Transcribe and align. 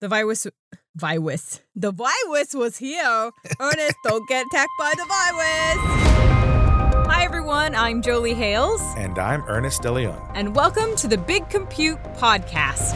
The 0.00 0.08
virus, 0.08 0.46
virus, 0.94 1.60
the 1.74 1.90
virus 1.90 2.52
was 2.54 2.76
here. 2.76 3.30
Ernest, 3.60 3.94
don't 4.04 4.28
get 4.28 4.44
attacked 4.46 4.68
by 4.78 4.92
the 4.96 5.04
virus. 5.06 7.06
Hi, 7.08 7.24
everyone. 7.24 7.74
I'm 7.74 8.02
Jolie 8.02 8.34
Hales, 8.34 8.82
And 8.98 9.18
I'm 9.18 9.42
Ernest 9.48 9.80
DeLeon. 9.82 10.32
and 10.34 10.54
welcome 10.54 10.94
to 10.96 11.08
the 11.08 11.16
Big 11.16 11.48
Compute 11.48 11.98
Podcast. 12.18 12.94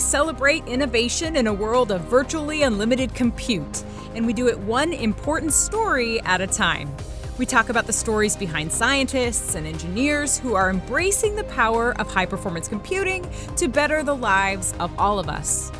Celebrate 0.00 0.66
innovation 0.66 1.36
in 1.36 1.46
a 1.46 1.52
world 1.52 1.92
of 1.92 2.00
virtually 2.02 2.62
unlimited 2.62 3.14
compute, 3.14 3.84
and 4.14 4.26
we 4.26 4.32
do 4.32 4.48
it 4.48 4.58
one 4.58 4.92
important 4.92 5.52
story 5.52 6.20
at 6.22 6.40
a 6.40 6.46
time. 6.46 6.90
We 7.38 7.46
talk 7.46 7.68
about 7.68 7.86
the 7.86 7.92
stories 7.92 8.36
behind 8.36 8.70
scientists 8.70 9.54
and 9.54 9.66
engineers 9.66 10.38
who 10.38 10.54
are 10.54 10.68
embracing 10.68 11.36
the 11.36 11.44
power 11.44 11.98
of 11.98 12.12
high 12.12 12.26
performance 12.26 12.68
computing 12.68 13.26
to 13.56 13.68
better 13.68 14.02
the 14.02 14.16
lives 14.16 14.74
of 14.78 14.90
all 14.98 15.18
of 15.18 15.28
us. 15.28 15.72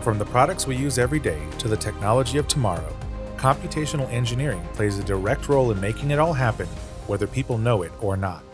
From 0.00 0.18
the 0.18 0.26
products 0.26 0.66
we 0.66 0.76
use 0.76 0.98
every 0.98 1.18
day 1.18 1.40
to 1.58 1.68
the 1.68 1.76
technology 1.76 2.38
of 2.38 2.46
tomorrow, 2.46 2.96
computational 3.36 4.08
engineering 4.12 4.62
plays 4.74 4.98
a 4.98 5.04
direct 5.04 5.48
role 5.48 5.72
in 5.72 5.80
making 5.80 6.10
it 6.10 6.18
all 6.18 6.32
happen, 6.32 6.66
whether 7.08 7.26
people 7.26 7.58
know 7.58 7.82
it 7.82 7.92
or 8.00 8.16
not. 8.16 8.44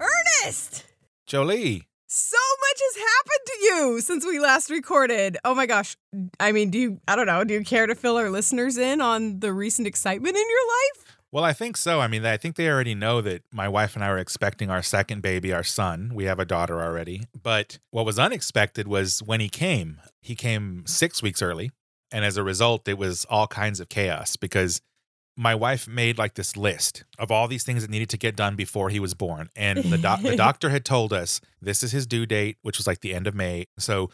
Ernest! 0.00 0.84
Jolie, 1.26 1.84
So 2.06 2.43
much 2.74 2.80
has 2.82 3.02
happened 3.02 3.46
to 3.46 3.64
you 3.64 4.00
since 4.00 4.26
we 4.26 4.38
last 4.40 4.70
recorded. 4.70 5.36
Oh 5.44 5.54
my 5.54 5.66
gosh. 5.66 5.96
I 6.40 6.52
mean, 6.52 6.70
do 6.70 6.78
you, 6.78 7.00
I 7.06 7.16
don't 7.16 7.26
know, 7.26 7.44
do 7.44 7.54
you 7.54 7.64
care 7.64 7.86
to 7.86 7.94
fill 7.94 8.16
our 8.16 8.30
listeners 8.30 8.76
in 8.76 9.00
on 9.00 9.40
the 9.40 9.52
recent 9.52 9.86
excitement 9.86 10.36
in 10.36 10.42
your 10.48 10.68
life? 10.68 11.16
well, 11.30 11.42
I 11.42 11.52
think 11.52 11.76
so. 11.76 12.00
I 12.00 12.06
mean, 12.06 12.24
I 12.24 12.36
think 12.36 12.54
they 12.54 12.68
already 12.68 12.94
know 12.94 13.20
that 13.20 13.42
my 13.52 13.66
wife 13.66 13.96
and 13.96 14.04
I 14.04 14.08
are 14.08 14.18
expecting 14.18 14.70
our 14.70 14.84
second 14.84 15.20
baby, 15.20 15.52
our 15.52 15.64
son. 15.64 16.12
We 16.14 16.26
have 16.26 16.38
a 16.38 16.44
daughter 16.44 16.80
already. 16.80 17.24
But 17.42 17.80
what 17.90 18.06
was 18.06 18.20
unexpected 18.20 18.86
was 18.86 19.20
when 19.20 19.40
he 19.40 19.48
came, 19.48 20.00
he 20.20 20.36
came 20.36 20.84
six 20.86 21.24
weeks 21.24 21.42
early. 21.42 21.72
And 22.12 22.24
as 22.24 22.36
a 22.36 22.44
result, 22.44 22.86
it 22.86 22.98
was 22.98 23.24
all 23.24 23.48
kinds 23.48 23.80
of 23.80 23.88
chaos 23.88 24.36
because 24.36 24.80
my 25.36 25.54
wife 25.54 25.88
made 25.88 26.16
like 26.16 26.34
this 26.34 26.56
list 26.56 27.04
of 27.18 27.30
all 27.30 27.48
these 27.48 27.64
things 27.64 27.82
that 27.82 27.90
needed 27.90 28.08
to 28.10 28.16
get 28.16 28.36
done 28.36 28.54
before 28.54 28.88
he 28.90 29.00
was 29.00 29.14
born. 29.14 29.48
And 29.56 29.78
the, 29.82 29.98
doc- 29.98 30.22
the 30.22 30.36
doctor 30.46 30.70
had 30.70 30.84
told 30.84 31.12
us 31.12 31.40
this 31.60 31.82
is 31.82 31.90
his 31.92 32.06
due 32.06 32.24
date, 32.24 32.56
which 32.62 32.78
was 32.78 32.86
like 32.86 33.00
the 33.00 33.12
end 33.14 33.26
of 33.26 33.34
May. 33.34 33.66
So 33.78 34.10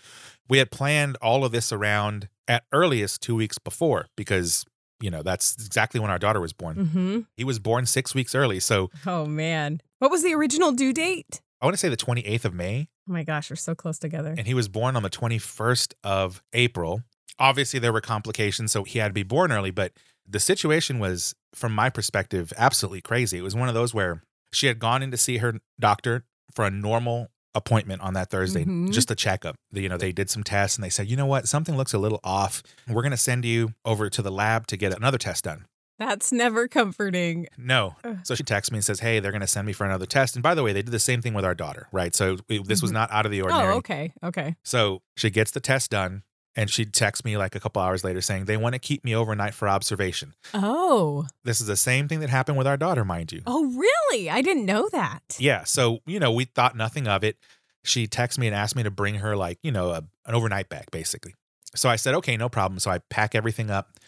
we 0.49 0.59
had 0.59 0.71
planned 0.71 1.17
all 1.21 1.45
of 1.45 1.53
this 1.53 1.73
around 1.73 2.29
at 2.49 2.65
earliest 2.73 3.21
two 3.21 3.35
weeks 3.37 3.59
before 3.59 4.07
because, 4.17 4.65
you 5.01 5.11
know, 5.11 5.23
that's 5.23 5.55
exactly 5.65 6.01
when 6.01 6.11
our 6.11 6.19
daughter 6.19 6.41
was 6.41 6.55
born. 6.55 6.77
Mm-hmm. 6.77 7.21
He 7.37 7.45
was 7.45 7.59
born 7.59 7.85
six 7.85 8.15
weeks 8.15 8.35
early. 8.35 8.59
So 8.59 8.91
Oh 9.07 9.27
man. 9.27 9.83
What 9.99 10.11
was 10.11 10.23
the 10.23 10.35
original 10.35 10.73
due 10.73 10.95
date? 10.95 11.43
I 11.61 11.67
want 11.67 11.75
to 11.75 11.79
say 11.79 11.91
the 11.91 11.97
28th 11.99 12.47
of 12.47 12.55
May. 12.55 12.89
Oh 13.07 13.13
my 13.13 13.25
gosh, 13.25 13.51
we're 13.51 13.57
so 13.57 13.75
close 13.75 13.99
together. 13.99 14.35
and 14.39 14.47
he 14.47 14.55
was 14.55 14.69
born 14.69 14.97
on 14.97 15.03
the 15.03 15.11
21st 15.11 15.93
of 16.03 16.43
April. 16.55 17.03
Obviously, 17.39 17.79
there 17.79 17.93
were 17.93 18.01
complications, 18.01 18.73
so 18.73 18.85
he 18.85 18.99
had 18.99 19.09
to 19.09 19.13
be 19.15 19.23
born 19.23 19.53
early, 19.53 19.71
but 19.71 19.93
the 20.31 20.41
situation 20.41 20.99
was, 20.99 21.35
from 21.55 21.73
my 21.75 21.91
perspective, 21.91 22.53
absolutely 22.57 23.01
crazy. 23.01 23.39
It 23.39 23.43
was 23.43 23.55
one 23.55 23.69
of 23.69 23.75
those 23.75 23.93
where 23.93 24.23
she 24.53 24.67
had 24.67 24.79
gone 24.79 25.03
in 25.03 25.11
to 25.11 25.17
see 25.17 25.39
her 25.39 25.59
doctor 25.79 26.25
for 26.55 26.65
a 26.65 26.71
normal 26.71 27.29
appointment 27.55 28.01
on 28.01 28.15
that 28.15 28.31
Thursday, 28.31 28.65
Mhm. 28.65 28.93
just 28.93 29.11
a 29.11 29.15
checkup. 29.17 29.57
You 29.73 29.89
know, 29.89 29.97
they 29.97 30.13
did 30.13 30.31
some 30.31 30.45
tests 30.45 30.77
and 30.77 30.85
they 30.85 30.91
said, 30.91 31.09
you 31.09 31.17
know 31.17 31.27
what, 31.27 31.49
something 31.49 31.77
looks 31.77 31.93
a 31.93 31.99
little 31.99 32.21
off. 32.23 32.63
We're 32.89 33.03
going 33.03 33.11
to 33.11 33.17
send 33.17 33.45
you 33.45 33.75
over 33.85 34.09
to 34.09 34.23
the 34.23 34.31
lab 34.31 34.67
to 34.69 34.77
get 34.77 34.93
another 34.95 35.19
test 35.19 35.45
done. 35.45 35.67
That's 35.99 36.31
never 36.33 36.67
comforting. 36.69 37.47
No. 37.59 37.97
Ugh. 38.05 38.19
So 38.23 38.35
she 38.35 38.43
texts 38.45 38.71
me 38.73 38.79
and 38.79 38.85
says, 38.85 39.01
hey, 39.01 39.19
they're 39.21 39.33
going 39.33 39.41
to 39.43 39.47
send 39.47 39.67
me 39.67 39.73
for 39.73 39.85
another 39.85 40.07
test. 40.07 40.35
And 40.37 40.43
by 40.43 40.55
the 40.55 40.63
way, 40.63 40.73
they 40.73 40.81
did 40.83 40.93
the 40.93 40.99
same 41.01 41.21
thing 41.21 41.35
with 41.35 41.45
our 41.45 41.55
daughter, 41.55 41.89
right? 41.93 42.15
So 42.15 42.39
this 42.49 42.81
was 42.81 42.91
Mhm. 42.93 42.95
not 42.95 43.11
out 43.13 43.27
of 43.27 43.33
the 43.33 43.43
ordinary. 43.43 43.75
Oh, 43.75 43.77
okay. 43.79 44.13
Okay. 44.23 44.57
So 44.65 45.03
she 45.17 45.29
gets 45.29 45.51
the 45.51 45.61
test 45.61 45.91
done 45.91 46.23
and 46.57 46.69
she 46.69 46.85
texts 46.85 47.25
me 47.25 47.37
like 47.37 47.55
a 47.55 47.61
couple 47.61 47.81
hours 47.81 48.03
later 48.03 48.21
saying 48.21 48.45
they 48.45 48.57
want 48.57 48.75
to 48.75 48.79
keep 48.79 49.05
me 49.05 49.15
overnight 49.15 49.55
for 49.55 49.69
observation. 49.69 50.35
Oh. 50.53 51.27
This 51.45 51.61
is 51.61 51.67
the 51.67 51.77
same 51.77 52.09
thing 52.09 52.21
that 52.21 52.31
happened 52.31 52.59
with 52.59 52.67
our 52.67 52.77
daughter, 52.77 53.05
mind 53.05 53.33
you. 53.33 53.43
Oh, 53.47 53.65
really? 53.65 54.29
I 54.29 54.43
didn't 54.43 54.67
know 54.67 54.89
that. 54.91 55.37
Yeah. 55.39 55.65
So, 55.65 56.01
you 56.07 56.19
know, 56.19 56.33
we 56.33 56.45
thought 56.45 56.77
nothing 56.77 57.07
of 57.07 57.23
it. 57.23 57.37
She 57.85 58.07
texts 58.07 58.39
me 58.39 58.47
and 58.47 58.57
asked 58.57 58.77
me 58.77 58.83
to 58.83 58.91
bring 58.91 59.17
her 59.17 59.37
like, 59.37 59.59
you 59.63 59.73
know, 59.73 59.91
a, 59.91 60.05
an 60.27 60.35
overnight 60.35 60.69
bag 60.69 60.87
basically. 60.91 61.35
So 61.75 61.89
I 61.89 61.97
said, 61.97 62.15
okay, 62.17 62.37
no 62.37 62.49
problem. 62.49 62.81
So 62.81 62.91
I 62.91 62.99
pack 63.11 63.35
everything 63.35 63.71
up. 63.71 63.99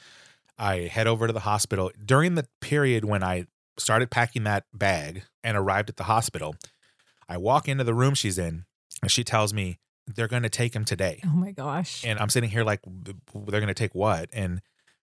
I 0.59 0.81
head 0.81 1.07
over 1.07 1.27
to 1.27 1.33
the 1.33 1.41
hospital. 1.41 1.91
During 2.05 2.35
the 2.35 2.47
period 2.61 3.05
when 3.05 3.23
I 3.23 3.47
started 3.79 4.11
packing 4.11 4.45
that 4.45 4.65
bag 4.75 5.23
and 5.43 5.57
arrived 5.57 5.89
at 5.89 5.97
the 5.97 6.05
hospital, 6.05 6.57
I 7.29 7.37
walk 7.37 7.69
into 7.69 7.85
the 7.85 7.95
room 7.95 8.15
she's 8.15 8.37
in 8.37 8.65
and 9.01 9.11
she 9.11 9.25
tells 9.25 9.55
me 9.55 9.79
they're 10.07 10.29
going 10.29 10.43
to 10.43 10.49
take 10.51 10.75
him 10.75 10.85
today. 10.85 11.21
Oh 11.25 11.37
my 11.37 11.53
gosh. 11.53 12.05
And 12.05 12.19
I'm 12.19 12.29
sitting 12.29 12.51
here 12.51 12.65
like, 12.65 12.81
"B- 12.83 13.13
b- 13.13 13.41
they're 13.47 13.61
going 13.61 13.69
to 13.69 13.75
take 13.75 13.95
what? 13.95 14.29
And 14.33 14.61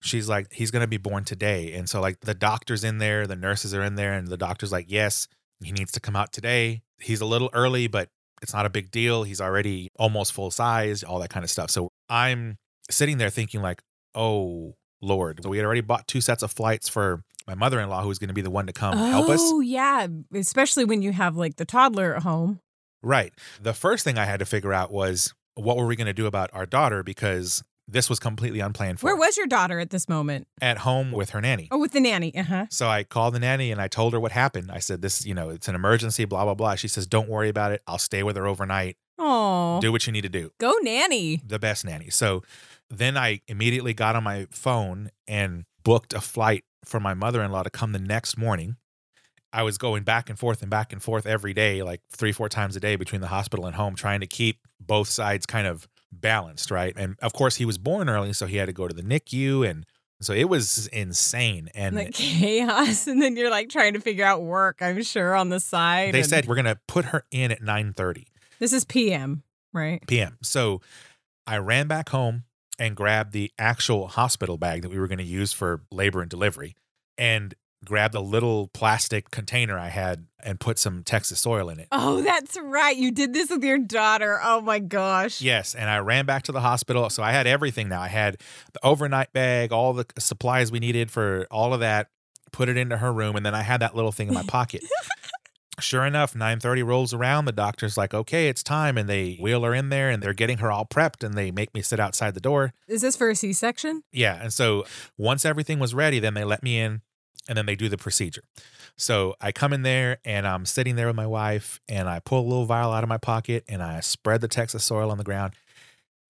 she's 0.02 0.30
like, 0.30 0.52
he's 0.52 0.72
going 0.72 0.82
to 0.82 0.88
be 0.88 0.98
born 0.98 1.24
today. 1.24 1.74
And 1.74 1.90
so, 1.90 2.00
like, 2.02 2.20
the 2.22 2.34
doctor's 2.34 2.84
in 2.84 2.98
there, 3.00 3.26
the 3.26 3.36
nurses 3.36 3.74
are 3.74 3.84
in 3.84 3.96
there, 3.96 4.14
and 4.14 4.28
the 4.28 4.38
doctor's 4.38 4.72
like, 4.72 4.86
yes, 4.90 5.28
he 5.64 5.72
needs 5.72 5.92
to 5.94 6.00
come 6.00 6.16
out 6.16 6.32
today. 6.32 6.82
He's 7.00 7.22
a 7.22 7.26
little 7.26 7.50
early, 7.54 7.88
but 7.88 8.10
it's 8.42 8.54
not 8.54 8.66
a 8.66 8.70
big 8.70 8.92
deal. 8.92 9.24
He's 9.24 9.42
already 9.42 9.90
almost 9.98 10.34
full 10.34 10.52
size, 10.52 11.04
all 11.04 11.20
that 11.20 11.30
kind 11.30 11.44
of 11.44 11.50
stuff. 11.50 11.70
So 11.70 11.92
I'm 12.10 12.58
sitting 12.90 13.18
there 13.18 13.30
thinking, 13.30 13.62
like, 13.62 13.82
oh, 14.14 14.76
Lord. 15.02 15.42
So 15.44 15.50
we 15.50 15.58
had 15.58 15.66
already 15.66 15.82
bought 15.82 16.08
two 16.08 16.22
sets 16.22 16.44
of 16.44 16.52
flights 16.52 16.88
for 16.90 17.24
my 17.48 17.56
mother 17.56 17.80
in 17.80 17.90
law, 17.90 18.04
who's 18.04 18.20
going 18.20 18.30
to 18.30 18.34
be 18.34 18.42
the 18.42 18.50
one 18.52 18.68
to 18.68 18.74
come 18.74 18.98
help 18.98 19.30
us. 19.30 19.40
Oh, 19.42 19.60
yeah. 19.60 20.08
Especially 20.34 20.86
when 20.86 21.02
you 21.02 21.12
have 21.12 21.36
like 21.36 21.58
the 21.58 21.66
toddler 21.66 22.16
at 22.16 22.24
home. 22.24 22.60
Right. 23.04 23.34
The 23.62 23.74
first 23.74 24.04
thing 24.04 24.18
I 24.18 24.26
had 24.26 24.40
to 24.40 24.46
figure 24.46 24.74
out 24.74 24.92
was 24.92 25.34
what 25.56 25.78
were 25.78 25.86
we 25.86 25.96
going 25.96 26.08
to 26.08 26.14
do 26.14 26.26
about 26.26 26.50
our 26.54 26.66
daughter 26.66 27.04
because 27.04 27.64
this 27.88 28.10
was 28.10 28.18
completely 28.18 28.62
unplanned 28.62 29.00
for. 29.02 29.08
Where 29.08 29.16
was 29.18 29.36
your 29.38 29.46
daughter 29.46 29.80
at 29.80 29.90
this 29.90 30.08
moment? 30.08 30.48
at 30.62 30.80
home 30.80 31.12
with 31.12 31.32
her 31.32 31.42
nanny. 31.42 31.68
Oh, 31.70 31.78
with 31.80 31.92
the 31.92 32.00
nanny. 32.00 32.34
Uh 32.36 32.44
huh. 32.44 32.66
So 32.70 32.88
I 32.88 33.04
called 33.04 33.34
the 33.36 33.40
nanny 33.40 33.72
and 33.72 33.82
I 33.82 33.88
told 33.90 34.14
her 34.14 34.20
what 34.20 34.32
happened. 34.32 34.72
I 34.72 34.80
said, 34.80 35.02
This, 35.02 35.26
you 35.26 35.34
know, 35.36 35.50
it's 35.50 35.68
an 35.68 35.76
emergency, 35.76 36.24
blah, 36.26 36.46
blah, 36.46 36.54
blah. 36.56 36.76
She 36.76 36.88
says, 36.88 37.06
Don't 37.06 37.28
worry 37.30 37.50
about 37.50 37.74
it. 37.74 37.82
I'll 37.86 37.98
stay 37.98 38.24
with 38.24 38.38
her 38.38 38.48
overnight. 38.48 38.96
Oh, 39.20 39.80
Do 39.82 39.92
what 39.92 40.08
you 40.08 40.14
need 40.14 40.22
to 40.22 40.30
do. 40.30 40.52
go 40.60 40.74
nanny. 40.82 41.42
The 41.46 41.60
best 41.60 41.84
nanny. 41.86 42.10
So 42.10 42.42
then 42.90 43.18
I 43.18 43.42
immediately 43.48 43.94
got 43.94 44.16
on 44.16 44.24
my 44.24 44.48
phone 44.50 45.10
and 45.28 45.66
booked 45.84 46.14
a 46.14 46.22
flight 46.22 46.64
for 46.86 47.00
my 47.00 47.14
mother 47.14 47.44
in 47.44 47.52
law 47.52 47.64
to 47.64 47.70
come 47.70 47.92
the 47.92 48.00
next 48.00 48.38
morning. 48.38 48.78
I 49.54 49.62
was 49.62 49.78
going 49.78 50.04
back 50.04 50.30
and 50.30 50.38
forth 50.38 50.62
and 50.62 50.72
back 50.72 50.92
and 50.92 51.02
forth 51.02 51.28
every 51.28 51.54
day, 51.54 51.84
like 51.84 52.02
three, 52.10 52.32
four 52.32 52.50
times 52.50 52.76
a 52.76 52.80
day 52.80 52.96
between 52.96 53.22
the 53.22 53.28
hospital 53.28 53.68
and 53.68 53.76
home, 53.76 53.96
trying 53.96 54.20
to 54.22 54.28
keep 54.28 54.58
both 54.80 55.08
sides 55.08 55.46
kind 55.46 55.68
of 55.68 55.88
balanced, 56.12 56.72
right? 56.72 56.94
And 56.98 57.16
of 57.22 57.34
course, 57.34 57.56
he 57.58 57.66
was 57.66 57.78
born 57.78 58.10
early, 58.10 58.34
so 58.34 58.48
he 58.48 58.58
had 58.58 58.66
to 58.66 58.74
go 58.74 58.88
to 58.88 58.94
the 58.94 59.04
NICU. 59.04 59.70
And 59.70 59.86
so 60.22 60.34
it 60.34 60.50
was 60.50 60.88
insane. 60.88 61.70
And 61.76 61.96
the 61.96 62.06
chaos, 62.06 63.06
and 63.08 63.22
then 63.22 63.38
you're 63.38 63.52
like 63.52 63.70
trying 63.70 63.94
to 63.94 64.00
figure 64.00 64.26
out 64.26 64.42
work. 64.42 64.78
I'm 64.82 65.04
sure 65.04 65.36
on 65.36 65.50
the 65.50 65.60
side. 65.60 66.16
they 66.16 66.22
and- 66.22 66.28
said 66.28 66.48
we're 66.48 66.56
going 66.56 66.66
to 66.66 66.80
put 66.88 67.06
her 67.06 67.24
in 67.30 67.52
at 67.52 67.62
9.30 67.62 68.26
this 68.60 68.72
is 68.72 68.86
PM, 68.86 69.44
right? 69.74 70.06
p.m. 70.08 70.38
So 70.42 70.82
I 71.46 71.58
ran 71.58 71.88
back 71.88 72.10
home 72.10 72.44
and 72.80 72.96
grabbed 72.96 73.34
the 73.34 73.52
actual 73.60 74.08
hospital 74.08 74.58
bag 74.58 74.82
that 74.82 74.90
we 74.90 74.98
were 74.98 75.08
going 75.08 75.18
to 75.18 75.24
use 75.24 75.54
for 75.54 75.82
labor 75.92 76.22
and 76.22 76.30
delivery 76.30 76.76
and 77.18 77.54
grabbed 77.86 78.16
a 78.16 78.20
little 78.20 78.68
plastic 78.74 79.32
container 79.32 79.78
I 79.78 79.90
had 79.90 80.28
and 80.44 80.60
put 80.60 80.78
some 80.78 81.04
Texas 81.04 81.42
soil 81.42 81.70
in 81.70 81.80
it. 81.80 81.88
Oh, 81.92 82.22
that's 82.22 82.58
right. 82.62 82.96
You 82.96 83.12
did 83.12 83.34
this 83.34 83.50
with 83.50 83.64
your 83.64 83.80
daughter. 83.80 84.40
Oh 84.44 84.62
my 84.62 84.80
gosh. 84.80 85.42
Yes, 85.42 85.76
and 85.76 85.90
I 85.90 86.00
ran 86.00 86.26
back 86.26 86.44
to 86.44 86.52
the 86.52 86.62
hospital. 86.62 87.10
So 87.10 87.24
I 87.24 87.32
had 87.32 87.48
everything 87.48 87.90
now. 87.90 88.02
I 88.02 88.08
had 88.10 88.38
the 88.74 88.86
overnight 88.86 89.34
bag, 89.34 89.72
all 89.72 89.94
the 89.94 90.06
supplies 90.20 90.72
we 90.72 90.80
needed 90.80 91.12
for 91.12 91.48
all 91.50 91.74
of 91.74 91.80
that, 91.80 92.10
put 92.52 92.70
it 92.70 92.78
into 92.78 92.98
her 92.98 93.12
room, 93.12 93.36
and 93.36 93.46
then 93.46 93.56
I 93.56 93.62
had 93.62 93.82
that 93.82 93.96
little 93.96 94.12
thing 94.12 94.28
in 94.28 94.34
my 94.34 94.44
pocket. 94.44 94.84
Sure 95.80 96.06
enough, 96.06 96.36
9:30 96.36 96.86
rolls 96.86 97.14
around, 97.16 97.46
the 97.46 97.52
doctor's 97.52 97.98
like, 97.98 98.14
"Okay, 98.14 98.48
it's 98.48 98.62
time." 98.62 98.96
And 98.96 99.10
they 99.10 99.38
wheel 99.42 99.64
her 99.64 99.74
in 99.74 99.90
there 99.90 100.12
and 100.12 100.22
they're 100.22 100.34
getting 100.34 100.60
her 100.60 100.72
all 100.72 100.86
prepped 100.86 101.24
and 101.24 101.34
they 101.34 101.50
make 101.50 101.74
me 101.74 101.82
sit 101.82 102.00
outside 102.00 102.36
the 102.36 102.40
door. 102.40 102.74
Is 102.88 103.02
this 103.02 103.16
for 103.16 103.32
a 103.32 103.36
C-section? 103.36 104.04
Yeah, 104.12 104.40
and 104.40 104.54
so 104.54 104.86
once 105.18 105.46
everything 105.46 105.80
was 105.80 105.96
ready, 105.96 106.20
then 106.20 106.36
they 106.36 106.44
let 106.44 106.62
me 106.62 106.80
in 106.80 107.02
and 107.48 107.58
then 107.58 107.66
they 107.66 107.76
do 107.76 107.90
the 107.90 107.98
procedure. 107.98 108.44
So 108.96 109.36
I 109.42 109.52
come 109.52 109.74
in 109.74 109.82
there 109.82 110.20
and 110.24 110.48
I'm 110.48 110.66
sitting 110.66 110.96
there 110.96 111.08
with 111.08 111.16
my 111.16 111.28
wife 111.28 111.80
and 111.90 112.08
I 112.08 112.20
pull 112.20 112.42
a 112.42 112.48
little 112.48 112.66
vial 112.66 112.92
out 112.92 113.04
of 113.04 113.10
my 113.10 113.18
pocket 113.18 113.64
and 113.68 113.82
I 113.82 114.00
spread 114.02 114.42
the 114.42 114.48
Texas 114.48 114.84
soil 114.84 115.10
on 115.12 115.18
the 115.18 115.24
ground 115.24 115.54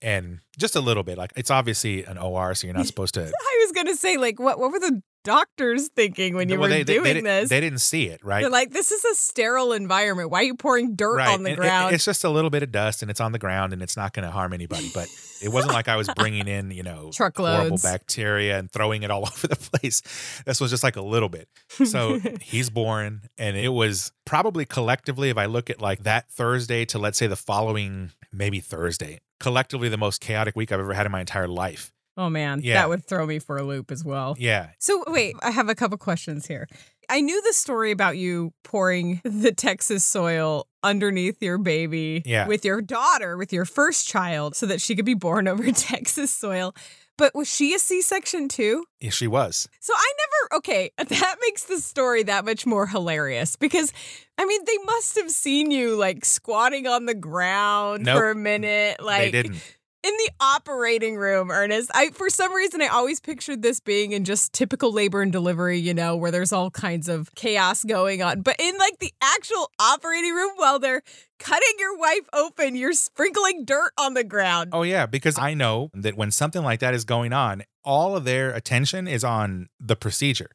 and 0.01 0.39
just 0.57 0.75
a 0.75 0.81
little 0.81 1.03
bit. 1.03 1.17
Like 1.17 1.33
it's 1.35 1.51
obviously 1.51 2.03
an 2.03 2.17
OR, 2.17 2.53
so 2.53 2.67
you're 2.67 2.75
not 2.75 2.87
supposed 2.93 3.13
to. 3.15 3.21
I 3.23 3.65
was 3.65 3.71
gonna 3.73 3.95
say, 3.95 4.17
like, 4.17 4.39
what 4.39 4.59
what 4.59 4.71
were 4.71 4.79
the 4.79 5.01
doctors 5.23 5.89
thinking 5.89 6.35
when 6.35 6.49
you 6.49 6.59
Well, 6.59 6.69
were 6.69 6.73
they, 6.75 6.83
they- 6.83 6.93
doing 6.93 7.03
they, 7.03 7.13
didn't- 7.13 7.25
this? 7.25 7.49
They 7.49 7.59
didn't 7.59 7.79
see 7.81 8.07
it, 8.07 8.23
right? 8.23 8.41
They're 8.41 8.49
like, 8.49 8.71
this 8.71 8.91
is 8.91 9.03
a 9.05 9.15
sterile 9.15 9.73
environment. 9.73 10.29
Why 10.29 10.39
are 10.39 10.43
you 10.43 10.55
pouring 10.55 10.95
dirt 10.95 11.17
right. 11.17 11.29
on 11.33 11.43
the 11.43 11.51
And 11.51 11.59
it- 11.59 11.61
ground? 11.61 11.95
it's 11.95 12.05
just 12.05 12.23
a 12.23 12.29
little 12.29 12.49
bit 12.49 12.63
of 12.63 12.71
dust 12.71 13.01
and 13.01 13.09
it's 13.09 13.21
on 13.21 13.31
the 13.31 13.39
ground 13.39 13.73
and 13.73 13.81
it's 13.81 13.95
not 13.97 14.13
going 14.13 14.25
to 14.25 14.31
harm 14.31 14.53
anybody. 14.53 14.91
But 14.93 15.07
it 15.41 15.49
wasn't 15.49 15.73
like 15.73 15.87
I 15.87 15.95
was 15.95 16.09
bringing 16.15 16.47
in, 16.47 16.71
you 16.71 16.83
know, 16.83 17.11
horrible 17.17 17.77
bacteria 17.77 18.59
and 18.59 18.71
throwing 18.71 19.03
it 19.03 19.11
all 19.11 19.21
over 19.27 19.47
the 19.47 19.55
place. 19.55 20.01
This 20.45 20.59
was 20.61 20.71
just 20.71 20.83
like 20.83 20.95
a 20.95 21.01
little 21.01 21.29
bit. 21.29 21.47
So 21.85 22.19
he's 22.41 22.69
born 22.69 23.21
and 23.37 23.57
it 23.57 23.69
was 23.69 24.11
probably 24.25 24.65
collectively, 24.65 25.29
if 25.29 25.37
I 25.37 25.45
look 25.45 25.69
at 25.69 25.81
like 25.81 26.03
that 26.03 26.29
Thursday 26.31 26.85
to 26.85 26.99
let's 26.99 27.17
say 27.17 27.27
the 27.27 27.35
following, 27.35 28.11
maybe 28.31 28.59
Thursday, 28.59 29.19
collectively 29.39 29.89
the 29.89 29.97
most 29.97 30.21
chaotic 30.21 30.55
week 30.55 30.71
I've 30.71 30.79
ever 30.79 30.93
had 30.93 31.05
in 31.05 31.11
my 31.11 31.19
entire 31.19 31.47
life. 31.47 31.91
Oh 32.17 32.29
man, 32.29 32.61
Yeah. 32.63 32.75
that 32.75 32.89
would 32.89 33.05
throw 33.05 33.25
me 33.25 33.39
for 33.39 33.57
a 33.57 33.63
loop 33.63 33.91
as 33.91 34.03
well. 34.03 34.35
Yeah. 34.39 34.69
So 34.79 35.03
wait, 35.07 35.35
I 35.41 35.51
have 35.51 35.69
a 35.69 35.75
couple 35.75 35.97
questions 35.97 36.45
here. 36.47 36.67
I 37.09 37.19
knew 37.19 37.41
the 37.41 37.53
story 37.53 37.91
about 37.91 38.17
you 38.17 38.53
pouring 38.63 39.19
the 39.25 39.51
Texas 39.51 40.05
soil 40.05 40.67
underneath 40.83 41.41
your 41.41 41.57
baby 41.57 42.21
Yeah. 42.25 42.47
with 42.47 42.63
your 42.63 42.81
daughter, 42.81 43.35
with 43.37 43.51
your 43.51 43.65
first 43.65 44.07
child, 44.07 44.55
so 44.55 44.65
that 44.67 44.79
she 44.81 44.95
could 44.95 45.05
be 45.05 45.13
born 45.13 45.47
over 45.49 45.69
Texas 45.71 46.31
soil. 46.33 46.73
But 47.15 47.35
was 47.35 47.47
she 47.47 47.75
a 47.75 47.79
C-section 47.79 48.47
too? 48.47 48.85
Yeah, 48.99 49.11
she 49.11 49.27
was. 49.27 49.67
So 49.81 49.93
I 49.95 50.13
never 50.17 50.57
okay, 50.59 50.91
that 50.97 51.35
makes 51.41 51.65
the 51.65 51.77
story 51.79 52.23
that 52.23 52.43
much 52.45 52.65
more 52.65 52.87
hilarious 52.87 53.55
because 53.55 53.91
I 54.37 54.45
mean 54.45 54.61
they 54.65 54.77
must 54.85 55.17
have 55.17 55.29
seen 55.29 55.69
you 55.71 55.95
like 55.95 56.25
squatting 56.25 56.87
on 56.87 57.05
the 57.05 57.13
ground 57.13 58.05
Nope. 58.05 58.17
for 58.17 58.31
a 58.31 58.35
minute 58.35 59.03
Like, 59.03 59.31
they 59.31 59.43
didn't. 59.43 59.57
In 60.03 60.13
the 60.17 60.31
operating 60.39 61.15
room, 61.15 61.49
Ernest. 61.49 61.89
I 61.93 62.09
for 62.09 62.29
some 62.29 62.53
reason 62.53 62.81
I 62.81 62.87
always 62.87 63.19
pictured 63.19 63.61
this 63.61 63.79
being 63.79 64.11
in 64.11 64.25
just 64.25 64.53
typical 64.53 64.91
labor 64.91 65.21
and 65.21 65.31
delivery, 65.31 65.79
you 65.79 65.93
know, 65.93 66.15
where 66.15 66.31
there's 66.31 66.51
all 66.51 66.69
kinds 66.69 67.07
of 67.07 67.33
chaos 67.35 67.83
going 67.83 68.21
on. 68.21 68.41
But 68.41 68.57
in 68.59 68.77
like 68.77 68.99
the 68.99 69.13
actual 69.21 69.71
operating 69.79 70.33
room 70.33 70.51
while 70.57 70.79
they're 70.79 71.01
cutting 71.39 71.73
your 71.79 71.97
wife 71.97 72.27
open, 72.33 72.75
you're 72.75 72.93
sprinkling 72.93 73.65
dirt 73.65 73.91
on 73.97 74.13
the 74.13 74.23
ground. 74.23 74.71
Oh 74.73 74.83
yeah, 74.83 75.05
because 75.05 75.39
I 75.39 75.53
know 75.53 75.89
that 75.93 76.15
when 76.15 76.31
something 76.31 76.63
like 76.63 76.81
that 76.81 76.93
is 76.93 77.05
going 77.05 77.33
on, 77.33 77.63
all 77.83 78.15
of 78.15 78.25
their 78.25 78.51
attention 78.51 79.07
is 79.07 79.23
on 79.23 79.69
the 79.79 79.95
procedure. 79.95 80.49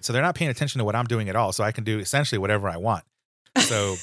So 0.00 0.12
they're 0.12 0.22
not 0.22 0.34
paying 0.34 0.50
attention 0.50 0.78
to 0.78 0.84
what 0.84 0.96
I'm 0.96 1.06
doing 1.06 1.28
at 1.28 1.36
all. 1.36 1.52
So 1.52 1.64
I 1.64 1.72
can 1.72 1.84
do 1.84 1.98
essentially 1.98 2.38
whatever 2.38 2.68
I 2.68 2.76
want. 2.76 3.04
So 3.58 3.96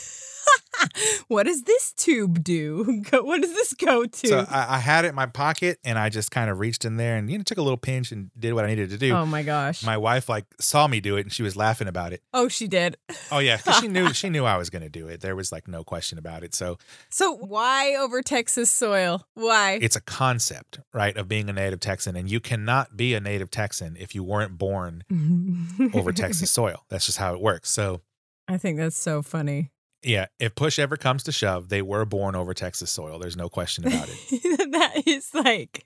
what 1.27 1.43
does 1.45 1.63
this 1.63 1.93
tube 1.93 2.43
do? 2.43 3.03
What 3.11 3.41
does 3.41 3.53
this 3.53 3.73
go 3.73 4.05
to? 4.05 4.27
so 4.27 4.45
I, 4.49 4.75
I 4.75 4.79
had 4.79 5.05
it 5.05 5.09
in 5.09 5.15
my 5.15 5.25
pocket 5.25 5.79
and 5.83 5.97
I 5.99 6.09
just 6.09 6.31
kind 6.31 6.49
of 6.49 6.59
reached 6.59 6.85
in 6.85 6.97
there 6.97 7.17
and 7.17 7.29
you 7.29 7.37
know 7.37 7.43
took 7.43 7.57
a 7.57 7.61
little 7.61 7.77
pinch 7.77 8.11
and 8.11 8.29
did 8.37 8.53
what 8.53 8.65
I 8.65 8.67
needed 8.67 8.89
to 8.91 8.97
do. 8.97 9.13
oh 9.13 9.25
my 9.25 9.43
gosh. 9.43 9.83
My 9.83 9.97
wife 9.97 10.29
like 10.29 10.45
saw 10.59 10.87
me 10.87 10.99
do 10.99 11.17
it 11.17 11.21
and 11.21 11.31
she 11.31 11.43
was 11.43 11.55
laughing 11.55 11.87
about 11.87 12.13
it. 12.13 12.21
oh, 12.33 12.47
she 12.47 12.67
did. 12.67 12.97
Oh 13.31 13.39
yeah, 13.39 13.57
she 13.79 13.87
knew 13.87 14.13
she 14.13 14.29
knew 14.29 14.45
I 14.45 14.57
was 14.57 14.69
going 14.69 14.81
to 14.83 14.89
do 14.89 15.07
it. 15.07 15.21
There 15.21 15.35
was 15.35 15.51
like 15.51 15.67
no 15.67 15.83
question 15.83 16.17
about 16.17 16.43
it. 16.43 16.53
So 16.55 16.77
So 17.09 17.33
why 17.35 17.95
over 17.95 18.21
Texas 18.21 18.71
soil? 18.71 19.25
Why? 19.33 19.79
it's 19.81 19.95
a 19.95 20.01
concept, 20.01 20.79
right, 20.93 21.15
of 21.17 21.27
being 21.27 21.49
a 21.49 21.53
native 21.53 21.79
Texan 21.79 22.15
and 22.15 22.29
you 22.29 22.39
cannot 22.39 22.95
be 22.97 23.13
a 23.13 23.19
native 23.19 23.49
Texan 23.51 23.95
if 23.99 24.13
you 24.15 24.23
weren't 24.23 24.57
born 24.57 25.03
over 25.93 26.11
Texas 26.11 26.51
soil. 26.51 26.85
That's 26.89 27.05
just 27.05 27.17
how 27.17 27.33
it 27.33 27.41
works. 27.41 27.69
So 27.71 28.01
I 28.47 28.57
think 28.57 28.77
that's 28.77 28.97
so 28.97 29.21
funny. 29.21 29.71
Yeah, 30.03 30.27
if 30.39 30.55
push 30.55 30.79
ever 30.79 30.95
comes 30.95 31.23
to 31.23 31.31
shove, 31.31 31.69
they 31.69 31.81
were 31.81 32.05
born 32.05 32.35
over 32.35 32.53
Texas 32.53 32.89
soil. 32.89 33.19
There's 33.19 33.35
no 33.35 33.49
question 33.49 33.85
about 33.85 34.07
it. 34.09 34.71
that 34.71 35.03
is 35.05 35.29
like 35.33 35.85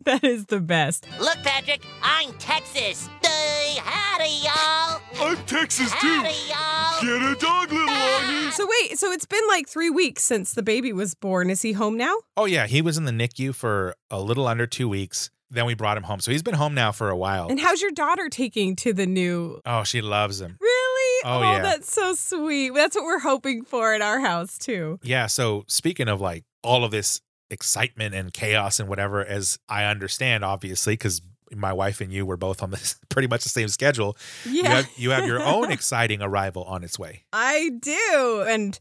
that 0.05 0.25
is 0.25 0.47
the 0.47 0.61
best. 0.61 1.07
Look, 1.21 1.37
Patrick, 1.43 1.83
I'm 2.03 2.33
Texas. 2.35 3.09
Hey, 3.23 3.77
howdy, 3.83 4.31
y'all. 4.43 5.01
I'm 5.21 5.37
Texas 5.45 5.91
too. 6.01 6.07
Howdy, 6.07 6.35
y'all. 6.49 7.03
Get 7.03 7.31
a 7.31 7.41
dog, 7.41 7.71
little 7.71 7.87
ah. 7.89 8.23
Arnie. 8.23 8.53
So 8.53 8.67
wait, 8.81 8.99
so 8.99 9.13
it's 9.13 9.27
been 9.27 9.47
like 9.49 9.69
three 9.69 9.91
weeks 9.91 10.23
since 10.23 10.55
the 10.55 10.63
baby 10.63 10.93
was 10.93 11.15
born. 11.15 11.51
Is 11.51 11.63
he 11.63 11.73
home 11.73 11.97
now? 11.97 12.15
oh 12.37 12.47
yeah, 12.47 12.67
he 12.67 12.81
was 12.83 12.97
in 12.97 13.05
the 13.05 13.13
NICU 13.13 13.55
for 13.55 13.95
a 14.11 14.21
little 14.21 14.47
under 14.47 14.67
two 14.67 14.89
weeks. 14.89 15.31
Then 15.51 15.65
we 15.65 15.75
brought 15.75 15.97
him 15.97 16.03
home, 16.03 16.21
so 16.21 16.31
he's 16.31 16.43
been 16.43 16.55
home 16.55 16.75
now 16.75 16.93
for 16.93 17.09
a 17.09 17.17
while. 17.17 17.49
And 17.49 17.59
how's 17.59 17.81
your 17.81 17.91
daughter 17.91 18.29
taking 18.29 18.77
to 18.77 18.93
the 18.93 19.07
new? 19.07 19.61
oh, 19.65 19.83
she 19.83 20.03
loves 20.03 20.41
him. 20.43 20.59
Really? 20.61 20.88
Oh, 21.25 21.39
oh, 21.39 21.43
yeah. 21.43 21.61
that's 21.63 21.93
so 21.93 22.15
sweet. 22.15 22.71
That's 22.75 22.97
what 22.97 23.05
we're 23.05 23.19
hoping 23.21 23.65
for 23.65 23.95
at 23.95 24.03
our 24.03 24.21
house 24.21 24.59
too. 24.59 24.99
Yeah. 25.03 25.27
So 25.27 25.65
speaking 25.69 26.09
of 26.09 26.21
like 26.21 26.45
all 26.63 26.85
of 26.85 26.91
this 26.91 27.21
excitement 27.51 28.15
and 28.15 28.33
chaos 28.33 28.81
and 28.81 28.89
whatever, 28.89 29.25
as 29.25 29.59
I 29.69 29.85
understand, 29.85 30.45
obviously, 30.45 30.95
because 30.95 31.23
my 31.55 31.73
wife 31.73 32.01
and 32.01 32.13
you 32.13 32.27
were 32.27 32.37
both 32.37 32.63
on 32.63 32.71
this 32.71 32.97
pretty 33.09 33.29
much 33.29 33.43
the 33.43 33.49
same 33.49 33.69
schedule. 33.69 34.17
Yeah, 34.45 34.53
You 34.53 34.65
have 34.69 34.91
you 34.97 35.11
have 35.11 35.27
your 35.27 35.43
own 35.43 35.71
exciting 35.73 36.23
arrival 36.23 36.65
on 36.65 36.85
its 36.85 36.99
way. 36.99 37.25
I 37.33 37.71
do. 37.81 38.45
And 38.47 38.79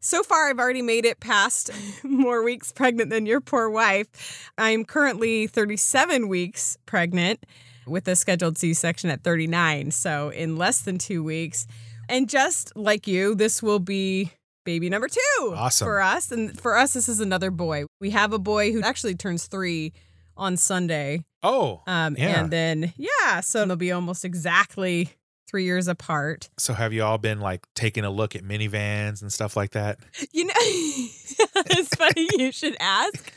so 0.00 0.22
far, 0.22 0.48
I've 0.48 0.58
already 0.58 0.82
made 0.82 1.04
it 1.04 1.20
past 1.20 1.70
more 2.04 2.42
weeks 2.42 2.72
pregnant 2.72 3.10
than 3.10 3.26
your 3.26 3.40
poor 3.40 3.68
wife. 3.70 4.50
I'm 4.56 4.84
currently 4.84 5.46
37 5.46 6.28
weeks 6.28 6.78
pregnant 6.86 7.44
with 7.86 8.06
a 8.08 8.16
scheduled 8.16 8.58
C 8.58 8.74
section 8.74 9.10
at 9.10 9.22
39. 9.22 9.90
So, 9.90 10.28
in 10.30 10.56
less 10.56 10.80
than 10.82 10.98
two 10.98 11.22
weeks. 11.22 11.66
And 12.08 12.28
just 12.28 12.76
like 12.76 13.06
you, 13.06 13.34
this 13.34 13.62
will 13.62 13.78
be 13.78 14.32
baby 14.64 14.90
number 14.90 15.08
two 15.08 15.54
Awesome. 15.56 15.86
for 15.86 16.00
us. 16.00 16.30
And 16.32 16.58
for 16.60 16.76
us, 16.76 16.92
this 16.92 17.08
is 17.08 17.20
another 17.20 17.50
boy. 17.50 17.84
We 18.00 18.10
have 18.10 18.32
a 18.32 18.38
boy 18.38 18.72
who 18.72 18.82
actually 18.82 19.14
turns 19.14 19.46
three 19.46 19.92
on 20.36 20.56
Sunday. 20.56 21.24
Oh, 21.42 21.82
Um, 21.86 22.16
Yeah. 22.18 22.40
And 22.40 22.50
then, 22.50 22.92
yeah, 22.96 23.40
so 23.40 23.62
it'll 23.62 23.76
be 23.76 23.92
almost 23.92 24.24
exactly 24.24 25.10
three 25.50 25.64
years 25.64 25.88
apart. 25.88 26.48
so 26.58 26.72
have 26.72 26.92
you 26.92 27.02
all 27.02 27.18
been 27.18 27.40
like 27.40 27.66
taking 27.74 28.04
a 28.04 28.10
look 28.10 28.36
at 28.36 28.44
minivans 28.44 29.20
and 29.20 29.32
stuff 29.32 29.56
like 29.56 29.72
that? 29.72 29.98
You 30.32 30.44
know, 30.44 30.52
it's 30.56 31.94
funny 31.96 32.28
you 32.38 32.52
should 32.52 32.76
ask 32.78 33.32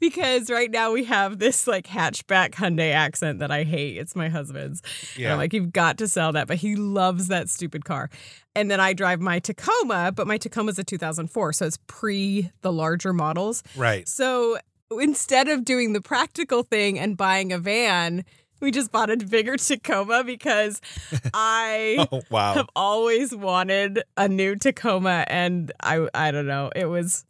because 0.00 0.50
right 0.50 0.70
now 0.70 0.90
we 0.90 1.04
have 1.04 1.38
this 1.38 1.68
like 1.68 1.86
hatchback 1.86 2.50
Hyundai 2.50 2.92
accent 2.92 3.38
that 3.38 3.52
I 3.52 3.62
hate. 3.62 3.96
It's 3.96 4.16
my 4.16 4.28
husband's. 4.28 4.82
And 5.16 5.28
I'm 5.28 5.38
like, 5.38 5.52
you've 5.52 5.72
got 5.72 5.98
to 5.98 6.08
sell 6.08 6.32
that, 6.32 6.48
but 6.48 6.56
he 6.56 6.74
loves 6.74 7.28
that 7.28 7.48
stupid 7.48 7.84
car. 7.84 8.10
And 8.56 8.68
then 8.70 8.80
I 8.80 8.92
drive 8.92 9.20
my 9.20 9.38
Tacoma, 9.38 10.12
but 10.12 10.26
my 10.26 10.38
Tacoma's 10.38 10.78
a 10.78 10.84
2004, 10.84 11.52
so 11.52 11.66
it's 11.66 11.78
pre 11.86 12.50
the 12.62 12.72
larger 12.72 13.12
models. 13.12 13.62
right. 13.76 14.08
So 14.08 14.58
instead 14.90 15.48
of 15.48 15.64
doing 15.64 15.92
the 15.92 16.00
practical 16.00 16.62
thing 16.62 16.98
and 16.98 17.16
buying 17.16 17.52
a 17.52 17.58
van, 17.58 18.24
we 18.60 18.70
just 18.70 18.90
bought 18.92 19.10
a 19.10 19.16
bigger 19.16 19.56
Tacoma 19.56 20.24
because 20.24 20.80
I 21.34 22.06
Oh 22.10 22.22
wow. 22.30 22.54
have 22.54 22.68
always 22.76 23.34
wanted 23.34 24.02
a 24.16 24.28
new 24.28 24.56
Tacoma 24.56 25.24
and 25.28 25.72
I 25.82 26.08
I 26.14 26.30
don't 26.30 26.46
know. 26.46 26.70
It 26.74 26.86
was 26.86 27.24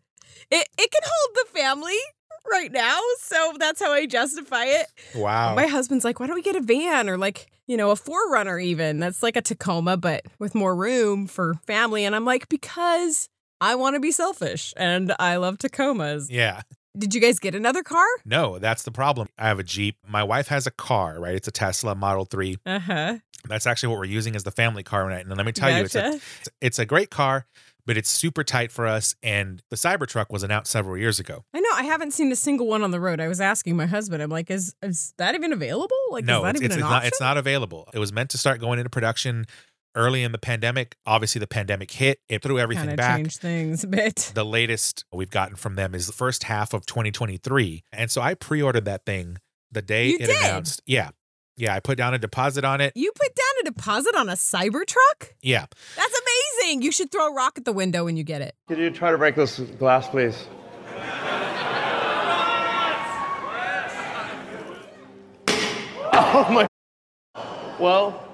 it 0.50 0.68
it 0.78 0.90
can 0.90 1.02
hold 1.04 1.36
the 1.46 1.58
family 1.58 1.96
right 2.50 2.70
now, 2.70 3.00
so 3.20 3.54
that's 3.58 3.82
how 3.82 3.92
I 3.92 4.06
justify 4.06 4.64
it. 4.66 4.86
Wow. 5.16 5.54
My 5.56 5.66
husband's 5.66 6.04
like, 6.04 6.20
"Why 6.20 6.26
don't 6.28 6.36
we 6.36 6.42
get 6.42 6.54
a 6.54 6.60
van 6.60 7.08
or 7.08 7.18
like, 7.18 7.48
you 7.66 7.76
know, 7.76 7.90
a 7.90 7.96
4Runner 7.96 8.62
even? 8.62 9.00
That's 9.00 9.20
like 9.22 9.34
a 9.36 9.42
Tacoma 9.42 9.96
but 9.96 10.24
with 10.38 10.54
more 10.54 10.74
room 10.76 11.26
for 11.26 11.54
family." 11.66 12.04
And 12.04 12.14
I'm 12.14 12.24
like, 12.24 12.48
"Because 12.48 13.28
I 13.60 13.74
want 13.74 13.94
to 13.94 14.00
be 14.00 14.12
selfish 14.12 14.72
and 14.76 15.12
I 15.18 15.36
love 15.36 15.58
Tacomas." 15.58 16.28
yeah. 16.30 16.62
Did 16.98 17.14
you 17.14 17.20
guys 17.20 17.38
get 17.38 17.54
another 17.54 17.82
car? 17.82 18.06
No, 18.24 18.58
that's 18.58 18.82
the 18.82 18.90
problem. 18.90 19.28
I 19.38 19.48
have 19.48 19.58
a 19.58 19.62
Jeep. 19.62 19.96
My 20.06 20.22
wife 20.22 20.48
has 20.48 20.66
a 20.66 20.70
car, 20.70 21.20
right? 21.20 21.34
It's 21.34 21.48
a 21.48 21.52
Tesla 21.52 21.94
Model 21.94 22.24
3. 22.24 22.56
Uh-huh. 22.64 23.18
That's 23.48 23.66
actually 23.66 23.90
what 23.90 23.98
we're 23.98 24.06
using 24.06 24.34
as 24.34 24.44
the 24.44 24.50
family 24.50 24.82
car 24.82 25.06
right 25.06 25.24
And 25.24 25.36
let 25.36 25.46
me 25.46 25.52
tell 25.52 25.70
you, 25.70 25.84
it's 25.84 25.94
a, 25.94 26.18
it's 26.60 26.78
a 26.78 26.86
great 26.86 27.10
car, 27.10 27.46
but 27.84 27.96
it's 27.96 28.10
super 28.10 28.42
tight 28.42 28.72
for 28.72 28.86
us. 28.86 29.14
And 29.22 29.62
the 29.70 29.76
Cybertruck 29.76 30.26
was 30.30 30.42
announced 30.42 30.72
several 30.72 30.96
years 30.96 31.20
ago. 31.20 31.44
I 31.54 31.60
know 31.60 31.68
I 31.74 31.84
haven't 31.84 32.12
seen 32.12 32.32
a 32.32 32.36
single 32.36 32.66
one 32.66 32.82
on 32.82 32.90
the 32.90 33.00
road. 33.00 33.20
I 33.20 33.28
was 33.28 33.40
asking 33.40 33.76
my 33.76 33.86
husband. 33.86 34.22
I'm 34.22 34.30
like, 34.30 34.50
"Is 34.50 34.74
is 34.82 35.14
that 35.18 35.34
even 35.34 35.52
available? 35.52 35.96
Like, 36.10 36.24
no, 36.24 36.38
is 36.38 36.42
that 36.42 36.54
it's, 36.56 36.62
even 36.62 36.66
it's, 36.66 36.74
an 36.74 36.80
it's 36.80 36.84
option?" 36.84 36.96
not, 36.96 37.06
it's 37.06 37.20
not 37.20 37.36
available. 37.36 37.88
It 37.94 37.98
was 37.98 38.12
meant 38.12 38.30
to 38.30 38.38
start 38.38 38.60
going 38.60 38.78
into 38.78 38.90
production 38.90 39.46
early 39.96 40.22
in 40.22 40.30
the 40.32 40.38
pandemic. 40.38 40.96
Obviously, 41.06 41.38
the 41.40 41.46
pandemic 41.46 41.90
hit, 41.90 42.20
it 42.28 42.42
threw 42.42 42.58
everything 42.58 42.84
Kinda 42.84 42.96
back. 42.96 43.16
changed 43.16 43.40
things 43.40 43.82
a 43.82 43.88
bit. 43.88 44.30
The 44.34 44.44
latest 44.44 45.04
we've 45.12 45.30
gotten 45.30 45.56
from 45.56 45.74
them 45.74 45.94
is 45.94 46.06
the 46.06 46.12
first 46.12 46.44
half 46.44 46.72
of 46.74 46.86
2023. 46.86 47.82
And 47.92 48.10
so 48.10 48.20
I 48.20 48.34
pre 48.34 48.62
ordered 48.62 48.84
that 48.84 49.04
thing 49.04 49.38
the 49.72 49.82
day 49.82 50.08
You 50.10 50.16
it 50.20 50.26
did? 50.26 50.36
announced. 50.40 50.82
Yeah. 50.86 51.10
Yeah. 51.56 51.74
I 51.74 51.80
put 51.80 51.98
down 51.98 52.14
a 52.14 52.18
deposit 52.18 52.64
on 52.64 52.80
it. 52.80 52.92
You 52.94 53.10
put 53.14 53.34
down 53.34 53.62
a 53.62 53.64
deposit 53.64 54.14
on 54.14 54.28
a 54.28 54.34
Cybertruck? 54.34 55.30
Yeah. 55.42 55.66
That's 55.96 56.20
amazing. 56.62 56.82
You 56.82 56.92
should 56.92 57.10
throw 57.10 57.26
a 57.28 57.32
rock 57.32 57.54
at 57.58 57.64
the 57.64 57.72
window 57.72 58.04
when 58.04 58.16
you 58.16 58.22
get 58.24 58.42
it. 58.42 58.54
Could 58.68 58.78
you 58.78 58.90
try 58.90 59.10
to 59.10 59.18
break 59.18 59.34
this 59.34 59.58
glass, 59.58 60.08
please? 60.08 60.46
Oh 66.28 66.46
my. 66.50 66.66
Well, 67.78 68.25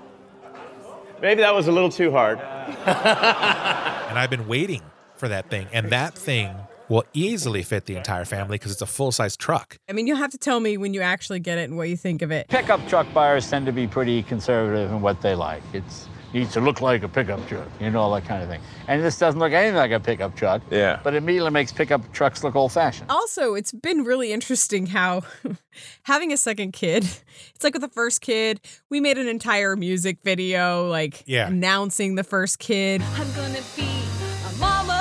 maybe 1.23 1.41
that 1.41 1.55
was 1.55 1.69
a 1.69 1.73
little 1.73 1.91
too 1.91 2.11
hard. 2.11 2.38
And 4.12 4.19
I've 4.19 4.29
been 4.29 4.47
waiting 4.47 4.83
for 5.17 5.26
that 5.29 5.49
thing. 5.49 5.69
And 5.73 5.88
that 5.88 6.14
thing 6.14 6.55
will 6.91 7.05
easily 7.14 7.62
fit 7.62 7.87
the 7.87 7.97
entire 7.97 8.26
family 8.26 8.57
because 8.57 8.71
it's 8.71 8.83
a 8.83 8.87
full 8.87 9.11
size 9.11 9.38
truck. 9.38 9.79
I 9.88 9.95
mean, 9.95 10.07
you'll 10.07 10.19
have 10.19 10.33
to 10.33 10.38
tell 10.38 10.61
me 10.61 10.76
when 10.76 10.93
you 10.93 11.00
actually 11.00 11.41
get 11.41 11.57
it 11.57 11.62
and 11.62 11.79
what 11.79 11.88
you 11.88 11.97
think 11.97 12.21
of 12.21 12.31
it. 12.31 12.49
Pickup 12.49 12.87
truck 12.88 13.07
buyers 13.14 13.49
tend 13.49 13.64
to 13.64 13.73
be 13.73 13.87
pretty 13.87 14.23
conservative 14.25 14.91
in 14.91 15.00
what 15.00 15.23
they 15.23 15.35
like. 15.35 15.62
It's 15.73 16.09
needs 16.33 16.53
to 16.55 16.61
look 16.61 16.81
like 16.81 17.03
a 17.03 17.09
pickup 17.09 17.47
truck, 17.47 17.69
you 17.81 17.91
know, 17.91 18.01
all 18.01 18.12
that 18.15 18.25
kind 18.25 18.43
of 18.43 18.49
thing. 18.49 18.61
And 18.89 19.03
this 19.05 19.19
doesn't 19.19 19.39
look 19.39 19.53
anything 19.53 19.77
like 19.77 19.91
a 19.91 20.01
pickup 20.01 20.35
truck. 20.35 20.62
Yeah. 20.71 20.99
But 21.05 21.15
it 21.15 21.19
immediately 21.19 21.51
makes 21.51 21.73
pickup 21.73 22.11
trucks 22.12 22.43
look 22.43 22.57
old 22.57 22.73
fashioned. 22.73 23.11
Also, 23.11 23.55
it's 23.55 23.73
been 23.73 24.05
really 24.05 24.33
interesting 24.33 24.87
how 24.87 25.23
having 26.05 26.33
a 26.33 26.37
second 26.37 26.73
kid, 26.73 27.05
it's 27.55 27.62
like 27.65 27.75
with 27.75 27.83
the 27.83 27.89
first 27.89 28.21
kid, 28.21 28.61
we 28.91 29.01
made 29.01 29.19
an 29.19 29.29
entire 29.29 29.77
music 29.77 30.19
video, 30.25 30.89
like 30.89 31.23
Yeah. 31.27 31.49
announcing 31.49 32.15
the 32.15 32.25
first 32.25 32.59
kid. 32.59 33.03
I'm 33.15 33.33
gonna 33.35 33.61
be 33.77 33.83
a 33.83 34.59
mama. 34.59 34.99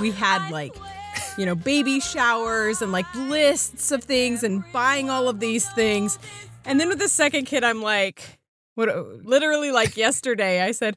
We 0.00 0.10
had 0.10 0.50
like, 0.50 0.74
you 1.36 1.46
know, 1.46 1.54
baby 1.54 2.00
showers 2.00 2.82
and 2.82 2.92
like 2.92 3.12
lists 3.14 3.90
of 3.92 4.04
things 4.04 4.42
and 4.42 4.64
buying 4.72 5.10
all 5.10 5.28
of 5.28 5.40
these 5.40 5.68
things. 5.72 6.18
And 6.64 6.80
then 6.80 6.88
with 6.88 6.98
the 6.98 7.08
second 7.08 7.46
kid, 7.46 7.64
I'm 7.64 7.82
like, 7.82 8.38
what 8.74 8.88
literally 9.24 9.70
like 9.70 9.96
yesterday, 9.96 10.62
I 10.62 10.72
said, 10.72 10.96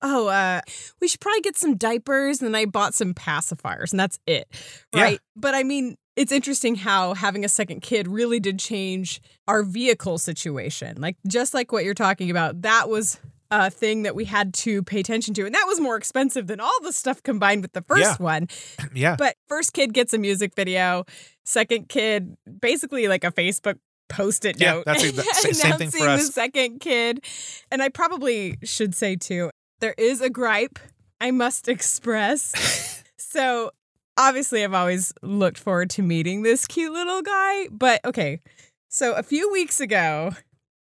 Oh, 0.00 0.28
uh, 0.28 0.60
we 1.00 1.08
should 1.08 1.20
probably 1.20 1.40
get 1.40 1.56
some 1.56 1.76
diapers. 1.76 2.40
And 2.40 2.46
then 2.46 2.54
I 2.54 2.66
bought 2.66 2.94
some 2.94 3.14
pacifiers, 3.14 3.90
and 3.90 3.98
that's 3.98 4.20
it. 4.28 4.46
Yeah. 4.94 5.02
Right. 5.02 5.20
But 5.34 5.56
I 5.56 5.64
mean, 5.64 5.96
it's 6.14 6.30
interesting 6.30 6.76
how 6.76 7.14
having 7.14 7.44
a 7.44 7.48
second 7.48 7.80
kid 7.80 8.06
really 8.06 8.38
did 8.38 8.60
change 8.60 9.20
our 9.48 9.64
vehicle 9.64 10.18
situation. 10.18 11.00
Like, 11.00 11.16
just 11.26 11.52
like 11.52 11.72
what 11.72 11.84
you're 11.84 11.94
talking 11.94 12.30
about, 12.30 12.62
that 12.62 12.88
was 12.88 13.18
a 13.50 13.70
thing 13.70 14.02
that 14.02 14.14
we 14.14 14.24
had 14.26 14.52
to 14.52 14.82
pay 14.82 15.00
attention 15.00 15.32
to. 15.34 15.46
And 15.46 15.54
that 15.54 15.64
was 15.66 15.80
more 15.80 15.96
expensive 15.96 16.46
than 16.48 16.60
all 16.60 16.80
the 16.82 16.92
stuff 16.92 17.22
combined 17.22 17.62
with 17.62 17.72
the 17.72 17.82
first 17.82 18.02
Yeah. 18.02 18.16
one. 18.16 18.48
yeah. 18.94 19.16
But 19.16 19.36
first 19.48 19.72
kid 19.72 19.94
gets 19.94 20.12
a 20.12 20.18
music 20.18 20.54
video, 20.54 21.04
second 21.44 21.88
kid 21.88 22.36
basically 22.60 23.08
like 23.08 23.24
a 23.24 23.32
Facebook 23.32 23.78
post-it 24.10 24.60
Yeah, 24.60 24.72
note. 24.74 24.84
that's 24.86 25.02
the 25.12 25.54
same 25.54 25.74
thing 25.74 25.90
for 25.90 26.06
us. 26.08 26.26
The 26.26 26.32
second 26.32 26.80
kid, 26.80 27.24
and 27.70 27.82
I 27.82 27.88
probably 27.88 28.58
should 28.64 28.94
say 28.94 29.16
too, 29.16 29.50
there 29.80 29.94
is 29.96 30.20
a 30.20 30.28
gripe 30.30 30.78
I 31.20 31.30
must 31.30 31.68
express. 31.68 33.02
so 33.16 33.70
obviously, 34.16 34.62
I've 34.64 34.74
always 34.74 35.12
looked 35.22 35.58
forward 35.58 35.90
to 35.90 36.02
meeting 36.02 36.42
this 36.42 36.66
cute 36.66 36.92
little 36.92 37.22
guy. 37.22 37.68
But 37.70 38.04
okay, 38.04 38.40
so 38.88 39.14
a 39.14 39.22
few 39.22 39.50
weeks 39.52 39.80
ago, 39.80 40.32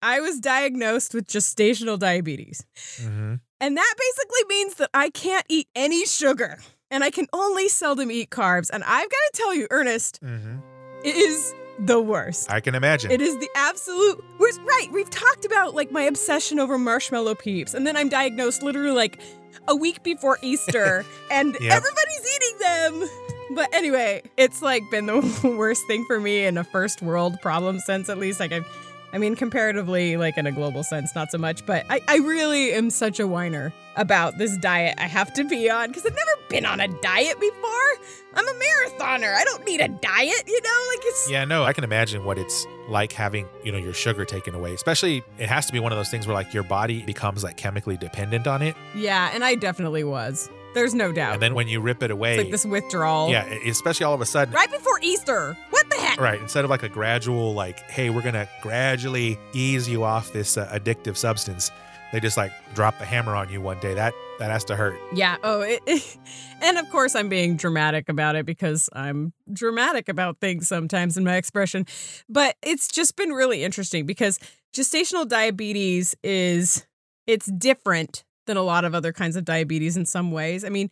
I 0.04 0.20
was 0.20 0.38
diagnosed 0.38 1.14
with 1.14 1.26
gestational 1.26 1.98
diabetes. 1.98 2.64
Mhm. 3.00 3.40
And 3.60 3.76
that 3.76 3.94
basically 3.98 4.44
means 4.56 4.74
that 4.74 4.90
I 4.92 5.08
can't 5.10 5.46
eat 5.48 5.66
any 5.74 6.04
sugar 6.04 6.58
and 6.90 7.02
I 7.02 7.10
can 7.10 7.26
only 7.32 7.68
seldom 7.68 8.10
eat 8.10 8.28
carbs. 8.30 8.68
And 8.70 8.84
I've 8.84 9.08
got 9.10 9.10
to 9.10 9.30
tell 9.32 9.54
you, 9.54 9.66
Ernest, 9.70 10.20
Mhm. 10.22 10.60
it 11.02 11.16
is 11.16 11.54
the 11.78 12.00
worst. 12.00 12.50
I 12.52 12.60
can 12.60 12.74
imagine. 12.74 13.10
It 13.10 13.22
is 13.22 13.34
the 13.38 13.48
absolute 13.56 14.22
worst. 14.38 14.60
Right. 14.60 14.88
We've 14.92 15.08
talked 15.10 15.44
about 15.46 15.74
like 15.74 15.90
my 15.90 16.02
obsession 16.02 16.60
over 16.60 16.76
marshmallow 16.78 17.34
peeps. 17.36 17.72
And 17.74 17.86
then 17.86 17.96
I'm 17.96 18.08
diagnosed 18.10 18.62
literally 18.62 18.92
like 18.94 19.18
a 19.66 19.74
week 19.74 20.02
before 20.02 20.38
Easter 20.42 21.04
and 21.30 21.56
Yep. 21.58 21.72
everybody's 21.72 22.36
eating 22.36 22.58
them. 22.58 23.08
But 23.56 23.74
anyway, 23.74 24.22
it's 24.36 24.60
like 24.62 24.82
been 24.90 25.06
the 25.06 25.20
worst 25.58 25.86
thing 25.86 26.04
for 26.06 26.20
me 26.20 26.44
in 26.44 26.58
a 26.58 26.64
first 26.64 27.00
world 27.02 27.40
problem 27.40 27.80
sense, 27.80 28.08
at 28.10 28.18
least. 28.18 28.38
Like 28.38 28.52
I've 28.52 28.66
I 29.14 29.18
mean, 29.18 29.36
comparatively, 29.36 30.16
like 30.16 30.36
in 30.36 30.46
a 30.48 30.50
global 30.50 30.82
sense, 30.82 31.14
not 31.14 31.30
so 31.30 31.38
much, 31.38 31.64
but 31.64 31.86
I, 31.88 32.00
I 32.08 32.16
really 32.16 32.72
am 32.72 32.90
such 32.90 33.20
a 33.20 33.28
whiner 33.28 33.72
about 33.94 34.38
this 34.38 34.56
diet 34.58 34.96
I 34.98 35.06
have 35.06 35.32
to 35.34 35.44
be 35.44 35.70
on 35.70 35.86
because 35.86 36.04
I've 36.04 36.16
never 36.16 36.32
been 36.48 36.66
on 36.66 36.80
a 36.80 36.88
diet 36.88 37.38
before. 37.38 37.90
I'm 38.34 38.44
a 38.48 38.50
marathoner. 38.50 39.32
I 39.32 39.44
don't 39.44 39.64
need 39.64 39.80
a 39.80 39.86
diet, 39.86 40.42
you 40.48 40.60
know? 40.60 40.88
Like 40.88 41.00
it's 41.02 41.30
Yeah, 41.30 41.44
no, 41.44 41.62
I 41.62 41.72
can 41.72 41.84
imagine 41.84 42.24
what 42.24 42.38
it's 42.38 42.66
like 42.88 43.12
having, 43.12 43.46
you 43.62 43.70
know, 43.70 43.78
your 43.78 43.94
sugar 43.94 44.24
taken 44.24 44.52
away. 44.52 44.74
Especially 44.74 45.22
it 45.38 45.48
has 45.48 45.66
to 45.66 45.72
be 45.72 45.78
one 45.78 45.92
of 45.92 45.98
those 45.98 46.10
things 46.10 46.26
where 46.26 46.34
like 46.34 46.52
your 46.52 46.64
body 46.64 47.04
becomes 47.04 47.44
like 47.44 47.56
chemically 47.56 47.96
dependent 47.96 48.48
on 48.48 48.62
it. 48.62 48.74
Yeah, 48.96 49.30
and 49.32 49.44
I 49.44 49.54
definitely 49.54 50.02
was. 50.02 50.50
There's 50.74 50.94
no 50.94 51.12
doubt. 51.12 51.34
And 51.34 51.42
then 51.42 51.54
when 51.54 51.68
you 51.68 51.80
rip 51.80 52.02
it 52.02 52.10
away, 52.10 52.34
it's 52.34 52.42
like 52.44 52.50
this 52.52 52.66
withdrawal. 52.66 53.30
yeah, 53.30 53.44
especially 53.44 54.04
all 54.04 54.14
of 54.14 54.20
a 54.20 54.26
sudden, 54.26 54.54
Right 54.54 54.70
before 54.70 54.98
Easter. 55.02 55.56
What 55.70 55.88
the 55.90 55.96
heck? 55.96 56.20
right, 56.20 56.40
instead 56.40 56.64
of 56.64 56.70
like 56.70 56.82
a 56.82 56.88
gradual 56.88 57.54
like, 57.54 57.78
hey, 57.90 58.10
we're 58.10 58.22
going 58.22 58.34
to 58.34 58.48
gradually 58.62 59.38
ease 59.52 59.88
you 59.88 60.04
off 60.04 60.32
this 60.32 60.56
uh, 60.56 60.66
addictive 60.72 61.16
substance, 61.16 61.70
they 62.12 62.20
just 62.20 62.36
like 62.36 62.52
drop 62.74 62.98
the 62.98 63.04
hammer 63.04 63.34
on 63.34 63.48
you 63.50 63.60
one 63.60 63.78
day. 63.80 63.94
That 63.94 64.14
that 64.38 64.50
has 64.50 64.64
to 64.66 64.76
hurt. 64.76 64.98
Yeah. 65.14 65.36
Oh, 65.42 65.62
it, 65.62 65.82
and 66.62 66.78
of 66.78 66.88
course, 66.90 67.14
I'm 67.14 67.28
being 67.28 67.56
dramatic 67.56 68.08
about 68.08 68.36
it 68.36 68.46
because 68.46 68.88
I'm 68.92 69.32
dramatic 69.52 70.08
about 70.08 70.38
things 70.40 70.68
sometimes 70.68 71.16
in 71.16 71.24
my 71.24 71.36
expression. 71.36 71.86
But 72.28 72.56
it's 72.62 72.88
just 72.88 73.16
been 73.16 73.30
really 73.30 73.64
interesting 73.64 74.06
because 74.06 74.38
gestational 74.74 75.26
diabetes 75.28 76.14
is 76.22 76.86
it's 77.26 77.46
different 77.46 78.24
than 78.46 78.56
a 78.56 78.62
lot 78.62 78.84
of 78.84 78.94
other 78.94 79.12
kinds 79.12 79.36
of 79.36 79.44
diabetes 79.44 79.96
in 79.96 80.06
some 80.06 80.30
ways. 80.30 80.64
I 80.64 80.68
mean, 80.68 80.90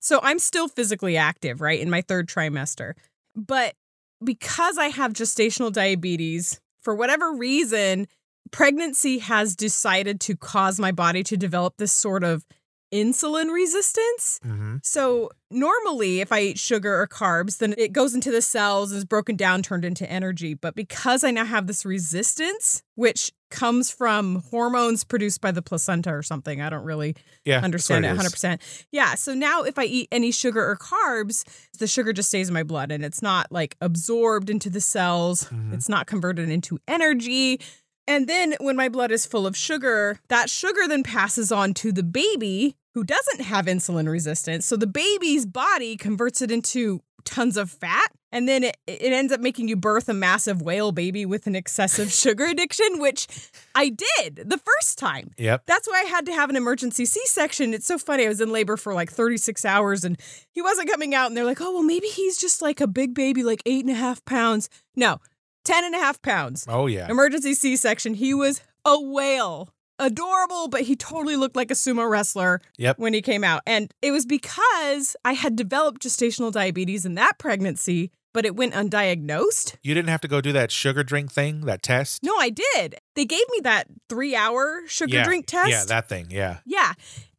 so 0.00 0.20
I'm 0.22 0.38
still 0.38 0.68
physically 0.68 1.16
active, 1.16 1.60
right, 1.60 1.80
in 1.80 1.90
my 1.90 2.02
third 2.02 2.28
trimester, 2.28 2.94
but 3.34 3.74
because 4.22 4.78
I 4.78 4.88
have 4.88 5.12
gestational 5.12 5.72
diabetes, 5.72 6.60
for 6.82 6.94
whatever 6.94 7.32
reason, 7.32 8.06
pregnancy 8.50 9.18
has 9.18 9.54
decided 9.54 10.20
to 10.22 10.36
cause 10.36 10.80
my 10.80 10.92
body 10.92 11.22
to 11.24 11.36
develop 11.36 11.76
this 11.76 11.92
sort 11.92 12.24
of 12.24 12.44
insulin 12.92 13.52
resistance. 13.52 14.40
Mm-hmm. 14.44 14.76
So, 14.82 15.30
normally, 15.50 16.20
if 16.20 16.32
I 16.32 16.40
eat 16.40 16.58
sugar 16.58 17.00
or 17.00 17.06
carbs, 17.06 17.58
then 17.58 17.74
it 17.76 17.92
goes 17.92 18.14
into 18.14 18.30
the 18.30 18.42
cells, 18.42 18.92
is 18.92 19.04
broken 19.04 19.36
down, 19.36 19.62
turned 19.62 19.84
into 19.84 20.10
energy. 20.10 20.54
But 20.54 20.74
because 20.74 21.24
I 21.24 21.30
now 21.30 21.44
have 21.44 21.66
this 21.66 21.84
resistance, 21.84 22.82
which 22.94 23.30
comes 23.50 23.90
from 23.90 24.42
hormones 24.50 25.04
produced 25.04 25.40
by 25.40 25.50
the 25.50 25.62
placenta 25.62 26.10
or 26.10 26.22
something, 26.22 26.60
I 26.60 26.70
don't 26.70 26.84
really 26.84 27.16
Yeah, 27.44 27.60
understand 27.60 28.04
it 28.04 28.08
100%. 28.16 28.60
Yeah. 28.92 29.14
So 29.14 29.34
now 29.34 29.62
if 29.62 29.78
I 29.78 29.84
eat 29.84 30.08
any 30.12 30.30
sugar 30.30 30.64
or 30.68 30.76
carbs, 30.76 31.44
the 31.78 31.86
sugar 31.86 32.12
just 32.12 32.28
stays 32.28 32.48
in 32.48 32.54
my 32.54 32.62
blood 32.62 32.90
and 32.92 33.04
it's 33.04 33.22
not 33.22 33.50
like 33.50 33.76
absorbed 33.80 34.50
into 34.50 34.70
the 34.70 34.80
cells, 34.80 35.44
Mhm. 35.44 35.74
it's 35.74 35.88
not 35.88 36.06
converted 36.06 36.48
into 36.48 36.78
energy. 36.86 37.60
And 38.06 38.26
then 38.26 38.54
when 38.60 38.76
my 38.76 38.88
blood 38.88 39.10
is 39.12 39.26
full 39.26 39.46
of 39.46 39.56
sugar, 39.56 40.18
that 40.28 40.48
sugar 40.48 40.88
then 40.88 41.02
passes 41.02 41.52
on 41.52 41.74
to 41.74 41.92
the 41.92 42.02
baby 42.02 42.76
who 42.94 43.04
doesn't 43.04 43.42
have 43.42 43.66
insulin 43.66 44.08
resistance. 44.10 44.64
So 44.66 44.76
the 44.76 44.86
baby's 44.86 45.44
body 45.46 45.96
converts 45.96 46.40
it 46.42 46.50
into 46.50 47.02
tons 47.28 47.56
of 47.56 47.70
fat. 47.70 48.10
And 48.30 48.46
then 48.46 48.64
it, 48.64 48.76
it 48.86 49.12
ends 49.12 49.32
up 49.32 49.40
making 49.40 49.68
you 49.68 49.76
birth 49.76 50.08
a 50.08 50.14
massive 50.14 50.60
whale 50.60 50.92
baby 50.92 51.24
with 51.24 51.46
an 51.46 51.54
excessive 51.56 52.12
sugar 52.12 52.44
addiction, 52.44 52.98
which 52.98 53.26
I 53.74 53.88
did 53.88 54.42
the 54.44 54.58
first 54.58 54.98
time. 54.98 55.30
Yep. 55.38 55.62
That's 55.66 55.88
why 55.88 56.02
I 56.04 56.08
had 56.08 56.26
to 56.26 56.32
have 56.32 56.50
an 56.50 56.56
emergency 56.56 57.04
C 57.04 57.20
section. 57.24 57.72
It's 57.72 57.86
so 57.86 57.98
funny. 57.98 58.24
I 58.26 58.28
was 58.28 58.40
in 58.40 58.52
labor 58.52 58.76
for 58.76 58.92
like 58.92 59.10
36 59.10 59.64
hours 59.64 60.04
and 60.04 60.20
he 60.50 60.60
wasn't 60.60 60.90
coming 60.90 61.14
out. 61.14 61.28
And 61.28 61.36
they're 61.36 61.44
like, 61.44 61.60
oh, 61.60 61.72
well, 61.72 61.82
maybe 61.82 62.08
he's 62.08 62.38
just 62.38 62.60
like 62.60 62.80
a 62.80 62.86
big 62.86 63.14
baby, 63.14 63.42
like 63.42 63.62
eight 63.64 63.84
and 63.84 63.94
a 63.94 63.98
half 63.98 64.24
pounds. 64.24 64.68
No, 64.94 65.18
10 65.64 65.84
and 65.84 65.94
a 65.94 65.98
half 65.98 66.20
pounds. 66.22 66.66
Oh 66.68 66.86
yeah. 66.86 67.10
Emergency 67.10 67.54
C 67.54 67.76
section. 67.76 68.14
He 68.14 68.34
was 68.34 68.60
a 68.84 69.00
whale. 69.00 69.70
Adorable, 69.98 70.68
but 70.68 70.82
he 70.82 70.94
totally 70.96 71.36
looked 71.36 71.56
like 71.56 71.70
a 71.70 71.74
sumo 71.74 72.08
wrestler 72.08 72.60
Yep. 72.76 72.98
when 72.98 73.14
he 73.14 73.22
came 73.22 73.42
out. 73.44 73.62
And 73.66 73.92
it 74.02 74.12
was 74.12 74.26
because 74.26 75.16
I 75.24 75.32
had 75.32 75.56
developed 75.56 76.02
gestational 76.02 76.52
diabetes 76.52 77.04
in 77.04 77.14
that 77.14 77.38
pregnancy, 77.38 78.10
but 78.32 78.44
it 78.46 78.54
went 78.54 78.74
undiagnosed. 78.74 79.76
You 79.82 79.94
didn't 79.94 80.10
have 80.10 80.20
to 80.20 80.28
go 80.28 80.40
do 80.40 80.52
that 80.52 80.70
sugar 80.70 81.02
drink 81.02 81.32
thing, 81.32 81.62
that 81.62 81.82
test. 81.82 82.22
No, 82.22 82.36
I 82.36 82.50
did. 82.50 82.96
They 83.16 83.24
gave 83.24 83.44
me 83.50 83.60
that 83.62 83.88
three 84.08 84.36
hour 84.36 84.82
sugar 84.86 85.16
yeah. 85.16 85.24
drink 85.24 85.46
test. 85.46 85.70
Yeah, 85.70 85.84
that 85.86 86.08
thing. 86.08 86.28
Yeah. 86.30 86.58
Yeah. 86.64 86.92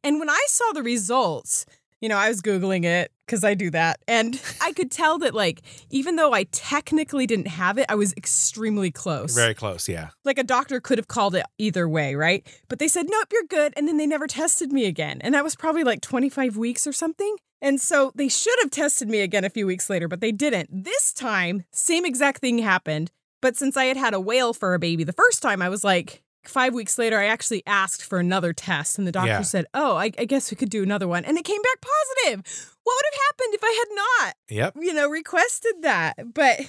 And 0.04 0.20
when 0.20 0.30
I 0.30 0.44
saw 0.48 0.72
the 0.74 0.84
results, 0.84 1.66
you 2.02 2.10
know, 2.10 2.18
I 2.18 2.30
was 2.30 2.42
Googling 2.42 2.86
it 2.86 3.12
because 3.26 3.44
I 3.44 3.54
do 3.54 3.70
that. 3.72 4.00
And 4.08 4.42
I 4.62 4.74
could 4.74 4.92
tell 4.92 5.18
that, 5.20 5.34
like, 5.34 5.62
even 5.90 6.16
though 6.16 6.34
I 6.34 6.44
technically 6.46 7.28
didn't 7.28 7.48
have 7.48 7.78
it, 7.78 7.86
I 7.90 7.96
was 7.96 8.14
extremely 8.14 8.92
close. 8.92 9.36
Very 9.36 9.54
close. 9.54 9.88
Yeah. 9.88 10.10
like 10.26 10.40
a 10.40 10.44
doctor 10.44 10.80
could 10.80 10.98
have 10.98 11.08
called 11.08 11.36
it 11.36 11.46
either 11.58 11.88
way, 11.88 12.16
right? 12.16 12.46
But 12.68 12.80
they 12.80 12.88
said, 12.88 13.08
nope, 13.10 13.28
you're 13.32 13.44
good. 13.44 13.74
And 13.76 13.88
then 13.88 13.98
they 13.98 14.08
never 14.08 14.28
tested 14.28 14.72
me 14.72 14.86
again. 14.86 15.20
And 15.22 15.34
that 15.34 15.44
was 15.44 15.56
probably 15.56 15.84
like 15.84 16.02
25 16.02 16.58
weeks 16.58 16.88
or 16.88 16.94
something. 16.94 17.36
And 17.62 17.82
so 17.82 18.12
they 18.16 18.30
should 18.30 18.58
have 18.62 18.72
tested 18.72 19.10
me 19.10 19.20
again 19.20 19.44
a 19.44 19.50
few 19.50 19.68
weeks 19.68 19.90
later, 19.90 20.08
but 20.08 20.22
they 20.22 20.32
didn't. 20.32 20.70
This 20.86 21.12
time, 21.12 21.66
same 21.72 22.06
exact 22.06 22.40
thing 22.40 22.60
happened. 22.60 23.12
But 23.42 23.58
since 23.58 23.78
I 23.78 23.86
had 23.86 23.98
had 23.98 24.14
a 24.14 24.20
whale 24.20 24.54
for 24.54 24.74
a 24.74 24.80
baby 24.80 25.04
the 25.04 25.14
first 25.14 25.42
time, 25.42 25.62
I 25.62 25.70
was 25.70 25.84
like, 25.84 26.24
five 26.46 26.74
weeks 26.74 26.98
later, 26.98 27.18
I 27.20 27.26
actually 27.26 27.64
asked 27.68 28.04
for 28.04 28.20
another 28.20 28.54
test. 28.54 28.98
And 28.98 29.08
the 29.08 29.12
doctor 29.12 29.30
Yeah. 29.30 29.42
said, 29.42 29.66
oh, 29.74 29.96
I, 29.98 30.12
I 30.18 30.26
guess 30.26 30.52
we 30.52 30.56
could 30.58 30.70
do 30.70 30.84
another 30.84 31.08
one. 31.08 31.26
And 31.26 31.38
it 31.38 31.46
came 31.46 31.62
back 31.62 31.82
positive. 31.82 32.76
What 32.84 32.96
would 32.96 33.06
have 33.14 33.22
happened 33.28 33.54
if 33.56 33.64
I 33.64 33.86
had 33.86 33.96
not? 33.96 34.36
Yep. 34.50 34.74
you 34.84 34.94
know, 34.94 35.10
requested 35.10 35.74
that. 35.82 36.34
But 36.34 36.62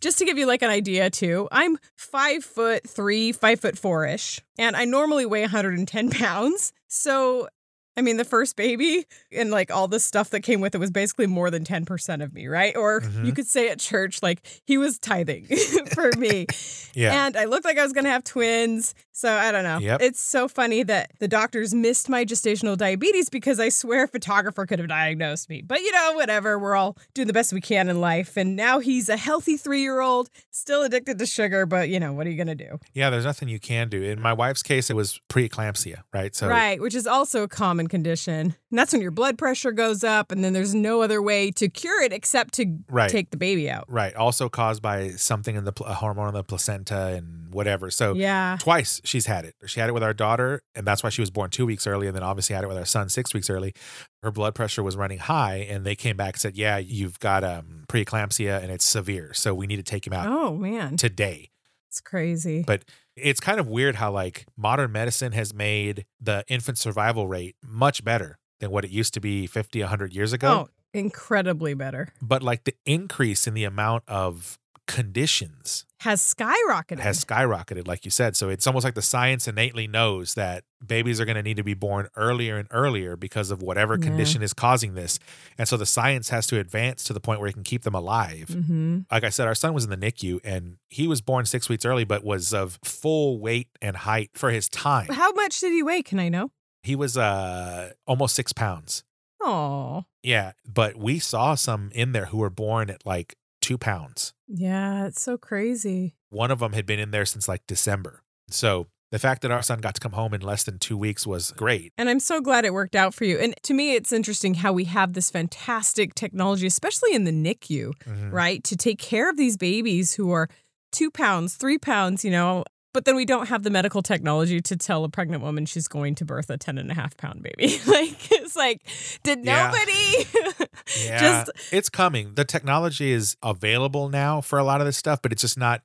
just 0.00 0.18
to 0.18 0.24
give 0.24 0.36
you 0.38 0.46
like 0.46 0.62
an 0.62 0.70
idea 0.70 1.08
too, 1.10 1.48
I'm 1.52 1.78
five 1.96 2.44
foot 2.44 2.88
three, 2.88 3.32
five 3.32 3.60
foot 3.60 3.78
four 3.78 4.04
ish, 4.06 4.40
and 4.58 4.76
I 4.76 4.84
normally 4.84 5.24
weigh 5.26 5.42
110 5.42 6.10
pounds. 6.10 6.72
So 6.88 7.48
I 7.96 8.00
mean, 8.00 8.16
the 8.16 8.24
first 8.24 8.56
baby 8.56 9.04
and 9.30 9.50
like 9.50 9.70
all 9.70 9.86
the 9.88 10.00
stuff 10.00 10.30
that 10.30 10.40
came 10.40 10.60
with 10.60 10.74
it 10.74 10.78
was 10.78 10.90
basically 10.90 11.26
more 11.26 11.50
than 11.50 11.64
10% 11.64 12.22
of 12.22 12.32
me, 12.32 12.46
right? 12.46 12.74
Or 12.76 13.00
Mhm. 13.02 13.26
you 13.26 13.32
could 13.32 13.46
say 13.46 13.68
at 13.68 13.78
church, 13.80 14.22
like 14.22 14.40
he 14.64 14.78
was 14.78 14.98
tithing 14.98 15.46
for 15.94 16.10
me. 16.18 16.46
Yeah. 16.94 17.26
And 17.26 17.36
I 17.36 17.44
looked 17.44 17.64
like 17.64 17.78
I 17.78 17.82
was 17.82 17.92
going 17.92 18.04
to 18.04 18.10
have 18.10 18.24
twins. 18.24 18.94
So 19.14 19.30
I 19.30 19.52
don't 19.52 19.62
know. 19.64 19.78
Yep. 19.78 20.00
It's 20.00 20.20
so 20.20 20.48
funny 20.48 20.82
that 20.84 21.10
the 21.18 21.28
doctors 21.28 21.74
missed 21.74 22.08
my 22.08 22.24
gestational 22.24 22.78
diabetes 22.78 23.28
because 23.28 23.60
I 23.60 23.68
swear 23.68 24.04
a 24.04 24.08
photographer 24.08 24.64
could 24.64 24.78
have 24.78 24.88
diagnosed 24.88 25.50
me. 25.50 25.60
But 25.60 25.80
you 25.82 25.92
know, 25.92 26.12
whatever. 26.14 26.58
We're 26.58 26.76
all 26.76 26.96
doing 27.12 27.26
the 27.26 27.34
best 27.34 27.52
we 27.52 27.60
can 27.60 27.90
in 27.90 28.00
life. 28.00 28.38
And 28.38 28.56
now 28.56 28.78
he's 28.78 29.10
a 29.10 29.18
healthy 29.18 29.58
three 29.58 29.82
year 29.82 30.00
old, 30.00 30.30
still 30.50 30.82
addicted 30.82 31.18
to 31.18 31.26
sugar. 31.26 31.66
But 31.66 31.90
you 31.90 32.00
know, 32.00 32.14
what 32.14 32.26
are 32.26 32.30
you 32.30 32.36
going 32.42 32.46
to 32.46 32.54
do? 32.54 32.78
yeah, 32.94 33.10
there's 33.10 33.24
nothing 33.26 33.48
you 33.50 33.60
can 33.60 33.90
do. 33.90 34.02
In 34.02 34.18
my 34.20 34.32
wife's 34.32 34.62
case, 34.62 34.88
it 34.88 34.96
was 34.96 35.20
preeclampsia, 35.28 36.02
right? 36.14 36.34
So 36.34 36.48
right. 36.48 36.80
Which 36.80 36.94
is 36.94 37.06
also 37.06 37.42
a 37.42 37.48
common 37.48 37.81
condition. 37.88 38.54
And 38.70 38.78
that's 38.78 38.92
when 38.92 39.02
your 39.02 39.10
blood 39.10 39.38
pressure 39.38 39.72
goes 39.72 40.02
up. 40.04 40.32
And 40.32 40.42
then 40.42 40.52
there's 40.52 40.74
no 40.74 41.02
other 41.02 41.20
way 41.22 41.50
to 41.52 41.68
cure 41.68 42.02
it 42.02 42.12
except 42.12 42.54
to 42.54 42.78
Right. 42.88 43.10
take 43.10 43.30
the 43.30 43.36
baby 43.36 43.70
out. 43.70 43.84
Right. 43.88 44.14
Also 44.14 44.48
caused 44.48 44.82
by 44.82 45.10
something 45.10 45.56
in 45.56 45.64
the 45.64 45.72
pl- 45.72 45.86
a 45.86 45.94
hormone 45.94 46.28
in 46.28 46.34
the 46.34 46.42
placenta 46.44 47.06
and 47.08 47.52
whatever. 47.52 47.90
So 47.90 48.14
Yeah. 48.14 48.56
twice 48.60 49.00
she's 49.04 49.26
had 49.26 49.44
it. 49.44 49.54
She 49.66 49.78
had 49.80 49.88
it 49.88 49.92
with 49.92 50.02
our 50.02 50.14
daughter, 50.14 50.62
and 50.74 50.86
that's 50.86 51.02
why 51.02 51.10
she 51.10 51.20
was 51.20 51.30
born 51.30 51.50
two 51.50 51.66
weeks 51.66 51.86
early, 51.86 52.06
and 52.06 52.16
then 52.16 52.22
obviously 52.22 52.54
had 52.54 52.64
it 52.64 52.68
with 52.68 52.78
our 52.78 52.84
son 52.86 53.08
six 53.08 53.34
weeks 53.34 53.50
early. 53.50 53.74
Her 54.22 54.30
blood 54.30 54.54
pressure 54.54 54.82
was 54.82 54.96
running 54.96 55.18
high, 55.18 55.66
and 55.68 55.84
they 55.84 55.94
came 55.96 56.16
back 56.16 56.34
and 56.34 56.40
said, 56.40 56.56
"Yeah, 56.56 56.78
you've 56.78 57.18
got 57.20 57.44
um, 57.44 57.84
preeclampsia, 57.88 58.62
and 58.62 58.70
it's 58.72 58.84
severe, 58.84 59.32
so 59.34 59.54
we 59.54 59.66
need 59.66 59.76
to 59.76 59.82
take 59.82 60.06
him 60.06 60.12
out 60.12 60.26
Oh, 60.28 60.56
man. 60.56 60.96
today." 60.96 61.50
It's 61.92 62.00
crazy. 62.00 62.64
But 62.66 62.86
it's 63.16 63.38
kind 63.38 63.60
of 63.60 63.68
weird 63.68 63.96
how 63.96 64.12
like 64.12 64.46
modern 64.56 64.92
medicine 64.92 65.32
has 65.32 65.52
made 65.52 66.06
the 66.18 66.42
infant 66.48 66.78
survival 66.78 67.28
rate 67.28 67.54
much 67.62 68.02
better 68.02 68.38
than 68.60 68.70
what 68.70 68.86
it 68.86 68.90
used 68.90 69.12
to 69.12 69.20
be 69.20 69.46
50, 69.46 69.80
100 69.80 70.14
years 70.14 70.32
ago. 70.32 70.48
Oh, 70.48 70.68
incredibly 70.94 71.74
better. 71.74 72.08
But 72.22 72.42
like 72.42 72.64
the 72.64 72.74
increase 72.86 73.46
in 73.46 73.52
the 73.52 73.64
amount 73.64 74.04
of 74.08 74.58
conditions 74.88 75.84
Has 76.02 76.20
skyrocketed. 76.22 76.98
has 77.00 77.24
skyrocketed, 77.24 77.86
like 77.86 78.04
you 78.04 78.10
said. 78.10 78.36
So 78.36 78.48
it's 78.48 78.66
almost 78.66 78.84
like 78.84 78.94
the 78.94 79.02
science 79.02 79.46
innately 79.46 79.86
knows 79.86 80.34
that 80.34 80.64
babies 80.84 81.20
are 81.20 81.24
going 81.24 81.36
to 81.36 81.42
need 81.42 81.56
to 81.58 81.62
be 81.64 81.74
born 81.74 82.08
earlier 82.16 82.56
and 82.58 82.66
earlier 82.72 83.16
because 83.16 83.50
of 83.50 83.62
whatever 83.62 83.94
Yeah. 83.94 84.04
condition 84.08 84.42
is 84.42 84.52
causing 84.52 84.94
this. 84.94 85.18
And 85.56 85.68
so 85.68 85.76
the 85.76 85.86
science 85.86 86.30
has 86.30 86.46
to 86.48 86.58
advance 86.58 87.04
to 87.04 87.12
the 87.12 87.20
point 87.20 87.38
where 87.40 87.48
it 87.48 87.52
can 87.52 87.62
keep 87.62 87.82
them 87.82 87.94
alive. 87.94 88.48
hmm 88.48 89.00
Like 89.10 89.24
I 89.24 89.28
said, 89.30 89.46
our 89.46 89.54
son 89.54 89.74
was 89.74 89.84
in 89.84 89.90
the 89.90 89.96
NICU 89.96 90.40
and 90.44 90.78
he 90.88 91.06
was 91.06 91.20
born 91.20 91.46
six 91.46 91.68
weeks 91.68 91.84
early, 91.84 92.04
but 92.04 92.24
was 92.24 92.52
of 92.52 92.78
full 92.84 93.38
weight 93.38 93.68
and 93.80 93.96
height 93.98 94.30
for 94.34 94.50
his 94.50 94.68
time. 94.68 95.06
How 95.10 95.32
much 95.32 95.60
did 95.60 95.72
he 95.72 95.82
weigh? 95.82 96.02
Can 96.02 96.18
I 96.18 96.28
know? 96.28 96.50
He 96.82 96.96
was 96.96 97.16
uh 97.16 97.92
almost 98.08 98.34
six 98.34 98.52
pounds. 98.52 99.04
Oh, 99.40 100.04
Yeah. 100.22 100.52
But 100.66 100.96
we 100.96 101.18
saw 101.18 101.54
some 101.54 101.90
in 101.94 102.12
there 102.12 102.26
who 102.26 102.38
were 102.38 102.50
born 102.50 102.90
at 102.90 103.04
like 103.06 103.36
two 103.62 103.78
pounds. 103.78 104.34
yeah, 104.48 105.06
it's 105.06 105.22
so 105.22 105.38
crazy. 105.38 106.14
One 106.28 106.50
of 106.50 106.58
them 106.58 106.72
had 106.74 106.84
been 106.84 106.98
in 106.98 107.10
there 107.10 107.24
since 107.24 107.48
like 107.48 107.66
December. 107.66 108.22
So 108.50 108.88
the 109.10 109.18
fact 109.18 109.42
that 109.42 109.50
our 109.50 109.62
son 109.62 109.80
got 109.80 109.94
to 109.94 110.00
come 110.00 110.12
home 110.12 110.32
in 110.34 110.40
less 110.40 110.64
than 110.64 110.78
two 110.78 110.96
weeks 110.96 111.26
was 111.26 111.52
great. 111.52 111.92
And 111.98 112.08
I'm 112.08 112.20
so 112.20 112.40
glad 112.40 112.64
it 112.64 112.72
worked 112.72 112.96
out 112.96 113.12
for 113.14 113.24
you. 113.24 113.38
And 113.38 113.54
to 113.64 113.74
me, 113.74 113.94
it's 113.94 114.12
interesting 114.12 114.54
how 114.54 114.72
we 114.72 114.84
have 114.84 115.12
this 115.12 115.30
fantastic 115.30 116.14
technology, 116.14 116.66
especially 116.66 117.14
in 117.14 117.24
the 117.24 117.30
NICU, 117.32 117.92
Mhm. 118.06 118.32
right? 118.32 118.64
To 118.64 118.76
take 118.76 118.98
care 118.98 119.28
of 119.30 119.36
these 119.36 119.56
babies 119.56 120.14
who 120.14 120.30
are 120.32 120.48
two 120.92 121.10
pounds, 121.10 121.54
three 121.56 121.78
pounds, 121.78 122.24
you 122.24 122.30
know. 122.30 122.64
But 122.94 123.06
then 123.06 123.16
we 123.16 123.24
don't 123.24 123.46
have 123.48 123.62
the 123.62 123.70
medical 123.70 124.02
technology 124.02 124.60
to 124.60 124.76
tell 124.76 125.04
a 125.04 125.08
pregnant 125.08 125.42
woman 125.42 125.64
she's 125.64 125.88
going 125.88 126.14
to 126.16 126.24
birth 126.26 126.50
a 126.50 126.58
10 126.58 126.76
and 126.76 126.90
a 126.90 126.94
half 126.94 127.16
pound 127.16 127.42
baby. 127.42 127.78
like, 127.86 128.30
it's 128.32 128.54
like, 128.54 128.82
did 129.22 129.44
Yeah. 129.44 129.70
nobody? 129.70 130.68
Yeah, 131.02 131.18
Just 131.20 131.50
it's 131.72 131.88
coming. 131.88 132.34
The 132.34 132.44
technology 132.44 133.12
is 133.12 133.36
available 133.42 134.08
now 134.10 134.40
for 134.42 134.58
a 134.58 134.64
lot 134.64 134.80
of 134.80 134.86
this 134.86 134.96
stuff, 134.96 135.22
but 135.22 135.32
it's 135.32 135.40
just 135.40 135.56
not, 135.56 135.80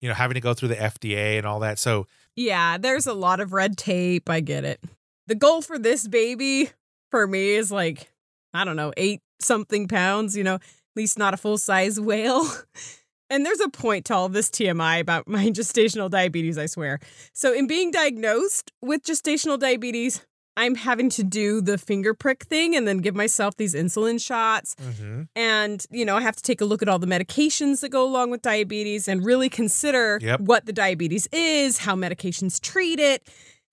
you 0.00 0.08
know, 0.08 0.14
having 0.14 0.34
to 0.34 0.40
go 0.40 0.52
through 0.54 0.68
the 0.70 0.76
FDA 0.76 1.36
and 1.38 1.46
all 1.46 1.60
that. 1.60 1.78
So 1.78 2.06
Yeah, 2.34 2.76
there's 2.78 3.06
a 3.06 3.12
lot 3.12 3.38
of 3.40 3.52
red 3.52 3.76
tape. 3.76 4.28
I 4.28 4.40
get 4.40 4.64
it. 4.64 4.80
The 5.28 5.34
goal 5.36 5.60
for 5.62 5.78
this 5.78 6.08
baby 6.08 6.70
for 7.10 7.26
me 7.26 7.50
is 7.50 7.70
like, 7.70 8.10
I 8.52 8.64
don't 8.64 8.76
know, 8.76 8.92
eight 8.96 9.20
something 9.40 9.86
pounds, 9.86 10.36
you 10.36 10.42
know, 10.42 10.54
at 10.56 10.62
least 10.96 11.18
not 11.18 11.34
a 11.34 11.36
full 11.36 11.58
size 11.58 12.00
whale. 12.00 12.44
And 13.30 13.44
there's 13.44 13.60
a 13.60 13.68
point 13.68 14.06
to 14.06 14.14
all 14.14 14.28
this 14.28 14.50
TMI 14.50 15.00
about 15.00 15.28
my 15.28 15.46
gestational 15.50 16.10
diabetes, 16.10 16.58
I 16.58 16.66
swear. 16.66 16.98
So, 17.32 17.52
in 17.52 17.66
being 17.66 17.90
diagnosed 17.90 18.72
with 18.80 19.02
gestational 19.02 19.58
diabetes, 19.58 20.24
I'm 20.56 20.74
having 20.74 21.08
to 21.10 21.22
do 21.22 21.60
the 21.60 21.78
finger 21.78 22.14
prick 22.14 22.42
thing 22.44 22.74
and 22.74 22.86
then 22.86 22.98
give 22.98 23.14
myself 23.14 23.56
these 23.56 23.74
insulin 23.76 24.20
shots. 24.20 24.74
Mm-hmm. 24.74 25.22
And, 25.36 25.86
you 25.88 26.04
know, 26.04 26.16
I 26.16 26.22
have 26.22 26.34
to 26.34 26.42
take 26.42 26.60
a 26.60 26.64
look 26.64 26.82
at 26.82 26.88
all 26.88 26.98
the 26.98 27.06
medications 27.06 27.80
that 27.82 27.90
go 27.90 28.04
along 28.04 28.30
with 28.32 28.42
diabetes 28.42 29.06
and 29.06 29.24
really 29.24 29.48
consider 29.48 30.18
Yep. 30.20 30.40
what 30.40 30.66
the 30.66 30.72
diabetes 30.72 31.28
is, 31.30 31.78
how 31.78 31.94
medications 31.94 32.60
treat 32.60 32.98
it. 32.98 33.22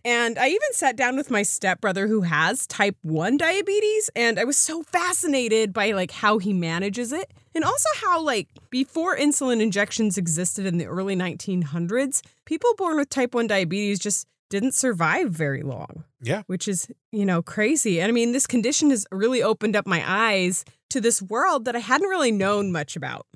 And 0.03 0.37
I 0.37 0.49
even 0.49 0.73
sat 0.73 0.95
down 0.95 1.15
with 1.15 1.31
my 1.31 1.41
stepbrother 1.41 2.05
who 2.05 2.21
has 2.21 2.67
type 2.67 2.95
1 3.01 3.37
diabetes 3.37 4.11
and 4.15 4.39
I 4.39 4.43
was 4.43 4.55
so 4.55 4.83
fascinated 4.83 5.73
by 5.73 5.91
like 5.93 6.11
how 6.11 6.37
he 6.37 6.53
manages 6.53 7.11
it 7.11 7.31
and 7.55 7.63
also 7.63 7.89
how 8.03 8.21
like 8.21 8.47
before 8.69 9.17
insulin 9.17 9.61
injections 9.61 10.17
existed 10.17 10.65
in 10.65 10.77
the 10.77 10.85
early 10.85 11.15
1900s, 11.15 12.21
people 12.45 12.73
born 12.77 12.97
with 12.97 13.09
type 13.09 13.33
1 13.33 13.47
diabetes 13.47 13.97
just 13.99 14.27
didn't 14.49 14.73
survive 14.73 15.31
very 15.31 15.63
long 15.63 16.03
yeah, 16.25 16.41
which 16.47 16.67
is, 16.67 16.87
you 17.11 17.25
know, 17.25 17.41
crazy. 17.43 18.01
And 18.01 18.09
I 18.09 18.11
mean, 18.11 18.31
this 18.31 18.47
condition 18.47 18.89
has 18.89 19.05
really 19.11 19.43
opened 19.43 19.75
up 19.75 19.85
my 19.85 20.03
eyes 20.05 20.65
to 20.89 20.99
this 20.99 21.21
world 21.21 21.65
that 21.65 21.75
I 21.75 21.79
hadn't 21.79 22.09
really 22.09 22.31
known 22.31 22.71
much 22.71 22.95
about. 22.95 23.27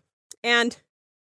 And 0.43 0.75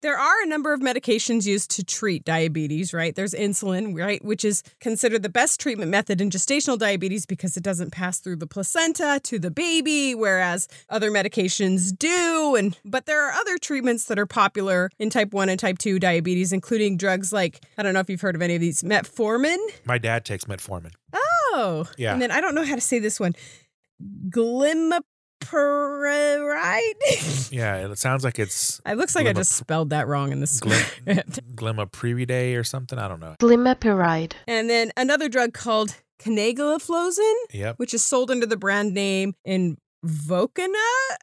there 0.03 0.19
are 0.19 0.43
a 0.43 0.47
number 0.47 0.73
of 0.73 0.81
medications 0.81 1.47
used 1.47 1.71
to 1.73 1.85
treat 1.85 2.25
diabetes, 2.25 2.93
right? 2.93 3.15
There's 3.15 3.35
insulin, 3.35 3.99
right, 3.99 4.23
which 4.25 4.45
is 4.45 4.63
considered 4.81 5.23
the 5.23 5.29
best 5.29 5.61
treatment 5.61 5.91
method 5.91 6.21
in 6.21 6.29
gestational 6.29 6.79
diabetes 6.79 7.25
because 7.25 7.57
it 7.57 7.63
doesn't 7.63 7.93
pass 7.93 8.19
through 8.19 8.37
the 8.37 8.47
placenta 8.47 9.21
to 9.25 9.39
the 9.39 9.51
baby, 9.51 10.15
whereas 10.15 10.69
other 10.91 11.11
medications 11.11 11.97
do. 11.97 12.57
And 12.57 12.77
but 12.85 13.07
there 13.07 13.27
are 13.27 13.33
other 13.33 13.57
treatments 13.59 14.05
that 14.07 14.19
are 14.19 14.27
popular 14.27 14.91
in 14.99 15.09
type 15.09 15.33
1 15.33 15.49
and 15.49 15.59
type 15.59 15.79
2 15.79 15.99
diabetes, 15.99 16.53
including 16.53 16.97
drugs 16.97 17.33
like, 17.33 17.65
I 17.79 17.83
don't 17.83 17.95
know 17.95 18.01
if 18.01 18.11
you've 18.11 18.21
heard 18.21 18.35
of 18.35 18.43
any 18.43 18.55
of 18.55 18.61
these, 18.61 18.83
metformin. 18.83 19.57
my 19.85 19.99
dad 19.99 20.25
takes 20.25 20.45
metformin. 20.45 20.93
Oh, 21.15 21.87
Yeah. 21.97 22.13
And 22.13 22.21
then 22.21 22.31
I 22.31 22.41
don't 22.41 22.55
know 22.55 22.65
how 22.65 22.75
to 22.75 22.81
say 22.81 22.99
this 22.99 23.21
one. 23.21 23.35
Glimepiride. 24.31 25.03
Yeah, 27.51 27.89
it 27.91 27.99
sounds 27.99 28.25
like 28.25 28.39
it's 28.39 28.81
it 28.87 28.97
looks 28.97 29.15
like 29.15 29.27
I 29.27 29.33
just 29.33 29.53
spelled 29.53 29.91
that 29.91 30.07
wrong 30.09 30.33
in 30.33 30.41
the 30.41 30.59
Glim- 30.61 30.79
script. 30.79 31.41
glimepiride 31.57 32.59
or 32.59 32.65
something. 32.65 32.99
I 32.99 33.09
don't 33.09 33.21
know. 33.21 33.37
Glimepiride. 33.41 34.33
and 34.49 34.69
then 34.71 34.91
another 34.97 35.29
drug 35.29 35.53
called 35.53 35.97
canagliflozin, 36.19 37.35
Yep, 37.53 37.79
which 37.79 37.95
is 37.95 38.03
sold 38.05 38.31
under 38.31 38.47
the 38.47 38.57
brand 38.57 38.95
name 38.95 39.35
Invokana. 40.05 40.75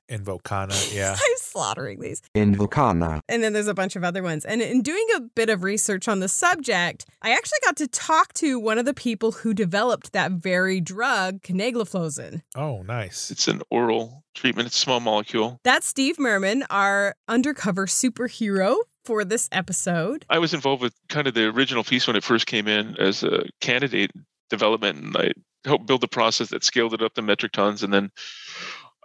Invokana. 0.10 0.94
Yeah, 0.96 1.12
I'm 1.13 1.38
slaughtering 1.38 2.00
these. 2.00 2.22
Invokana. 2.36 3.22
And 3.30 3.44
then 3.44 3.54
there's 3.54 3.68
a 3.68 3.74
bunch 3.74 3.96
of 3.96 4.04
other 4.04 4.24
ones. 4.24 4.44
And 4.46 4.62
in 4.62 4.82
doing 4.82 5.06
a 5.15 5.22
bit 5.22 5.50
of 5.50 5.63
research 5.63 6.08
on 6.08 6.20
the 6.20 6.28
subject, 6.28 7.06
I 7.22 7.32
actually 7.32 7.60
got 7.63 7.76
to 7.78 7.88
talk 7.88 8.34
to 8.36 8.60
one 8.60 8.78
of 8.78 8.86
the 8.86 8.94
people 8.94 9.32
who 9.32 9.54
developed 9.54 10.13
that 10.13 10.32
very 10.32 10.82
drug, 10.82 11.42
canagliflozin. 11.42 12.42
Oh, 12.56 12.82
nice. 12.84 13.30
It's 13.32 13.48
an 13.48 13.62
oral 13.70 14.24
treatment. 14.36 14.68
It's 14.68 14.78
a 14.78 14.82
small 14.82 15.00
molecule. 15.00 15.60
That's 15.63 15.86
Steve 15.88 16.18
Merman, 16.18 16.63
our 16.70 17.15
undercover 17.28 17.86
superhero 17.86 18.78
for 19.06 19.24
this 19.24 19.48
episode. 19.52 20.26
I 20.30 20.39
was 20.39 20.54
involved 20.54 20.82
with 20.82 20.94
kind 21.10 21.28
of 21.28 21.34
the 21.34 21.46
original 21.46 21.84
piece 21.84 22.08
when 22.08 22.15
it 22.15 22.24
first 22.24 22.48
came 22.48 22.68
in 22.68 22.96
as 22.98 23.24
a 23.24 23.46
candidate 23.62 24.12
development, 24.50 24.98
and 25.00 25.18
I 25.18 25.32
helped 25.65 25.86
build 25.86 26.02
the 26.02 26.08
process 26.08 26.50
that 26.50 26.63
scaled 26.63 26.93
it 26.93 27.02
up 27.02 27.13
to 27.15 27.22
metric 27.22 27.52
tons, 27.52 27.84
and 27.84 27.93
then 27.93 28.12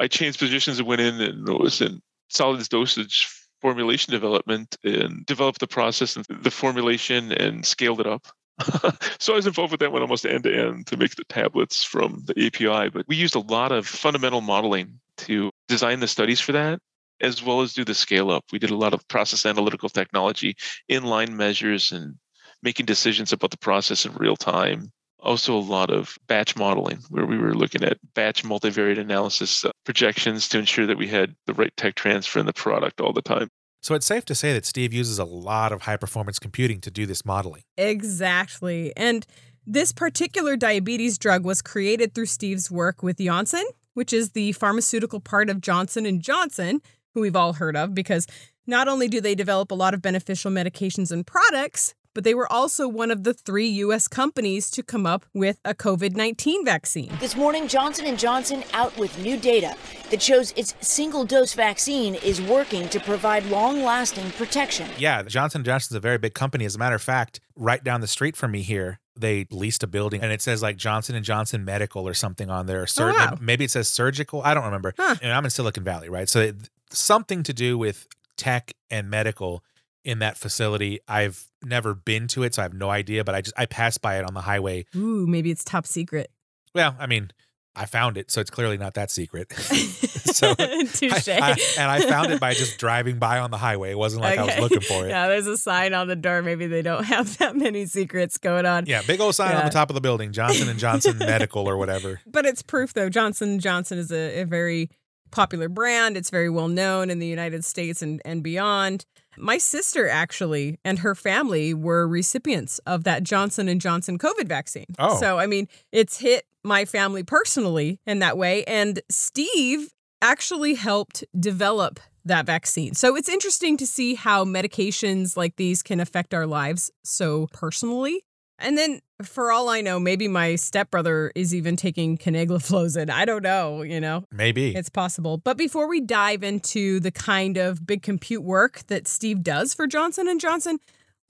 I 0.01 0.09
changed 0.09 0.39
positions 0.39 0.79
and 0.79 0.89
went 0.89 1.01
in 1.01 1.21
and 1.21 1.49
was 1.49 1.81
in 1.81 2.01
solids 2.29 2.69
dosage 2.69 3.29
formulation 3.61 4.11
development 4.11 4.77
and 4.85 5.25
developed 5.25 5.61
the 5.61 5.67
process 5.67 6.17
and 6.17 6.27
the 6.29 6.51
formulation 6.51 7.33
and 7.33 7.65
scaled 7.65 8.01
it 8.01 8.07
up. 8.07 8.27
so 9.19 9.33
I 9.33 9.37
was 9.37 9.47
involved 9.47 9.73
with 9.73 9.81
that 9.81 9.91
one 9.91 10.03
almost 10.03 10.27
end 10.27 10.45
to 10.45 10.55
end 10.55 10.87
to 10.89 10.97
make 10.97 11.15
the 11.17 11.25
tablets 11.25 11.83
from 11.83 12.25
the 12.27 12.47
API. 12.47 12.91
But 12.91 13.09
we 13.09 13.17
used 13.17 13.35
a 13.35 13.41
lot 13.41 13.73
of 13.73 13.87
fundamental 13.87 14.41
modeling 14.41 15.01
to 15.19 15.51
design 15.67 16.01
the 16.01 16.09
studies 16.09 16.41
for 16.41 16.53
that, 16.53 16.79
as 17.21 17.43
well 17.43 17.63
as 17.63 17.73
do 17.73 17.85
the 17.85 17.95
scale 17.95 18.31
up. 18.31 18.45
We 18.53 18.59
did 18.59 18.71
a 18.71 18.77
lot 18.77 18.95
of 18.95 19.07
process 19.09 19.47
analytical 19.47 19.89
technology, 19.89 20.57
inline 20.91 21.33
measures, 21.33 21.91
and 21.91 22.17
making 22.63 22.87
decisions 22.87 23.33
about 23.33 23.51
the 23.51 23.59
process 23.59 24.05
in 24.05 24.15
real 24.15 24.37
time. 24.37 24.93
Also, 25.25 25.57
a 25.57 25.59
lot 25.59 25.91
of 25.91 26.19
batch 26.29 26.55
modeling, 26.55 26.99
where 27.09 27.27
we 27.27 27.39
were 27.39 27.55
looking 27.55 27.83
at 27.83 27.99
batch 28.15 28.45
multivariate 28.45 28.99
analysis 29.01 29.65
uh, 29.65 29.71
projections 29.85 30.49
to 30.51 30.59
ensure 30.59 30.87
that 30.87 30.99
we 30.99 31.09
had 31.09 31.35
the 31.47 31.55
right 31.55 31.75
tech 31.77 31.95
transfer 31.95 32.39
in 32.39 32.47
the 32.47 32.53
product 32.53 33.01
all 33.01 33.13
the 33.13 33.23
time. 33.23 33.49
So 33.81 33.95
it's 33.95 34.07
safe 34.07 34.25
to 34.27 34.35
say 34.35 34.53
that 34.53 34.65
Steve 34.65 34.93
uses 34.93 35.19
a 35.19 35.25
lot 35.25 35.73
of 35.73 35.83
high 35.83 35.97
performance 35.97 36.39
computing 36.39 36.81
to 36.83 36.91
do 36.91 37.07
this 37.07 37.25
modeling. 37.25 37.63
Exactly. 37.77 38.93
And 38.97 39.27
This 39.67 39.93
particular 39.93 40.57
diabetes 40.57 41.17
drug 41.17 41.45
was 41.45 41.63
created 41.63 42.15
through 42.15 42.27
Steve's 42.27 42.71
work 42.71 43.03
with 43.03 43.19
Janssen, 43.19 43.65
which 43.95 44.13
is 44.13 44.31
the 44.31 44.53
pharmaceutical 44.53 45.21
part 45.21 45.49
of 45.49 45.63
Johnson 45.63 46.05
and 46.05 46.21
Johnson, 46.21 46.83
who 47.15 47.23
we've 47.23 47.37
all 47.37 47.55
heard 47.55 47.75
of 47.77 47.95
because 47.95 48.27
not 48.67 48.89
only 48.89 49.09
do 49.09 49.23
they 49.23 49.35
develop 49.35 49.71
a 49.71 49.75
lot 49.75 49.95
of 49.95 50.03
beneficial 50.03 50.51
medications 50.51 51.11
and 51.11 51.27
products, 51.27 51.95
but 52.15 52.25
they 52.25 52.35
were 52.35 52.51
also 52.51 52.89
one 52.89 53.11
of 53.11 53.25
the 53.25 53.35
3 53.35 53.67
US 53.69 54.09
companies 54.09 54.71
to 54.71 54.83
come 54.83 55.05
up 55.07 55.27
with 55.35 55.61
a 55.65 55.75
COVID-19 55.75 56.65
vaccine. 56.65 57.13
This 57.21 57.37
morning, 57.37 57.69
Johnson 57.69 58.17
& 58.17 58.19
Johnson 58.19 58.65
out 58.73 58.97
with 58.97 59.19
new 59.19 59.37
data 59.37 59.77
that 60.11 60.23
shows 60.23 60.53
its 60.57 60.75
single-dose 60.81 61.55
vaccine 61.55 62.15
is 62.17 62.41
working 62.41 62.89
to 62.91 63.01
provide 63.01 63.45
long-lasting 63.47 64.31
protection. 64.33 64.89
Yeah, 64.99 65.23
Johnson 65.25 65.65
Johnson's 65.65 65.97
a 65.97 66.01
very 66.01 66.19
big 66.19 66.35
company. 66.35 66.65
As 66.65 66.77
a 66.77 66.79
matter 66.79 66.97
of 66.97 67.03
fact, 67.03 67.41
right 67.57 67.83
down 67.83 68.01
the 68.01 68.07
street 68.07 68.37
from 68.37 68.53
me 68.53 68.63
here, 68.63 69.01
they 69.17 69.47
leased 69.51 69.83
a 69.83 69.87
building 69.87 70.23
and 70.23 70.33
it 70.33 70.43
says 70.43 70.63
like 70.63 70.77
Johnson 70.77 71.15
and 71.15 71.25
Johnson 71.25 71.65
Medical 71.65 72.07
or 72.09 72.15
something 72.15 72.51
on 72.51 72.67
there. 72.67 72.87
Sur- 72.87 73.11
Oh, 73.11 73.13
wow. 73.13 73.39
Maybe 73.41 73.65
it 73.65 73.71
says 73.71 73.89
surgical. 73.89 74.43
I 74.43 74.55
don't 74.55 74.65
remember. 74.65 74.95
Huh. 74.97 75.17
And 75.23 75.33
I'm 75.33 75.45
in 75.45 75.51
Silicon 75.51 75.85
Valley, 75.85 76.09
right? 76.09 76.29
So 76.29 76.41
it, 76.41 76.57
something 76.91 77.43
to 77.45 77.53
do 77.53 77.77
with 77.79 78.07
tech 78.37 78.73
and 78.91 79.09
medical 79.09 79.63
in 80.05 80.19
that 80.21 80.37
facility. 80.37 81.01
I've 81.09 81.47
never 81.63 81.95
been 81.95 82.29
to 82.29 82.43
it, 82.43 82.55
so 82.55 82.63
I 82.63 82.65
have 82.65 82.75
no 82.75 82.91
idea. 82.91 83.25
But 83.25 83.35
I 83.35 83.41
just 83.41 83.55
I 83.59 83.67
passed 83.67 84.03
by 84.03 84.19
it 84.19 84.25
on 84.25 84.35
the 84.35 84.43
highway. 84.43 84.87
Ooh, 84.95 85.27
maybe 85.27 85.51
it's 85.51 85.65
top 85.65 85.87
secret. 85.87 86.31
Well, 86.75 86.97
I 86.99 87.07
mean, 87.07 87.31
I 87.77 87.87
found 87.87 88.17
it, 88.19 88.31
so 88.31 88.41
it's 88.41 88.51
clearly 88.51 88.77
not 88.79 88.95
that 88.95 89.11
secret. 89.11 89.53
so 89.53 90.55
Touche. 90.55 91.29
I- 91.29 91.39
I- 91.53 91.57
and 91.79 91.91
I 91.91 92.01
found 92.09 92.33
it 92.33 92.41
by 92.41 92.55
just 92.63 92.79
driving 92.79 93.19
by 93.19 93.39
on 93.39 93.51
the 93.51 93.57
highway. 93.57 93.91
It 93.93 93.99
wasn't 93.99 94.23
like 94.23 94.39
I 94.39 94.45
was 94.45 94.59
looking 94.59 94.81
for 94.81 95.07
it. 95.07 95.11
Yeah, 95.11 95.29
there's 95.29 95.47
a 95.47 95.57
sign 95.57 95.95
on 95.95 96.09
the 96.09 96.17
door. 96.17 96.43
Maybe 96.43 96.67
they 96.67 96.83
don't 96.83 97.05
have 97.05 97.39
that 97.39 97.57
many 97.57 97.87
secrets 97.87 98.39
going 98.39 98.67
on. 98.67 98.87
Yeah, 98.87 99.03
big 99.07 99.21
old 99.21 99.35
sign 99.35 99.57
on 99.57 99.65
the 99.65 99.71
top 99.71 99.91
of 99.91 99.95
the 99.95 100.01
building, 100.01 100.33
Johnson 100.33 100.69
and 100.69 100.79
Johnson 100.79 101.19
Medical 101.19 101.69
or 101.69 101.77
whatever. 101.77 102.21
But 102.27 102.47
it's 102.47 102.63
proof 102.63 102.93
though. 102.93 103.09
Johnson 103.09 103.59
Johnson 103.61 103.99
is 103.99 104.13
a, 104.13 104.41
a 104.43 104.45
very 104.45 104.91
popular 105.31 105.69
brand. 105.69 106.17
It's 106.17 106.31
very 106.31 106.49
well 106.51 106.69
known 106.69 107.11
in 107.11 107.19
the 107.19 107.27
United 107.27 107.65
States 107.65 108.03
and, 108.03 108.21
and 108.25 108.43
beyond. 108.43 109.05
My 109.37 109.59
sister 109.59 110.09
actually 110.09 110.79
and 110.85 111.01
her 111.01 111.15
family 111.15 111.75
were 111.75 112.07
recipients 112.07 112.79
of 112.81 113.05
that 113.05 113.23
Johnson 113.23 113.69
and 113.69 113.81
Johnson 113.81 114.19
COVID 114.19 114.49
vaccine. 114.49 114.87
Oh. 114.99 115.19
So 115.19 115.39
I 115.39 115.47
mean, 115.47 115.69
it's 115.93 116.19
hit 116.19 116.45
my 116.65 116.85
family 116.85 117.23
personally 117.23 118.01
in 118.07 118.21
that 118.21 118.39
way. 118.39 118.65
And 118.65 119.01
Steve 119.11 119.93
actually 120.23 120.75
helped 120.75 121.25
develop 121.39 122.01
that 122.25 122.47
vaccine. 122.47 122.95
So 122.95 123.17
it's 123.17 123.29
interesting 123.29 123.77
to 123.77 123.87
see 123.87 124.15
how 124.15 124.45
medications 124.45 125.37
like 125.37 125.57
these 125.57 125.83
can 125.83 126.01
affect 126.01 126.33
our 126.33 126.47
lives 126.47 126.91
so 127.03 127.49
personally. 127.53 128.25
And 128.59 128.79
then, 128.79 129.01
for 129.23 129.51
all 129.51 129.69
I 129.69 129.81
know, 129.81 129.99
maybe 129.99 130.29
my 130.29 130.55
stepbrother 130.57 131.33
is 131.35 131.55
even 131.55 131.77
taking 131.77 132.17
canagliflozin. 132.17 133.11
I 133.11 133.25
don't 133.25 133.43
know, 133.43 133.83
you 133.83 134.01
know, 134.01 134.25
Maybe. 134.31 134.75
it's 134.75 134.89
possible. 134.89 135.39
But 135.39 135.57
before 135.57 135.89
we 135.89 136.01
dive 136.01 136.43
into 136.43 137.01
the 137.01 137.11
kind 137.11 137.57
of 137.57 137.87
big 137.87 138.03
compute 138.03 138.45
work 138.45 138.87
that 138.87 139.09
Steve 139.09 139.43
does 139.43 139.75
for 139.75 139.87
Johnson 139.87 140.29
and 140.29 140.41
Johnson, 140.41 140.79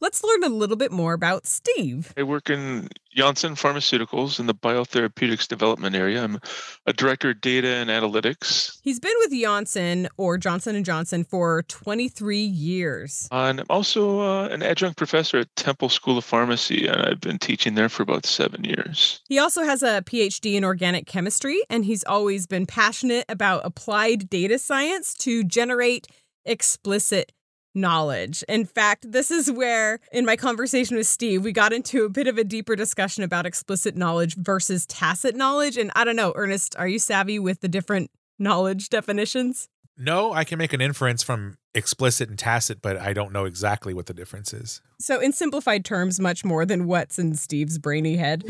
let's 0.05 0.23
learn 0.23 0.45
a 0.45 0.51
little 0.51 0.77
bit 0.77 0.93
more 0.93 1.15
about 1.15 1.47
Steve. 1.47 2.13
I 2.15 2.25
work 2.25 2.51
in 2.51 2.91
Janssen 3.17 3.55
Pharmaceuticals 3.55 4.39
in 4.39 4.45
the 4.45 4.55
biotherapeutics 4.55 5.49
development 5.49 5.97
area. 5.97 6.23
I'm 6.23 6.41
a 6.85 6.93
director 6.93 7.31
of 7.31 7.41
data 7.41 7.69
and 7.69 7.89
analytics. 7.89 8.79
He's 8.83 9.01
been 9.01 9.15
with 9.21 9.33
Janssen 9.33 10.09
or 10.19 10.37
Johnson 10.37 10.77
and 10.77 10.85
Johnson 10.85 11.25
for 11.25 11.63
23 11.63 12.39
years. 12.39 13.27
And 13.33 13.61
I'm 13.61 13.67
also 13.71 14.21
uh, 14.21 14.49
an 14.49 14.63
adjunct 14.63 14.99
professor 14.99 15.39
at 15.39 15.57
Temple 15.57 15.89
School 15.89 16.19
of 16.19 16.25
Pharmacy, 16.25 16.87
and 16.87 17.01
I've 17.01 17.21
been 17.23 17.39
teaching 17.39 17.75
there 17.75 17.89
for 17.89 18.03
about 18.03 18.27
seven 18.27 18.63
years. 18.63 19.23
He 19.27 19.39
also 19.39 19.65
has 19.65 19.83
a 19.83 20.03
PhD 20.03 20.53
in 20.55 20.65
organic 20.65 21.07
chemistry, 21.07 21.63
and 21.71 21.87
he's 21.87 22.05
always 22.05 22.47
been 22.47 22.67
passionate 22.67 23.25
about 23.31 23.63
applied 23.65 24.29
data 24.29 24.59
science 24.59 25.15
to 25.15 25.45
generate 25.45 26.09
explicit 26.45 27.33
knowledge. 27.75 28.45
In 28.49 28.65
fact, 28.65 29.11
this 29.11 29.31
is 29.31 29.51
where, 29.51 30.01
in 30.13 30.25
my 30.25 30.37
conversation 30.37 30.97
with 30.97 31.07
Steve, 31.07 31.45
we 31.45 31.53
got 31.53 31.73
into 31.73 32.05
a 32.05 32.09
bit 32.09 32.27
of 32.27 32.39
a 32.39 32.45
deeper 32.45 32.77
discussion 32.77 33.25
about 33.25 33.47
explicit 33.47 33.97
knowledge 33.97 34.37
versus 34.37 34.87
tacit 34.87 35.35
knowledge. 35.35 35.77
And 35.77 35.91
I 35.95 36.05
don't 36.05 36.17
know, 36.17 36.33
Ernest, 36.37 36.77
are 36.77 36.89
you 36.89 36.99
savvy 36.99 37.39
with 37.39 37.61
the 37.61 37.69
different 37.69 38.11
knowledge 38.39 38.89
definitions? 38.89 39.69
no, 39.97 40.33
I 40.33 40.45
can 40.45 40.59
make 40.59 40.73
an 40.73 40.81
inference 40.81 41.23
from 41.23 41.57
explicit 41.75 42.29
and 42.29 42.39
tacit, 42.39 42.81
but 42.81 42.97
I 42.97 43.13
don't 43.13 43.33
know 43.33 43.45
exactly 43.45 43.95
what 43.95 44.07
the 44.07 44.15
difference 44.15 44.53
is. 44.53 44.81
So, 44.99 45.21
in 45.21 45.33
simplified 45.33 45.85
terms, 45.85 46.21
much 46.21 46.45
more 46.45 46.65
than 46.65 46.87
what's 46.87 47.19
in 47.19 47.35
Steve's 47.35 47.79
brainy 47.79 48.17
head, 48.17 48.45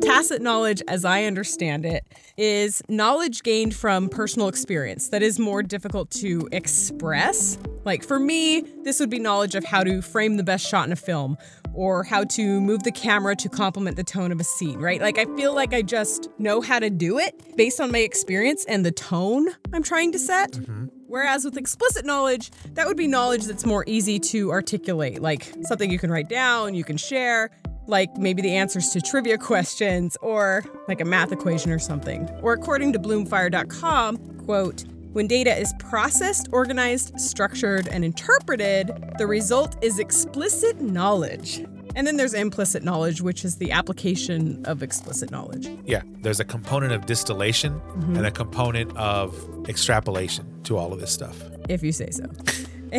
tacit 0.00 0.40
knowledge, 0.40 0.82
as 0.88 1.04
I 1.04 1.24
understand 1.24 1.84
it, 1.84 2.04
is 2.36 2.82
knowledge 2.88 3.42
gained 3.42 3.74
from 3.74 4.08
personal 4.08 4.48
experience 4.48 5.08
that 5.08 5.22
is 5.22 5.38
more 5.38 5.62
difficult 5.62 6.10
to 6.12 6.48
express. 6.52 7.58
Like 7.84 8.04
for 8.04 8.18
me, 8.18 8.60
this 8.84 9.00
would 9.00 9.10
be 9.10 9.18
knowledge 9.18 9.54
of 9.54 9.64
how 9.64 9.82
to 9.82 10.00
frame 10.00 10.36
the 10.36 10.44
best 10.44 10.66
shot 10.66 10.86
in 10.86 10.92
a 10.92 10.96
film 10.96 11.36
or 11.74 12.04
how 12.04 12.24
to 12.24 12.60
move 12.60 12.82
the 12.82 12.92
camera 12.92 13.36
to 13.36 13.48
complement 13.48 13.96
the 13.96 14.04
tone 14.04 14.32
of 14.32 14.40
a 14.40 14.44
scene, 14.44 14.78
right? 14.78 15.00
Like 15.00 15.18
I 15.18 15.24
feel 15.36 15.54
like 15.54 15.72
I 15.72 15.82
just 15.82 16.28
know 16.38 16.60
how 16.60 16.78
to 16.78 16.90
do 16.90 17.18
it 17.18 17.56
based 17.56 17.80
on 17.80 17.92
my 17.92 17.98
experience 17.98 18.64
and 18.66 18.84
the 18.84 18.92
tone 18.92 19.48
I'm 19.72 19.82
trying 19.82 20.12
to 20.12 20.18
set. 20.18 20.52
Mm-hmm. 20.52 20.97
Whereas 21.08 21.42
with 21.42 21.56
explicit 21.56 22.04
knowledge, 22.04 22.50
that 22.74 22.86
would 22.86 22.98
be 22.98 23.06
knowledge 23.06 23.46
that's 23.46 23.64
more 23.64 23.82
easy 23.86 24.18
to 24.18 24.50
articulate, 24.50 25.22
like 25.22 25.54
something 25.62 25.90
you 25.90 25.98
can 25.98 26.10
write 26.10 26.28
down, 26.28 26.74
you 26.74 26.84
can 26.84 26.98
share, 26.98 27.50
like 27.86 28.14
maybe 28.18 28.42
the 28.42 28.54
answers 28.54 28.90
to 28.90 29.00
trivia 29.00 29.38
questions 29.50 30.18
or 30.20 30.66
like 30.86 31.00
a 31.00 31.06
math 31.06 31.32
equation 31.32 31.72
or 31.72 31.78
something. 31.78 32.28
Or 32.42 32.52
according 32.52 32.92
to 32.92 32.98
bloomfire.com, 32.98 34.18
quote, 34.44 34.84
when 35.12 35.26
data 35.26 35.56
is 35.58 35.72
processed, 35.78 36.50
organized, 36.52 37.18
structured, 37.18 37.88
and 37.88 38.04
interpreted, 38.04 39.14
the 39.16 39.26
result 39.26 39.82
is 39.82 39.98
explicit 39.98 40.82
knowledge. 40.82 41.64
And 41.98 42.06
then 42.06 42.16
there's 42.16 42.32
implicit 42.32 42.84
knowledge, 42.84 43.20
which 43.20 43.44
is 43.44 43.56
the 43.56 43.72
application 43.72 44.64
of 44.66 44.84
explicit 44.84 45.32
knowledge. 45.32 45.68
Yeah, 45.84 46.02
there's 46.22 46.38
a 46.38 46.44
component 46.44 46.92
of 46.92 47.06
distillation 47.06 47.80
mm-hmm. 47.80 48.14
and 48.14 48.24
a 48.24 48.30
component 48.30 48.96
of 48.96 49.34
extrapolation 49.68 50.46
to 50.62 50.76
all 50.76 50.92
of 50.92 51.00
this 51.00 51.12
stuff. 51.12 51.36
if 51.68 51.82
you 51.82 51.90
say 51.90 52.10
so. 52.10 52.22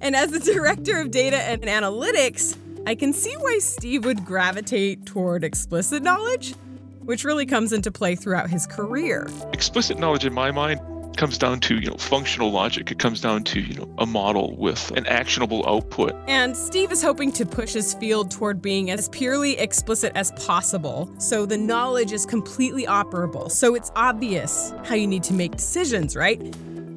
and 0.00 0.16
as 0.16 0.32
the 0.32 0.40
director 0.40 1.00
of 1.00 1.12
data 1.12 1.36
and 1.36 1.62
analytics, 1.62 2.56
I 2.88 2.96
can 2.96 3.12
see 3.12 3.32
why 3.38 3.60
Steve 3.60 4.04
would 4.04 4.24
gravitate 4.24 5.06
toward 5.06 5.44
explicit 5.44 6.02
knowledge, 6.02 6.56
which 7.02 7.22
really 7.22 7.46
comes 7.46 7.72
into 7.72 7.92
play 7.92 8.16
throughout 8.16 8.50
his 8.50 8.66
career. 8.66 9.28
Explicit 9.52 9.96
knowledge, 9.96 10.24
in 10.24 10.34
my 10.34 10.50
mind, 10.50 10.80
comes 11.16 11.38
down 11.38 11.60
to 11.60 11.76
you 11.76 11.90
know 11.90 11.96
functional 11.96 12.50
logic. 12.50 12.90
It 12.90 12.98
comes 12.98 13.20
down 13.20 13.44
to 13.44 13.60
you 13.60 13.74
know 13.74 13.94
a 13.98 14.06
model 14.06 14.56
with 14.56 14.90
an 14.92 15.06
actionable 15.06 15.66
output. 15.68 16.14
And 16.28 16.56
Steve 16.56 16.92
is 16.92 17.02
hoping 17.02 17.32
to 17.32 17.46
push 17.46 17.72
his 17.72 17.94
field 17.94 18.30
toward 18.30 18.62
being 18.62 18.90
as 18.90 19.08
purely 19.08 19.58
explicit 19.58 20.12
as 20.14 20.32
possible, 20.32 21.12
so 21.18 21.46
the 21.46 21.58
knowledge 21.58 22.12
is 22.12 22.26
completely 22.26 22.86
operable. 22.86 23.50
So 23.50 23.74
it's 23.74 23.90
obvious 23.96 24.72
how 24.84 24.94
you 24.94 25.06
need 25.06 25.24
to 25.24 25.32
make 25.32 25.52
decisions, 25.52 26.16
right? 26.16 26.40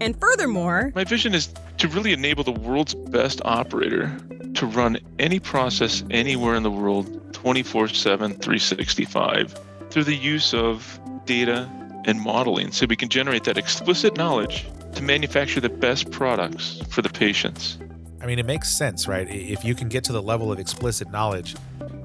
And 0.01 0.17
furthermore, 0.19 0.91
My 0.95 1.03
vision 1.03 1.33
is 1.33 1.53
to 1.77 1.87
really 1.87 2.13
enable 2.13 2.43
the 2.43 2.51
world's 2.51 2.95
best 2.95 3.41
operator 3.45 4.15
to 4.55 4.65
run 4.65 4.97
any 5.19 5.39
process 5.39 6.03
anywhere 6.09 6.55
in 6.55 6.63
the 6.63 6.71
world 6.71 7.33
24 7.33 7.89
7, 7.89 8.31
365 8.31 9.59
through 9.89 10.03
the 10.03 10.15
use 10.15 10.53
of 10.53 10.99
data 11.25 11.69
and 12.05 12.19
modeling 12.21 12.71
so 12.71 12.85
we 12.85 12.95
can 12.95 13.09
generate 13.09 13.43
that 13.43 13.57
explicit 13.57 14.17
knowledge 14.17 14.67
to 14.95 15.03
manufacture 15.03 15.59
the 15.59 15.69
best 15.69 16.11
products 16.11 16.81
for 16.89 17.01
the 17.01 17.09
patients. 17.09 17.77
I 18.21 18.25
mean, 18.25 18.39
it 18.39 18.45
makes 18.45 18.69
sense, 18.69 19.07
right? 19.07 19.27
If 19.29 19.63
you 19.63 19.75
can 19.75 19.87
get 19.87 20.03
to 20.05 20.11
the 20.11 20.21
level 20.21 20.51
of 20.51 20.59
explicit 20.59 21.09
knowledge, 21.11 21.55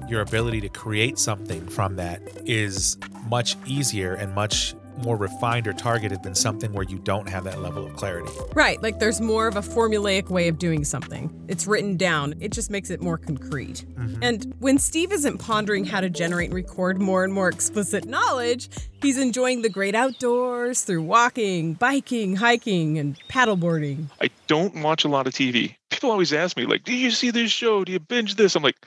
your 0.07 0.21
ability 0.21 0.61
to 0.61 0.69
create 0.69 1.17
something 1.17 1.67
from 1.67 1.95
that 1.95 2.21
is 2.45 2.97
much 3.27 3.57
easier 3.65 4.13
and 4.13 4.33
much 4.33 4.75
more 4.97 5.17
refined 5.17 5.67
or 5.67 5.73
targeted 5.73 6.23
than 6.23 6.35
something 6.35 6.73
where 6.73 6.85
you 6.85 6.99
don't 6.99 7.27
have 7.29 7.43
that 7.43 7.61
level 7.61 7.85
of 7.85 7.95
clarity. 7.95 8.31
Right, 8.53 8.81
like 8.81 8.99
there's 8.99 9.21
more 9.21 9.47
of 9.47 9.55
a 9.55 9.61
formulaic 9.61 10.29
way 10.29 10.47
of 10.47 10.57
doing 10.57 10.83
something. 10.83 11.31
It's 11.47 11.67
written 11.67 11.97
down, 11.97 12.35
it 12.39 12.51
just 12.51 12.69
makes 12.69 12.89
it 12.89 13.01
more 13.01 13.17
concrete. 13.17 13.85
Mm-hmm. 13.95 14.23
And 14.23 14.53
when 14.59 14.77
Steve 14.77 15.11
isn't 15.11 15.37
pondering 15.39 15.85
how 15.85 16.01
to 16.01 16.09
generate 16.09 16.49
and 16.49 16.55
record 16.55 17.01
more 17.01 17.23
and 17.23 17.33
more 17.33 17.49
explicit 17.49 18.05
knowledge, 18.05 18.69
he's 19.01 19.17
enjoying 19.17 19.61
the 19.61 19.69
great 19.69 19.95
outdoors 19.95 20.81
through 20.81 21.03
walking, 21.03 21.73
biking, 21.73 22.35
hiking, 22.35 22.97
and 22.97 23.17
paddleboarding. 23.29 24.09
I 24.21 24.29
don't 24.47 24.81
watch 24.81 25.05
a 25.05 25.09
lot 25.09 25.27
of 25.27 25.33
TV. 25.33 25.75
People 25.89 26.11
always 26.11 26.33
ask 26.33 26.57
me, 26.57 26.65
like, 26.65 26.83
do 26.83 26.93
you 26.93 27.11
see 27.11 27.31
this 27.31 27.51
show? 27.51 27.83
Do 27.83 27.91
you 27.91 27.99
binge 27.99 28.35
this? 28.35 28.55
I'm 28.55 28.63
like, 28.63 28.85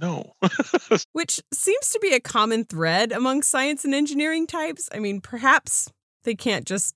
no. 0.00 0.34
Which 1.12 1.40
seems 1.52 1.90
to 1.90 1.98
be 2.00 2.12
a 2.12 2.20
common 2.20 2.64
thread 2.64 3.12
among 3.12 3.42
science 3.42 3.84
and 3.84 3.94
engineering 3.94 4.46
types. 4.46 4.88
I 4.94 4.98
mean, 4.98 5.20
perhaps 5.20 5.90
they 6.24 6.34
can't 6.34 6.66
just 6.66 6.94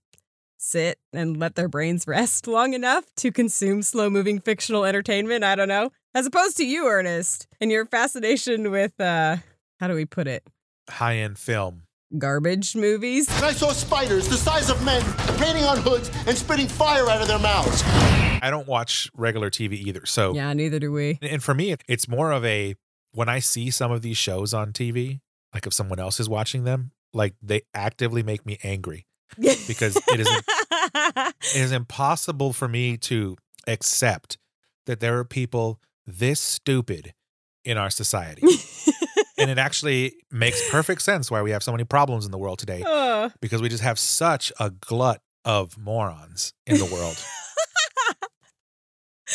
sit 0.58 0.98
and 1.12 1.36
let 1.36 1.54
their 1.54 1.68
brains 1.68 2.06
rest 2.06 2.46
long 2.48 2.74
enough 2.74 3.04
to 3.16 3.30
consume 3.30 3.82
slow 3.82 4.10
moving 4.10 4.40
fictional 4.40 4.84
entertainment. 4.84 5.44
I 5.44 5.54
don't 5.54 5.68
know. 5.68 5.90
As 6.14 6.26
opposed 6.26 6.56
to 6.56 6.66
you, 6.66 6.86
Ernest, 6.88 7.46
and 7.60 7.70
your 7.70 7.86
fascination 7.86 8.70
with 8.70 8.98
uh, 9.00 9.36
how 9.78 9.86
do 9.88 9.94
we 9.94 10.04
put 10.04 10.26
it? 10.26 10.42
High 10.88 11.16
end 11.18 11.38
film. 11.38 11.82
Garbage 12.16 12.74
movies. 12.74 13.28
And 13.36 13.44
I 13.44 13.52
saw 13.52 13.70
spiders 13.70 14.28
the 14.28 14.36
size 14.36 14.70
of 14.70 14.82
men 14.82 15.02
painting 15.36 15.64
on 15.64 15.76
hoods 15.76 16.10
and 16.26 16.36
spitting 16.36 16.66
fire 16.66 17.08
out 17.08 17.20
of 17.20 17.28
their 17.28 17.38
mouths. 17.38 17.82
I 18.40 18.48
don't 18.50 18.66
watch 18.66 19.10
regular 19.14 19.50
TV 19.50 19.72
either. 19.74 20.06
So, 20.06 20.32
Yeah, 20.34 20.52
neither 20.54 20.78
do 20.78 20.90
we. 20.90 21.18
and 21.20 21.42
for 21.42 21.52
me, 21.54 21.76
it's 21.86 22.08
more 22.08 22.32
of 22.32 22.44
a 22.46 22.76
when 23.18 23.28
I 23.28 23.40
see 23.40 23.72
some 23.72 23.90
of 23.90 24.00
these 24.00 24.16
shows 24.16 24.54
on 24.54 24.72
TV, 24.72 25.18
like 25.52 25.66
if 25.66 25.74
someone 25.74 25.98
else 25.98 26.20
is 26.20 26.28
watching 26.28 26.62
them, 26.62 26.92
like 27.12 27.34
they 27.42 27.62
actively 27.74 28.22
make 28.22 28.46
me 28.46 28.58
angry 28.62 29.08
because 29.66 29.96
it 30.08 30.20
is 30.20 30.28
it 30.28 31.60
is 31.60 31.72
impossible 31.72 32.52
for 32.52 32.68
me 32.68 32.96
to 32.96 33.36
accept 33.66 34.38
that 34.86 35.00
there 35.00 35.18
are 35.18 35.24
people 35.24 35.80
this 36.06 36.38
stupid 36.38 37.12
in 37.64 37.76
our 37.76 37.90
society. 37.90 38.46
and 39.38 39.50
it 39.50 39.58
actually 39.58 40.14
makes 40.30 40.70
perfect 40.70 41.02
sense 41.02 41.28
why 41.28 41.42
we 41.42 41.50
have 41.50 41.64
so 41.64 41.72
many 41.72 41.82
problems 41.82 42.24
in 42.24 42.30
the 42.30 42.38
world 42.38 42.60
today 42.60 42.84
Uh, 42.86 43.30
because 43.40 43.60
we 43.60 43.68
just 43.68 43.82
have 43.82 43.98
such 43.98 44.52
a 44.60 44.70
glut 44.70 45.20
of 45.44 45.76
morons 45.76 46.52
in 46.68 46.78
the 46.78 46.84
world. 46.84 47.20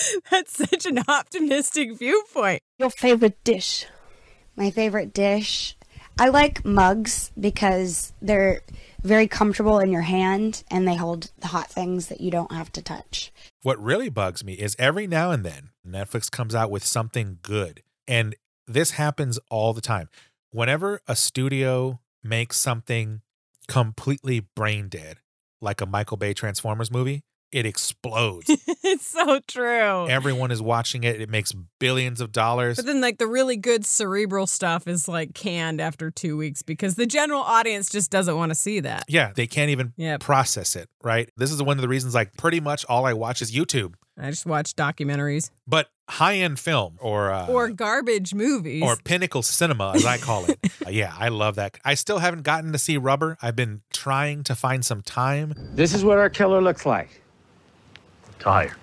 that's 0.32 0.58
such 0.58 0.86
an 0.86 1.00
optimistic 1.08 1.98
viewpoint. 1.98 2.62
Your 2.78 2.90
favorite 2.90 3.44
dish? 3.44 3.86
My 4.56 4.72
favorite 4.72 5.14
dish. 5.14 5.76
I 6.20 6.30
like 6.30 6.64
mugs 6.64 7.32
because 7.40 8.14
they're 8.22 8.62
very 9.02 9.28
comfortable 9.28 9.80
in 9.80 9.92
your 9.92 10.02
hand 10.02 10.64
and 10.70 10.88
they 10.88 10.96
hold 10.96 11.32
the 11.40 11.48
hot 11.48 11.70
things 11.70 12.08
that 12.08 12.22
you 12.22 12.30
don't 12.30 12.52
have 12.52 12.72
to 12.74 12.82
touch. 12.82 13.32
what 13.64 13.82
really 13.82 14.10
bugs 14.10 14.44
me 14.44 14.54
is 14.54 14.76
every 14.78 15.08
now 15.08 15.32
and 15.32 15.44
then 15.44 15.70
Netflix 15.88 16.30
comes 16.30 16.54
out 16.54 16.70
with 16.70 16.86
something 16.86 17.40
good. 17.42 17.82
And 18.08 18.36
this 18.68 18.92
happens 18.92 19.40
all 19.50 19.74
the 19.74 19.82
time. 19.82 20.10
Whenever 20.52 21.02
a 21.08 21.16
studio 21.16 22.00
makes 22.24 22.60
something 22.60 23.22
completely 23.68 24.42
brain 24.56 24.88
dead, 24.88 25.18
like 25.62 25.82
a 25.82 25.86
Michael 25.86 26.18
Bay 26.18 26.34
Transformers 26.34 26.92
movie, 26.92 27.24
it 27.54 27.66
explodes. 27.66 28.50
it's 28.84 29.06
so 29.08 29.40
true. 29.48 30.08
Everyone 30.10 30.52
is 30.52 30.62
watching 30.62 31.04
it. 31.04 31.22
It 31.22 31.30
makes 31.30 31.54
billions 31.80 32.20
of 32.22 32.32
dollars. 32.32 32.78
But 32.78 32.86
then, 32.86 33.02
like, 33.02 33.18
the 33.18 33.28
really 33.28 33.58
good 33.58 33.86
cerebral 33.86 34.48
stuff 34.48 34.88
is 34.88 35.08
like 35.08 35.34
canned 35.34 35.80
after 35.82 36.10
two 36.12 36.36
weeks 36.38 36.62
because 36.62 36.96
the 36.96 37.06
general 37.06 37.42
audience 37.42 37.90
just 37.90 38.12
doesn't 38.12 38.36
want 38.36 38.50
to 38.52 38.56
see 38.56 38.80
that. 38.82 39.06
Yeah, 39.08 39.32
they 39.36 39.48
can't 39.48 39.70
even 39.70 39.94
Yep. 39.98 40.22
process 40.22 40.76
it, 40.76 40.90
right? 41.04 41.30
This 41.38 41.52
is 41.52 41.62
one 41.62 41.78
of 41.78 41.82
the 41.82 41.88
reasons, 41.88 42.14
like, 42.16 42.36
pretty 42.38 42.60
much 42.60 42.86
all 42.90 43.06
I 43.06 43.14
watch 43.14 43.42
is 43.42 43.52
YouTube. 43.52 43.94
I 44.20 44.30
just 44.30 44.46
watch 44.46 44.76
documentaries 44.76 45.50
But 45.66 45.88
high 46.08 46.36
end 46.36 46.60
film 46.60 46.98
or, 47.02 47.32
uh, 47.32 47.48
or 47.48 47.70
garbage 47.70 48.34
movies. 48.36 48.84
or 48.84 48.96
pinnacle 49.04 49.42
cinema, 49.42 49.94
as 49.96 50.06
I 50.06 50.18
call 50.18 50.46
it. 50.46 50.60
Uh, 50.86 50.90
yeah, 50.90 51.14
I 51.18 51.30
love 51.30 51.56
that. 51.56 51.78
I 51.86 51.94
still 51.94 52.18
haven't 52.20 52.42
gotten 52.44 52.74
to 52.74 52.78
see 52.78 52.98
Rubber. 52.98 53.38
I've 53.42 53.56
been 53.56 53.84
trying 53.94 54.44
to 54.44 54.54
find 54.54 54.84
some 54.84 55.02
time. 55.02 55.54
This 55.76 55.94
is 55.94 56.04
what 56.04 56.18
our 56.18 56.30
killer 56.30 56.62
looks 56.62 56.86
like. 56.86 57.23
Tired. 58.44 58.76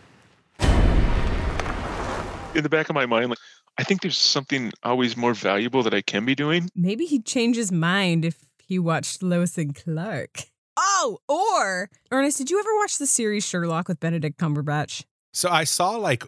In 2.55 2.63
the 2.63 2.69
back 2.71 2.89
of 2.89 2.95
my 2.95 3.05
mind, 3.05 3.29
like 3.29 3.39
I 3.77 3.85
think 3.85 4.01
there's 4.01 4.17
something 4.17 4.73
always 4.83 5.17
more 5.19 5.35
valuable 5.35 5.83
that 5.83 5.93
I 5.93 6.01
can 6.01 6.25
be 6.25 6.35
doing. 6.35 6.71
Maybe 6.75 7.05
he'd 7.05 7.27
change 7.27 7.57
his 7.57 7.71
mind 7.71 8.25
if 8.25 8.39
he 8.59 8.79
watched 8.79 9.23
Lois 9.23 9.59
and 9.59 9.75
Clark. 9.75 10.45
Oh, 10.79 11.19
or 11.29 11.91
Ernest, 12.11 12.39
did 12.39 12.51
you 12.51 12.59
ever 12.59 12.75
watch 12.79 12.97
the 12.97 13.07
series 13.07 13.47
Sherlock 13.47 13.87
with 13.87 14.01
Benedict 14.01 14.39
Cumberbatch? 14.39 15.05
So 15.35 15.51
I 15.51 15.65
saw 15.65 15.91
like 15.91 16.25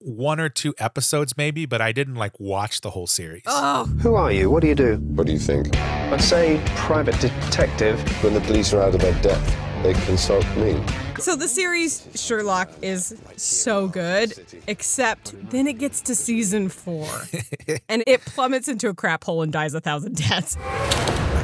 one 0.00 0.40
or 0.40 0.48
two 0.48 0.74
episodes, 0.78 1.36
maybe, 1.36 1.64
but 1.66 1.80
I 1.80 1.92
didn't 1.92 2.16
like 2.16 2.40
watch 2.40 2.80
the 2.80 2.90
whole 2.90 3.06
series. 3.06 3.42
Oh, 3.46 3.84
Who 4.02 4.16
are 4.16 4.32
you? 4.32 4.50
What 4.50 4.62
do 4.62 4.66
you 4.66 4.74
do? 4.74 4.96
What 4.96 5.28
do 5.28 5.32
you 5.32 5.38
think? 5.38 5.76
I 5.76 6.16
say 6.16 6.60
private 6.74 7.18
detective. 7.20 8.00
When 8.24 8.34
the 8.34 8.40
police 8.40 8.72
are 8.72 8.82
out 8.82 8.94
of 8.96 9.00
their 9.00 9.14
depth, 9.22 9.56
they 9.82 9.94
consult 10.04 10.44
me. 10.56 10.80
so 11.18 11.34
the 11.36 11.48
series 11.48 12.06
Sherlock 12.14 12.70
is 12.82 13.20
so 13.36 13.88
good, 13.88 14.32
except 14.66 15.34
then 15.50 15.66
it 15.66 15.78
gets 15.78 16.00
to 16.02 16.14
season 16.14 16.68
four 16.68 17.08
and 17.88 18.04
it 18.06 18.20
plummets 18.22 18.68
into 18.68 18.88
a 18.88 18.94
crap 18.94 19.24
hole 19.24 19.42
and 19.42 19.52
dies 19.52 19.74
a 19.74 19.80
thousand 19.80 20.16
deaths. 20.16 20.56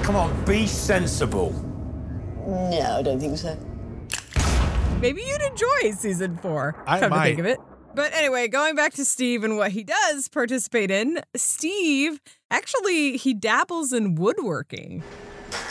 Come 0.05 0.17
on, 0.17 0.45
be 0.45 0.67
sensible. 0.67 1.53
No, 2.47 2.97
I 2.99 3.03
don't 3.03 3.21
think 3.21 3.37
so. 3.39 3.59
Maybe 5.01 5.23
you'd 5.23 5.43
enjoy 5.43 5.93
season 5.93 6.37
four. 6.39 6.83
I 6.87 6.99
come 7.01 7.11
to 7.11 7.21
think 7.23 7.39
might. 7.39 7.41
of 7.41 7.47
it. 7.47 7.59
But 7.95 8.13
anyway, 8.15 8.49
going 8.49 8.75
back 8.75 8.95
to 8.95 9.05
Steve 9.05 9.45
and 9.45 9.57
what 9.57 9.73
he 9.73 9.83
does 9.83 10.29
participate 10.29 10.91
in, 10.91 11.21
Steve 11.37 12.21
actually 12.51 13.17
he 13.17 13.35
dabbles 13.35 13.93
in 13.93 14.15
woodworking. 14.15 15.03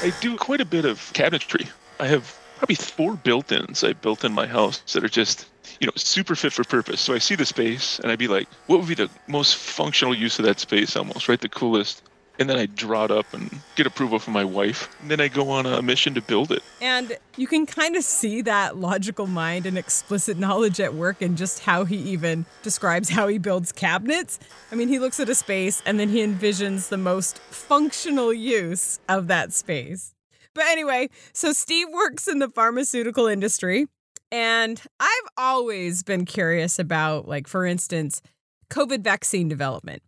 I 0.01 0.11
do 0.21 0.35
quite 0.37 0.61
a 0.61 0.65
bit 0.65 0.85
of 0.85 0.97
cabinetry. 1.13 1.69
I 1.99 2.07
have 2.07 2.37
probably 2.57 2.75
four 2.75 3.15
built-ins 3.15 3.83
I 3.83 3.93
built 3.93 4.23
in 4.23 4.33
my 4.33 4.47
house 4.47 4.79
that 4.93 5.03
are 5.03 5.09
just, 5.09 5.47
you 5.79 5.87
know, 5.87 5.93
super 5.95 6.35
fit 6.35 6.53
for 6.53 6.63
purpose. 6.63 6.99
So 6.99 7.13
I 7.13 7.19
see 7.19 7.35
the 7.35 7.45
space 7.45 7.99
and 7.99 8.11
I'd 8.11 8.19
be 8.19 8.27
like, 8.27 8.47
what 8.65 8.79
would 8.79 8.87
be 8.87 8.95
the 8.95 9.09
most 9.27 9.55
functional 9.55 10.15
use 10.15 10.39
of 10.39 10.45
that 10.45 10.59
space 10.59 10.95
almost, 10.95 11.29
right? 11.29 11.39
The 11.39 11.49
coolest. 11.49 12.03
And 12.39 12.47
then 12.47 12.57
I 12.57 12.67
draw 12.67 13.05
it 13.05 13.09
up 13.09 13.33
and 13.33 13.49
get 13.75 13.87
approval 13.87 14.19
from 14.19 14.33
my 14.33 14.43
wife. 14.43 14.95
And 15.01 15.09
then 15.09 15.19
I 15.19 15.27
go 15.27 15.49
on 15.49 15.65
a 15.65 15.81
mission 15.81 16.13
to 16.13 16.21
build 16.21 16.51
it. 16.51 16.61
And 16.81 17.17
you 17.35 17.47
can 17.47 17.65
kind 17.65 17.95
of 17.95 18.03
see 18.03 18.43
that 18.43 18.77
logical 18.77 19.25
mind 19.25 19.65
and 19.65 19.75
explicit 19.75 20.37
knowledge 20.37 20.79
at 20.79 20.93
work 20.93 21.19
in 21.19 21.35
just 21.35 21.63
how 21.63 21.83
he 21.85 21.95
even 21.95 22.45
describes 22.61 23.09
how 23.09 23.27
he 23.27 23.39
builds 23.39 23.71
cabinets. 23.71 24.37
I 24.71 24.75
mean, 24.75 24.87
he 24.87 24.99
looks 24.99 25.19
at 25.19 25.29
a 25.29 25.35
space 25.35 25.81
and 25.83 25.99
then 25.99 26.09
he 26.09 26.23
envisions 26.23 26.89
the 26.89 26.97
most 26.97 27.39
functional 27.39 28.31
use 28.31 28.99
of 29.09 29.27
that 29.27 29.51
space. 29.51 30.13
But 30.57 30.65
anyway, 30.69 31.09
so 31.33 31.53
Steve 31.53 31.87
works 31.93 32.27
in 32.27 32.39
the 32.39 32.49
pharmaceutical 32.49 33.27
industry. 33.27 33.85
And 34.31 34.81
I've 34.99 35.29
always 35.37 36.01
been 36.01 36.25
curious 36.25 36.79
about, 36.79 37.27
like, 37.27 37.47
for 37.47 37.63
instance, 37.63 38.23
COVID 38.71 39.01
vaccine 39.01 39.47
development. 39.47 40.01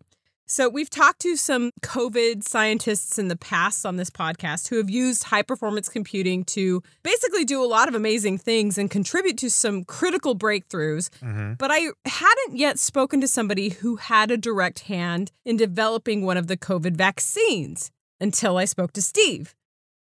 So, 0.48 0.68
we've 0.68 0.90
talked 0.90 1.22
to 1.22 1.36
some 1.36 1.70
COVID 1.82 2.44
scientists 2.44 3.20
in 3.20 3.28
the 3.28 3.36
past 3.36 3.86
on 3.86 3.98
this 3.98 4.10
podcast 4.10 4.70
who 4.70 4.78
have 4.78 4.90
used 4.90 5.26
high 5.26 5.44
performance 5.44 5.88
computing 5.88 6.44
to 6.46 6.82
basically 7.04 7.46
do 7.46 7.64
a 7.64 7.70
lot 7.70 7.88
of 7.88 7.94
amazing 7.94 8.40
things 8.40 8.76
and 8.80 8.90
contribute 8.90 9.38
to 9.38 9.52
some 9.52 9.84
critical 9.84 10.36
breakthroughs. 10.36 11.10
Mhm. 11.22 11.60
But 11.60 11.70
I 11.72 11.92
hadn't 12.06 12.58
yet 12.58 12.80
spoken 12.80 13.22
to 13.22 13.28
somebody 13.28 13.70
who 13.70 13.98
had 13.98 14.32
a 14.32 14.38
direct 14.38 14.80
hand 14.80 15.32
in 15.46 15.56
developing 15.56 16.26
one 16.26 16.38
of 16.38 16.48
the 16.48 16.58
COVID 16.58 16.98
vaccines 16.98 17.92
until 18.20 18.58
I 18.58 18.66
spoke 18.66 18.92
to 18.94 19.04
Steve. 19.04 19.54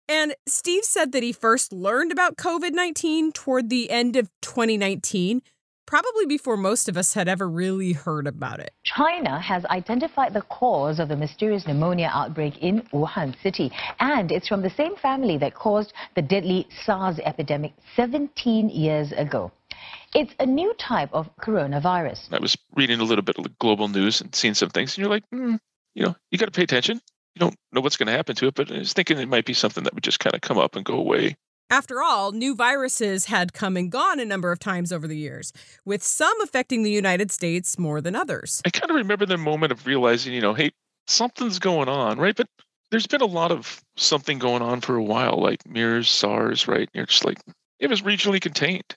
And 0.08 0.34
Steve 0.46 0.84
said 0.84 1.12
that 1.12 1.22
he 1.22 1.32
first 1.32 1.72
learned 1.72 2.12
about 2.12 2.36
COVID 2.36 2.72
19 2.72 3.32
toward 3.32 3.70
the 3.70 3.90
end 3.90 4.16
of 4.16 4.28
2019, 4.42 5.40
probably 5.86 6.26
before 6.26 6.58
most 6.58 6.88
of 6.88 6.96
us 6.98 7.14
had 7.14 7.26
ever 7.26 7.48
really 7.48 7.92
heard 7.92 8.26
about 8.26 8.60
it. 8.60 8.72
China 8.84 9.40
has 9.40 9.64
identified 9.66 10.34
the 10.34 10.42
cause 10.42 10.98
of 10.98 11.08
the 11.08 11.16
mysterious 11.16 11.66
pneumonia 11.66 12.10
outbreak 12.12 12.58
in 12.58 12.82
Wuhan 12.92 13.34
city, 13.42 13.72
and 13.98 14.30
it's 14.30 14.48
from 14.48 14.60
the 14.60 14.70
same 14.70 14.94
family 14.96 15.38
that 15.38 15.54
caused 15.54 15.94
the 16.16 16.22
deadly 16.22 16.68
SARS 16.84 17.18
epidemic 17.24 17.72
17 17.96 18.68
years 18.68 19.12
ago. 19.12 19.52
It's 20.14 20.32
a 20.38 20.46
new 20.46 20.74
type 20.74 21.10
of 21.12 21.28
coronavirus. 21.40 22.28
I 22.30 22.38
was 22.38 22.56
reading 22.76 23.00
a 23.00 23.04
little 23.04 23.24
bit 23.24 23.38
of 23.38 23.44
the 23.44 23.52
global 23.58 23.88
news 23.88 24.20
and 24.20 24.34
seeing 24.34 24.54
some 24.54 24.68
things, 24.68 24.96
and 24.96 25.02
you're 25.02 25.10
like, 25.10 25.24
hmm, 25.32 25.56
you 25.94 26.04
know, 26.04 26.14
you 26.30 26.38
got 26.38 26.46
to 26.46 26.52
pay 26.52 26.62
attention. 26.62 27.00
You 27.34 27.40
don't 27.40 27.56
know 27.72 27.80
what's 27.80 27.96
going 27.96 28.06
to 28.06 28.12
happen 28.12 28.36
to 28.36 28.46
it, 28.46 28.54
but 28.54 28.70
I 28.70 28.78
was 28.78 28.92
thinking 28.92 29.18
it 29.18 29.28
might 29.28 29.44
be 29.44 29.54
something 29.54 29.84
that 29.84 29.94
would 29.94 30.04
just 30.04 30.20
kind 30.20 30.34
of 30.34 30.40
come 30.40 30.58
up 30.58 30.76
and 30.76 30.84
go 30.84 30.94
away. 30.94 31.36
After 31.70 32.02
all, 32.02 32.32
new 32.32 32.54
viruses 32.54 33.24
had 33.24 33.52
come 33.52 33.76
and 33.76 33.90
gone 33.90 34.20
a 34.20 34.24
number 34.24 34.52
of 34.52 34.58
times 34.58 34.92
over 34.92 35.08
the 35.08 35.16
years, 35.16 35.52
with 35.84 36.02
some 36.02 36.40
affecting 36.42 36.82
the 36.82 36.90
United 36.90 37.32
States 37.32 37.78
more 37.78 38.00
than 38.00 38.14
others. 38.14 38.60
I 38.64 38.70
kind 38.70 38.90
of 38.90 38.96
remember 38.96 39.26
the 39.26 39.38
moment 39.38 39.72
of 39.72 39.86
realizing, 39.86 40.32
you 40.32 40.40
know, 40.40 40.54
hey, 40.54 40.70
something's 41.06 41.58
going 41.58 41.88
on, 41.88 42.18
right? 42.18 42.36
But 42.36 42.48
there's 42.90 43.06
been 43.06 43.22
a 43.22 43.26
lot 43.26 43.50
of 43.50 43.82
something 43.96 44.38
going 44.38 44.62
on 44.62 44.80
for 44.80 44.94
a 44.94 45.02
while, 45.02 45.40
like 45.40 45.66
MERS, 45.66 46.08
SARS, 46.08 46.68
right? 46.68 46.88
You're 46.92 47.06
just 47.06 47.24
like, 47.24 47.38
it 47.80 47.88
was 47.88 48.02
regionally 48.02 48.40
contained. 48.40 48.94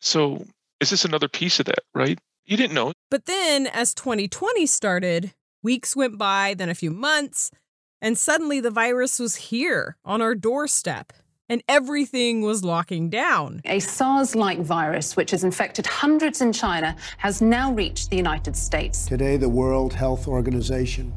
So 0.00 0.44
is 0.80 0.90
this 0.90 1.04
another 1.04 1.28
piece 1.28 1.60
of 1.60 1.66
that, 1.66 1.80
right? 1.94 2.18
You 2.46 2.56
didn't 2.56 2.74
know. 2.74 2.92
But 3.10 3.26
then, 3.26 3.66
as 3.66 3.94
2020 3.94 4.66
started, 4.66 5.34
weeks 5.62 5.94
went 5.94 6.18
by, 6.18 6.54
then 6.56 6.68
a 6.68 6.74
few 6.74 6.90
months, 6.90 7.50
and 8.00 8.16
suddenly 8.16 8.60
the 8.60 8.70
virus 8.70 9.18
was 9.18 9.36
here 9.36 9.96
on 10.04 10.22
our 10.22 10.34
doorstep, 10.34 11.12
and 11.48 11.62
everything 11.68 12.42
was 12.42 12.62
locking 12.62 13.08
down. 13.08 13.60
A 13.64 13.80
SARS 13.80 14.34
like 14.34 14.60
virus, 14.60 15.16
which 15.16 15.30
has 15.30 15.44
infected 15.44 15.86
hundreds 15.86 16.40
in 16.40 16.52
China, 16.52 16.94
has 17.18 17.40
now 17.40 17.72
reached 17.72 18.10
the 18.10 18.16
United 18.16 18.56
States. 18.56 19.06
Today, 19.06 19.36
the 19.36 19.48
World 19.48 19.92
Health 19.92 20.28
Organization 20.28 21.12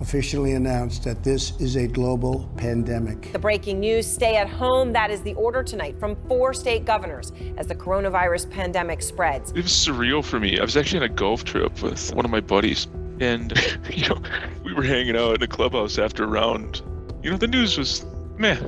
officially 0.00 0.52
announced 0.52 1.04
that 1.04 1.22
this 1.24 1.58
is 1.58 1.76
a 1.76 1.86
global 1.86 2.50
pandemic. 2.56 3.32
The 3.32 3.38
breaking 3.38 3.80
news 3.80 4.06
stay 4.06 4.36
at 4.36 4.48
home. 4.48 4.92
That 4.92 5.10
is 5.10 5.22
the 5.22 5.32
order 5.34 5.62
tonight 5.62 5.98
from 5.98 6.16
four 6.28 6.52
state 6.52 6.84
governors 6.84 7.32
as 7.56 7.66
the 7.66 7.74
coronavirus 7.74 8.50
pandemic 8.50 9.00
spreads. 9.00 9.52
It 9.52 9.62
was 9.62 9.72
surreal 9.72 10.22
for 10.22 10.38
me. 10.38 10.58
I 10.58 10.62
was 10.62 10.76
actually 10.76 11.00
on 11.00 11.04
a 11.04 11.14
golf 11.14 11.44
trip 11.44 11.82
with 11.82 12.14
one 12.14 12.24
of 12.24 12.30
my 12.30 12.40
buddies. 12.40 12.86
And, 13.20 13.52
you 13.92 14.08
know, 14.08 14.20
we 14.64 14.72
were 14.72 14.82
hanging 14.82 15.16
out 15.16 15.36
in 15.36 15.42
a 15.42 15.48
clubhouse 15.48 15.98
after 15.98 16.24
a 16.24 16.26
round. 16.26 16.82
You 17.22 17.30
know, 17.30 17.36
the 17.36 17.48
news 17.48 17.78
was 17.78 18.04
meh. 18.36 18.58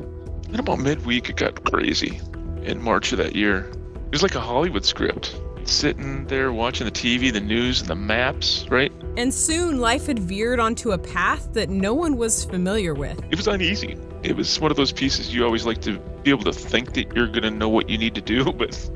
Then 0.48 0.60
about 0.60 0.78
midweek, 0.78 1.28
it 1.28 1.36
got 1.36 1.62
crazy 1.64 2.20
in 2.62 2.82
March 2.82 3.12
of 3.12 3.18
that 3.18 3.36
year. 3.36 3.70
It 4.06 4.12
was 4.12 4.22
like 4.22 4.34
a 4.34 4.40
Hollywood 4.40 4.84
script. 4.84 5.38
Sitting 5.64 6.26
there 6.26 6.50
watching 6.50 6.86
the 6.86 6.90
TV, 6.90 7.30
the 7.30 7.40
news, 7.40 7.80
and 7.80 7.90
the 7.90 7.94
maps, 7.94 8.66
right? 8.70 8.90
And 9.18 9.34
soon 9.34 9.80
life 9.80 10.06
had 10.06 10.18
veered 10.18 10.60
onto 10.60 10.92
a 10.92 10.98
path 10.98 11.52
that 11.52 11.68
no 11.68 11.92
one 11.92 12.16
was 12.16 12.46
familiar 12.46 12.94
with. 12.94 13.22
It 13.30 13.36
was 13.36 13.48
uneasy. 13.48 13.98
It 14.22 14.34
was 14.34 14.58
one 14.58 14.70
of 14.70 14.78
those 14.78 14.92
pieces 14.92 15.34
you 15.34 15.44
always 15.44 15.66
like 15.66 15.82
to 15.82 15.98
be 16.22 16.30
able 16.30 16.44
to 16.44 16.52
think 16.52 16.94
that 16.94 17.14
you're 17.14 17.26
going 17.26 17.42
to 17.42 17.50
know 17.50 17.68
what 17.68 17.90
you 17.90 17.98
need 17.98 18.14
to 18.14 18.22
do, 18.22 18.50
but 18.52 18.90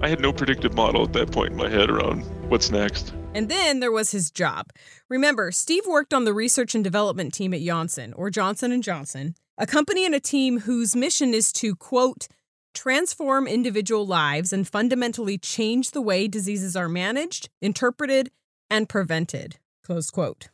I 0.00 0.08
had 0.08 0.20
no 0.20 0.32
predictive 0.32 0.74
model 0.74 1.02
at 1.02 1.12
that 1.12 1.32
point 1.32 1.50
in 1.50 1.58
my 1.58 1.68
head 1.68 1.90
around 1.90 2.24
what's 2.48 2.70
next. 2.70 3.12
And 3.34 3.48
then 3.48 3.80
there 3.80 3.92
was 3.92 4.12
his 4.12 4.30
job. 4.30 4.70
Remember, 5.08 5.52
Steve 5.52 5.86
worked 5.86 6.14
on 6.14 6.24
the 6.24 6.32
research 6.32 6.74
and 6.74 6.82
development 6.82 7.34
team 7.34 7.52
at 7.52 7.60
Janssen 7.60 8.12
or 8.14 8.30
Johnson 8.30 8.72
and 8.72 8.82
Johnson, 8.82 9.34
a 9.58 9.66
company 9.66 10.04
and 10.04 10.14
a 10.14 10.20
team 10.20 10.60
whose 10.60 10.96
mission 10.96 11.34
is 11.34 11.52
to 11.54 11.74
quote 11.74 12.28
transform 12.74 13.46
individual 13.46 14.06
lives 14.06 14.52
and 14.52 14.68
fundamentally 14.68 15.38
change 15.38 15.92
the 15.92 16.02
way 16.02 16.28
diseases 16.28 16.76
are 16.76 16.88
managed, 16.88 17.48
interpreted, 17.62 18.30
and 18.70 18.88
prevented. 18.88 19.56
Close 19.82 20.10
quote 20.10 20.48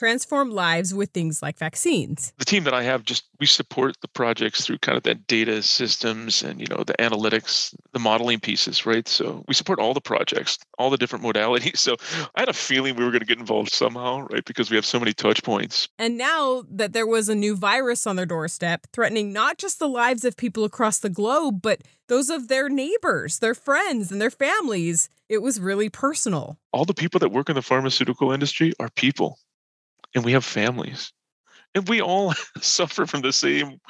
transform 0.00 0.50
lives 0.50 0.94
with 0.94 1.10
things 1.10 1.42
like 1.42 1.58
vaccines. 1.58 2.32
The 2.38 2.46
team 2.46 2.64
that 2.64 2.72
I 2.72 2.82
have 2.84 3.04
just 3.04 3.24
we 3.38 3.44
support 3.44 4.00
the 4.00 4.08
projects 4.08 4.64
through 4.64 4.78
kind 4.78 4.96
of 4.96 5.02
that 5.02 5.26
data 5.26 5.62
systems 5.62 6.42
and 6.42 6.58
you 6.58 6.66
know 6.68 6.84
the 6.84 6.94
analytics, 6.98 7.74
the 7.92 7.98
modeling 7.98 8.40
pieces, 8.40 8.86
right? 8.86 9.06
So 9.06 9.44
we 9.46 9.52
support 9.52 9.78
all 9.78 9.92
the 9.92 10.00
projects, 10.00 10.58
all 10.78 10.88
the 10.88 10.96
different 10.96 11.24
modalities. 11.24 11.78
So 11.90 11.96
I 12.36 12.40
had 12.40 12.48
a 12.50 12.52
feeling 12.52 12.94
we 12.94 13.04
were 13.04 13.10
going 13.10 13.20
to 13.20 13.26
get 13.26 13.38
involved 13.38 13.72
somehow, 13.72 14.26
right? 14.30 14.44
Because 14.44 14.70
we 14.70 14.76
have 14.76 14.84
so 14.84 15.00
many 15.00 15.14
touch 15.14 15.42
points. 15.42 15.88
And 15.98 16.18
now 16.18 16.62
that 16.70 16.92
there 16.92 17.06
was 17.06 17.28
a 17.28 17.34
new 17.34 17.56
virus 17.56 18.06
on 18.06 18.16
their 18.16 18.26
doorstep 18.26 18.86
threatening 18.92 19.32
not 19.32 19.56
just 19.56 19.78
the 19.78 19.88
lives 19.88 20.24
of 20.24 20.36
people 20.36 20.64
across 20.64 20.98
the 20.98 21.08
globe, 21.08 21.62
but 21.62 21.80
those 22.08 22.28
of 22.28 22.48
their 22.48 22.68
neighbors, 22.68 23.38
their 23.38 23.54
friends, 23.54 24.12
and 24.12 24.20
their 24.20 24.30
families, 24.30 25.08
it 25.28 25.40
was 25.40 25.58
really 25.58 25.88
personal. 25.88 26.58
All 26.72 26.84
the 26.84 26.94
people 26.94 27.18
that 27.20 27.32
work 27.32 27.48
in 27.48 27.54
the 27.54 27.62
pharmaceutical 27.62 28.30
industry 28.30 28.72
are 28.78 28.90
people 28.90 29.38
and 30.14 30.24
we 30.24 30.32
have 30.32 30.44
families 30.44 31.12
and 31.74 31.88
we 31.88 32.00
all 32.00 32.34
suffer 32.60 33.06
from 33.06 33.20
the 33.20 33.32
same 33.32 33.80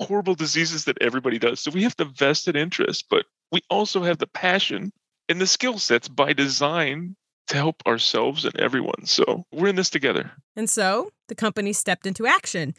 horrible 0.00 0.34
diseases 0.34 0.84
that 0.86 1.00
everybody 1.00 1.38
does. 1.38 1.60
So 1.60 1.70
we 1.70 1.82
have 1.84 1.96
the 1.96 2.04
vested 2.04 2.56
interest 2.56 3.06
but 3.10 3.26
we 3.52 3.60
also 3.70 4.02
have 4.02 4.18
the 4.18 4.26
passion 4.26 4.92
and 5.28 5.40
the 5.40 5.46
skill 5.46 5.78
sets 5.78 6.08
by 6.08 6.32
design 6.32 7.16
to 7.48 7.56
help 7.56 7.82
ourselves 7.86 8.44
and 8.44 8.58
everyone. 8.58 9.06
So 9.06 9.44
we're 9.52 9.68
in 9.68 9.76
this 9.76 9.90
together. 9.90 10.30
And 10.54 10.68
so 10.68 11.10
the 11.28 11.34
company 11.34 11.72
stepped 11.72 12.06
into 12.06 12.26
action. 12.26 12.74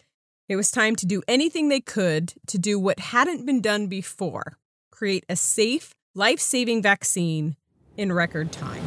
It 0.48 0.56
was 0.56 0.72
time 0.72 0.96
to 0.98 1.06
do 1.06 1.22
anything 1.28 1.70
they 1.70 1.80
could 1.80 2.34
to 2.48 2.58
do 2.58 2.80
what 2.80 3.00
hadn't 3.00 3.46
been 3.46 3.62
done 3.62 3.88
before 3.88 4.58
create 4.92 5.24
a 5.30 5.36
safe 5.36 5.94
life-saving 6.14 6.82
vaccine 6.82 7.56
in 7.96 8.12
record 8.12 8.52
time. 8.52 8.84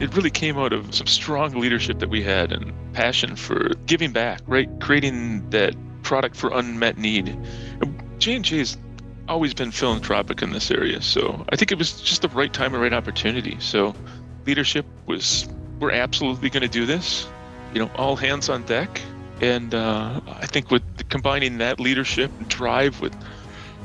It 0.00 0.14
really 0.16 0.30
came 0.30 0.58
out 0.58 0.72
of 0.72 0.92
some 0.92 1.06
strong 1.06 1.52
leadership 1.60 2.00
that 2.00 2.08
we 2.08 2.22
had 2.22 2.50
and 2.50 2.72
passion 2.96 3.36
for 3.36 3.74
giving 3.84 4.10
back, 4.10 4.40
right? 4.46 4.70
Creating 4.80 5.48
that 5.50 5.76
product 6.02 6.34
for 6.34 6.50
unmet 6.50 6.96
need. 6.96 7.38
J&J 8.18 8.56
has 8.56 8.78
always 9.28 9.52
been 9.52 9.70
philanthropic 9.70 10.40
in 10.40 10.52
this 10.52 10.70
area, 10.70 11.02
so 11.02 11.44
I 11.50 11.56
think 11.56 11.70
it 11.72 11.78
was 11.78 12.00
just 12.00 12.22
the 12.22 12.28
right 12.30 12.50
time 12.50 12.72
and 12.72 12.82
right 12.82 12.94
opportunity. 12.94 13.58
So 13.60 13.94
leadership 14.46 14.86
was, 15.04 15.46
we're 15.78 15.92
absolutely 15.92 16.48
going 16.48 16.62
to 16.62 16.68
do 16.68 16.86
this. 16.86 17.28
You 17.74 17.80
know, 17.84 17.90
all 17.96 18.16
hands 18.16 18.48
on 18.48 18.62
deck. 18.62 19.02
And 19.42 19.74
uh, 19.74 20.20
I 20.26 20.46
think 20.46 20.70
with 20.70 20.82
combining 21.10 21.58
that 21.58 21.78
leadership 21.78 22.30
drive 22.48 23.02
with, 23.02 23.14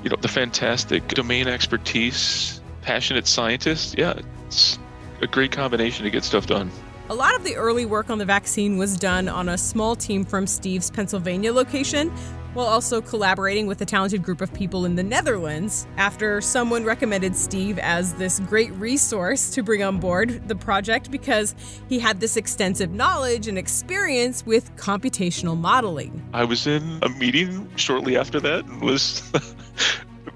you 0.05 0.09
know, 0.09 0.15
the 0.21 0.29
fantastic 0.29 1.05
domain 1.09 1.49
expertise, 1.49 2.61
passionate 2.81 3.27
scientists, 3.27 3.93
yeah, 3.97 4.21
it's 4.47 4.79
a 5.19 5.27
great 5.27 5.51
combination 5.51 6.05
to 6.05 6.09
get 6.09 6.23
stuff 6.23 6.47
done. 6.47 6.71
A 7.11 7.21
lot 7.21 7.35
of 7.35 7.43
the 7.43 7.57
early 7.57 7.85
work 7.85 8.09
on 8.09 8.19
the 8.19 8.25
vaccine 8.25 8.77
was 8.77 8.95
done 8.95 9.27
on 9.27 9.49
a 9.49 9.57
small 9.57 9.97
team 9.97 10.23
from 10.23 10.47
Steve's 10.47 10.89
Pennsylvania 10.89 11.51
location, 11.51 12.09
while 12.53 12.67
also 12.67 13.01
collaborating 13.01 13.67
with 13.67 13.81
a 13.81 13.85
talented 13.85 14.23
group 14.23 14.39
of 14.39 14.53
people 14.53 14.85
in 14.85 14.95
the 14.95 15.03
Netherlands 15.03 15.87
after 15.97 16.39
someone 16.39 16.85
recommended 16.85 17.35
Steve 17.35 17.77
as 17.79 18.13
this 18.13 18.39
great 18.39 18.71
resource 18.75 19.49
to 19.49 19.61
bring 19.61 19.83
on 19.83 19.99
board 19.99 20.47
the 20.47 20.55
project 20.55 21.11
because 21.11 21.53
he 21.89 21.99
had 21.99 22.21
this 22.21 22.37
extensive 22.37 22.91
knowledge 22.91 23.49
and 23.49 23.57
experience 23.57 24.45
with 24.45 24.73
computational 24.77 25.57
modeling. 25.57 26.25
I 26.33 26.45
was 26.45 26.65
in 26.65 26.99
a 27.01 27.09
meeting 27.09 27.69
shortly 27.75 28.15
after 28.15 28.39
that 28.39 28.63
and 28.63 28.81
was 28.81 29.21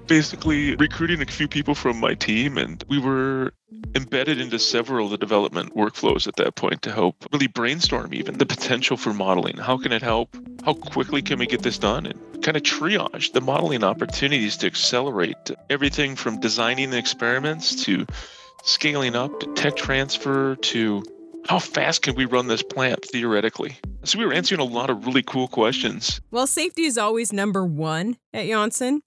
basically 0.06 0.76
recruiting 0.76 1.20
a 1.20 1.26
few 1.26 1.48
people 1.48 1.74
from 1.74 1.98
my 1.98 2.14
team 2.14 2.58
and 2.58 2.84
we 2.88 2.98
were 2.98 3.52
embedded 3.94 4.40
into 4.40 4.58
several 4.58 5.06
of 5.06 5.10
the 5.10 5.18
development 5.18 5.74
workflows 5.74 6.26
at 6.26 6.36
that 6.36 6.54
point 6.54 6.82
to 6.82 6.92
help 6.92 7.26
really 7.32 7.46
brainstorm 7.46 8.12
even 8.14 8.38
the 8.38 8.46
potential 8.46 8.96
for 8.96 9.12
modeling 9.12 9.56
how 9.56 9.76
can 9.76 9.92
it 9.92 10.02
help 10.02 10.36
how 10.64 10.72
quickly 10.72 11.22
can 11.22 11.38
we 11.38 11.46
get 11.46 11.62
this 11.62 11.78
done 11.78 12.06
and 12.06 12.42
kind 12.42 12.56
of 12.56 12.62
triage 12.62 13.32
the 13.32 13.40
modeling 13.40 13.82
opportunities 13.82 14.56
to 14.56 14.66
accelerate 14.66 15.50
everything 15.70 16.14
from 16.14 16.38
designing 16.40 16.90
the 16.90 16.98
experiments 16.98 17.84
to 17.84 18.06
scaling 18.62 19.14
up 19.14 19.38
to 19.40 19.52
tech 19.54 19.76
transfer 19.76 20.56
to 20.56 21.02
how 21.48 21.58
fast 21.60 22.02
can 22.02 22.16
we 22.16 22.24
run 22.24 22.48
this 22.48 22.62
plant 22.62 23.04
theoretically? 23.04 23.78
So 24.02 24.18
we 24.18 24.26
were 24.26 24.32
answering 24.32 24.60
a 24.60 24.64
lot 24.64 24.90
of 24.90 25.06
really 25.06 25.22
cool 25.22 25.46
questions. 25.48 26.20
Well, 26.30 26.46
safety 26.46 26.82
is 26.82 26.98
always 26.98 27.32
number 27.32 27.64
one 27.64 28.16
at 28.32 28.46
Janssen. 28.46 29.02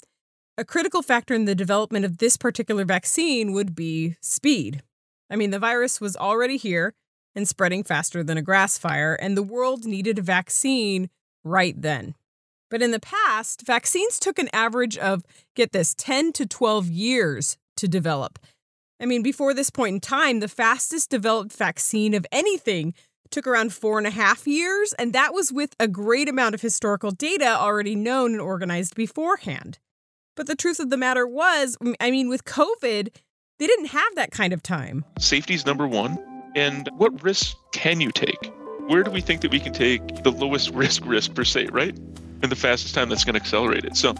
A 0.59 0.65
critical 0.65 1.01
factor 1.01 1.33
in 1.33 1.45
the 1.45 1.55
development 1.55 2.03
of 2.03 2.17
this 2.17 2.35
particular 2.35 2.83
vaccine 2.83 3.53
would 3.53 3.73
be 3.73 4.17
speed. 4.19 4.83
I 5.29 5.37
mean, 5.37 5.51
the 5.51 5.57
virus 5.57 6.01
was 6.01 6.17
already 6.17 6.57
here 6.57 6.93
and 7.33 7.47
spreading 7.47 7.81
faster 7.81 8.25
than 8.25 8.37
a 8.37 8.41
grass 8.41 8.77
fire, 8.77 9.13
and 9.13 9.37
the 9.37 9.41
world 9.41 9.85
needed 9.85 10.19
a 10.19 10.21
vaccine 10.21 11.09
right 11.45 11.81
then. 11.81 12.13
But 12.69 12.81
in 12.81 12.91
the 12.91 12.99
past, 12.99 13.61
vaccines 13.61 14.19
took 14.19 14.37
an 14.37 14.49
average 14.51 14.97
of, 14.97 15.23
get 15.55 15.71
this, 15.71 15.95
10 15.97 16.33
to 16.33 16.45
12 16.45 16.89
years 16.89 17.55
to 17.77 17.87
develop. 17.87 18.37
I 18.99 19.05
mean, 19.05 19.23
before 19.23 19.53
this 19.53 19.69
point 19.69 19.93
in 19.93 20.01
time, 20.01 20.41
the 20.41 20.49
fastest 20.49 21.09
developed 21.09 21.53
vaccine 21.53 22.13
of 22.13 22.27
anything 22.33 22.93
took 23.31 23.47
around 23.47 23.71
four 23.71 23.97
and 23.97 24.07
a 24.07 24.11
half 24.11 24.45
years, 24.45 24.91
and 24.99 25.13
that 25.13 25.33
was 25.33 25.53
with 25.53 25.73
a 25.79 25.87
great 25.87 26.27
amount 26.27 26.53
of 26.53 26.59
historical 26.61 27.11
data 27.11 27.47
already 27.47 27.95
known 27.95 28.33
and 28.33 28.41
organized 28.41 28.93
beforehand. 28.93 29.79
But 30.39 30.47
the 30.47 30.55
truth 30.55 30.79
of 30.79 30.89
the 30.89 30.95
matter 30.95 31.27
was, 31.27 31.75
I 31.99 32.11
mean, 32.11 32.29
with 32.29 32.45
COVID, 32.45 33.09
they 33.59 33.67
didn't 33.67 33.87
have 33.87 34.15
that 34.15 34.31
kind 34.31 34.53
of 34.53 34.63
time. 34.63 35.03
Safety 35.19 35.53
is 35.53 35.65
number 35.65 35.85
one. 35.85 36.17
And 36.55 36.89
what 36.95 37.21
risks 37.21 37.57
can 37.73 37.99
you 37.99 38.09
take? 38.09 38.49
Where 38.87 39.03
do 39.03 39.11
we 39.11 39.19
think 39.19 39.41
that 39.41 39.51
we 39.51 39.59
can 39.59 39.73
take 39.73 40.23
the 40.23 40.31
lowest 40.31 40.69
risk 40.73 41.05
risk 41.05 41.33
per 41.33 41.43
se, 41.43 41.65
right? 41.73 41.93
And 42.41 42.49
the 42.49 42.55
fastest 42.55 42.95
time 42.95 43.09
that's 43.09 43.25
going 43.25 43.33
to 43.33 43.41
accelerate 43.41 43.83
it. 43.83 43.97
So 43.97 44.15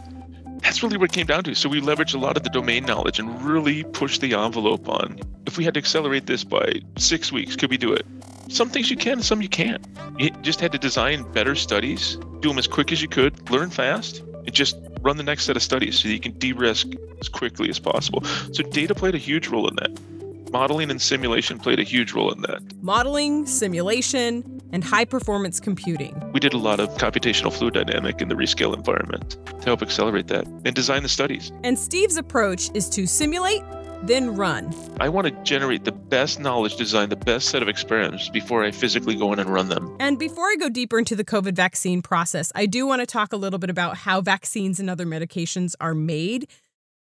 that's 0.58 0.84
really 0.84 0.98
what 0.98 1.10
it 1.10 1.14
came 1.14 1.26
down 1.26 1.46
to. 1.46 1.56
So 1.56 1.70
we 1.70 1.80
leveraged 1.80 2.16
a 2.16 2.20
lot 2.20 2.36
of 2.36 2.44
the 2.44 2.50
domain 2.50 2.84
knowledge 2.84 3.18
and 3.18 3.42
really 3.42 3.86
pushed 3.86 4.20
the 4.20 4.34
envelope 4.34 4.90
on 4.90 5.22
if 5.48 5.58
we 5.58 5.64
had 5.64 5.74
to 5.76 5.80
accelerate 5.80 6.28
this 6.28 6.44
by 6.44 6.82
six 6.98 7.32
weeks, 7.32 7.56
could 7.56 7.72
we 7.72 7.78
do 7.78 7.94
it? 7.94 8.06
Some 8.50 8.70
things 8.70 8.92
you 8.92 8.98
can, 8.98 9.24
some 9.24 9.42
you 9.42 9.50
can't. 9.50 9.84
You 10.18 10.32
just 10.42 10.60
had 10.60 10.74
to 10.74 10.78
design 10.78 11.24
better 11.32 11.56
studies, 11.56 12.18
do 12.42 12.50
them 12.50 12.60
as 12.60 12.68
quick 12.68 12.92
as 12.92 13.02
you 13.02 13.08
could, 13.08 13.50
learn 13.50 13.70
fast, 13.70 14.22
and 14.50 14.56
just 14.56 14.78
run 15.02 15.16
the 15.18 15.24
next 15.24 15.44
set 15.44 15.56
of 15.56 15.62
studies 15.62 16.00
so 16.00 16.08
you 16.08 16.20
can 16.20 16.32
de-risk 16.40 16.88
as 17.22 17.30
quickly 17.30 17.70
as 17.70 17.78
possible. 17.78 18.24
So 18.52 18.64
data 18.64 18.96
played 18.96 19.14
a 19.14 19.20
huge 19.20 19.48
role 19.48 19.68
in 19.68 19.76
that. 19.76 20.52
Modeling 20.52 20.90
and 20.90 21.00
simulation 21.00 21.60
played 21.60 21.80
a 21.80 21.84
huge 21.84 22.14
role 22.14 22.34
in 22.34 22.42
that. 22.42 22.64
Modeling, 22.82 23.46
simulation, 23.46 24.60
and 24.72 24.84
high 24.84 25.06
performance 25.06 25.60
computing. 25.60 26.20
We 26.34 26.40
did 26.40 26.56
a 26.56 26.58
lot 26.58 26.80
of 26.80 26.90
computational 26.98 27.54
fluid 27.54 27.76
dynamic 27.76 28.24
in 28.24 28.28
the 28.28 28.34
rescale 28.34 28.76
environment 28.76 29.38
to 29.46 29.66
help 29.66 29.84
accelerate 29.84 30.26
that 30.30 30.48
and 30.66 30.74
design 30.74 31.04
the 31.04 31.10
studies. 31.10 31.52
And 31.64 31.78
Steve's 31.78 32.18
approach 32.18 32.72
is 32.74 32.90
to 32.90 33.06
simulate, 33.06 33.62
then 34.04 34.36
run. 34.36 34.74
I 35.00 35.10
want 35.10 35.28
to 35.28 35.32
generate 35.44 35.84
the 35.84 35.92
best 35.92 36.40
knowledge, 36.40 36.76
design 36.76 37.10
the 37.10 37.16
best 37.16 37.50
set 37.50 37.62
of 37.62 37.68
experiments 37.68 38.30
before 38.30 38.64
I 38.64 38.72
physically 38.72 39.16
go 39.16 39.34
in 39.34 39.40
and 39.40 39.50
run 39.50 39.70
them. 39.70 39.96
And 40.00 40.18
before 40.18 40.46
I 40.46 40.56
go 40.60 40.70
deeper 40.70 41.00
into 41.00 41.16
the 41.16 41.26
COVID 41.26 41.54
vaccine 41.54 42.02
process, 42.02 42.52
I 42.56 42.66
do 42.66 42.86
want 42.86 43.02
to 43.02 43.06
talk 43.06 43.34
a 43.34 43.38
little 43.38 43.60
bit 43.60 43.70
about 43.70 43.98
how 43.98 44.22
vaccines 44.22 44.80
and 44.80 44.90
other 44.90 45.06
medications 45.06 45.76
are 45.80 45.94
made. 45.94 46.50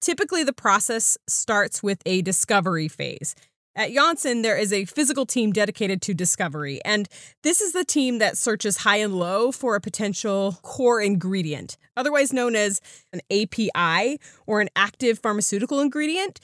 Typically, 0.00 0.42
the 0.42 0.52
process 0.52 1.16
starts 1.28 1.82
with 1.82 2.02
a 2.04 2.22
discovery 2.22 2.88
phase. 2.88 3.34
At 3.74 3.90
Janssen, 3.92 4.42
there 4.42 4.58
is 4.58 4.70
a 4.70 4.84
physical 4.84 5.24
team 5.24 5.50
dedicated 5.50 6.02
to 6.02 6.12
discovery, 6.12 6.82
and 6.84 7.08
this 7.42 7.62
is 7.62 7.72
the 7.72 7.86
team 7.86 8.18
that 8.18 8.36
searches 8.36 8.78
high 8.78 8.98
and 8.98 9.18
low 9.18 9.50
for 9.50 9.74
a 9.76 9.80
potential 9.80 10.58
core 10.60 11.00
ingredient, 11.00 11.78
otherwise 11.96 12.34
known 12.34 12.54
as 12.54 12.82
an 13.14 13.22
API 13.30 14.20
or 14.46 14.60
an 14.60 14.68
active 14.76 15.20
pharmaceutical 15.20 15.80
ingredient, 15.80 16.38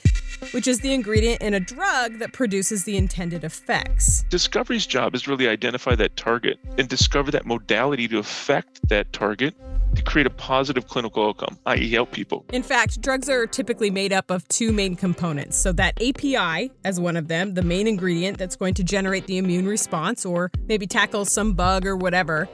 which 0.52 0.66
is 0.66 0.80
the 0.80 0.94
ingredient 0.94 1.42
in 1.42 1.52
a 1.52 1.60
drug 1.60 2.18
that 2.18 2.32
produces 2.32 2.84
the 2.84 2.96
intended 2.96 3.44
effects. 3.44 4.24
Discovery's 4.30 4.86
job 4.86 5.14
is 5.14 5.28
really 5.28 5.48
identify 5.48 5.94
that 5.96 6.16
target 6.16 6.58
and 6.78 6.88
discover 6.88 7.30
that 7.30 7.44
modality 7.44 8.08
to 8.08 8.16
affect 8.16 8.88
that 8.88 9.12
target 9.12 9.54
to 9.94 10.02
create 10.02 10.26
a 10.26 10.30
positive 10.30 10.86
clinical 10.88 11.28
outcome, 11.28 11.58
i.e., 11.66 11.90
help 11.90 12.12
people. 12.12 12.44
In 12.52 12.62
fact, 12.62 13.00
drugs 13.00 13.28
are 13.28 13.46
typically 13.46 13.90
made 13.90 14.12
up 14.12 14.30
of 14.30 14.46
two 14.48 14.72
main 14.72 14.96
components. 14.96 15.56
So, 15.56 15.72
that 15.72 16.00
API 16.02 16.70
as 16.84 17.00
one 17.00 17.16
of 17.16 17.28
them, 17.28 17.54
the 17.54 17.62
main 17.62 17.86
ingredient 17.86 18.38
that's 18.38 18.56
going 18.56 18.74
to 18.74 18.84
generate 18.84 19.26
the 19.26 19.38
immune 19.38 19.66
response 19.66 20.24
or 20.24 20.50
maybe 20.66 20.86
tackle 20.86 21.24
some 21.24 21.52
bug 21.52 21.86
or 21.86 21.96
whatever. 21.96 22.48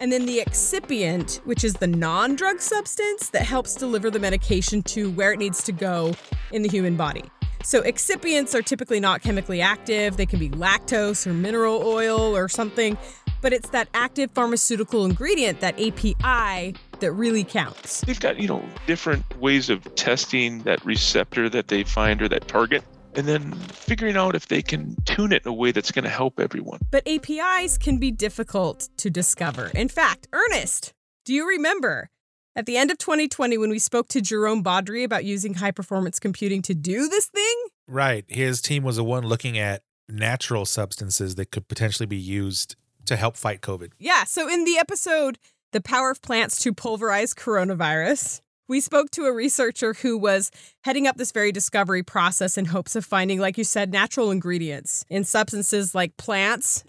And 0.00 0.12
then 0.12 0.26
the 0.26 0.38
excipient, 0.38 1.44
which 1.44 1.64
is 1.64 1.74
the 1.74 1.86
non 1.86 2.36
drug 2.36 2.60
substance 2.60 3.30
that 3.30 3.42
helps 3.42 3.74
deliver 3.74 4.10
the 4.10 4.20
medication 4.20 4.82
to 4.84 5.10
where 5.10 5.32
it 5.32 5.38
needs 5.38 5.62
to 5.64 5.72
go 5.72 6.14
in 6.52 6.62
the 6.62 6.68
human 6.68 6.96
body. 6.96 7.24
So, 7.64 7.82
excipients 7.82 8.54
are 8.54 8.62
typically 8.62 9.00
not 9.00 9.20
chemically 9.20 9.60
active. 9.60 10.16
They 10.16 10.26
can 10.26 10.38
be 10.38 10.48
lactose 10.50 11.26
or 11.26 11.34
mineral 11.34 11.82
oil 11.82 12.36
or 12.36 12.48
something 12.48 12.96
but 13.40 13.52
it's 13.52 13.70
that 13.70 13.88
active 13.94 14.30
pharmaceutical 14.32 15.04
ingredient, 15.04 15.60
that 15.60 15.74
API, 15.80 16.74
that 17.00 17.12
really 17.12 17.44
counts. 17.44 18.00
They've 18.02 18.18
got, 18.18 18.38
you 18.38 18.48
know, 18.48 18.62
different 18.86 19.24
ways 19.38 19.70
of 19.70 19.94
testing 19.94 20.60
that 20.62 20.84
receptor 20.84 21.48
that 21.48 21.68
they 21.68 21.84
find 21.84 22.20
or 22.22 22.28
that 22.28 22.48
target. 22.48 22.82
And 23.14 23.26
then 23.26 23.52
figuring 23.52 24.16
out 24.16 24.36
if 24.36 24.48
they 24.48 24.62
can 24.62 24.94
tune 25.04 25.32
it 25.32 25.42
in 25.44 25.48
a 25.48 25.52
way 25.52 25.72
that's 25.72 25.90
going 25.90 26.04
to 26.04 26.10
help 26.10 26.38
everyone. 26.38 26.78
But 26.90 27.08
APIs 27.08 27.78
can 27.78 27.98
be 27.98 28.10
difficult 28.10 28.88
to 28.98 29.10
discover. 29.10 29.70
In 29.74 29.88
fact, 29.88 30.28
Ernest, 30.32 30.92
do 31.24 31.32
you 31.32 31.48
remember 31.48 32.10
at 32.54 32.66
the 32.66 32.76
end 32.76 32.90
of 32.90 32.98
2020 32.98 33.58
when 33.58 33.70
we 33.70 33.78
spoke 33.78 34.08
to 34.08 34.20
Jerome 34.20 34.62
Baudry 34.62 35.04
about 35.04 35.24
using 35.24 35.54
high 35.54 35.70
performance 35.70 36.18
computing 36.18 36.62
to 36.62 36.74
do 36.74 37.08
this 37.08 37.26
thing? 37.26 37.54
Right. 37.88 38.24
His 38.28 38.60
team 38.60 38.84
was 38.84 38.96
the 38.96 39.04
one 39.04 39.24
looking 39.24 39.58
at 39.58 39.82
natural 40.08 40.64
substances 40.64 41.34
that 41.36 41.50
could 41.50 41.68
potentially 41.68 42.06
be 42.06 42.16
used 42.16 42.76
to 43.08 43.16
help 43.16 43.36
fight 43.36 43.60
COVID. 43.60 43.92
Yeah. 43.98 44.24
So 44.24 44.48
in 44.48 44.64
the 44.64 44.78
episode, 44.78 45.38
The 45.72 45.80
Power 45.80 46.10
of 46.10 46.22
Plants 46.22 46.60
to 46.60 46.72
Pulverize 46.72 47.34
Coronavirus, 47.34 48.40
we 48.68 48.80
spoke 48.80 49.10
to 49.12 49.24
a 49.24 49.32
researcher 49.32 49.94
who 49.94 50.18
was 50.18 50.50
heading 50.84 51.06
up 51.06 51.16
this 51.16 51.32
very 51.32 51.50
discovery 51.50 52.02
process 52.02 52.58
in 52.58 52.66
hopes 52.66 52.94
of 52.94 53.04
finding, 53.04 53.38
like 53.38 53.58
you 53.58 53.64
said, 53.64 53.90
natural 53.90 54.30
ingredients 54.30 55.04
in 55.08 55.24
substances 55.24 55.94
like 55.94 56.16
plants 56.18 56.84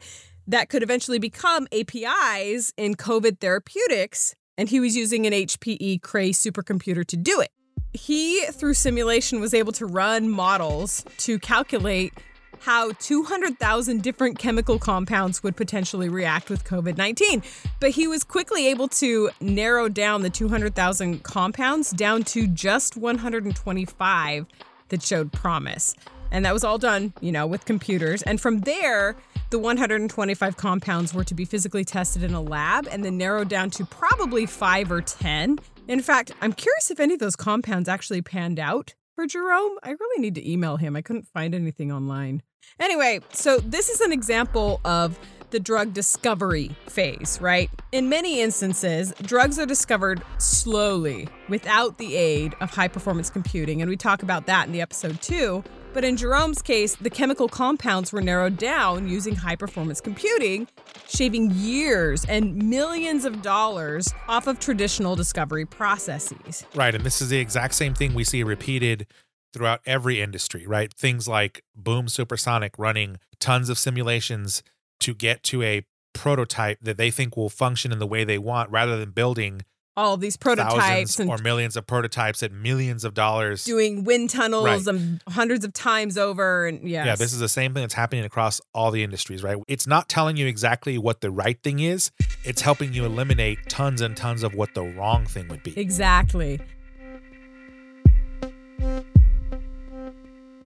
that 0.45 0.67
could 0.67 0.83
eventually 0.83 1.19
become 1.19 1.67
APIs 1.71 2.73
in 2.75 2.95
COVID 2.95 3.39
therapeutics. 3.39 4.35
And 4.57 4.67
he 4.67 4.81
was 4.81 4.97
using 4.97 5.25
an 5.25 5.31
HPE 5.31 6.01
Cray 6.01 6.31
supercomputer 6.31 7.05
to 7.05 7.15
do 7.15 7.39
it. 7.39 7.49
He, 7.93 8.45
through 8.47 8.73
simulation, 8.73 9.39
was 9.39 9.53
able 9.53 9.71
to 9.73 9.85
run 9.85 10.29
models 10.29 11.05
to 11.19 11.39
calculate 11.39 12.13
how 12.61 12.91
200,000 12.93 14.01
different 14.01 14.37
chemical 14.37 14.79
compounds 14.79 15.43
would 15.43 15.55
potentially 15.55 16.09
react 16.09 16.49
with 16.49 16.63
COVID 16.63 16.97
19. 16.97 17.43
But 17.79 17.91
he 17.91 18.07
was 18.07 18.23
quickly 18.23 18.67
able 18.67 18.87
to 18.89 19.29
narrow 19.41 19.89
down 19.89 20.21
the 20.21 20.29
200,000 20.29 21.23
compounds 21.23 21.91
down 21.91 22.23
to 22.25 22.47
just 22.47 22.97
125 22.97 24.45
that 24.89 25.03
showed 25.03 25.31
promise. 25.31 25.95
And 26.31 26.45
that 26.45 26.53
was 26.53 26.63
all 26.63 26.77
done, 26.77 27.13
you 27.21 27.31
know, 27.31 27.47
with 27.47 27.65
computers. 27.65 28.21
And 28.23 28.39
from 28.39 28.61
there, 28.61 29.15
the 29.49 29.57
125 29.57 30.57
compounds 30.57 31.13
were 31.13 31.23
to 31.23 31.33
be 31.33 31.45
physically 31.45 31.83
tested 31.83 32.23
in 32.23 32.33
a 32.33 32.41
lab 32.41 32.87
and 32.91 33.03
then 33.03 33.17
narrowed 33.17 33.49
down 33.49 33.71
to 33.71 33.85
probably 33.85 34.45
five 34.45 34.91
or 34.91 35.01
10. 35.01 35.59
In 35.87 36.01
fact, 36.01 36.31
I'm 36.41 36.53
curious 36.53 36.91
if 36.91 36.99
any 36.99 37.15
of 37.15 37.19
those 37.19 37.35
compounds 37.35 37.89
actually 37.89 38.21
panned 38.21 38.59
out 38.59 38.93
for 39.15 39.25
Jerome. 39.25 39.79
I 39.81 39.91
really 39.91 40.21
need 40.21 40.35
to 40.35 40.49
email 40.49 40.77
him. 40.77 40.95
I 40.95 41.01
couldn't 41.01 41.27
find 41.27 41.55
anything 41.55 41.91
online. 41.91 42.43
Anyway, 42.79 43.19
so 43.33 43.57
this 43.59 43.89
is 43.89 43.99
an 44.01 44.11
example 44.11 44.79
of 44.85 45.19
the 45.51 45.59
drug 45.59 45.93
discovery 45.93 46.75
phase, 46.87 47.39
right? 47.41 47.69
In 47.91 48.07
many 48.07 48.39
instances, 48.39 49.13
drugs 49.21 49.57
are 49.59 49.65
discovered 49.65 50.21
slowly 50.37 51.27
without 51.49 51.97
the 51.97 52.15
aid 52.15 52.55
of 52.61 52.69
high 52.69 52.87
performance 52.87 53.29
computing, 53.29 53.81
and 53.81 53.89
we 53.89 53.97
talk 53.97 54.23
about 54.23 54.45
that 54.45 54.67
in 54.67 54.71
the 54.71 54.81
episode 54.81 55.21
too. 55.21 55.63
But 55.91 56.03
in 56.03 56.17
Jerome's 56.17 56.61
case, 56.61 56.95
the 56.95 57.09
chemical 57.09 57.47
compounds 57.47 58.13
were 58.13 58.21
narrowed 58.21 58.57
down 58.57 59.09
using 59.09 59.35
high 59.35 59.55
performance 59.55 59.99
computing, 59.99 60.67
shaving 61.07 61.49
years 61.55 62.25
and 62.25 62.55
millions 62.55 63.25
of 63.25 63.41
dollars 63.41 64.13
off 64.27 64.45
of 64.45 64.59
traditional 64.59 65.15
discovery 65.15 65.65
processes. 65.65 66.63
Right. 66.75 66.93
And 66.93 67.03
this 67.03 67.21
is 67.21 67.29
the 67.29 67.39
exact 67.39 67.73
same 67.73 67.95
thing 67.95 68.13
we 68.13 68.23
see 68.23 68.43
repeated 68.43 69.07
throughout 69.53 69.81
every 69.85 70.21
industry, 70.21 70.65
right? 70.67 70.93
Things 70.93 71.27
like 71.27 71.63
Boom 71.75 72.07
Supersonic 72.07 72.73
running 72.77 73.17
tons 73.39 73.69
of 73.69 73.77
simulations 73.77 74.63
to 74.99 75.13
get 75.13 75.43
to 75.43 75.63
a 75.63 75.85
prototype 76.13 76.79
that 76.81 76.97
they 76.97 77.11
think 77.11 77.37
will 77.37 77.49
function 77.49 77.91
in 77.91 77.99
the 77.99 78.07
way 78.07 78.23
they 78.23 78.37
want 78.37 78.69
rather 78.69 78.97
than 78.97 79.11
building 79.11 79.61
all 79.99 80.15
these 80.15 80.37
prototypes 80.37 81.19
or 81.19 81.37
millions 81.39 81.75
of 81.75 81.85
prototypes 81.85 82.41
at 82.41 82.53
millions 82.53 83.03
of 83.03 83.13
dollars 83.13 83.65
doing 83.65 84.03
wind 84.05 84.29
tunnels 84.29 84.65
right. 84.65 84.87
and 84.87 85.21
hundreds 85.27 85.65
of 85.65 85.73
times 85.73 86.17
over 86.17 86.67
and 86.67 86.87
yes. 86.87 87.05
yeah 87.05 87.15
this 87.15 87.33
is 87.33 87.39
the 87.39 87.49
same 87.49 87.73
thing 87.73 87.83
that's 87.83 87.93
happening 87.93 88.23
across 88.23 88.61
all 88.73 88.91
the 88.91 89.03
industries 89.03 89.43
right 89.43 89.57
it's 89.67 89.85
not 89.85 90.07
telling 90.07 90.37
you 90.37 90.47
exactly 90.47 90.97
what 90.97 91.19
the 91.19 91.29
right 91.29 91.61
thing 91.63 91.79
is 91.79 92.11
it's 92.45 92.61
helping 92.61 92.93
you 92.93 93.03
eliminate 93.03 93.59
tons 93.67 93.99
and 93.99 94.15
tons 94.15 94.41
of 94.41 94.53
what 94.53 94.73
the 94.73 94.83
wrong 94.83 95.25
thing 95.25 95.47
would 95.49 95.63
be 95.63 95.77
exactly 95.77 96.59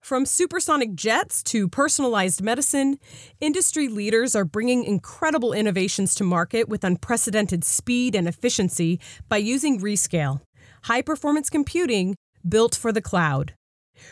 From 0.04 0.26
supersonic 0.26 0.96
jets 0.96 1.42
to 1.44 1.70
personalized 1.70 2.42
medicine, 2.44 3.00
industry 3.40 3.88
leaders 3.88 4.36
are 4.36 4.44
bringing 4.44 4.84
incredible 4.84 5.54
innovations 5.54 6.14
to 6.16 6.26
market 6.26 6.68
with 6.68 6.84
unprecedented 6.84 7.64
speed 7.64 8.14
and 8.14 8.28
efficiency 8.28 9.00
by 9.30 9.38
using 9.38 9.80
Rescale, 9.80 10.42
high 10.84 11.02
performance 11.02 11.50
computing 11.50 12.18
built 12.46 12.76
for 12.76 12.92
the 12.92 13.02
cloud. 13.02 13.54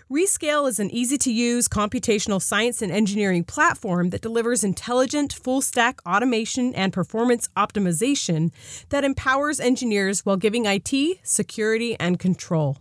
Rescale 0.10 0.70
is 0.70 0.80
an 0.80 0.90
easy 0.92 1.18
to 1.18 1.34
use 1.34 1.68
computational 1.68 2.42
science 2.42 2.82
and 2.82 2.90
engineering 2.90 3.44
platform 3.44 4.12
that 4.12 4.22
delivers 4.22 4.64
intelligent 4.64 5.34
full 5.34 5.60
stack 5.60 6.00
automation 6.08 6.74
and 6.74 6.94
performance 6.94 7.50
optimization 7.58 8.54
that 8.92 9.04
empowers 9.04 9.60
engineers 9.60 10.22
while 10.22 10.38
giving 10.38 10.66
IT 10.66 11.20
security 11.24 11.98
and 12.00 12.18
control. 12.18 12.78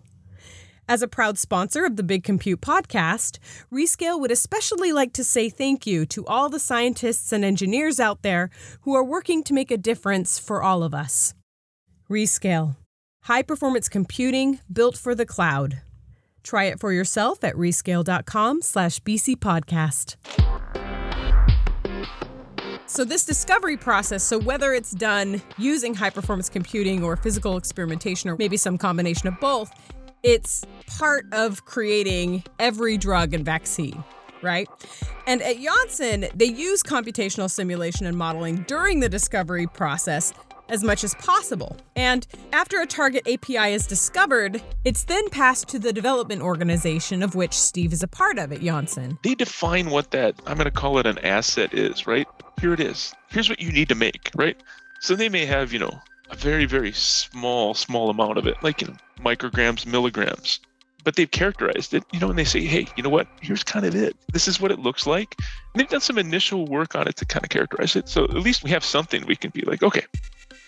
As 0.91 1.03
a 1.03 1.07
proud 1.07 1.39
sponsor 1.39 1.85
of 1.85 1.95
the 1.95 2.03
Big 2.03 2.25
Compute 2.25 2.61
podcast, 2.61 3.39
Rescale 3.73 4.19
would 4.19 4.33
especially 4.33 4.91
like 4.93 5.13
to 5.13 5.23
say 5.23 5.49
thank 5.49 5.87
you 5.87 6.05
to 6.07 6.27
all 6.27 6.49
the 6.49 6.59
scientists 6.59 7.31
and 7.31 7.45
engineers 7.45 8.01
out 8.01 8.23
there 8.23 8.51
who 8.81 8.97
are 8.97 9.05
working 9.05 9.45
to 9.45 9.55
make 9.55 9.71
a 9.71 9.79
difference 9.79 10.41
for 10.41 10.65
all 10.65 10.83
of 10.83 10.93
us. 10.93 11.33
Rescale, 12.11 12.75
high 13.23 13.43
performance 13.43 13.89
computing 13.89 14.59
built 14.73 14.97
for 14.97 15.15
the 15.15 15.25
cloud. 15.25 15.81
Try 16.43 16.65
it 16.65 16.81
for 16.81 16.91
yourself 16.91 17.45
at 17.45 17.55
rescale.com 17.55 18.61
slash 18.61 18.99
bcpodcast. 18.99 20.17
So 22.87 23.05
this 23.05 23.25
discovery 23.25 23.77
process, 23.77 24.25
so 24.25 24.41
whether 24.41 24.75
it's 24.75 24.91
done 24.91 25.41
using 25.57 25.95
high 25.95 26.11
performance 26.11 26.49
computing 26.49 27.05
or 27.05 27.15
physical 27.15 27.57
experimentation 27.57 28.29
or 28.29 28.37
maybe 28.37 28.57
some 28.57 28.77
combination 28.77 29.29
of 29.29 29.39
both, 29.39 29.73
it's 30.23 30.65
part 30.87 31.27
of 31.33 31.65
creating 31.65 32.45
every 32.59 32.97
drug 32.99 33.35
and 33.35 33.45
vaccine, 33.45 34.03
right? 34.43 34.69
And 35.27 35.43
at 35.43 35.59
Janssen, 35.59 36.27
they 36.35 36.47
use 36.47 36.83
computational 36.83 37.51
simulation 37.51 38.07
and 38.07 38.17
modeling 38.17 38.65
during 38.67 39.01
the 39.01 39.09
discovery 39.09 39.67
process 39.67 40.33
as 40.71 40.85
much 40.85 41.03
as 41.05 41.15
possible. 41.17 41.77
And 41.97 42.27
after 42.53 42.81
a 42.81 42.87
target 42.87 43.27
API 43.29 43.73
is 43.73 43.87
discovered, 43.87 44.63
it's 44.85 45.05
then 45.05 45.29
passed 45.31 45.69
to 45.69 45.79
the 45.79 45.93
development 45.93 46.43
organization 46.43 47.23
of 47.23 47.35
which 47.35 47.53
Steve 47.53 47.93
is 47.93 48.03
a 48.03 48.09
part 48.09 48.39
of 48.39 48.53
at 48.53 48.61
Janssen. 48.61 49.19
They 49.23 49.35
define 49.35 49.91
what 49.91 50.13
that, 50.13 50.37
I'm 50.47 50.57
going 50.57 50.67
to 50.67 50.71
call 50.71 50.99
it 50.99 51.07
an 51.07 51.19
asset 51.19 51.75
is, 51.75 52.07
right? 52.07 52.27
Here 52.61 52.73
it 52.73 52.81
is. 52.81 53.13
Here's 53.29 53.49
what 53.49 53.61
you 53.61 53.73
need 53.73 53.89
to 53.89 53.95
make, 53.95 54.31
right? 54.37 54.63
So 55.01 55.17
they 55.17 55.29
may 55.29 55.45
have, 55.47 55.73
you 55.73 55.81
know, 55.81 56.01
a 56.31 56.37
very, 56.37 56.67
very 56.67 56.93
small, 56.93 57.75
small 57.75 58.11
amount 58.11 58.39
of 58.39 58.47
it, 58.47 58.63
like 58.63 58.81
you 58.81 58.89
know, 58.89 58.97
micrograms, 59.21 59.87
milligrams. 59.87 60.61
But 61.03 61.17
they've 61.17 61.31
characterized 61.31 61.95
it, 61.95 62.05
you 62.13 62.21
know, 62.21 62.29
and 62.29 62.39
they 62.39 62.45
say, 62.45 62.61
hey, 62.61 62.87
you 62.95 63.03
know 63.03 63.09
what? 63.09 63.27
Here's 63.41 63.63
kind 63.63 63.87
of 63.87 63.95
it. 63.95 64.15
This 64.33 64.47
is 64.47 64.61
what 64.61 64.71
it 64.71 64.81
looks 64.81 65.07
like. 65.07 65.35
And 65.39 65.81
they've 65.81 65.89
done 65.89 66.03
some 66.03 66.19
initial 66.19 66.67
work 66.67 66.95
on 66.95 67.09
it 67.09 67.17
to 67.17 67.25
kind 67.25 67.43
of 67.43 67.49
characterize 67.49 67.97
it. 67.97 68.09
So 68.09 68.25
at 68.25 68.35
least 68.35 68.63
we 68.63 68.71
have 68.71 68.85
something 68.85 69.25
we 69.27 69.37
can 69.37 69.51
be 69.51 69.63
like, 69.63 69.83
okay, 69.83 70.05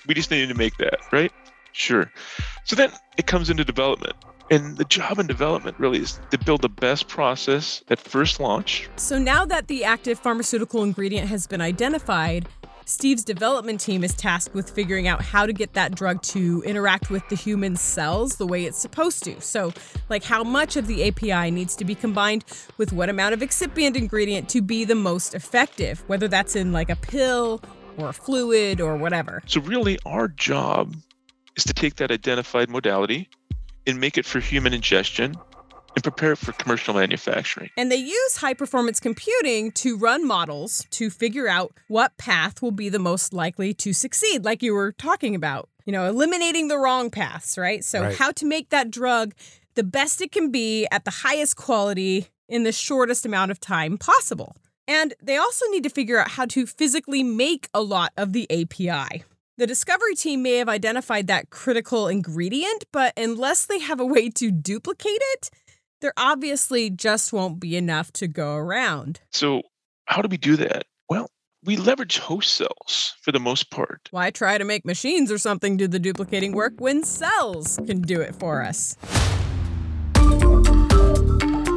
we 0.06 0.14
just 0.14 0.30
need 0.30 0.48
to 0.48 0.54
make 0.54 0.76
that, 0.78 1.00
right? 1.12 1.30
Sure. 1.72 2.10
So 2.64 2.76
then 2.76 2.90
it 3.18 3.26
comes 3.26 3.50
into 3.50 3.64
development. 3.64 4.14
And 4.50 4.76
the 4.76 4.84
job 4.84 5.18
in 5.18 5.26
development 5.26 5.78
really 5.78 5.98
is 5.98 6.20
to 6.30 6.38
build 6.38 6.62
the 6.62 6.68
best 6.68 7.08
process 7.08 7.82
at 7.88 7.98
first 7.98 8.40
launch. 8.40 8.88
So 8.96 9.18
now 9.18 9.44
that 9.46 9.68
the 9.68 9.84
active 9.84 10.18
pharmaceutical 10.18 10.82
ingredient 10.82 11.28
has 11.28 11.46
been 11.46 11.60
identified, 11.60 12.48
Steve's 12.84 13.24
development 13.24 13.80
team 13.80 14.02
is 14.02 14.14
tasked 14.14 14.54
with 14.54 14.70
figuring 14.70 15.08
out 15.08 15.22
how 15.22 15.46
to 15.46 15.52
get 15.52 15.74
that 15.74 15.94
drug 15.94 16.22
to 16.22 16.62
interact 16.66 17.10
with 17.10 17.26
the 17.28 17.36
human 17.36 17.76
cells 17.76 18.36
the 18.36 18.46
way 18.46 18.64
it's 18.64 18.78
supposed 18.78 19.24
to. 19.24 19.40
So, 19.40 19.72
like 20.08 20.24
how 20.24 20.42
much 20.42 20.76
of 20.76 20.86
the 20.86 21.08
API 21.08 21.50
needs 21.50 21.76
to 21.76 21.84
be 21.84 21.94
combined 21.94 22.44
with 22.78 22.92
what 22.92 23.08
amount 23.08 23.34
of 23.34 23.42
excipient 23.42 23.96
ingredient 23.96 24.48
to 24.50 24.60
be 24.60 24.84
the 24.84 24.94
most 24.94 25.34
effective, 25.34 26.02
whether 26.08 26.28
that's 26.28 26.56
in 26.56 26.72
like 26.72 26.90
a 26.90 26.96
pill 26.96 27.60
or 27.98 28.08
a 28.08 28.12
fluid 28.12 28.80
or 28.80 28.96
whatever. 28.96 29.42
So, 29.46 29.60
really, 29.60 29.98
our 30.04 30.28
job 30.28 30.94
is 31.56 31.64
to 31.64 31.72
take 31.72 31.96
that 31.96 32.10
identified 32.10 32.68
modality 32.68 33.28
and 33.86 34.00
make 34.00 34.18
it 34.18 34.24
for 34.24 34.40
human 34.40 34.72
ingestion 34.72 35.34
and 35.94 36.02
prepare 36.02 36.32
it 36.32 36.38
for 36.38 36.52
commercial 36.52 36.94
manufacturing. 36.94 37.70
And 37.76 37.90
they 37.90 37.96
use 37.96 38.36
high 38.36 38.54
performance 38.54 39.00
computing 39.00 39.72
to 39.72 39.96
run 39.96 40.26
models 40.26 40.86
to 40.90 41.10
figure 41.10 41.48
out 41.48 41.72
what 41.88 42.16
path 42.18 42.62
will 42.62 42.70
be 42.70 42.88
the 42.88 42.98
most 42.98 43.32
likely 43.32 43.74
to 43.74 43.92
succeed, 43.92 44.44
like 44.44 44.62
you 44.62 44.74
were 44.74 44.92
talking 44.92 45.34
about. 45.34 45.68
You 45.84 45.92
know, 45.92 46.06
eliminating 46.06 46.68
the 46.68 46.78
wrong 46.78 47.10
paths, 47.10 47.58
right? 47.58 47.84
So, 47.84 48.02
Right. 48.02 48.16
how 48.16 48.30
to 48.32 48.46
make 48.46 48.70
that 48.70 48.90
drug 48.90 49.34
the 49.74 49.82
best 49.82 50.20
it 50.20 50.30
can 50.30 50.50
be 50.50 50.86
at 50.92 51.04
the 51.04 51.10
highest 51.10 51.56
quality 51.56 52.28
in 52.48 52.62
the 52.62 52.72
shortest 52.72 53.26
amount 53.26 53.50
of 53.50 53.58
time 53.58 53.98
possible. 53.98 54.54
And 54.86 55.14
they 55.22 55.36
also 55.36 55.66
need 55.70 55.82
to 55.84 55.90
figure 55.90 56.18
out 56.18 56.32
how 56.32 56.44
to 56.46 56.66
physically 56.66 57.22
make 57.22 57.68
a 57.74 57.80
lot 57.80 58.12
of 58.16 58.32
the 58.32 58.46
API. 58.50 59.24
The 59.58 59.66
discovery 59.66 60.14
team 60.14 60.42
may 60.42 60.56
have 60.56 60.68
identified 60.68 61.26
that 61.26 61.50
critical 61.50 62.08
ingredient, 62.08 62.84
but 62.92 63.12
unless 63.16 63.66
they 63.66 63.78
have 63.78 64.00
a 64.00 64.06
way 64.06 64.28
to 64.30 64.50
duplicate 64.50 65.20
it, 65.34 65.50
there 66.02 66.12
obviously 66.16 66.90
just 66.90 67.32
won't 67.32 67.58
be 67.58 67.76
enough 67.76 68.12
to 68.12 68.28
go 68.28 68.56
around. 68.56 69.20
So, 69.30 69.62
how 70.04 70.20
do 70.20 70.28
we 70.28 70.36
do 70.36 70.56
that? 70.56 70.84
Well, 71.08 71.30
we 71.64 71.76
leverage 71.76 72.18
host 72.18 72.54
cells 72.54 73.14
for 73.22 73.32
the 73.32 73.38
most 73.38 73.70
part. 73.70 74.08
Why 74.10 74.30
try 74.30 74.58
to 74.58 74.64
make 74.64 74.84
machines 74.84 75.30
or 75.32 75.38
something 75.38 75.76
do 75.76 75.86
the 75.86 76.00
duplicating 76.00 76.52
work 76.52 76.74
when 76.78 77.04
cells 77.04 77.78
can 77.86 78.02
do 78.02 78.20
it 78.20 78.34
for 78.34 78.62
us? 78.62 78.96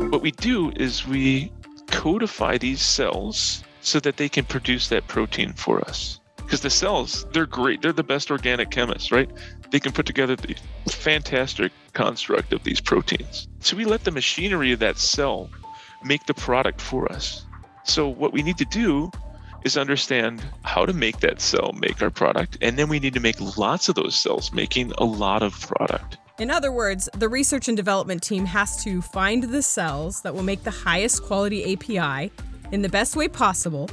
What 0.10 0.22
we 0.22 0.32
do 0.32 0.72
is 0.76 1.08
we 1.08 1.52
codify 1.88 2.58
these 2.58 2.82
cells 2.82 3.64
so 3.82 4.00
that 4.00 4.18
they 4.18 4.28
can 4.28 4.44
produce 4.44 4.90
that 4.90 5.08
protein 5.08 5.54
for 5.54 5.88
us. 5.88 6.20
Because 6.38 6.62
the 6.62 6.70
cells, 6.70 7.26
they're 7.32 7.46
great. 7.46 7.82
They're 7.82 7.94
the 7.94 8.04
best 8.04 8.32
organic 8.32 8.72
chemists, 8.72 9.12
right? 9.12 9.30
They 9.72 9.80
can 9.80 9.92
put 9.92 10.06
together 10.06 10.36
the 10.36 10.56
fantastic 10.88 11.72
construct 11.96 12.54
of 12.54 12.64
these 12.64 12.80
proteins. 12.80 13.48
So 13.62 13.76
we 13.76 13.86
let 13.86 14.04
the 14.04 14.12
machinery 14.12 14.72
of 14.72 14.80
that 14.80 15.00
cell 15.00 15.50
make 16.04 16.28
the 16.28 16.36
product 16.36 16.80
for 16.80 17.12
us. 17.12 17.46
So 17.84 18.08
what 18.08 18.32
we 18.32 18.44
need 18.44 18.58
to 18.58 18.66
do 18.66 19.10
is 19.64 19.76
understand 19.78 20.44
how 20.64 20.86
to 20.86 20.94
make 20.94 21.22
that 21.22 21.42
cell 21.42 21.74
make 21.74 22.02
our 22.04 22.12
product. 22.12 22.58
And 22.62 22.78
then 22.78 22.88
we 22.88 23.00
need 23.00 23.16
to 23.16 23.20
make 23.20 23.58
lots 23.58 23.90
of 23.90 23.96
those 23.96 24.16
cells 24.16 24.54
making 24.54 24.92
a 25.00 25.04
lot 25.04 25.42
of 25.42 25.60
product. 25.60 26.18
In 26.38 26.52
other 26.52 26.72
words, 26.72 27.10
the 27.18 27.30
research 27.30 27.68
and 27.68 27.76
development 27.76 28.22
team 28.22 28.46
has 28.46 28.84
to 28.84 29.02
find 29.02 29.44
the 29.44 29.62
cells 29.62 30.22
that 30.22 30.36
will 30.36 30.44
make 30.44 30.64
the 30.64 30.72
highest 30.72 31.24
quality 31.24 31.74
API 31.74 32.32
in 32.72 32.82
the 32.82 32.90
best 32.90 33.16
way 33.16 33.28
possible. 33.28 33.90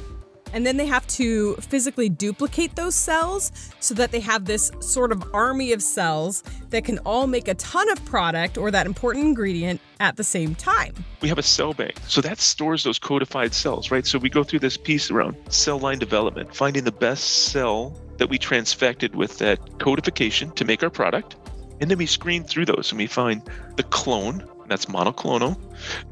And 0.53 0.65
then 0.65 0.77
they 0.77 0.85
have 0.85 1.05
to 1.07 1.55
physically 1.55 2.09
duplicate 2.09 2.75
those 2.75 2.95
cells 2.95 3.51
so 3.79 3.93
that 3.95 4.11
they 4.11 4.19
have 4.21 4.45
this 4.45 4.71
sort 4.79 5.11
of 5.11 5.23
army 5.33 5.73
of 5.73 5.81
cells 5.81 6.43
that 6.69 6.85
can 6.85 6.99
all 6.99 7.27
make 7.27 7.47
a 7.47 7.55
ton 7.55 7.89
of 7.89 8.03
product 8.05 8.57
or 8.57 8.71
that 8.71 8.85
important 8.85 9.25
ingredient 9.25 9.81
at 9.99 10.15
the 10.15 10.23
same 10.23 10.55
time. 10.55 10.93
we 11.21 11.29
have 11.29 11.39
a 11.39 11.43
cell 11.43 11.73
bank. 11.73 11.95
So 12.07 12.21
that 12.21 12.39
stores 12.39 12.83
those 12.83 12.99
codified 12.99 13.53
cells, 13.53 13.89
right? 13.91 14.05
So 14.05 14.19
we 14.19 14.29
go 14.29 14.43
through 14.43 14.59
this 14.59 14.77
piece 14.77 15.09
around 15.09 15.35
cell 15.49 15.79
line 15.79 15.99
development, 15.99 16.55
finding 16.55 16.83
the 16.83 16.91
best 16.91 17.51
cell 17.51 17.99
that 18.17 18.29
we 18.29 18.37
transfected 18.37 19.15
with 19.15 19.39
that 19.39 19.79
codification 19.79 20.51
to 20.51 20.65
make 20.65 20.83
our 20.83 20.89
product. 20.89 21.35
And 21.81 21.89
then 21.89 21.97
we 21.97 22.05
screen 22.05 22.43
through 22.43 22.65
those 22.65 22.91
and 22.91 22.99
we 22.99 23.07
find 23.07 23.41
the 23.75 23.83
clone, 23.83 24.47
that's 24.67 24.85
monoclonal, 24.85 25.59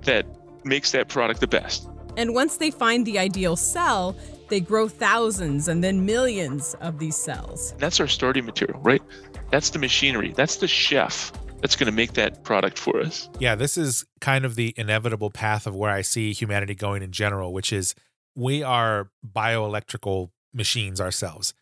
that 0.04 0.26
makes 0.64 0.92
that 0.92 1.08
product 1.08 1.40
the 1.40 1.48
best. 1.48 1.88
And 2.18 2.34
once 2.34 2.58
they 2.58 2.72
find 2.72 3.06
the 3.06 3.18
ideal 3.20 3.56
cell, 3.56 4.16
they 4.50 4.60
grow 4.60 4.88
thousands 4.88 5.68
and 5.68 5.84
then 5.84 6.06
millions 6.06 6.76
of 6.82 7.00
these 7.00 7.16
cells. 7.16 7.74
That's 7.78 8.00
our 8.00 8.08
starting 8.08 8.46
material, 8.46 8.80
right? 8.82 9.02
That's 9.50 9.70
the 9.70 9.80
machinery. 9.80 10.34
That's 10.36 10.58
the 10.58 10.68
chef 10.68 11.32
that's 11.62 11.76
going 11.76 11.86
to 11.86 11.92
make 11.92 12.14
that 12.14 12.44
product 12.44 12.78
for 12.78 13.00
us. 13.00 13.30
Yeah, 13.40 13.56
this 13.56 13.78
is 13.78 14.04
kind 14.20 14.46
of 14.46 14.56
the 14.56 14.74
inevitable 14.78 15.30
path 15.30 15.68
of 15.68 15.76
where 15.76 15.92
I 15.92 16.02
see 16.02 16.34
humanity 16.34 16.76
going 16.76 17.04
in 17.04 17.12
general, 17.12 17.54
which 17.54 17.72
is 17.72 17.96
we 18.36 18.64
are 18.64 19.10
bioelectrical 19.26 20.32
machines 20.54 21.00
ourselves. 21.00 21.54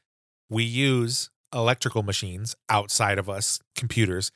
We 0.50 0.64
use 0.64 1.30
electrical 1.54 2.04
machines 2.04 2.56
outside 2.70 3.20
of 3.20 3.30
us, 3.30 3.60
computers, 3.76 4.32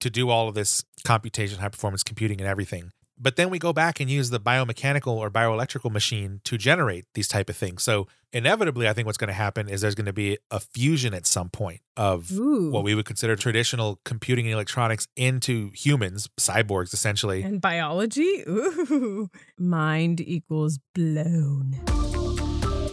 to 0.00 0.08
do 0.08 0.30
all 0.30 0.48
of 0.48 0.54
this 0.54 0.84
computation, 1.04 1.58
high 1.58 1.68
performance 1.68 2.02
computing, 2.02 2.40
and 2.40 2.48
everything. 2.48 2.92
But 3.20 3.36
then 3.36 3.50
we 3.50 3.58
go 3.58 3.72
back 3.72 4.00
and 4.00 4.08
use 4.08 4.30
the 4.30 4.40
biomechanical 4.40 5.12
or 5.12 5.30
bioelectrical 5.30 5.90
machine 5.90 6.40
to 6.44 6.56
generate 6.56 7.06
these 7.14 7.26
type 7.28 7.50
of 7.50 7.56
things. 7.56 7.82
So 7.82 8.06
inevitably, 8.32 8.88
I 8.88 8.92
think 8.92 9.06
what's 9.06 9.18
going 9.18 9.28
to 9.28 9.34
happen 9.34 9.68
is 9.68 9.80
there's 9.80 9.94
going 9.94 10.06
to 10.06 10.12
be 10.12 10.38
a 10.50 10.60
fusion 10.60 11.14
at 11.14 11.26
some 11.26 11.48
point 11.48 11.80
of 11.96 12.30
Ooh. 12.32 12.70
what 12.70 12.84
we 12.84 12.94
would 12.94 13.06
consider 13.06 13.34
traditional 13.34 14.00
computing 14.04 14.46
and 14.46 14.54
electronics 14.54 15.08
into 15.16 15.70
humans, 15.74 16.28
cyborgs 16.38 16.92
essentially. 16.92 17.42
And 17.42 17.60
biology? 17.60 18.44
Ooh. 18.46 19.30
Mind 19.58 20.20
equals 20.20 20.78
blown. 20.94 21.80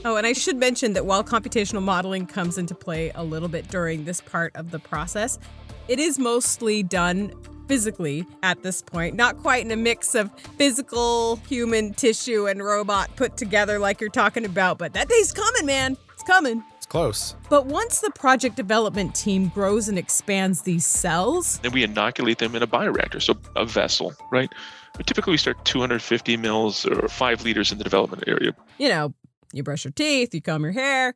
Oh, 0.07 0.17
and 0.17 0.27
I 0.27 0.33
should 0.33 0.57
mention 0.57 0.93
that 0.93 1.05
while 1.05 1.23
computational 1.23 1.81
modeling 1.81 2.27
comes 2.27 2.59
into 2.59 2.75
play 2.75 3.11
a 3.15 3.23
little 3.23 3.49
bit 3.49 3.67
during 3.69 4.05
this 4.05 4.21
part 4.21 4.55
of 4.55 4.69
the 4.69 4.77
process, 4.77 5.39
it 5.87 5.99
is 5.99 6.19
mostly 6.19 6.83
done 6.83 7.33
physically 7.67 8.25
at 8.43 8.63
this 8.63 8.81
point, 8.81 9.15
not 9.15 9.37
quite 9.37 9.65
in 9.65 9.71
a 9.71 9.75
mix 9.75 10.15
of 10.15 10.31
physical, 10.57 11.37
human 11.47 11.93
tissue, 11.93 12.47
and 12.47 12.63
robot 12.63 13.09
put 13.15 13.37
together 13.37 13.79
like 13.79 13.99
you're 14.01 14.09
talking 14.09 14.45
about, 14.45 14.77
but 14.77 14.93
that 14.93 15.09
day's 15.09 15.31
coming, 15.31 15.65
man. 15.65 15.97
It's 16.13 16.23
coming. 16.23 16.63
It's 16.77 16.85
close. 16.85 17.35
But 17.49 17.65
once 17.65 17.99
the 18.01 18.11
project 18.11 18.55
development 18.55 19.15
team 19.15 19.47
grows 19.49 19.87
and 19.87 19.97
expands 19.97 20.61
these 20.61 20.85
cells, 20.85 21.59
Then 21.59 21.71
we 21.71 21.83
inoculate 21.83 22.37
them 22.37 22.55
in 22.55 22.63
a 22.63 22.67
bioreactor, 22.67 23.21
so 23.21 23.35
a 23.55 23.65
vessel, 23.65 24.13
right? 24.31 24.51
But 24.95 25.07
typically 25.07 25.31
we 25.31 25.37
start 25.37 25.63
250 25.65 26.37
mils 26.37 26.85
or 26.85 27.07
five 27.09 27.43
liters 27.43 27.71
in 27.71 27.77
the 27.77 27.83
development 27.83 28.23
area. 28.27 28.53
you 28.77 28.89
know, 28.89 29.13
you 29.51 29.63
brush 29.63 29.83
your 29.85 29.91
teeth, 29.91 30.33
you 30.33 30.41
comb 30.41 30.63
your 30.63 30.71
hair, 30.71 31.13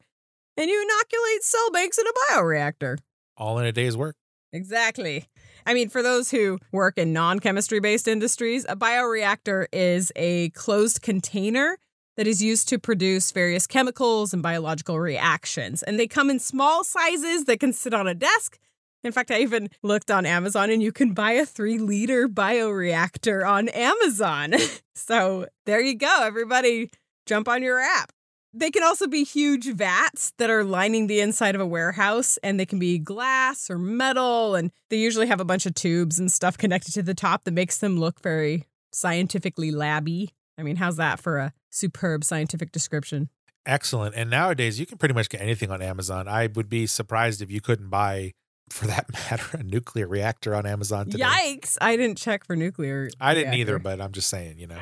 and 0.57 0.69
you 0.69 0.81
inoculate 0.81 1.43
cell 1.43 1.71
banks 1.71 1.97
in 1.97 2.05
a 2.07 2.33
bioreactor. 2.33 2.97
All 3.37 3.57
in 3.59 3.65
a 3.65 3.71
day's 3.71 3.95
work. 3.95 4.15
Exactly. 4.51 5.27
I 5.69 5.75
mean, 5.75 5.89
for 5.89 6.01
those 6.01 6.31
who 6.31 6.57
work 6.71 6.97
in 6.97 7.13
non 7.13 7.39
chemistry 7.39 7.79
based 7.79 8.07
industries, 8.07 8.65
a 8.67 8.75
bioreactor 8.75 9.67
is 9.71 10.11
a 10.15 10.49
closed 10.49 11.03
container 11.03 11.77
that 12.17 12.25
is 12.25 12.41
used 12.41 12.67
to 12.69 12.79
produce 12.79 13.31
various 13.31 13.67
chemicals 13.67 14.33
and 14.33 14.41
biological 14.41 14.99
reactions. 14.99 15.83
And 15.83 15.99
they 15.99 16.07
come 16.07 16.31
in 16.31 16.39
small 16.39 16.83
sizes 16.83 17.45
that 17.45 17.59
can 17.59 17.71
sit 17.71 17.93
on 17.93 18.07
a 18.07 18.15
desk. 18.15 18.57
In 19.03 19.11
fact, 19.11 19.29
I 19.29 19.41
even 19.41 19.69
looked 19.83 20.09
on 20.09 20.25
Amazon 20.25 20.71
and 20.71 20.81
you 20.81 20.91
can 20.91 21.13
buy 21.13 21.33
a 21.33 21.45
three 21.45 21.77
liter 21.77 22.27
bioreactor 22.27 23.47
on 23.47 23.69
Amazon. 23.69 24.55
so 24.95 25.45
there 25.67 25.81
you 25.81 25.95
go, 25.95 26.23
everybody. 26.23 26.89
Jump 27.27 27.47
on 27.47 27.61
your 27.61 27.79
app. 27.79 28.11
They 28.53 28.71
can 28.71 28.83
also 28.83 29.05
be 29.07 29.23
huge 29.23 29.67
vats 29.71 30.33
that 30.37 30.49
are 30.49 30.63
lining 30.63 31.05
the 31.05 31.19
inside 31.19 31.53
of 31.53 31.61
a 31.61 31.67
warehouse, 31.67 32.37
and 32.41 32.59
they 32.59 32.65
can 32.65 32.79
be 32.79 32.97
glass 32.97 33.69
or 33.69 33.77
metal, 33.77 34.55
and 34.55 34.71
they 34.89 34.97
usually 34.97 35.27
have 35.27 35.39
a 35.39 35.45
bunch 35.45 35.67
of 35.67 35.75
tubes 35.75 36.17
and 36.19 36.31
stuff 36.31 36.57
connected 36.57 36.93
to 36.93 37.03
the 37.03 37.13
top 37.13 37.43
that 37.43 37.51
makes 37.51 37.77
them 37.77 37.99
look 37.99 38.21
very 38.21 38.65
scientifically 38.91 39.69
labby. 39.71 40.33
I 40.57 40.63
mean, 40.63 40.77
how's 40.77 40.95
that 40.95 41.19
for 41.19 41.37
a 41.37 41.53
superb 41.69 42.23
scientific 42.23 42.71
description? 42.71 43.29
Excellent. 43.67 44.15
And 44.15 44.31
nowadays, 44.31 44.79
you 44.79 44.87
can 44.87 44.97
pretty 44.97 45.13
much 45.13 45.29
get 45.29 45.41
anything 45.41 45.69
on 45.69 45.81
Amazon. 45.83 46.27
I 46.27 46.47
would 46.47 46.69
be 46.69 46.87
surprised 46.87 47.43
if 47.43 47.51
you 47.51 47.61
couldn't 47.61 47.89
buy, 47.89 48.33
for 48.71 48.87
that 48.87 49.13
matter, 49.29 49.57
a 49.57 49.63
nuclear 49.63 50.07
reactor 50.07 50.55
on 50.55 50.65
Amazon 50.65 51.05
today. 51.11 51.23
Yikes! 51.23 51.77
I 51.79 51.95
didn't 51.95 52.17
check 52.17 52.45
for 52.45 52.55
nuclear. 52.55 53.11
I 53.21 53.35
didn't 53.35 53.51
reactor. 53.51 53.61
either, 53.73 53.79
but 53.79 54.01
I'm 54.01 54.11
just 54.11 54.27
saying, 54.27 54.57
you 54.57 54.65
know. 54.65 54.79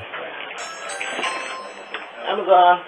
Amazon. 2.26 2.80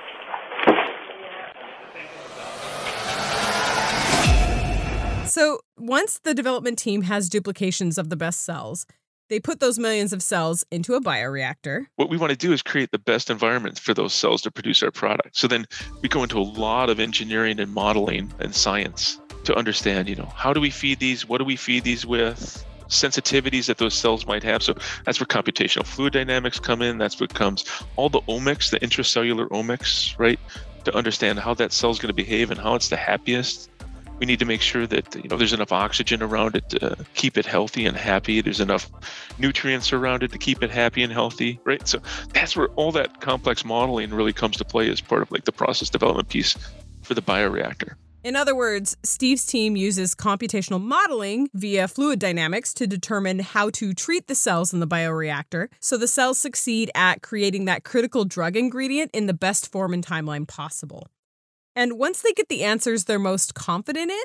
So 5.30 5.60
once 5.78 6.18
the 6.18 6.34
development 6.34 6.76
team 6.76 7.02
has 7.02 7.28
duplications 7.28 7.98
of 7.98 8.10
the 8.10 8.16
best 8.16 8.40
cells, 8.40 8.84
they 9.28 9.38
put 9.38 9.60
those 9.60 9.78
millions 9.78 10.12
of 10.12 10.24
cells 10.24 10.64
into 10.72 10.94
a 10.94 11.00
bioreactor. 11.00 11.86
What 11.94 12.10
we 12.10 12.16
want 12.16 12.30
to 12.30 12.36
do 12.36 12.52
is 12.52 12.62
create 12.62 12.90
the 12.90 12.98
best 12.98 13.30
environment 13.30 13.78
for 13.78 13.94
those 13.94 14.12
cells 14.12 14.42
to 14.42 14.50
produce 14.50 14.82
our 14.82 14.90
product. 14.90 15.36
So 15.36 15.46
then 15.46 15.66
we 16.02 16.08
go 16.08 16.24
into 16.24 16.40
a 16.40 16.42
lot 16.42 16.90
of 16.90 16.98
engineering 16.98 17.60
and 17.60 17.72
modeling 17.72 18.34
and 18.40 18.52
science 18.52 19.20
to 19.44 19.54
understand, 19.54 20.08
you 20.08 20.16
know, 20.16 20.32
how 20.34 20.52
do 20.52 20.60
we 20.60 20.68
feed 20.68 20.98
these? 20.98 21.28
What 21.28 21.38
do 21.38 21.44
we 21.44 21.56
feed 21.56 21.84
these 21.84 22.04
with? 22.04 22.66
sensitivities 22.88 23.66
that 23.66 23.78
those 23.78 23.94
cells 23.94 24.26
might 24.26 24.42
have. 24.42 24.64
So 24.64 24.74
that's 25.04 25.20
where 25.20 25.26
computational 25.28 25.86
fluid 25.86 26.12
dynamics 26.12 26.58
come 26.58 26.82
in. 26.82 26.98
That's 26.98 27.20
what 27.20 27.32
comes 27.32 27.64
all 27.94 28.08
the 28.08 28.20
omics, 28.22 28.72
the 28.72 28.80
intracellular 28.80 29.48
omics, 29.50 30.18
right? 30.18 30.40
To 30.86 30.96
understand 30.96 31.38
how 31.38 31.54
that 31.54 31.72
cell's 31.72 32.00
going 32.00 32.08
to 32.08 32.14
behave 32.14 32.50
and 32.50 32.58
how 32.58 32.74
it's 32.74 32.88
the 32.88 32.96
happiest. 32.96 33.70
We 34.20 34.26
need 34.26 34.38
to 34.38 34.44
make 34.44 34.60
sure 34.60 34.86
that 34.86 35.14
you 35.16 35.28
know 35.28 35.36
there's 35.36 35.54
enough 35.54 35.72
oxygen 35.72 36.22
around 36.22 36.54
it 36.54 36.68
to 36.70 36.96
keep 37.14 37.38
it 37.38 37.46
healthy 37.46 37.86
and 37.86 37.96
happy. 37.96 38.42
There's 38.42 38.60
enough 38.60 38.90
nutrients 39.38 39.92
around 39.92 40.22
it 40.22 40.30
to 40.32 40.38
keep 40.38 40.62
it 40.62 40.70
happy 40.70 41.02
and 41.02 41.12
healthy, 41.12 41.58
right? 41.64 41.86
So 41.88 42.00
that's 42.34 42.54
where 42.54 42.68
all 42.76 42.92
that 42.92 43.20
complex 43.20 43.64
modeling 43.64 44.12
really 44.12 44.34
comes 44.34 44.58
to 44.58 44.64
play 44.64 44.90
as 44.90 45.00
part 45.00 45.22
of 45.22 45.32
like 45.32 45.44
the 45.44 45.52
process 45.52 45.88
development 45.88 46.28
piece 46.28 46.54
for 47.02 47.14
the 47.14 47.22
bioreactor. 47.22 47.94
In 48.22 48.36
other 48.36 48.54
words, 48.54 48.98
Steve's 49.02 49.46
team 49.46 49.76
uses 49.76 50.14
computational 50.14 50.80
modeling 50.80 51.48
via 51.54 51.88
fluid 51.88 52.18
dynamics 52.18 52.74
to 52.74 52.86
determine 52.86 53.38
how 53.38 53.70
to 53.70 53.94
treat 53.94 54.26
the 54.26 54.34
cells 54.34 54.74
in 54.74 54.80
the 54.80 54.86
bioreactor 54.86 55.68
so 55.80 55.96
the 55.96 56.06
cells 56.06 56.38
succeed 56.38 56.90
at 56.94 57.22
creating 57.22 57.64
that 57.64 57.82
critical 57.82 58.26
drug 58.26 58.56
ingredient 58.56 59.10
in 59.14 59.26
the 59.26 59.32
best 59.32 59.72
form 59.72 59.94
and 59.94 60.04
timeline 60.04 60.46
possible. 60.46 61.08
And 61.80 61.98
once 61.98 62.20
they 62.20 62.34
get 62.34 62.50
the 62.50 62.62
answers 62.62 63.06
they're 63.06 63.18
most 63.18 63.54
confident 63.54 64.10
in, 64.10 64.24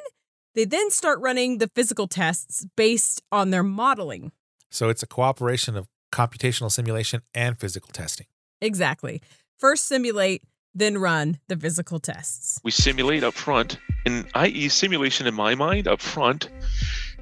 they 0.55 0.65
then 0.65 0.91
start 0.91 1.21
running 1.21 1.59
the 1.59 1.69
physical 1.73 2.05
tests 2.05 2.65
based 2.75 3.21
on 3.31 3.51
their 3.51 3.63
modeling. 3.63 4.33
So 4.71 4.89
it's 4.89 5.01
a 5.01 5.07
cooperation 5.07 5.77
of 5.77 5.87
computational 6.11 6.69
simulation 6.69 7.21
and 7.33 7.57
physical 7.57 7.91
testing. 7.93 8.27
Exactly. 8.59 9.21
First 9.57 9.85
simulate, 9.85 10.43
then 10.73 10.97
run 10.97 11.39
the 11.47 11.55
physical 11.55 11.97
tests. 11.97 12.59
We 12.61 12.71
simulate 12.71 13.23
up 13.23 13.33
front, 13.33 13.79
and 14.05 14.27
i.e., 14.35 14.67
simulation 14.67 15.25
in 15.25 15.33
my 15.33 15.55
mind 15.55 15.87
up 15.87 16.01
front 16.01 16.49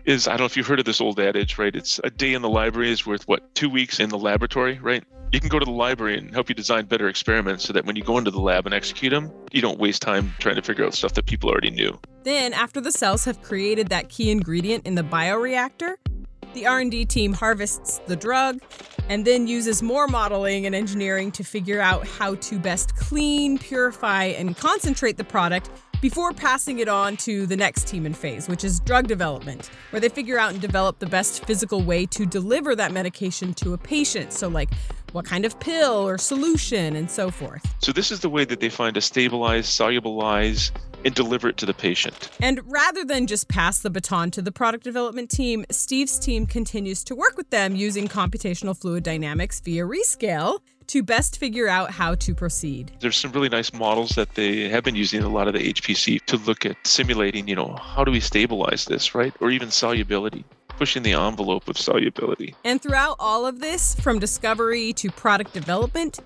is 0.05 0.27
I 0.27 0.31
don't 0.31 0.39
know 0.39 0.45
if 0.45 0.57
you've 0.57 0.67
heard 0.67 0.79
of 0.79 0.85
this 0.85 1.01
old 1.01 1.19
adage, 1.19 1.57
right? 1.57 1.75
It's 1.75 1.99
a 2.03 2.09
day 2.09 2.33
in 2.33 2.41
the 2.41 2.49
library 2.49 2.91
is 2.91 3.05
worth 3.05 3.27
what, 3.27 3.53
two 3.55 3.69
weeks 3.69 3.99
in 3.99 4.09
the 4.09 4.17
laboratory, 4.17 4.79
right? 4.79 5.03
You 5.31 5.39
can 5.39 5.49
go 5.49 5.57
to 5.57 5.65
the 5.65 5.71
library 5.71 6.17
and 6.17 6.31
help 6.31 6.49
you 6.49 6.55
design 6.55 6.85
better 6.85 7.07
experiments 7.07 7.63
so 7.63 7.73
that 7.73 7.85
when 7.85 7.95
you 7.95 8.03
go 8.03 8.17
into 8.17 8.29
the 8.29 8.39
lab 8.39 8.65
and 8.65 8.73
execute 8.73 9.11
them, 9.11 9.31
you 9.51 9.61
don't 9.61 9.79
waste 9.79 10.01
time 10.01 10.33
trying 10.37 10.55
to 10.55 10.61
figure 10.61 10.85
out 10.85 10.93
stuff 10.93 11.13
that 11.13 11.25
people 11.25 11.49
already 11.49 11.71
knew. 11.71 11.99
Then, 12.23 12.53
after 12.53 12.79
the 12.79 12.91
cells 12.91 13.25
have 13.25 13.41
created 13.41 13.87
that 13.89 14.09
key 14.09 14.29
ingredient 14.29 14.85
in 14.85 14.93
the 14.95 15.01
bioreactor, 15.01 15.95
the 16.53 16.67
R&D 16.67 17.05
team 17.05 17.33
harvests 17.33 17.99
the 18.05 18.15
drug 18.15 18.59
and 19.09 19.25
then 19.25 19.47
uses 19.47 19.81
more 19.81 20.07
modeling 20.07 20.67
and 20.67 20.75
engineering 20.75 21.31
to 21.31 21.43
figure 21.43 21.81
out 21.81 22.07
how 22.07 22.35
to 22.35 22.59
best 22.59 22.95
clean, 22.95 23.57
purify, 23.57 24.25
and 24.25 24.55
concentrate 24.55 25.17
the 25.17 25.23
product 25.23 25.71
before 26.03 26.33
passing 26.33 26.79
it 26.79 26.89
on 26.89 27.15
to 27.15 27.45
the 27.47 27.55
next 27.55 27.87
team 27.87 28.05
in 28.05 28.13
phase, 28.13 28.49
which 28.49 28.65
is 28.65 28.81
drug 28.81 29.07
development, 29.07 29.69
where 29.91 30.01
they 30.01 30.09
figure 30.09 30.37
out 30.37 30.51
and 30.51 30.59
develop 30.59 30.99
the 30.99 31.05
best 31.05 31.45
physical 31.45 31.81
way 31.81 32.05
to 32.05 32.25
deliver 32.25 32.75
that 32.75 32.91
medication 32.91 33.53
to 33.53 33.73
a 33.73 33.77
patient. 33.77 34.33
So, 34.33 34.49
like 34.49 34.69
what 35.13 35.23
kind 35.23 35.45
of 35.45 35.57
pill 35.61 36.05
or 36.05 36.17
solution 36.17 36.97
and 36.97 37.09
so 37.09 37.31
forth. 37.31 37.65
So, 37.81 37.93
this 37.93 38.11
is 38.11 38.19
the 38.19 38.27
way 38.27 38.43
that 38.43 38.59
they 38.59 38.67
find 38.67 38.93
to 38.95 39.01
stabilize, 39.01 39.65
solubilize, 39.65 40.71
and 41.05 41.15
deliver 41.15 41.47
it 41.47 41.55
to 41.57 41.65
the 41.65 41.73
patient. 41.73 42.29
And 42.41 42.59
rather 42.65 43.05
than 43.05 43.25
just 43.25 43.47
pass 43.47 43.79
the 43.79 43.89
baton 43.89 44.29
to 44.31 44.41
the 44.41 44.51
product 44.51 44.83
development 44.83 45.29
team, 45.29 45.65
Steve's 45.71 46.19
team 46.19 46.45
continues 46.45 47.03
to 47.05 47.15
work 47.15 47.37
with 47.37 47.49
them 47.49 47.77
using 47.77 48.09
computational 48.09 48.77
fluid 48.77 49.03
dynamics 49.03 49.61
via 49.61 49.85
Rescale 49.85 50.59
to 50.93 51.01
best 51.01 51.39
figure 51.39 51.67
out 51.67 51.89
how 51.89 52.13
to 52.13 52.35
proceed. 52.35 52.91
There's 52.99 53.17
some 53.17 53.31
really 53.31 53.49
nice 53.49 53.73
models 53.73 54.11
that 54.11 54.35
they 54.35 54.69
have 54.69 54.83
been 54.83 54.93
using 54.93 55.23
a 55.23 55.27
lot 55.27 55.47
of 55.47 55.55
the 55.55 55.73
HPC 55.73 56.23
to 56.25 56.37
look 56.37 56.67
at 56.67 56.77
simulating, 56.85 57.47
you 57.47 57.55
know, 57.55 57.75
how 57.81 58.03
do 58.03 58.11
we 58.11 58.19
stabilize 58.19 58.85
this, 58.85 59.15
right? 59.15 59.33
Or 59.39 59.49
even 59.49 59.71
solubility 59.71 60.45
pushing 60.77 61.01
the 61.01 61.13
envelope 61.13 61.67
of 61.67 61.79
solubility. 61.79 62.53
And 62.63 62.79
throughout 62.79 63.15
all 63.19 63.47
of 63.47 63.59
this, 63.59 63.95
from 63.95 64.19
discovery 64.19 64.93
to 64.93 65.09
product 65.09 65.51
development, 65.51 66.19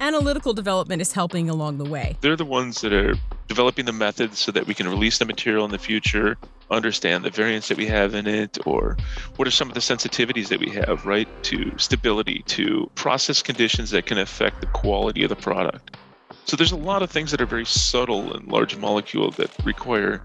analytical 0.00 0.52
development 0.52 1.02
is 1.02 1.12
helping 1.12 1.50
along 1.50 1.78
the 1.78 1.84
way. 1.84 2.16
They're 2.20 2.36
the 2.36 2.44
ones 2.44 2.80
that 2.82 2.92
are 2.92 3.14
developing 3.48 3.84
the 3.84 3.92
methods 3.92 4.38
so 4.38 4.52
that 4.52 4.66
we 4.66 4.74
can 4.74 4.88
release 4.88 5.18
the 5.18 5.24
material 5.24 5.64
in 5.64 5.70
the 5.70 5.78
future, 5.78 6.36
understand 6.70 7.24
the 7.24 7.30
variants 7.30 7.68
that 7.68 7.76
we 7.76 7.86
have 7.86 8.14
in 8.14 8.26
it, 8.26 8.58
or 8.66 8.96
what 9.36 9.46
are 9.46 9.52
some 9.52 9.68
of 9.68 9.74
the 9.74 9.80
sensitivities 9.80 10.48
that 10.48 10.60
we 10.60 10.70
have, 10.70 11.04
right, 11.04 11.28
to 11.44 11.72
stability, 11.76 12.42
to 12.46 12.90
process 12.94 13.42
conditions 13.42 13.90
that 13.90 14.06
can 14.06 14.18
affect 14.18 14.60
the 14.60 14.66
quality 14.68 15.22
of 15.22 15.28
the 15.28 15.36
product. 15.36 15.96
So 16.44 16.56
there's 16.56 16.72
a 16.72 16.76
lot 16.76 17.02
of 17.02 17.10
things 17.10 17.30
that 17.30 17.40
are 17.40 17.46
very 17.46 17.66
subtle 17.66 18.34
and 18.34 18.48
large 18.48 18.76
molecule 18.76 19.30
that 19.32 19.50
require 19.64 20.22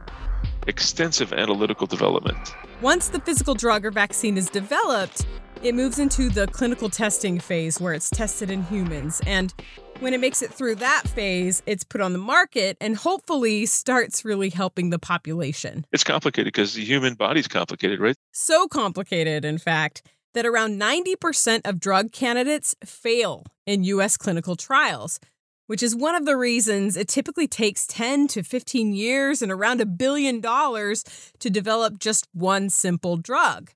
extensive 0.68 1.34
analytical 1.34 1.88
development. 1.88 2.56
Once 2.82 3.10
the 3.10 3.20
physical 3.20 3.54
drug 3.54 3.86
or 3.86 3.92
vaccine 3.92 4.38
is 4.38 4.50
developed, 4.50 5.26
it 5.64 5.74
moves 5.74 6.00
into 6.00 6.30
the 6.30 6.48
clinical 6.48 6.90
testing 6.90 7.40
phase 7.40 7.80
where 7.80 7.94
it's 7.94 8.10
tested 8.10 8.52
in 8.52 8.64
humans. 8.64 9.22
And 9.26 9.54
when 10.00 10.14
it 10.14 10.20
makes 10.20 10.42
it 10.42 10.54
through 10.54 10.76
that 10.76 11.08
phase, 11.08 11.64
it's 11.66 11.84
put 11.84 12.02
on 12.02 12.14
the 12.14 12.20
market 12.20 12.78
and 12.80 12.96
hopefully 12.96 13.66
starts 13.66 14.24
really 14.24 14.50
helping 14.50 14.92
the 14.92 15.00
population. 15.00 15.86
It's 15.92 16.04
complicated 16.04 16.54
because 16.54 16.74
the 16.74 16.86
human 16.86 17.16
body's 17.16 17.48
complicated, 17.48 18.00
right? 18.00 18.16
So 18.32 18.68
complicated, 18.68 19.44
in 19.44 19.58
fact, 19.58 20.04
that 20.34 20.46
around 20.46 20.80
90% 20.80 21.62
of 21.66 21.80
drug 21.80 22.12
candidates 22.12 22.76
fail 22.86 23.44
in 23.66 23.84
US 23.86 24.18
clinical 24.18 24.56
trials, 24.56 25.20
which 25.66 25.82
is 25.82 25.96
one 25.96 26.14
of 26.14 26.26
the 26.26 26.38
reasons 26.38 26.96
it 26.96 27.08
typically 27.08 27.48
takes 27.48 27.88
10 27.88 28.28
to 28.28 28.44
15 28.44 28.94
years 28.94 29.42
and 29.42 29.52
around 29.52 29.82
a 29.82 29.86
billion 29.86 30.40
dollars 30.40 31.04
to 31.40 31.50
develop 31.50 31.98
just 31.98 32.28
one 32.34 32.70
simple 32.70 33.18
drug 33.18 33.72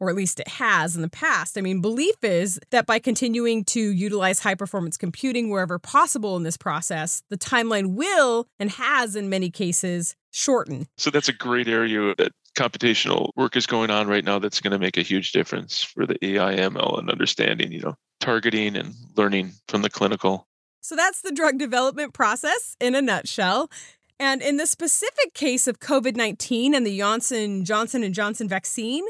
or 0.00 0.10
at 0.10 0.16
least 0.16 0.40
it 0.40 0.48
has 0.48 0.96
in 0.96 1.02
the 1.02 1.08
past. 1.08 1.56
I 1.56 1.60
mean, 1.60 1.80
belief 1.80 2.16
is 2.22 2.60
that 2.70 2.86
by 2.86 2.98
continuing 2.98 3.64
to 3.66 3.80
utilize 3.80 4.40
high 4.40 4.54
performance 4.54 4.96
computing 4.96 5.50
wherever 5.50 5.78
possible 5.78 6.36
in 6.36 6.42
this 6.42 6.56
process, 6.56 7.22
the 7.30 7.38
timeline 7.38 7.94
will 7.94 8.46
and 8.58 8.70
has 8.70 9.16
in 9.16 9.28
many 9.28 9.50
cases 9.50 10.14
shorten. 10.30 10.86
So 10.98 11.10
that's 11.10 11.28
a 11.28 11.32
great 11.32 11.68
area 11.68 12.14
that 12.18 12.32
computational 12.56 13.30
work 13.36 13.56
is 13.56 13.66
going 13.66 13.90
on 13.90 14.08
right 14.08 14.24
now 14.24 14.38
that's 14.38 14.60
going 14.60 14.72
to 14.72 14.78
make 14.78 14.96
a 14.96 15.02
huge 15.02 15.32
difference 15.32 15.82
for 15.82 16.06
the 16.06 16.16
AI 16.24 16.56
ML 16.56 16.98
and 16.98 17.10
understanding, 17.10 17.72
you 17.72 17.80
know, 17.80 17.94
targeting 18.20 18.76
and 18.76 18.94
learning 19.16 19.52
from 19.68 19.82
the 19.82 19.90
clinical. 19.90 20.46
So 20.80 20.96
that's 20.96 21.22
the 21.22 21.32
drug 21.32 21.58
development 21.58 22.14
process 22.14 22.76
in 22.80 22.94
a 22.94 23.02
nutshell. 23.02 23.70
And 24.18 24.40
in 24.40 24.56
the 24.56 24.66
specific 24.66 25.34
case 25.34 25.66
of 25.66 25.80
COVID-19 25.80 26.74
and 26.74 26.86
the 26.86 26.98
Johnson 26.98 27.64
Johnson 27.64 28.02
and 28.02 28.14
Johnson 28.14 28.48
vaccine, 28.48 29.04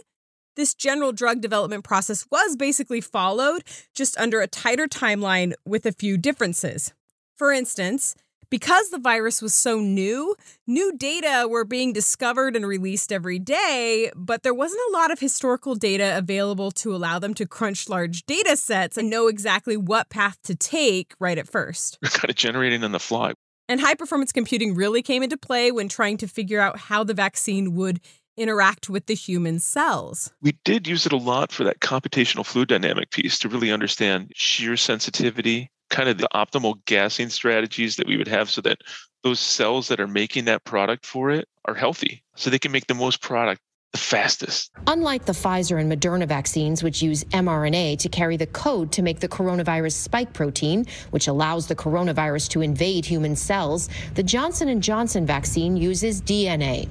this 0.57 0.75
general 0.75 1.13
drug 1.13 1.41
development 1.41 1.85
process 1.85 2.27
was 2.31 2.57
basically 2.57 3.01
followed, 3.01 3.63
just 3.95 4.19
under 4.19 4.41
a 4.41 4.47
tighter 4.47 4.89
timeline 4.89 5.53
with 5.65 5.87
a 5.87 5.93
few 5.93 6.17
differences. 6.17 6.93
For 7.37 7.53
instance, 7.53 8.15
because 8.49 8.91
the 8.91 8.99
virus 8.99 9.43
was 9.43 9.55
so 9.55 9.81
new, 9.81 10.37
new 10.67 10.97
data 10.97 11.47
were 11.49 11.65
being 11.65 11.93
discovered 11.93 12.55
and 12.55 12.67
released 12.67 13.13
every 13.13 13.39
day, 13.39 14.11
but 14.15 14.43
there 14.43 14.55
wasn't 14.55 14.81
a 14.89 14.93
lot 14.93 15.11
of 15.11 15.19
historical 15.19 15.75
data 15.75 16.17
available 16.17 16.71
to 16.71 16.95
allow 16.95 17.19
them 17.19 17.35
to 17.35 17.47
crunch 17.47 17.89
large 17.89 18.25
data 18.25 18.57
sets 18.57 18.97
and 18.97 19.11
know 19.11 19.27
exactly 19.27 19.77
what 19.77 20.09
path 20.09 20.39
to 20.45 20.55
take 20.55 21.15
right 21.19 21.39
at 21.39 21.49
first. 21.49 21.99
kind 22.05 22.31
of 22.31 22.37
generating 22.37 22.85
on 22.85 22.93
the 22.93 23.01
fly. 23.01 23.35
And 23.69 23.81
high 23.81 23.95
performance 23.95 24.31
computing 24.31 24.75
really 24.75 25.03
came 25.03 25.25
into 25.25 25.37
play 25.37 25.73
when 25.73 25.89
trying 25.89 26.17
to 26.19 26.29
figure 26.29 26.61
out 26.61 26.79
how 26.79 27.03
the 27.03 27.15
vaccine 27.15 27.75
would 27.75 28.01
interact 28.37 28.89
with 28.89 29.07
the 29.07 29.15
human 29.15 29.59
cells. 29.59 30.33
We 30.43 30.59
did 30.65 30.87
use 30.87 31.07
it 31.07 31.13
a 31.13 31.17
lot 31.17 31.53
for 31.53 31.65
that 31.65 31.81
computational 31.81 32.45
fluid 32.45 32.69
dynamic 32.69 33.11
piece 33.11 33.39
to 33.41 33.49
really 33.49 33.73
understand 33.73 34.33
shear 34.35 34.77
sensitivity, 34.77 35.71
kind 35.91 36.09
of 36.09 36.19
the 36.19 36.29
optimal 36.35 36.85
gassing 36.87 37.29
strategies 37.29 37.97
that 37.97 38.07
we 38.07 38.17
would 38.17 38.29
have 38.29 38.51
so 38.51 38.61
that 38.63 38.79
those 39.23 39.41
cells 39.41 39.89
that 39.89 40.01
are 40.01 40.07
making 40.07 40.45
that 40.45 40.65
product 40.65 41.05
for 41.05 41.31
it 41.31 41.49
are 41.65 41.75
healthy 41.75 42.23
so 42.37 42.49
they 42.49 42.59
can 42.59 42.73
make 42.73 42.87
the 42.87 42.95
most 42.95 43.21
product 43.21 43.61
the 43.93 43.99
fastest. 43.99 44.71
Unlike 44.87 45.25
the 45.25 45.33
Pfizer 45.33 45.81
and 45.81 45.91
Moderna 45.91 46.27
vaccines, 46.27 46.83
which 46.83 47.03
use 47.03 47.25
mRNA 47.25 47.99
to 48.01 48.09
carry 48.09 48.37
the 48.37 48.47
code 48.47 48.93
to 48.93 49.03
make 49.03 49.21
the 49.21 49.29
coronavirus 49.29 49.93
spike 49.93 50.33
protein, 50.33 50.87
which 51.11 51.29
allows 51.29 51.67
the 51.67 51.75
coronavirus 51.75 52.49
to 52.51 52.61
invade 52.61 53.07
human 53.07 53.35
cells, 53.37 53.89
the 54.15 54.23
Johnson 54.23 54.81
& 54.81 54.83
Johnson 54.83 55.25
vaccine 55.25 55.77
uses 55.77 56.21
DNA. 56.21 56.89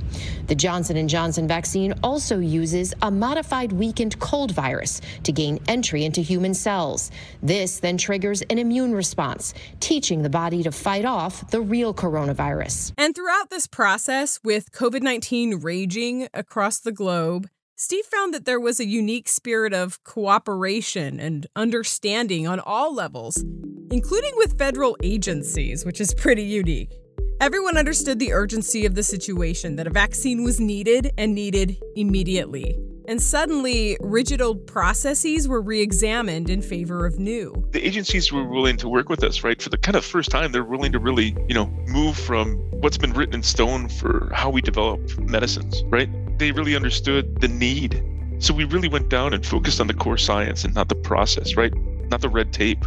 The 0.48 0.56
Johnson 0.56 1.08
& 1.08 1.10
Johnson 1.10 1.48
vaccine 1.48 1.94
also 2.02 2.40
uses 2.40 2.94
a 3.02 3.12
modified 3.12 3.72
weakened 3.72 4.18
cold 4.20 4.52
virus 4.52 5.02
to 5.24 5.32
gain 5.32 5.60
entry 5.68 6.06
into 6.06 6.22
human 6.22 6.54
cells. 6.54 7.12
This 7.44 7.80
then 7.80 7.98
triggers 7.98 8.42
an 8.44 8.58
immune 8.58 8.94
response, 8.94 9.54
teaching 9.80 10.24
the 10.24 10.30
body 10.30 10.64
to 10.64 10.72
fight 10.72 11.06
off 11.06 11.50
the 11.52 11.62
real 11.62 11.94
coronavirus. 11.94 12.94
And 12.98 13.14
throughout 13.16 13.50
this 13.50 13.68
process, 13.68 14.40
with 14.44 14.72
COVID 14.72 15.02
19 15.02 15.60
raging 15.60 16.28
across 16.34 16.80
the 16.86 16.94
globe, 16.94 17.50
Steve 17.76 18.06
found 18.06 18.34
that 18.34 18.46
there 18.46 18.60
was 18.60 18.80
a 18.80 18.86
unique 18.86 19.28
spirit 19.28 19.74
of 19.74 20.02
cooperation 20.06 21.20
and 21.20 21.46
understanding 21.58 22.48
on 22.48 22.62
all 22.62 22.96
levels, 22.96 23.44
including 23.92 24.32
with 24.38 24.58
federal 24.58 24.96
agencies, 25.04 25.84
which 25.84 26.00
is 26.00 26.14
pretty 26.14 26.44
unique. 26.44 26.94
Everyone 27.42 27.76
understood 27.76 28.20
the 28.20 28.32
urgency 28.32 28.86
of 28.86 28.96
the 28.96 29.04
situation, 29.04 29.76
that 29.76 29.88
a 29.88 29.90
vaccine 29.90 30.46
was 30.46 30.62
needed 30.62 31.12
and 31.18 31.36
needed 31.36 31.76
immediately. 31.98 32.78
And 33.08 33.22
suddenly, 33.22 33.98
rigid 34.02 34.42
old 34.42 34.66
processes 34.66 35.48
were 35.48 35.62
re 35.62 35.82
examined 35.82 36.50
in 36.50 36.62
favor 36.62 37.06
of 37.06 37.20
new. 37.20 37.68
The 37.72 37.86
agencies 37.86 38.32
were 38.32 38.44
willing 38.44 38.78
to 38.78 38.90
work 38.90 39.10
with 39.10 39.24
us, 39.24 39.44
right? 39.44 39.62
For 39.62 39.70
the 39.70 39.78
kind 39.78 39.96
of 39.96 40.04
first 40.04 40.32
time, 40.32 40.52
they're 40.52 40.64
willing 40.64 40.92
to 40.92 41.00
really, 41.00 41.36
you 41.48 41.54
know, 41.54 41.68
move 41.88 42.18
from 42.18 42.56
what's 42.82 42.98
been 42.98 43.14
written 43.14 43.36
in 43.36 43.44
stone 43.44 43.90
for 43.90 44.32
how 44.34 44.50
we 44.50 44.62
develop 44.62 45.00
medicines, 45.20 45.84
right? 45.86 46.10
They 46.40 46.52
really 46.52 46.76
understood 46.76 47.42
the 47.42 47.48
need. 47.48 48.04
So 48.40 48.54
we 48.54 48.66
really 48.66 48.90
went 48.90 49.10
down 49.10 49.34
and 49.34 49.46
focused 49.46 49.80
on 49.80 49.88
the 49.88 49.94
core 49.94 50.18
science 50.18 50.64
and 50.64 50.74
not 50.74 50.90
the 50.90 50.96
process, 50.96 51.56
right? 51.56 51.74
Not 52.10 52.22
the 52.22 52.30
red 52.30 52.52
tape. 52.52 52.86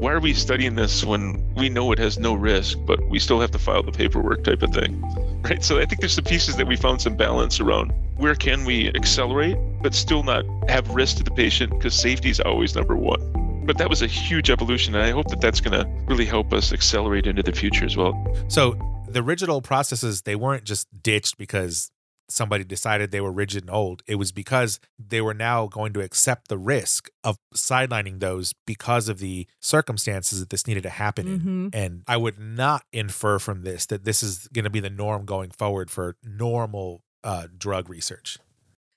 Why 0.00 0.12
are 0.12 0.20
we 0.20 0.32
studying 0.32 0.76
this 0.76 1.04
when 1.04 1.54
we 1.56 1.68
know 1.68 1.92
it 1.92 1.98
has 1.98 2.18
no 2.18 2.32
risk, 2.32 2.78
but 2.86 3.06
we 3.10 3.18
still 3.18 3.38
have 3.38 3.50
to 3.50 3.58
file 3.58 3.82
the 3.82 3.92
paperwork 3.92 4.44
type 4.44 4.62
of 4.62 4.72
thing? 4.72 5.04
Right. 5.42 5.64
So 5.64 5.78
I 5.78 5.86
think 5.86 6.00
there's 6.00 6.12
some 6.12 6.24
pieces 6.24 6.56
that 6.56 6.66
we 6.66 6.76
found 6.76 7.00
some 7.00 7.16
balance 7.16 7.60
around 7.60 7.92
where 8.16 8.34
can 8.34 8.66
we 8.66 8.88
accelerate, 8.88 9.56
but 9.82 9.94
still 9.94 10.22
not 10.22 10.44
have 10.68 10.90
risk 10.90 11.16
to 11.16 11.22
the 11.22 11.30
patient 11.30 11.70
because 11.70 11.94
safety 11.94 12.28
is 12.28 12.40
always 12.40 12.74
number 12.74 12.94
one. 12.94 13.64
But 13.64 13.78
that 13.78 13.88
was 13.88 14.02
a 14.02 14.06
huge 14.06 14.50
evolution, 14.50 14.94
and 14.94 15.02
I 15.02 15.12
hope 15.12 15.28
that 15.28 15.40
that's 15.40 15.62
going 15.62 15.80
to 15.80 15.90
really 16.06 16.26
help 16.26 16.52
us 16.52 16.74
accelerate 16.74 17.26
into 17.26 17.42
the 17.42 17.52
future 17.52 17.86
as 17.86 17.96
well. 17.96 18.12
So 18.48 18.76
the 19.08 19.22
original 19.22 19.62
processes, 19.62 20.22
they 20.22 20.36
weren't 20.36 20.64
just 20.64 20.86
ditched 21.02 21.38
because 21.38 21.90
somebody 22.30 22.64
decided 22.64 23.10
they 23.10 23.20
were 23.20 23.32
rigid 23.32 23.64
and 23.64 23.70
old. 23.70 24.02
It 24.06 24.14
was 24.16 24.32
because 24.32 24.80
they 24.98 25.20
were 25.20 25.34
now 25.34 25.66
going 25.66 25.92
to 25.94 26.00
accept 26.00 26.48
the 26.48 26.58
risk 26.58 27.10
of 27.24 27.36
sidelining 27.54 28.20
those 28.20 28.54
because 28.66 29.08
of 29.08 29.18
the 29.18 29.46
circumstances 29.60 30.40
that 30.40 30.50
this 30.50 30.66
needed 30.66 30.82
to 30.84 30.90
happen 30.90 31.26
in. 31.26 31.40
Mhm. 31.40 31.70
And 31.74 32.02
I 32.06 32.16
would 32.16 32.38
not 32.38 32.84
infer 32.92 33.38
from 33.38 33.62
this 33.62 33.86
that 33.86 34.04
this 34.04 34.22
is 34.22 34.48
going 34.48 34.64
to 34.64 34.70
be 34.70 34.80
the 34.80 34.90
norm 34.90 35.24
going 35.24 35.50
forward 35.50 35.90
for 35.90 36.16
normal 36.22 37.02
uh, 37.22 37.48
drug 37.56 37.90
research. 37.90 38.38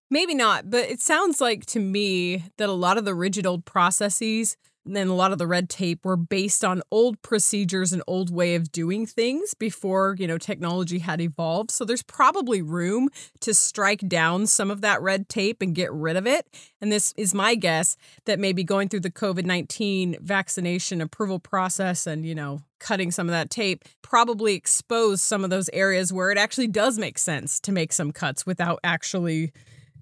Maybe 0.10 0.36
not, 0.36 0.70
but 0.70 0.90
it 0.90 1.02
sounds 1.02 1.42
like 1.42 1.66
to 1.68 1.80
me 1.80 2.46
that 2.58 2.70
a 2.70 2.74
lot 2.74 2.98
of 2.98 3.06
the 3.06 3.16
rigid 3.16 3.46
old 3.48 3.66
processes 3.66 4.58
and 4.86 4.96
then 4.96 5.08
a 5.08 5.16
lot 5.16 5.32
of 5.32 5.38
the 5.38 5.48
red 5.48 5.70
tape 5.70 6.04
were 6.04 6.18
based 6.18 6.66
on 6.66 6.82
old 6.92 7.22
procedures 7.22 7.94
and 7.94 8.04
old 8.06 8.30
way 8.30 8.56
of 8.56 8.72
doing 8.72 9.06
things 9.06 9.54
before, 9.54 10.16
you 10.20 10.28
know, 10.28 10.38
technology 10.38 11.00
had 11.00 11.22
evolved. 11.22 11.72
So 11.72 11.86
there's 11.86 12.04
probably 12.04 12.62
room 12.62 13.10
to 13.42 13.54
strike 13.54 14.08
down 14.08 14.46
some 14.48 14.70
of 14.70 14.82
that 14.82 15.02
red 15.02 15.30
tape 15.30 15.62
and 15.62 15.74
get 15.74 15.92
rid 15.94 16.18
of 16.18 16.28
it. 16.28 16.48
And 16.82 16.92
this 16.92 17.14
is 17.16 17.34
my 17.34 17.56
guess 17.56 17.96
that 18.26 18.40
maybe 18.40 18.64
going 18.64 18.90
through 18.90 19.02
the 19.02 19.12
COVID-19 19.12 20.20
vaccination 20.20 21.00
approval 21.00 21.40
process 21.40 22.06
and, 22.06 22.26
you 22.26 22.36
know, 22.36 22.60
cutting 22.80 23.12
some 23.12 23.28
of 23.28 23.32
that 23.32 23.50
tape 23.50 23.86
probably 24.02 24.54
exposed 24.54 25.22
some 25.22 25.46
of 25.46 25.50
those 25.50 25.70
areas 25.72 26.12
where 26.12 26.32
it 26.32 26.38
actually 26.38 26.68
does 26.68 27.00
make 27.00 27.18
sense 27.18 27.60
to 27.62 27.72
make 27.72 27.94
some 27.94 28.12
cuts 28.12 28.46
without 28.46 28.80
actually 28.84 29.54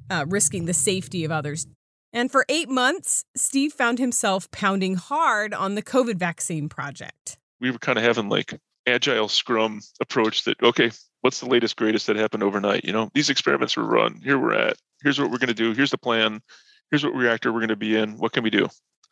uh, 0.09 0.25
risking 0.27 0.65
the 0.65 0.73
safety 0.73 1.23
of 1.23 1.31
others. 1.31 1.67
And 2.13 2.31
for 2.31 2.45
eight 2.49 2.69
months, 2.69 3.23
Steve 3.35 3.73
found 3.73 3.99
himself 3.99 4.49
pounding 4.51 4.95
hard 4.95 5.53
on 5.53 5.75
the 5.75 5.81
COVID 5.81 6.15
vaccine 6.15 6.67
project. 6.67 7.37
We 7.59 7.71
were 7.71 7.79
kind 7.79 7.97
of 7.97 8.03
having 8.03 8.27
like 8.27 8.59
agile 8.85 9.27
scrum 9.27 9.81
approach 10.01 10.43
that, 10.43 10.61
okay, 10.61 10.91
what's 11.21 11.39
the 11.39 11.47
latest, 11.47 11.77
greatest 11.77 12.07
that 12.07 12.15
happened 12.15 12.43
overnight? 12.43 12.83
You 12.83 12.91
know, 12.91 13.09
these 13.13 13.29
experiments 13.29 13.77
were 13.77 13.85
run. 13.85 14.19
Here 14.23 14.37
we're 14.37 14.53
at. 14.53 14.77
Here's 15.03 15.19
what 15.19 15.31
we're 15.31 15.37
going 15.37 15.47
to 15.47 15.53
do. 15.53 15.73
Here's 15.73 15.91
the 15.91 15.97
plan. 15.97 16.41
Here's 16.89 17.03
what 17.03 17.15
reactor 17.15 17.51
we're 17.51 17.59
going 17.59 17.69
to 17.69 17.75
be 17.75 17.95
in. 17.95 18.17
What 18.17 18.33
can 18.33 18.43
we 18.43 18.49
do? 18.49 18.67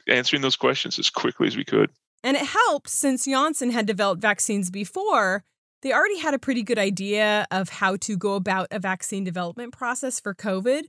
Answering 0.07 0.41
those 0.41 0.55
questions 0.55 0.99
as 0.99 1.09
quickly 1.09 1.47
as 1.47 1.55
we 1.55 1.63
could. 1.63 1.91
And 2.23 2.35
it 2.35 2.45
helped 2.45 2.89
since 2.89 3.25
Janssen 3.25 3.71
had 3.71 3.85
developed 3.85 4.21
vaccines 4.21 4.69
before. 4.69 5.43
They 5.81 5.93
already 5.93 6.17
had 6.19 6.33
a 6.33 6.39
pretty 6.39 6.63
good 6.63 6.77
idea 6.77 7.47
of 7.51 7.69
how 7.69 7.95
to 7.97 8.17
go 8.17 8.33
about 8.33 8.67
a 8.71 8.79
vaccine 8.79 9.23
development 9.23 9.71
process 9.71 10.19
for 10.19 10.35
COVID, 10.35 10.83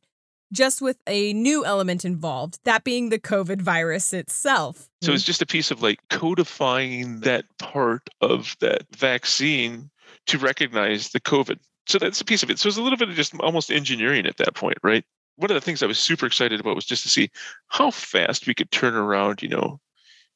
just 0.52 0.82
with 0.82 0.98
a 1.06 1.32
new 1.32 1.64
element 1.64 2.04
involved, 2.04 2.58
that 2.64 2.84
being 2.84 3.08
the 3.08 3.18
COVID 3.18 3.62
virus 3.62 4.12
itself. 4.12 4.88
So 5.02 5.12
it's 5.12 5.24
just 5.24 5.42
a 5.42 5.46
piece 5.46 5.70
of 5.70 5.82
like 5.82 6.00
codifying 6.10 7.20
that 7.20 7.44
part 7.58 8.08
of 8.20 8.56
that 8.60 8.84
vaccine 8.96 9.90
to 10.26 10.38
recognize 10.38 11.10
the 11.10 11.20
COVID. 11.20 11.58
So 11.86 11.98
that's 11.98 12.20
a 12.20 12.24
piece 12.24 12.42
of 12.42 12.50
it. 12.50 12.58
So 12.58 12.68
it's 12.68 12.78
a 12.78 12.82
little 12.82 12.98
bit 12.98 13.08
of 13.08 13.14
just 13.14 13.34
almost 13.40 13.70
engineering 13.70 14.26
at 14.26 14.36
that 14.38 14.54
point, 14.54 14.78
right? 14.82 15.04
One 15.36 15.50
of 15.50 15.54
the 15.54 15.60
things 15.60 15.82
I 15.82 15.86
was 15.86 15.98
super 15.98 16.26
excited 16.26 16.60
about 16.60 16.76
was 16.76 16.84
just 16.84 17.02
to 17.04 17.08
see 17.08 17.30
how 17.68 17.90
fast 17.90 18.46
we 18.46 18.54
could 18.54 18.70
turn 18.70 18.94
around, 18.94 19.42
you 19.42 19.48
know, 19.48 19.80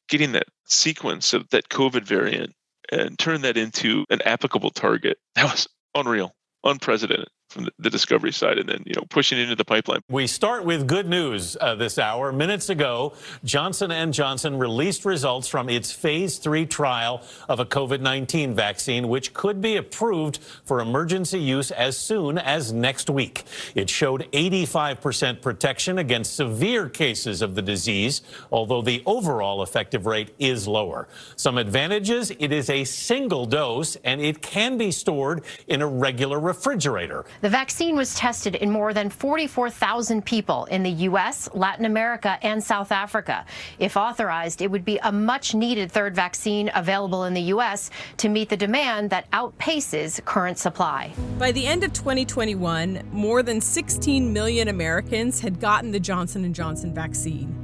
getting 0.09 0.31
that 0.31 0.47
sequence 0.65 1.33
of 1.33 1.49
that 1.49 1.69
COVID 1.69 2.03
variant 2.03 2.53
and 2.91 3.17
turn 3.19 3.41
that 3.41 3.57
into 3.57 4.05
an 4.09 4.21
applicable 4.23 4.71
target. 4.71 5.17
That 5.35 5.45
was 5.45 5.67
unreal, 5.93 6.35
unprecedented 6.63 7.27
from 7.49 7.69
the, 7.79 7.89
discovery 7.89 8.31
side, 8.31 8.57
and 8.57 8.67
then 8.67 8.83
you 8.85 8.93
know 8.93 9.03
pushing 9.09 9.39
into 9.39 9.55
the 9.55 9.63
pipeline. 9.63 10.01
We 10.09 10.27
start 10.27 10.65
with 10.65 10.87
good 10.87 11.07
news 11.07 11.55
uh, 11.61 11.75
this 11.75 11.97
hour. 11.97 12.33
Minutes 12.33 12.69
ago, 12.69 13.13
Johnson 13.43 14.11
& 14.11 14.13
Johnson 14.13 14.57
released 14.57 15.05
results 15.05 15.47
from 15.47 15.69
its 15.69 15.91
phase 15.91 16.37
3 16.39 16.65
trial 16.65 17.21
of 17.47 17.59
a 17.59 17.65
COVID-19 17.65 18.53
vaccine 18.53 19.07
which 19.07 19.33
could 19.33 19.61
be 19.61 19.77
approved 19.77 20.39
for 20.65 20.81
emergency 20.81 21.39
use 21.39 21.71
as 21.71 21.97
soon 21.97 22.37
as 22.37 22.73
next 22.73 23.09
week. 23.09 23.43
It 23.75 23.89
showed 23.89 24.29
85% 24.33 25.41
protection 25.41 25.99
against 25.99 26.35
severe 26.35 26.89
cases 26.89 27.41
of 27.41 27.55
the 27.55 27.61
disease, 27.61 28.21
although 28.51 28.81
the 28.81 29.01
overall 29.05 29.63
effective 29.63 30.05
rate 30.05 30.35
is 30.37 30.67
lower. 30.67 31.07
Some 31.37 31.57
advantages, 31.57 32.31
it 32.31 32.51
is 32.51 32.69
a 32.69 32.83
single 32.83 33.45
dose 33.45 33.95
and 34.03 34.19
it 34.19 34.41
can 34.41 34.77
be 34.77 34.91
stored 34.91 35.43
in 35.67 35.81
a 35.81 35.87
regular 35.87 36.39
refrigerator. 36.39 37.25
The 37.45 37.51
vaccine 37.51 37.95
was 37.95 38.15
tested 38.15 38.55
in 38.55 38.71
more 38.71 38.91
than 38.91 39.11
44,000 39.11 40.25
people 40.25 40.65
in 40.65 40.81
the 40.81 40.89
U.S., 40.89 41.47
Latin 41.53 41.85
America, 41.85 42.39
and 42.41 42.63
South 42.63 42.91
Africa. 42.91 43.45
If 43.77 43.95
authorized, 43.95 44.63
it 44.63 44.71
would 44.71 44.83
be 44.83 44.97
a 45.03 45.11
much 45.11 45.53
needed 45.53 45.91
third 45.91 46.15
vaccine 46.15 46.71
available 46.73 47.25
in 47.25 47.35
the 47.35 47.43
U.S. 47.53 47.91
to 48.17 48.29
meet 48.29 48.49
the 48.49 48.57
demand 48.57 49.11
that 49.11 49.29
outpaces 49.29 50.25
current 50.25 50.57
supply. 50.57 51.13
By 51.37 51.51
the 51.51 51.67
end 51.67 51.83
of 51.83 51.93
2021, 51.93 53.09
more 53.11 53.43
than 53.43 53.61
16 53.61 54.33
million 54.33 54.69
Americans 54.69 55.39
had 55.39 55.59
gotten 55.59 55.91
the 55.91 55.99
Johnson 55.99 56.51
& 56.53 56.55
Johnson 56.55 56.95
vaccine. 56.95 57.55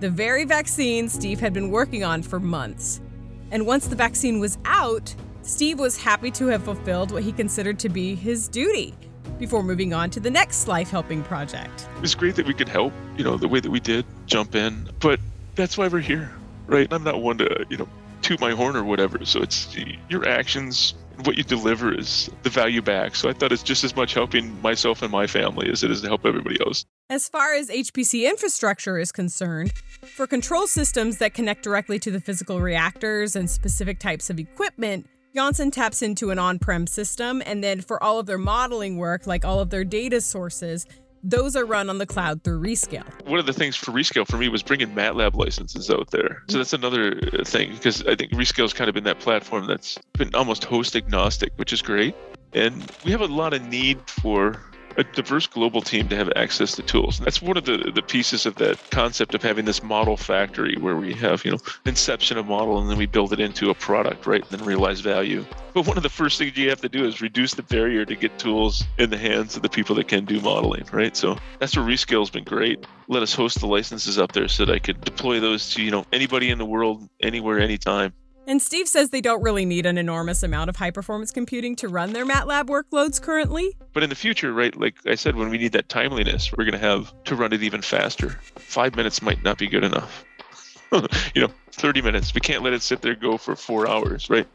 The 0.00 0.08
very 0.08 0.46
vaccine 0.46 1.06
Steve 1.06 1.38
had 1.38 1.52
been 1.52 1.70
working 1.70 2.02
on 2.02 2.22
for 2.22 2.40
months. 2.40 3.02
And 3.50 3.66
once 3.66 3.88
the 3.88 3.94
vaccine 3.94 4.40
was 4.40 4.56
out, 4.64 5.14
Steve 5.42 5.78
was 5.78 6.02
happy 6.02 6.30
to 6.30 6.46
have 6.46 6.62
fulfilled 6.62 7.12
what 7.12 7.22
he 7.22 7.32
considered 7.32 7.78
to 7.80 7.90
be 7.90 8.14
his 8.14 8.48
duty 8.48 8.94
before 9.38 9.62
moving 9.62 9.94
on 9.94 10.10
to 10.10 10.20
the 10.20 10.30
next 10.30 10.68
life 10.68 10.90
helping 10.90 11.22
project. 11.22 11.88
It's 12.02 12.14
great 12.14 12.36
that 12.36 12.46
we 12.46 12.54
could 12.54 12.68
help, 12.68 12.92
you 13.16 13.24
know, 13.24 13.36
the 13.36 13.48
way 13.48 13.60
that 13.60 13.70
we 13.70 13.80
did, 13.80 14.04
jump 14.26 14.54
in, 14.54 14.88
but 15.00 15.20
that's 15.54 15.78
why 15.78 15.88
we're 15.88 16.00
here, 16.00 16.30
right? 16.66 16.92
I'm 16.92 17.04
not 17.04 17.22
one 17.22 17.38
to, 17.38 17.66
you 17.68 17.76
know, 17.76 17.88
toot 18.22 18.40
my 18.40 18.52
horn 18.52 18.76
or 18.76 18.84
whatever. 18.84 19.24
So 19.24 19.40
it's 19.40 19.76
your 20.08 20.28
actions, 20.28 20.94
what 21.24 21.36
you 21.36 21.44
deliver 21.44 21.92
is 21.96 22.30
the 22.42 22.50
value 22.50 22.82
back. 22.82 23.16
So 23.16 23.28
I 23.28 23.32
thought 23.32 23.52
it's 23.52 23.62
just 23.62 23.84
as 23.84 23.96
much 23.96 24.14
helping 24.14 24.60
myself 24.62 25.02
and 25.02 25.10
my 25.10 25.26
family 25.26 25.70
as 25.70 25.82
it 25.82 25.90
is 25.90 26.00
to 26.02 26.08
help 26.08 26.24
everybody 26.26 26.58
else. 26.64 26.84
As 27.10 27.28
far 27.28 27.54
as 27.54 27.68
HPC 27.68 28.28
infrastructure 28.28 28.98
is 28.98 29.10
concerned, 29.10 29.72
for 30.14 30.26
control 30.26 30.66
systems 30.66 31.18
that 31.18 31.34
connect 31.34 31.62
directly 31.62 31.98
to 32.00 32.10
the 32.10 32.20
physical 32.20 32.60
reactors 32.60 33.34
and 33.34 33.48
specific 33.50 33.98
types 33.98 34.30
of 34.30 34.38
equipment, 34.38 35.06
Janssen 35.34 35.70
taps 35.70 36.02
into 36.02 36.30
an 36.30 36.38
on 36.38 36.58
prem 36.58 36.86
system, 36.86 37.42
and 37.44 37.62
then 37.62 37.80
for 37.80 38.02
all 38.02 38.18
of 38.18 38.26
their 38.26 38.38
modeling 38.38 38.96
work, 38.96 39.26
like 39.26 39.44
all 39.44 39.60
of 39.60 39.70
their 39.70 39.84
data 39.84 40.20
sources, 40.20 40.86
those 41.22 41.54
are 41.56 41.66
run 41.66 41.90
on 41.90 41.98
the 41.98 42.06
cloud 42.06 42.42
through 42.42 42.60
Rescale. 42.60 43.04
One 43.26 43.38
of 43.38 43.46
the 43.46 43.52
things 43.52 43.76
for 43.76 43.92
Rescale 43.92 44.26
for 44.26 44.38
me 44.38 44.48
was 44.48 44.62
bringing 44.62 44.94
MATLAB 44.94 45.34
licenses 45.34 45.90
out 45.90 46.10
there. 46.10 46.42
So 46.48 46.52
mm-hmm. 46.52 46.58
that's 46.58 46.72
another 46.72 47.20
uh, 47.32 47.44
thing 47.44 47.72
because 47.72 48.02
I 48.06 48.14
think 48.14 48.32
Rescale's 48.32 48.72
kind 48.72 48.88
of 48.88 48.94
been 48.94 49.04
that 49.04 49.18
platform 49.18 49.66
that's 49.66 49.98
been 50.14 50.34
almost 50.34 50.64
host 50.64 50.96
agnostic, 50.96 51.52
which 51.56 51.72
is 51.72 51.82
great. 51.82 52.14
And 52.54 52.90
we 53.04 53.10
have 53.10 53.20
a 53.20 53.26
lot 53.26 53.52
of 53.52 53.62
need 53.62 53.98
for 54.08 54.62
a 54.98 55.04
diverse 55.04 55.46
global 55.46 55.80
team 55.80 56.08
to 56.08 56.16
have 56.16 56.30
access 56.34 56.74
to 56.74 56.82
tools. 56.82 57.20
That's 57.20 57.40
one 57.40 57.56
of 57.56 57.64
the, 57.64 57.92
the 57.94 58.02
pieces 58.02 58.46
of 58.46 58.56
that 58.56 58.78
concept 58.90 59.34
of 59.34 59.42
having 59.42 59.64
this 59.64 59.82
model 59.82 60.16
factory 60.16 60.76
where 60.80 60.96
we 60.96 61.14
have, 61.14 61.44
you 61.44 61.52
know, 61.52 61.58
inception 61.86 62.36
of 62.36 62.46
model 62.46 62.80
and 62.80 62.90
then 62.90 62.98
we 62.98 63.06
build 63.06 63.32
it 63.32 63.38
into 63.38 63.70
a 63.70 63.74
product, 63.74 64.26
right? 64.26 64.42
And 64.42 64.58
then 64.58 64.66
realize 64.66 65.00
value. 65.00 65.44
But 65.72 65.86
one 65.86 65.96
of 65.96 66.02
the 66.02 66.08
first 66.08 66.38
things 66.38 66.56
you 66.56 66.68
have 66.70 66.80
to 66.80 66.88
do 66.88 67.06
is 67.06 67.22
reduce 67.22 67.54
the 67.54 67.62
barrier 67.62 68.04
to 68.04 68.16
get 68.16 68.36
tools 68.40 68.84
in 68.98 69.10
the 69.10 69.18
hands 69.18 69.54
of 69.54 69.62
the 69.62 69.68
people 69.68 69.94
that 69.96 70.08
can 70.08 70.24
do 70.24 70.40
modeling, 70.40 70.84
right? 70.92 71.16
So 71.16 71.38
that's 71.60 71.76
where 71.76 71.86
Rescale's 71.86 72.30
been 72.30 72.44
great. 72.44 72.84
Let 73.06 73.22
us 73.22 73.32
host 73.32 73.60
the 73.60 73.68
licenses 73.68 74.18
up 74.18 74.32
there 74.32 74.48
so 74.48 74.64
that 74.64 74.74
I 74.74 74.80
could 74.80 75.00
deploy 75.02 75.38
those 75.38 75.72
to, 75.74 75.82
you 75.82 75.92
know, 75.92 76.04
anybody 76.12 76.50
in 76.50 76.58
the 76.58 76.66
world, 76.66 77.08
anywhere, 77.20 77.60
anytime. 77.60 78.12
And 78.48 78.62
Steve 78.62 78.88
says 78.88 79.10
they 79.10 79.20
don't 79.20 79.42
really 79.42 79.66
need 79.66 79.84
an 79.84 79.98
enormous 79.98 80.42
amount 80.42 80.70
of 80.70 80.76
high 80.76 80.90
performance 80.90 81.30
computing 81.30 81.76
to 81.76 81.88
run 81.88 82.14
their 82.14 82.24
MATLAB 82.24 82.64
workloads 82.64 83.20
currently. 83.20 83.76
But 83.92 84.02
in 84.02 84.08
the 84.08 84.16
future, 84.16 84.54
right, 84.54 84.74
like 84.74 84.96
I 85.06 85.16
said, 85.16 85.36
when 85.36 85.50
we 85.50 85.58
need 85.58 85.72
that 85.72 85.90
timeliness, 85.90 86.50
we're 86.56 86.64
going 86.64 86.72
to 86.72 86.78
have 86.78 87.12
to 87.24 87.36
run 87.36 87.52
it 87.52 87.62
even 87.62 87.82
faster. 87.82 88.30
Five 88.56 88.96
minutes 88.96 89.20
might 89.20 89.44
not 89.44 89.58
be 89.58 89.66
good 89.66 89.84
enough. 89.84 90.24
you 91.34 91.42
know, 91.42 91.48
30 91.72 92.00
minutes. 92.00 92.34
We 92.34 92.40
can't 92.40 92.62
let 92.62 92.72
it 92.72 92.80
sit 92.80 93.02
there 93.02 93.14
go 93.14 93.36
for 93.36 93.54
four 93.54 93.86
hours, 93.86 94.30
right? 94.30 94.48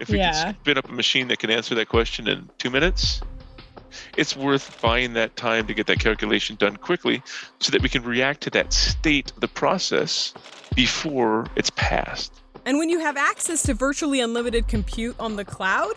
If 0.00 0.08
we 0.08 0.16
Yeah. 0.16 0.32
can 0.32 0.56
spin 0.62 0.78
up 0.78 0.88
a 0.88 0.92
machine 0.92 1.28
that 1.28 1.38
can 1.38 1.50
answer 1.50 1.74
that 1.74 1.90
question 1.90 2.26
in 2.26 2.48
two 2.58 2.70
minutes, 2.70 3.20
it's 4.16 4.34
worth 4.34 4.80
buying 4.80 5.12
that 5.12 5.36
time 5.36 5.66
to 5.66 5.74
get 5.74 5.86
that 5.88 5.98
calculation 5.98 6.56
done 6.56 6.78
quickly 6.78 7.22
so 7.60 7.72
that 7.72 7.82
we 7.82 7.90
can 7.90 8.04
react 8.04 8.40
to 8.44 8.50
that 8.50 8.72
state 8.72 9.32
of 9.32 9.42
the 9.42 9.48
process 9.48 10.32
before 10.74 11.44
it's 11.56 11.70
passed. 11.76 12.40
And 12.66 12.78
when 12.78 12.88
you 12.88 13.00
have 13.00 13.16
access 13.16 13.62
to 13.64 13.74
virtually 13.74 14.20
unlimited 14.20 14.68
compute 14.68 15.16
on 15.20 15.36
the 15.36 15.44
cloud, 15.44 15.92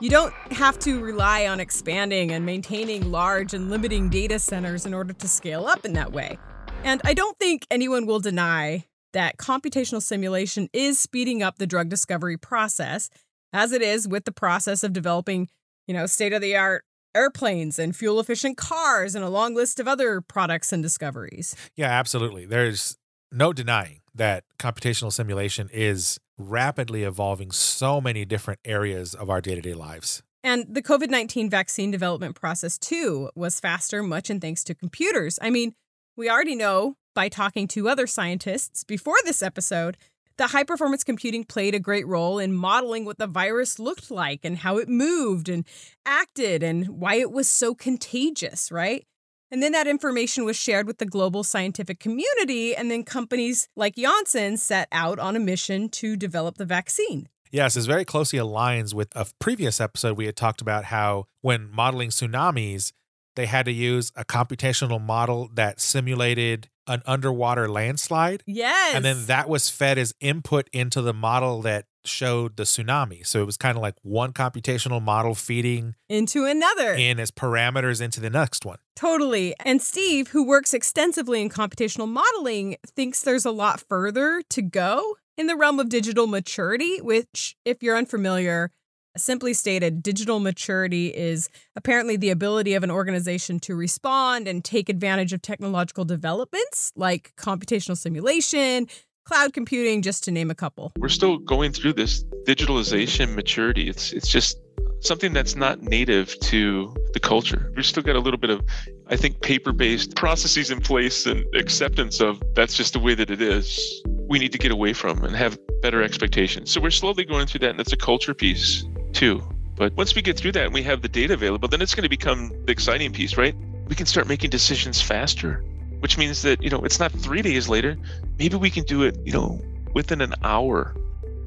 you 0.00 0.08
don't 0.08 0.32
have 0.50 0.78
to 0.80 1.00
rely 1.00 1.46
on 1.46 1.60
expanding 1.60 2.32
and 2.32 2.46
maintaining 2.46 3.10
large 3.10 3.52
and 3.52 3.70
limiting 3.70 4.08
data 4.08 4.38
centers 4.38 4.86
in 4.86 4.94
order 4.94 5.12
to 5.12 5.28
scale 5.28 5.66
up 5.66 5.84
in 5.84 5.92
that 5.92 6.12
way. 6.12 6.38
And 6.84 7.02
I 7.04 7.12
don't 7.12 7.38
think 7.38 7.66
anyone 7.70 8.06
will 8.06 8.20
deny 8.20 8.84
that 9.12 9.36
computational 9.36 10.02
simulation 10.02 10.68
is 10.72 10.98
speeding 10.98 11.42
up 11.42 11.58
the 11.58 11.66
drug 11.66 11.88
discovery 11.88 12.36
process, 12.36 13.10
as 13.52 13.72
it 13.72 13.82
is 13.82 14.08
with 14.08 14.24
the 14.24 14.32
process 14.32 14.82
of 14.82 14.92
developing, 14.92 15.48
you 15.86 15.94
know, 15.94 16.06
state 16.06 16.32
of 16.32 16.40
the 16.40 16.56
art 16.56 16.84
airplanes 17.14 17.78
and 17.78 17.96
fuel 17.96 18.20
efficient 18.20 18.56
cars 18.56 19.14
and 19.14 19.24
a 19.24 19.28
long 19.28 19.54
list 19.54 19.80
of 19.80 19.88
other 19.88 20.20
products 20.20 20.72
and 20.72 20.82
discoveries. 20.82 21.56
Yeah, 21.74 21.88
absolutely. 21.88 22.44
There's 22.44 22.96
no 23.32 23.52
denying 23.52 24.00
that 24.16 24.44
computational 24.58 25.12
simulation 25.12 25.68
is 25.72 26.18
rapidly 26.38 27.02
evolving 27.02 27.50
so 27.50 28.00
many 28.00 28.24
different 28.24 28.60
areas 28.64 29.14
of 29.14 29.30
our 29.30 29.40
day 29.40 29.54
to 29.54 29.60
day 29.60 29.74
lives. 29.74 30.22
And 30.44 30.66
the 30.68 30.82
COVID 30.82 31.08
19 31.08 31.50
vaccine 31.50 31.90
development 31.90 32.36
process, 32.36 32.78
too, 32.78 33.30
was 33.34 33.58
faster, 33.58 34.02
much 34.02 34.30
and 34.30 34.40
thanks 34.40 34.62
to 34.64 34.74
computers. 34.74 35.38
I 35.42 35.50
mean, 35.50 35.74
we 36.16 36.30
already 36.30 36.54
know 36.54 36.96
by 37.14 37.28
talking 37.28 37.66
to 37.68 37.88
other 37.88 38.06
scientists 38.06 38.84
before 38.84 39.16
this 39.24 39.42
episode 39.42 39.96
that 40.38 40.50
high 40.50 40.64
performance 40.64 41.02
computing 41.02 41.44
played 41.44 41.74
a 41.74 41.80
great 41.80 42.06
role 42.06 42.38
in 42.38 42.52
modeling 42.52 43.04
what 43.04 43.18
the 43.18 43.26
virus 43.26 43.78
looked 43.78 44.10
like 44.10 44.44
and 44.44 44.58
how 44.58 44.76
it 44.76 44.88
moved 44.88 45.48
and 45.48 45.64
acted 46.04 46.62
and 46.62 46.88
why 46.88 47.14
it 47.14 47.32
was 47.32 47.48
so 47.48 47.74
contagious, 47.74 48.70
right? 48.70 49.06
And 49.50 49.62
then 49.62 49.72
that 49.72 49.86
information 49.86 50.44
was 50.44 50.56
shared 50.56 50.86
with 50.86 50.98
the 50.98 51.06
global 51.06 51.44
scientific 51.44 52.00
community, 52.00 52.74
and 52.74 52.90
then 52.90 53.04
companies 53.04 53.68
like 53.76 53.94
Janssen 53.96 54.56
set 54.56 54.88
out 54.90 55.18
on 55.18 55.36
a 55.36 55.40
mission 55.40 55.88
to 55.90 56.16
develop 56.16 56.58
the 56.58 56.64
vaccine. 56.64 57.28
Yes, 57.52 57.74
this 57.74 57.86
very 57.86 58.04
closely 58.04 58.38
aligns 58.38 58.92
with 58.92 59.08
a 59.14 59.26
previous 59.38 59.80
episode 59.80 60.16
we 60.16 60.26
had 60.26 60.36
talked 60.36 60.60
about 60.60 60.86
how 60.86 61.26
when 61.42 61.70
modeling 61.70 62.10
tsunamis, 62.10 62.92
they 63.36 63.46
had 63.46 63.66
to 63.66 63.72
use 63.72 64.10
a 64.16 64.24
computational 64.24 65.00
model 65.00 65.48
that 65.54 65.80
simulated 65.80 66.68
an 66.86 67.02
underwater 67.06 67.68
landslide. 67.68 68.42
Yes. 68.46 68.94
And 68.94 69.04
then 69.04 69.26
that 69.26 69.48
was 69.48 69.68
fed 69.68 69.98
as 69.98 70.14
input 70.20 70.68
into 70.72 71.02
the 71.02 71.12
model 71.12 71.62
that 71.62 71.86
showed 72.04 72.56
the 72.56 72.62
tsunami. 72.62 73.26
So 73.26 73.42
it 73.42 73.46
was 73.46 73.56
kind 73.56 73.76
of 73.76 73.82
like 73.82 73.96
one 74.02 74.32
computational 74.32 75.02
model 75.02 75.34
feeding 75.34 75.96
into 76.08 76.44
another 76.44 76.94
in 76.94 77.18
as 77.18 77.30
parameters 77.30 78.00
into 78.00 78.20
the 78.20 78.30
next 78.30 78.64
one. 78.64 78.78
Totally. 78.94 79.54
And 79.64 79.82
Steve, 79.82 80.28
who 80.28 80.46
works 80.46 80.72
extensively 80.72 81.42
in 81.42 81.48
computational 81.48 82.08
modeling, 82.08 82.76
thinks 82.86 83.22
there's 83.22 83.44
a 83.44 83.50
lot 83.50 83.80
further 83.80 84.42
to 84.50 84.62
go 84.62 85.16
in 85.36 85.48
the 85.48 85.56
realm 85.56 85.80
of 85.80 85.88
digital 85.88 86.26
maturity, 86.26 87.00
which, 87.00 87.56
if 87.64 87.82
you're 87.82 87.96
unfamiliar, 87.96 88.70
Simply 89.16 89.54
stated, 89.54 90.02
digital 90.02 90.40
maturity 90.40 91.08
is 91.08 91.48
apparently 91.74 92.16
the 92.16 92.30
ability 92.30 92.74
of 92.74 92.84
an 92.84 92.90
organization 92.90 93.58
to 93.60 93.74
respond 93.74 94.46
and 94.46 94.62
take 94.62 94.88
advantage 94.88 95.32
of 95.32 95.40
technological 95.40 96.04
developments 96.04 96.92
like 96.96 97.32
computational 97.36 97.96
simulation, 97.96 98.86
cloud 99.24 99.54
computing, 99.54 100.02
just 100.02 100.24
to 100.24 100.30
name 100.30 100.50
a 100.50 100.54
couple. 100.54 100.92
We're 100.98 101.08
still 101.08 101.38
going 101.38 101.72
through 101.72 101.94
this 101.94 102.24
digitalization 102.46 103.34
maturity. 103.34 103.88
It's 103.88 104.12
it's 104.12 104.28
just 104.28 104.58
something 105.00 105.32
that's 105.32 105.56
not 105.56 105.82
native 105.82 106.38
to 106.40 106.94
the 107.12 107.20
culture. 107.20 107.72
We've 107.76 107.86
still 107.86 108.02
got 108.02 108.16
a 108.16 108.20
little 108.20 108.38
bit 108.38 108.50
of, 108.50 108.62
I 109.08 109.16
think, 109.16 109.40
paper-based 109.40 110.16
processes 110.16 110.70
in 110.70 110.80
place 110.80 111.26
and 111.26 111.44
acceptance 111.54 112.20
of 112.20 112.42
that's 112.54 112.76
just 112.76 112.92
the 112.92 112.98
way 112.98 113.14
that 113.14 113.30
it 113.30 113.40
is. 113.40 114.02
We 114.06 114.38
need 114.38 114.52
to 114.52 114.58
get 114.58 114.72
away 114.72 114.92
from 114.92 115.22
and 115.22 115.36
have 115.36 115.58
better 115.80 116.02
expectations. 116.02 116.70
So 116.70 116.80
we're 116.80 116.90
slowly 116.90 117.24
going 117.24 117.46
through 117.46 117.60
that, 117.60 117.70
and 117.70 117.78
that's 117.78 117.92
a 117.92 117.96
culture 117.96 118.34
piece 118.34 118.84
too. 119.16 119.42
But 119.76 119.94
once 119.94 120.14
we 120.14 120.22
get 120.22 120.36
through 120.36 120.52
that 120.52 120.66
and 120.66 120.74
we 120.74 120.82
have 120.82 121.02
the 121.02 121.08
data 121.08 121.34
available, 121.34 121.68
then 121.68 121.80
it's 121.80 121.94
going 121.94 122.04
to 122.04 122.08
become 122.08 122.52
the 122.66 122.72
exciting 122.72 123.12
piece, 123.12 123.36
right? 123.36 123.54
We 123.88 123.94
can 123.94 124.06
start 124.06 124.28
making 124.28 124.50
decisions 124.50 125.00
faster, 125.00 125.64
which 126.00 126.18
means 126.18 126.42
that, 126.42 126.62
you 126.62 126.70
know, 126.70 126.80
it's 126.84 127.00
not 127.00 127.12
three 127.12 127.42
days 127.42 127.68
later. 127.68 127.96
Maybe 128.38 128.56
we 128.56 128.70
can 128.70 128.84
do 128.84 129.02
it, 129.02 129.18
you 129.24 129.32
know, 129.32 129.60
within 129.94 130.20
an 130.20 130.34
hour 130.42 130.94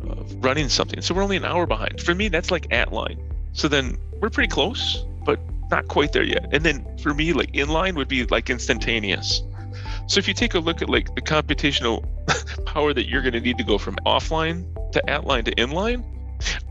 of 0.07 0.43
running 0.43 0.69
something. 0.69 1.01
So 1.01 1.13
we're 1.13 1.23
only 1.23 1.37
an 1.37 1.45
hour 1.45 1.65
behind. 1.65 2.01
For 2.01 2.15
me, 2.15 2.27
that's 2.27 2.51
like 2.51 2.71
at 2.71 2.91
line. 2.91 3.19
So 3.53 3.67
then 3.67 3.97
we're 4.19 4.29
pretty 4.29 4.49
close, 4.49 5.05
but 5.25 5.39
not 5.69 5.87
quite 5.87 6.13
there 6.13 6.23
yet. 6.23 6.49
And 6.51 6.63
then 6.63 6.97
for 6.97 7.13
me, 7.13 7.33
like 7.33 7.51
inline 7.53 7.95
would 7.95 8.07
be 8.07 8.25
like 8.25 8.49
instantaneous. 8.49 9.43
So 10.07 10.17
if 10.17 10.27
you 10.27 10.33
take 10.33 10.55
a 10.55 10.59
look 10.59 10.81
at 10.81 10.89
like 10.89 11.13
the 11.13 11.21
computational 11.21 12.03
power 12.65 12.93
that 12.93 13.07
you're 13.07 13.21
going 13.21 13.33
to 13.33 13.41
need 13.41 13.57
to 13.59 13.63
go 13.63 13.77
from 13.77 13.95
offline 14.05 14.65
to 14.93 15.09
at 15.09 15.25
line 15.25 15.43
to 15.45 15.55
inline, 15.55 16.03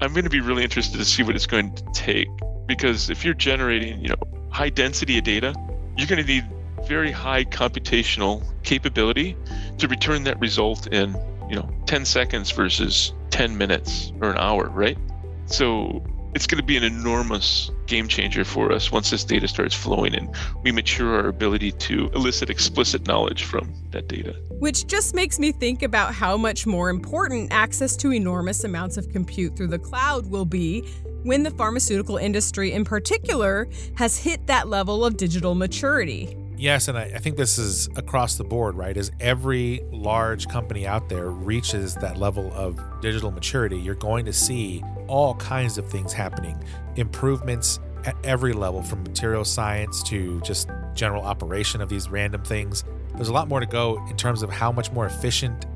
I'm 0.01 0.13
going 0.13 0.25
to 0.25 0.31
be 0.31 0.41
really 0.41 0.63
interested 0.63 0.99
to 0.99 1.05
see 1.05 1.23
what 1.23 1.35
it's 1.35 1.47
going 1.47 1.75
to 1.75 1.85
take 1.93 2.29
because 2.67 3.11
if 3.11 3.25
you're 3.25 3.35
generating, 3.35 4.01
you 4.01 4.09
know, 4.09 4.49
high 4.51 4.71
density 4.71 5.19
of 5.19 5.25
data, 5.25 5.55
you're 5.97 6.07
going 6.07 6.25
to 6.25 6.27
need 6.27 6.47
very 6.87 7.11
high 7.11 7.45
computational 7.45 8.45
capability 8.63 9.37
to 9.79 9.89
return 9.89 10.25
that 10.25 10.39
result 10.41 10.87
in, 10.89 11.15
you 11.49 11.57
know, 11.57 11.69
10 11.87 12.05
seconds 12.05 12.51
versus 12.51 13.13
10 13.31 13.57
minutes 13.57 14.13
or 14.21 14.31
an 14.31 14.39
hour, 14.39 14.69
right? 14.69 14.99
So 15.47 16.03
it's 16.35 16.47
going 16.47 16.61
to 16.61 16.65
be 16.65 16.77
an 16.77 16.85
enormous 16.85 17.71
game 17.87 18.07
changer 18.07 18.45
for 18.45 18.71
us 18.73 18.93
once 18.93 19.11
this 19.11 19.25
data 19.25 19.49
starts 19.49 19.75
flowing 19.75 20.15
and 20.15 20.35
we 20.63 20.71
mature 20.71 21.15
our 21.15 21.29
ability 21.29 21.73
to 21.73 22.09
elicit 22.15 22.51
explicit 22.51 23.07
knowledge 23.07 23.45
from 23.45 23.73
that 23.91 24.09
data. 24.09 24.37
Which 24.51 24.87
just 24.87 25.15
makes 25.15 25.39
me 25.39 25.53
think 25.53 25.83
about 25.83 26.15
how 26.15 26.37
much 26.37 26.67
more 26.67 26.91
important 26.91 27.53
access 27.53 27.97
to 27.99 28.13
enormous 28.13 28.65
amounts 28.65 28.97
of 28.97 29.09
compute 29.11 29.57
through 29.57 29.69
the 29.69 29.79
cloud 29.79 30.27
will 30.27 30.45
be 30.45 30.83
when 31.23 31.43
the 31.43 31.51
pharmaceutical 31.51 32.17
industry, 32.17 32.73
in 32.73 32.85
particular, 32.85 33.69
has 33.97 34.17
hit 34.19 34.47
that 34.47 34.69
level 34.69 35.05
of 35.05 35.17
digital 35.17 35.55
maturity. 35.55 36.37
Yes, 36.59 36.89
and 36.89 36.99
I, 36.99 37.05
I, 37.05 37.19
think 37.19 37.37
this 37.37 37.57
is 37.57 37.89
across 37.97 38.35
the 38.35 38.43
board, 38.43 38.75
right? 38.75 38.97
As 38.97 39.13
every 39.21 39.81
large 39.93 40.49
company 40.49 40.87
out 40.89 41.09
there 41.09 41.31
reaches 41.31 41.95
that 41.97 42.19
level 42.19 42.53
of 42.53 42.81
digital 43.01 43.31
maturity, 43.31 43.79
you're 43.79 43.95
going 43.95 44.25
to 44.25 44.33
see 44.33 44.83
all 45.07 45.37
kinds 45.37 45.79
of 45.79 45.89
things 45.89 46.13
happening, 46.13 46.63
improvements 46.97 47.79
at 48.05 48.17
every 48.25 48.53
level 48.53 48.83
from 48.83 49.05
material 49.05 49.45
science 49.45 50.03
to 50.03 50.41
just 50.41 50.69
general 50.95 51.23
operation 51.23 51.81
of 51.81 51.89
these 51.89 52.09
random 52.09 52.43
things. 52.43 52.83
There's 53.15 53.29
a 53.29 53.33
lot 53.33 53.49
more 53.49 53.61
to 53.61 53.67
go 53.67 54.05
in 54.09 54.17
terms 54.17 54.43
of 54.43 54.51
how 54.51 54.73
much 54.73 54.91
more 54.91 55.07
efficient 55.07 55.67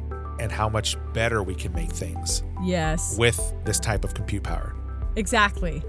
and 0.40 0.50
how 0.50 0.68
much 0.68 0.96
better 1.12 1.42
we 1.42 1.54
can 1.54 1.72
make 1.72 1.90
things. 1.90 2.42
Yes. 2.64 3.16
With 3.16 3.54
this 3.64 3.78
type 3.78 4.04
of 4.04 4.14
compute 4.14 4.42
power. 4.42 4.74
Exactly. 5.14 5.82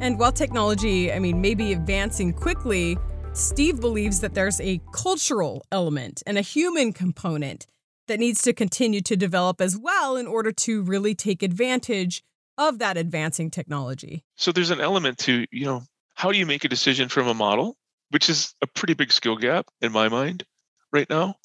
And 0.00 0.18
while 0.18 0.32
technology, 0.32 1.12
I 1.12 1.18
mean, 1.18 1.40
may 1.40 1.54
be 1.54 1.72
advancing 1.72 2.32
quickly, 2.32 2.96
Steve 3.32 3.80
believes 3.80 4.20
that 4.20 4.34
there's 4.34 4.60
a 4.60 4.80
cultural 4.92 5.64
element 5.70 6.20
and 6.26 6.36
a 6.36 6.40
human 6.40 6.92
component 6.92 7.66
that 8.08 8.18
needs 8.18 8.42
to 8.42 8.52
continue 8.52 9.00
to 9.00 9.16
develop 9.16 9.60
as 9.60 9.78
well 9.78 10.16
in 10.16 10.26
order 10.26 10.50
to 10.50 10.82
really 10.82 11.14
take 11.14 11.42
advantage 11.42 12.24
of 12.58 12.80
that 12.80 12.96
advancing 12.96 13.48
technology. 13.48 14.24
So 14.36 14.50
there's 14.50 14.70
an 14.70 14.80
element 14.80 15.18
to, 15.18 15.46
you 15.52 15.64
know, 15.64 15.82
how 16.16 16.32
do 16.32 16.38
you 16.38 16.44
make 16.44 16.64
a 16.64 16.68
decision 16.68 17.08
from 17.08 17.28
a 17.28 17.34
model, 17.34 17.76
which 18.10 18.28
is 18.28 18.52
a 18.62 18.66
pretty 18.66 18.94
big 18.94 19.12
skill 19.12 19.36
gap 19.36 19.66
in 19.80 19.92
my 19.92 20.08
mind 20.08 20.44
right 20.92 21.08
now, 21.08 21.36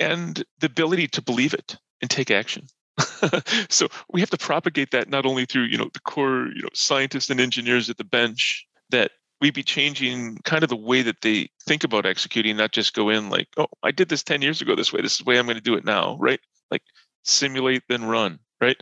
and 0.00 0.42
the 0.58 0.66
ability 0.66 1.06
to 1.08 1.22
believe 1.22 1.52
it 1.52 1.76
and 2.00 2.10
take 2.10 2.30
action. 2.30 2.66
so 3.68 3.88
we 4.10 4.20
have 4.20 4.30
to 4.30 4.38
propagate 4.38 4.90
that 4.92 5.10
not 5.10 5.26
only 5.26 5.44
through, 5.44 5.64
you 5.64 5.76
know, 5.76 5.90
the 5.92 6.00
core, 6.00 6.48
you 6.54 6.62
know, 6.62 6.70
scientists 6.72 7.28
and 7.28 7.40
engineers 7.40 7.90
at 7.90 7.98
the 7.98 8.04
bench 8.04 8.66
that 8.88 9.12
we 9.40 9.50
be 9.50 9.62
changing 9.62 10.36
kind 10.44 10.62
of 10.62 10.68
the 10.68 10.76
way 10.76 11.02
that 11.02 11.22
they 11.22 11.48
think 11.66 11.84
about 11.84 12.06
executing, 12.06 12.56
not 12.56 12.72
just 12.72 12.94
go 12.94 13.08
in 13.08 13.30
like, 13.30 13.48
oh, 13.56 13.66
I 13.82 13.90
did 13.90 14.08
this 14.08 14.22
10 14.22 14.42
years 14.42 14.60
ago 14.60 14.76
this 14.76 14.92
way. 14.92 15.00
This 15.00 15.12
is 15.12 15.18
the 15.18 15.24
way 15.24 15.38
I'm 15.38 15.46
going 15.46 15.56
to 15.56 15.62
do 15.62 15.74
it 15.74 15.84
now, 15.84 16.16
right? 16.20 16.40
Like 16.70 16.82
simulate, 17.24 17.82
then 17.88 18.04
run, 18.04 18.38
right? 18.60 18.76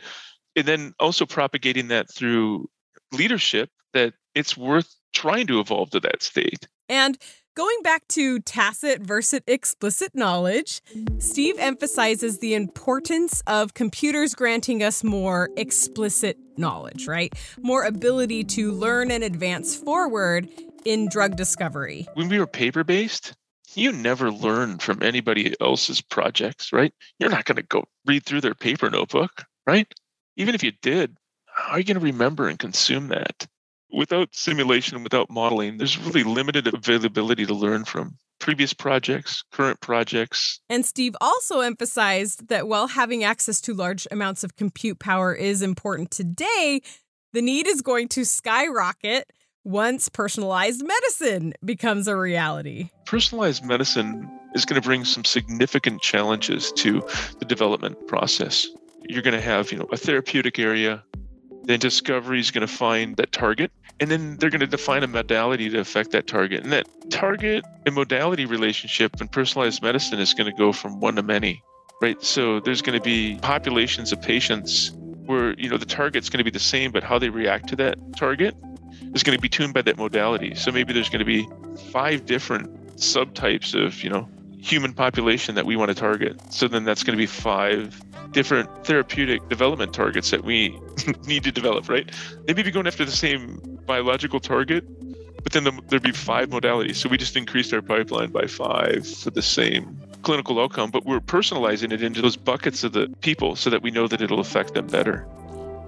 And 0.57 0.67
then 0.67 0.95
also 0.99 1.27
propagating 1.27 1.89
that 1.89 2.13
through 2.13 2.69
leadership 3.13 3.71
that 3.95 4.15
it's 4.35 4.57
worth 4.57 4.95
trying 5.15 5.47
to 5.47 5.61
evolve 5.61 5.91
to 5.91 6.01
that 6.01 6.23
state. 6.23 6.67
And 6.89 7.19
Going 7.59 7.83
back 7.83 8.07
to 8.11 8.39
tacit 8.39 9.01
versus 9.01 9.41
explicit 9.49 10.15
knowledge, 10.15 10.81
Steve 11.19 11.57
emphasizes 11.59 12.39
the 12.39 12.55
importance 12.55 13.43
of 13.49 13.75
computers 13.75 14.33
granting 14.33 14.81
us 14.85 15.03
more 15.03 15.51
explicit 15.57 16.39
knowledge, 16.57 17.09
right? 17.09 17.35
More 17.61 17.83
ability 17.83 18.45
to 18.45 18.71
learn 18.71 19.11
and 19.11 19.25
advance 19.25 19.75
forward 19.75 20.49
in 20.85 21.09
drug 21.09 21.35
discovery. 21.35 22.07
When 22.15 22.29
we 22.29 22.39
were 22.39 22.47
paper 22.47 22.85
based, 22.85 23.35
you 23.75 23.91
never 23.91 24.31
learn 24.31 24.79
from 24.79 25.03
anybody 25.03 25.57
else's 25.61 26.01
projects, 26.01 26.73
right? 26.73 26.95
You're 27.19 27.29
not 27.29 27.45
going 27.45 27.57
to 27.57 27.63
go 27.63 27.87
read 28.07 28.25
through 28.25 28.43
their 28.43 28.55
paper 28.55 28.89
notebook, 28.89 29.47
right? 29.67 29.93
Even 30.37 30.55
if 30.55 30.63
you 30.63 30.71
did, 30.81 31.17
how 31.47 31.73
are 31.73 31.79
you 31.81 31.85
going 31.85 31.99
to 31.99 32.05
remember 32.05 32.47
and 32.47 32.57
consume 32.57 33.09
that? 33.09 33.49
Without 33.91 34.29
simulation, 34.35 35.03
without 35.03 35.31
modeling, 35.31 35.79
there's 35.79 35.99
really 35.99 36.23
limited 36.23 36.73
availability 36.73 37.47
to 37.47 37.55
learn 37.55 37.85
from 37.85 38.17
previous 38.39 38.73
projects, 38.73 39.43
current 39.51 39.81
projects. 39.81 40.61
And 40.69 40.85
Steve 40.85 41.17
also 41.21 41.61
emphasized 41.61 42.49
that 42.49 42.69
while 42.69 42.89
having 42.89 43.25
access 43.25 43.61
to 43.63 43.75
large 43.75 44.07
amounts 44.11 44.45
of 44.45 44.57
compute 44.57 44.99
power 44.99 45.35
is 45.35 45.63
important 45.63 46.11
today, 46.11 46.81
the 47.33 47.43
need 47.43 47.67
is 47.67 47.83
going 47.83 48.09
to 48.09 48.25
skyrocket 48.25 49.31
once 49.65 50.09
personalized 50.09 50.87
medicine 50.87 51.53
becomes 51.65 52.09
a 52.09 52.17
reality. 52.17 52.91
Personalized 53.05 53.65
medicine 53.65 54.31
is 54.55 54.65
going 54.65 54.81
to 54.81 54.87
bring 54.87 55.05
some 55.05 55.25
significant 55.25 56.01
challenges 56.01 56.73
to 56.73 57.03
the 57.39 57.45
development 57.45 58.07
process. 58.07 58.67
You're 59.09 59.23
going 59.23 59.35
to 59.35 59.43
have, 59.43 59.73
you 59.73 59.79
know, 59.79 59.89
a 59.93 59.97
therapeutic 59.97 60.59
area, 60.59 61.03
then 61.69 61.79
discovery 61.79 62.41
is 62.41 62.51
going 62.51 62.67
to 62.67 62.73
find 62.73 63.17
that 63.17 63.31
target, 63.31 63.71
and 64.01 64.11
then 64.11 64.37
they're 64.37 64.51
going 64.51 64.61
to 64.61 64.67
define 64.67 65.03
a 65.03 65.07
modality 65.07 65.69
to 65.69 65.79
affect 65.79 66.13
that 66.13 66.27
target. 66.27 66.63
And 66.63 66.73
that 66.73 66.87
target 67.11 67.65
and 67.85 67.95
modality 67.95 68.47
relationship 68.47 69.21
in 69.21 69.29
personalized 69.29 69.83
medicine 69.83 70.19
is 70.19 70.35
going 70.35 70.51
to 70.51 70.57
go 70.57 70.73
from 70.73 71.01
one 71.01 71.17
to 71.17 71.23
many, 71.23 71.63
right? 72.01 72.23
So 72.23 72.61
there's 72.61 72.81
going 72.81 72.99
to 72.99 73.05
be 73.05 73.39
populations 73.43 74.13
of 74.13 74.23
patients 74.23 74.93
where, 75.27 75.53
you 75.59 75.69
know, 75.69 75.77
the 75.77 75.87
target's 75.87 76.31
going 76.31 76.39
to 76.39 76.45
be 76.45 76.51
the 76.51 76.59
same, 76.59 76.91
but 76.91 77.03
how 77.03 77.19
they 77.19 77.29
react 77.29 77.69
to 77.69 77.77
that 77.77 77.99
target 78.17 78.55
is 79.15 79.23
going 79.23 79.37
to 79.37 79.43
be 79.43 79.49
tuned 79.49 79.75
by 79.75 79.83
that 79.83 79.99
modality. 79.99 80.55
So 80.55 80.73
maybe 80.73 80.95
there's 80.95 81.11
going 81.11 81.19
to 81.19 81.25
be 81.27 81.47
five 81.91 82.25
different 82.25 82.97
subtypes 82.97 83.75
of, 83.75 84.03
you 84.03 84.09
know, 84.09 84.27
human 84.61 84.93
population 84.93 85.55
that 85.55 85.67
we 85.67 85.77
want 85.77 85.91
to 85.91 85.95
target. 85.95 86.41
So 86.51 86.67
then 86.67 86.85
that's 86.85 87.05
going 87.05 87.17
to 87.17 87.21
be 87.21 87.27
five 87.27 88.01
different 88.33 88.85
therapeutic 88.85 89.49
development 89.49 89.93
targets 89.93 90.31
that 90.31 90.45
we 90.45 90.79
need 91.27 91.45
to 91.45 91.53
develop, 91.53 91.89
right? 91.89 92.11
They 92.47 92.55
may 92.55 92.63
be 92.63 92.71
going 92.71 92.87
after 92.87 93.05
the 93.05 93.11
same 93.11 93.61
biological 93.87 94.41
target, 94.41 94.85
but 95.43 95.53
then 95.53 95.65
the, 95.65 95.81
there'd 95.89 96.03
be 96.03 96.13
five 96.13 96.49
modalities. 96.51 96.97
So 96.97 97.09
we 97.09 97.17
just 97.17 97.37
increased 97.37 97.73
our 97.73 97.83
pipeline 97.83 98.31
by 98.31 98.47
five 98.47 99.07
for 99.07 99.31
the 99.31 99.43
same 99.43 99.99
clinical 100.23 100.61
outcome, 100.61 100.91
but 100.91 101.05
we're 101.05 101.21
personalizing 101.21 101.93
it 101.93 102.03
into 102.03 102.21
those 102.21 102.37
buckets 102.37 102.85
of 102.85 102.93
the 102.93 103.09
people 103.21 103.57
so 103.57 103.71
that 103.71 103.83
we 103.83 103.91
know 103.91 104.09
that 104.09 104.21
it'll 104.21 104.41
affect 104.41 104.75
them 104.75 104.87
better. 104.87 105.27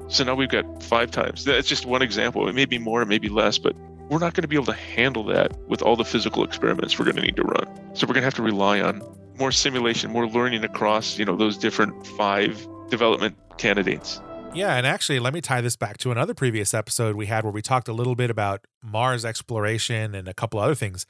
So 0.08 0.24
now 0.24 0.34
we've 0.34 0.48
got 0.48 0.82
five 0.82 1.10
times. 1.10 1.44
That's 1.44 1.68
just 1.68 1.86
one 1.86 2.02
example. 2.02 2.48
It 2.48 2.54
may 2.54 2.64
be 2.64 2.78
more, 2.78 3.02
it 3.02 3.06
may 3.06 3.18
be 3.18 3.28
less, 3.28 3.58
but 3.58 3.76
we're 4.08 4.18
not 4.18 4.34
going 4.34 4.42
to 4.42 4.48
be 4.48 4.56
able 4.56 4.66
to 4.66 4.72
handle 4.72 5.24
that 5.26 5.56
with 5.68 5.82
all 5.82 5.94
the 5.94 6.04
physical 6.04 6.42
experiments 6.42 6.98
we're 6.98 7.04
going 7.04 7.16
to 7.16 7.22
need 7.22 7.36
to 7.36 7.44
run. 7.44 7.66
So 7.94 8.06
we're 8.06 8.14
going 8.14 8.22
to 8.22 8.26
have 8.26 8.34
to 8.34 8.42
rely 8.42 8.80
on 8.80 9.02
more 9.40 9.50
simulation, 9.50 10.10
more 10.10 10.28
learning 10.28 10.64
across, 10.64 11.18
you 11.18 11.24
know, 11.24 11.34
those 11.34 11.56
different 11.56 12.06
five 12.06 12.68
development 12.90 13.36
candidates. 13.56 14.20
Yeah, 14.52 14.76
and 14.76 14.86
actually, 14.86 15.20
let 15.20 15.32
me 15.32 15.40
tie 15.40 15.60
this 15.60 15.76
back 15.76 15.96
to 15.98 16.10
another 16.10 16.34
previous 16.34 16.74
episode 16.74 17.16
we 17.16 17.26
had 17.26 17.44
where 17.44 17.52
we 17.52 17.62
talked 17.62 17.88
a 17.88 17.92
little 17.92 18.16
bit 18.16 18.30
about 18.30 18.66
Mars 18.82 19.24
exploration 19.24 20.14
and 20.14 20.28
a 20.28 20.34
couple 20.34 20.60
other 20.60 20.74
things. 20.74 21.06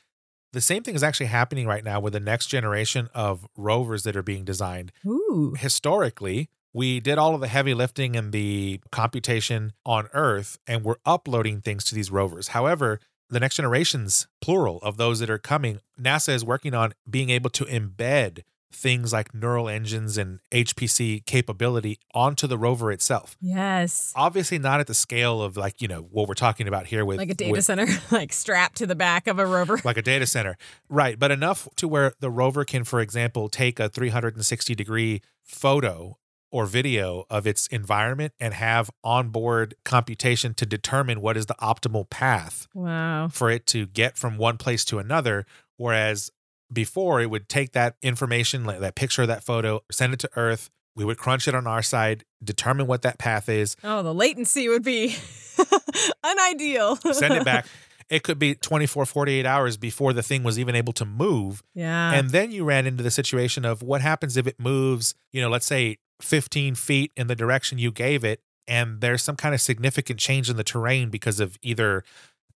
The 0.53 0.61
same 0.61 0.83
thing 0.83 0.95
is 0.95 1.03
actually 1.03 1.27
happening 1.27 1.67
right 1.67 1.85
now 1.85 2.01
with 2.01 2.13
the 2.13 2.21
next 2.21 2.47
generation 2.47 3.09
of 3.15 3.47
rovers 3.57 4.03
that 4.03 4.17
are 4.17 4.23
being 4.23 4.45
designed. 4.45 4.93
Ooh. 5.07 5.55
Historically, 5.57 6.51
we 6.73 7.01
did 7.01 7.19
all 7.19 7.35
of 7.35 7.41
the 7.41 7.49
heavy 7.49 7.73
lifting 7.73 8.15
and 8.15 8.33
the 8.33 8.81
computation 8.93 9.73
on 9.87 10.09
Earth, 10.13 10.59
and 10.67 10.85
we're 10.85 10.97
uploading 11.07 11.61
things 11.61 11.85
to 11.85 11.95
these 11.95 12.11
rovers. 12.11 12.49
However, 12.49 13.01
the 13.31 13.41
next 13.41 13.57
generations, 13.57 14.27
plural, 14.41 14.79
of 14.83 14.97
those 14.97 15.21
that 15.21 15.31
are 15.31 15.39
coming, 15.39 15.81
NASA 16.01 16.35
is 16.35 16.45
working 16.45 16.75
on 16.75 16.93
being 17.09 17.31
able 17.31 17.51
to 17.51 17.65
embed 17.65 18.41
things 18.73 19.13
like 19.13 19.35
neural 19.35 19.69
engines 19.69 20.17
and 20.17 20.39
HPC 20.53 21.27
capability 21.27 21.99
onto 22.15 22.47
the 22.47 22.57
rover 22.57 22.93
itself. 22.93 23.37
Yes. 23.41 24.13
Obviously, 24.15 24.59
not 24.61 24.79
at 24.79 24.87
the 24.87 24.95
scale 24.95 25.43
of 25.43 25.57
like, 25.57 25.83
you 25.83 25.89
know, 25.89 26.03
what 26.03 26.29
we're 26.29 26.35
talking 26.35 26.69
about 26.69 26.87
here 26.87 27.05
with 27.05 27.19
Like 27.19 27.31
a 27.31 27.35
data 27.35 27.51
with- 27.51 27.65
center, 27.65 27.87
like 28.13 28.33
strapped 28.33 28.77
to 28.77 28.87
the 28.87 28.95
back 28.95 29.27
of 29.27 29.39
a 29.41 29.47
rover. 29.47 29.81
like 29.85 29.97
a 29.97 30.03
data 30.03 30.25
center. 30.27 30.57
Right. 30.89 31.19
But 31.19 31.33
enough 31.33 31.67
to 31.77 31.89
where 31.89 32.13
the 32.21 32.31
rover 32.31 32.65
can, 32.65 32.85
for 32.85 33.01
example, 33.01 33.49
take 33.49 33.81
a 33.81 33.89
360 33.89 34.75
degree 34.77 35.21
photo 35.43 36.17
or 36.53 36.67
video 36.67 37.25
of 37.31 37.47
its 37.47 37.67
environment 37.69 38.33
and 38.41 38.55
have 38.55 38.91
onboard 39.05 39.75
computation 39.85 40.53
to 40.55 40.67
determine 40.67 41.21
what 41.21 41.37
is 41.37 41.47
the 41.47 41.55
optimal 41.61 42.09
path 42.11 42.67
Wow. 42.75 43.29
for 43.29 43.51
it 43.51 43.67
to 43.69 43.87
get 43.87 44.17
from 44.17 44.37
one 44.37 44.57
place 44.59 44.85
to 44.87 44.99
another. 44.99 45.47
Whereas 45.77 46.31
before, 46.73 47.21
it 47.21 47.31
would 47.31 47.49
take 47.49 47.73
that 47.73 47.97
information, 48.03 48.65
like 48.65 48.81
that 48.81 48.95
picture, 48.95 49.27
that 49.27 49.43
photo, 49.45 49.81
send 49.91 50.13
it 50.15 50.19
to 50.21 50.31
Earth. 50.37 50.71
We 50.97 51.05
would 51.05 51.19
crunch 51.19 51.47
it 51.49 51.55
on 51.55 51.67
our 51.67 51.83
side, 51.83 52.25
determine 52.43 52.87
what 52.87 53.03
that 53.03 53.19
path 53.19 53.49
is, 53.49 53.77
Oh, 53.85 54.03
the 54.03 54.13
latency 54.15 54.69
would 54.69 54.83
be 54.85 55.17
unideal. 56.25 56.97
send 56.97 57.35
it 57.35 57.45
back. 57.45 57.67
It 58.11 58.25
could 58.25 58.41
be 58.41 58.57
24, 58.57 59.07
48 59.07 59.47
hours 59.47 59.77
before 59.77 60.13
the 60.13 60.21
thing 60.25 60.43
was 60.43 60.59
even 60.59 60.75
able 60.75 60.93
to 60.95 61.05
move. 61.05 61.63
Yeah. 61.77 62.11
And 62.13 62.31
then 62.31 62.51
you 62.51 62.65
ran 62.65 62.85
into 62.85 63.05
the 63.05 63.11
situation 63.13 63.65
of 63.65 63.85
what 63.85 64.01
happens 64.01 64.37
if 64.37 64.49
it 64.49 64.59
moves, 64.59 65.15
you 65.33 65.41
know, 65.41 65.49
let's 65.49 65.65
say 65.65 65.99
15 66.23 66.75
feet 66.75 67.13
in 67.17 67.27
the 67.27 67.35
direction 67.35 67.79
you 67.79 67.91
gave 67.91 68.25
it, 68.25 68.41
and 68.67 69.01
there's 69.01 69.23
some 69.23 69.37
kind 69.37 69.55
of 69.55 69.61
significant 69.61 70.19
change 70.19 70.49
in 70.49 70.57
the 70.57 70.65
terrain 70.65 71.11
because 71.11 71.41
of 71.41 71.59
either, 71.63 72.05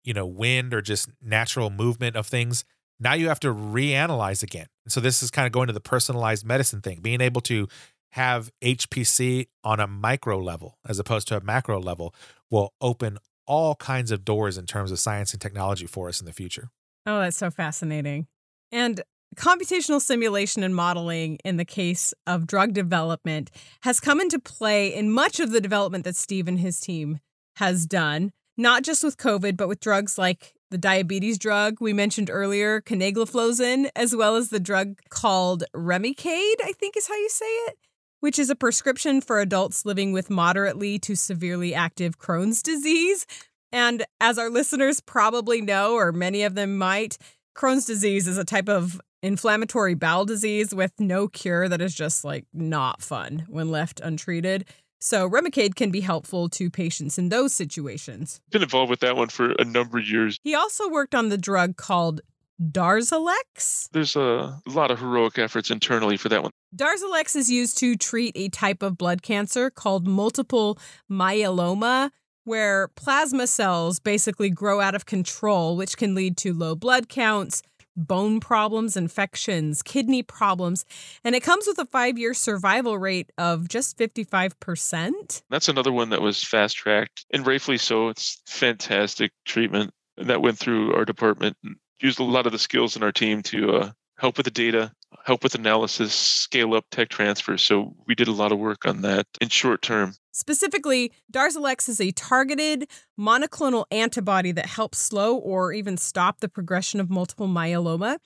you 0.03 0.13
know, 0.13 0.25
wind 0.25 0.73
or 0.73 0.81
just 0.81 1.09
natural 1.21 1.69
movement 1.69 2.15
of 2.15 2.27
things. 2.27 2.65
Now 2.99 3.13
you 3.13 3.27
have 3.27 3.39
to 3.41 3.53
reanalyze 3.53 4.43
again. 4.43 4.67
So 4.87 4.99
this 4.99 5.23
is 5.23 5.31
kind 5.31 5.45
of 5.45 5.51
going 5.51 5.67
to 5.67 5.73
the 5.73 5.79
personalized 5.81 6.45
medicine 6.45 6.81
thing, 6.81 6.99
being 7.01 7.21
able 7.21 7.41
to 7.41 7.67
have 8.11 8.51
HPC 8.61 9.47
on 9.63 9.79
a 9.79 9.87
micro 9.87 10.37
level 10.37 10.77
as 10.87 10.99
opposed 10.99 11.27
to 11.29 11.37
a 11.37 11.41
macro 11.41 11.79
level 11.79 12.13
will 12.51 12.73
open 12.79 13.17
all 13.47 13.75
kinds 13.75 14.11
of 14.11 14.23
doors 14.23 14.57
in 14.57 14.65
terms 14.67 14.91
of 14.91 14.99
science 14.99 15.33
and 15.33 15.41
technology 15.41 15.87
for 15.87 16.09
us 16.09 16.19
in 16.19 16.25
the 16.27 16.31
future. 16.31 16.69
Oh, 17.05 17.19
that's 17.19 17.37
so 17.37 17.49
fascinating. 17.49 18.27
And 18.71 19.01
computational 19.33 20.01
simulation 20.01 20.63
and 20.63 20.75
modeling 20.75 21.37
in 21.43 21.57
the 21.57 21.65
case 21.65 22.13
of 22.25 22.47
drug 22.47 22.73
development 22.73 23.51
has 23.81 23.99
come 23.99 24.19
into 24.19 24.39
play 24.39 24.93
in 24.93 25.11
much 25.11 25.39
of 25.39 25.51
the 25.51 25.61
development 25.61 26.03
that 26.05 26.15
Steve 26.15 26.47
and 26.47 26.59
his 26.59 26.79
team 26.79 27.19
has 27.57 27.85
done, 27.85 28.31
not 28.57 28.83
just 28.83 29.03
with 29.03 29.17
COVID, 29.17 29.57
but 29.57 29.67
with 29.67 29.79
drugs 29.79 30.17
like 30.17 30.53
the 30.71 30.77
diabetes 30.77 31.37
drug 31.37 31.77
we 31.79 31.93
mentioned 31.93 32.29
earlier, 32.31 32.81
canagliflozin, 32.81 33.89
as 33.95 34.15
well 34.15 34.35
as 34.35 34.49
the 34.49 34.59
drug 34.59 34.99
called 35.09 35.63
Remicade, 35.75 36.55
I 36.63 36.73
think 36.79 36.97
is 36.97 37.07
how 37.07 37.15
you 37.15 37.29
say 37.29 37.45
it, 37.45 37.77
which 38.21 38.39
is 38.39 38.49
a 38.49 38.55
prescription 38.55 39.21
for 39.21 39.39
adults 39.39 39.85
living 39.85 40.13
with 40.13 40.29
moderately 40.29 40.97
to 40.99 41.15
severely 41.15 41.75
active 41.75 42.17
Crohn's 42.17 42.63
disease. 42.63 43.27
And 43.71 44.05
as 44.19 44.37
our 44.39 44.49
listeners 44.49 44.99
probably 44.99 45.61
know, 45.61 45.93
or 45.93 46.11
many 46.11 46.43
of 46.43 46.55
them 46.55 46.77
might, 46.77 47.17
Crohn's 47.55 47.85
disease 47.85 48.27
is 48.27 48.37
a 48.37 48.43
type 48.43 48.69
of 48.69 48.99
inflammatory 49.23 49.95
bowel 49.95 50.25
disease 50.25 50.75
with 50.75 50.91
no 50.99 51.27
cure 51.27 51.67
that 51.69 51.81
is 51.81 51.95
just 51.95 52.23
like 52.23 52.45
not 52.53 53.01
fun 53.01 53.45
when 53.47 53.71
left 53.71 53.99
untreated. 54.01 54.65
So 54.99 55.29
Remicade 55.29 55.75
can 55.75 55.91
be 55.91 56.01
helpful 56.01 56.47
to 56.49 56.69
patients 56.69 57.17
in 57.17 57.29
those 57.29 57.53
situations. 57.53 58.39
Been 58.51 58.61
involved 58.61 58.89
with 58.89 58.99
that 58.99 59.15
one 59.15 59.29
for 59.29 59.51
a 59.57 59.65
number 59.65 59.97
of 59.97 60.07
years. 60.07 60.39
He 60.43 60.53
also 60.53 60.89
worked 60.89 61.15
on 61.15 61.29
the 61.29 61.37
drug 61.37 61.77
called 61.77 62.21
Darzalex. 62.61 63.89
There's 63.91 64.15
a 64.15 64.61
lot 64.67 64.91
of 64.91 64.99
heroic 64.99 65.39
efforts 65.39 65.71
internally 65.71 66.17
for 66.17 66.29
that 66.29 66.43
one. 66.43 66.51
Darzalex 66.75 67.35
is 67.35 67.49
used 67.49 67.77
to 67.79 67.95
treat 67.95 68.33
a 68.35 68.49
type 68.49 68.83
of 68.83 68.97
blood 68.97 69.21
cancer 69.21 69.69
called 69.69 70.07
multiple 70.07 70.77
myeloma, 71.11 72.11
where 72.45 72.89
plasma 72.89 73.47
cells 73.47 73.99
basically 73.99 74.49
grow 74.49 74.81
out 74.81 74.95
of 74.95 75.05
control, 75.05 75.75
which 75.75 75.97
can 75.97 76.13
lead 76.15 76.37
to 76.37 76.53
low 76.53 76.75
blood 76.75 77.09
counts, 77.09 77.61
bone 77.95 78.39
problems, 78.39 78.97
infections, 78.97 79.81
kidney 79.81 80.23
problems. 80.23 80.85
And 81.23 81.35
it 81.35 81.43
comes 81.43 81.65
with 81.67 81.79
a 81.79 81.85
five 81.85 82.17
year 82.17 82.33
survival 82.33 82.97
rate 82.97 83.31
of 83.37 83.67
just 83.67 83.97
55%. 83.97 85.41
That's 85.49 85.69
another 85.69 85.91
one 85.91 86.09
that 86.09 86.21
was 86.21 86.43
fast 86.43 86.77
tracked, 86.77 87.25
and 87.31 87.45
rightfully 87.45 87.77
so. 87.77 88.09
It's 88.09 88.41
fantastic 88.47 89.31
treatment 89.45 89.91
that 90.17 90.41
went 90.41 90.57
through 90.57 90.93
our 90.93 91.05
department 91.05 91.57
used 92.03 92.19
a 92.19 92.23
lot 92.23 92.45
of 92.45 92.51
the 92.51 92.59
skills 92.59 92.95
in 92.95 93.01
our 93.01 93.11
team 93.11 93.41
to 93.41 93.71
uh, 93.71 93.91
help 94.19 94.37
with 94.37 94.43
the 94.43 94.51
data, 94.51 94.91
help 95.25 95.43
with 95.43 95.55
analysis, 95.55 96.13
scale 96.13 96.73
up 96.73 96.85
tech 96.91 97.09
transfer. 97.09 97.57
So 97.57 97.95
we 98.07 98.15
did 98.15 98.27
a 98.27 98.31
lot 98.31 98.51
of 98.51 98.59
work 98.59 98.85
on 98.85 99.01
that 99.01 99.27
in 99.41 99.49
short 99.49 99.81
term. 99.81 100.15
Specifically, 100.31 101.11
Darzalex 101.31 101.87
is 101.87 102.01
a 102.01 102.11
targeted 102.11 102.87
monoclonal 103.19 103.85
antibody 103.91 104.51
that 104.51 104.65
helps 104.65 104.97
slow 104.97 105.37
or 105.37 105.73
even 105.73 105.97
stop 105.97 106.39
the 106.39 106.49
progression 106.49 106.99
of 106.99 107.09
multiple 107.09 107.47
myeloma 107.47 108.17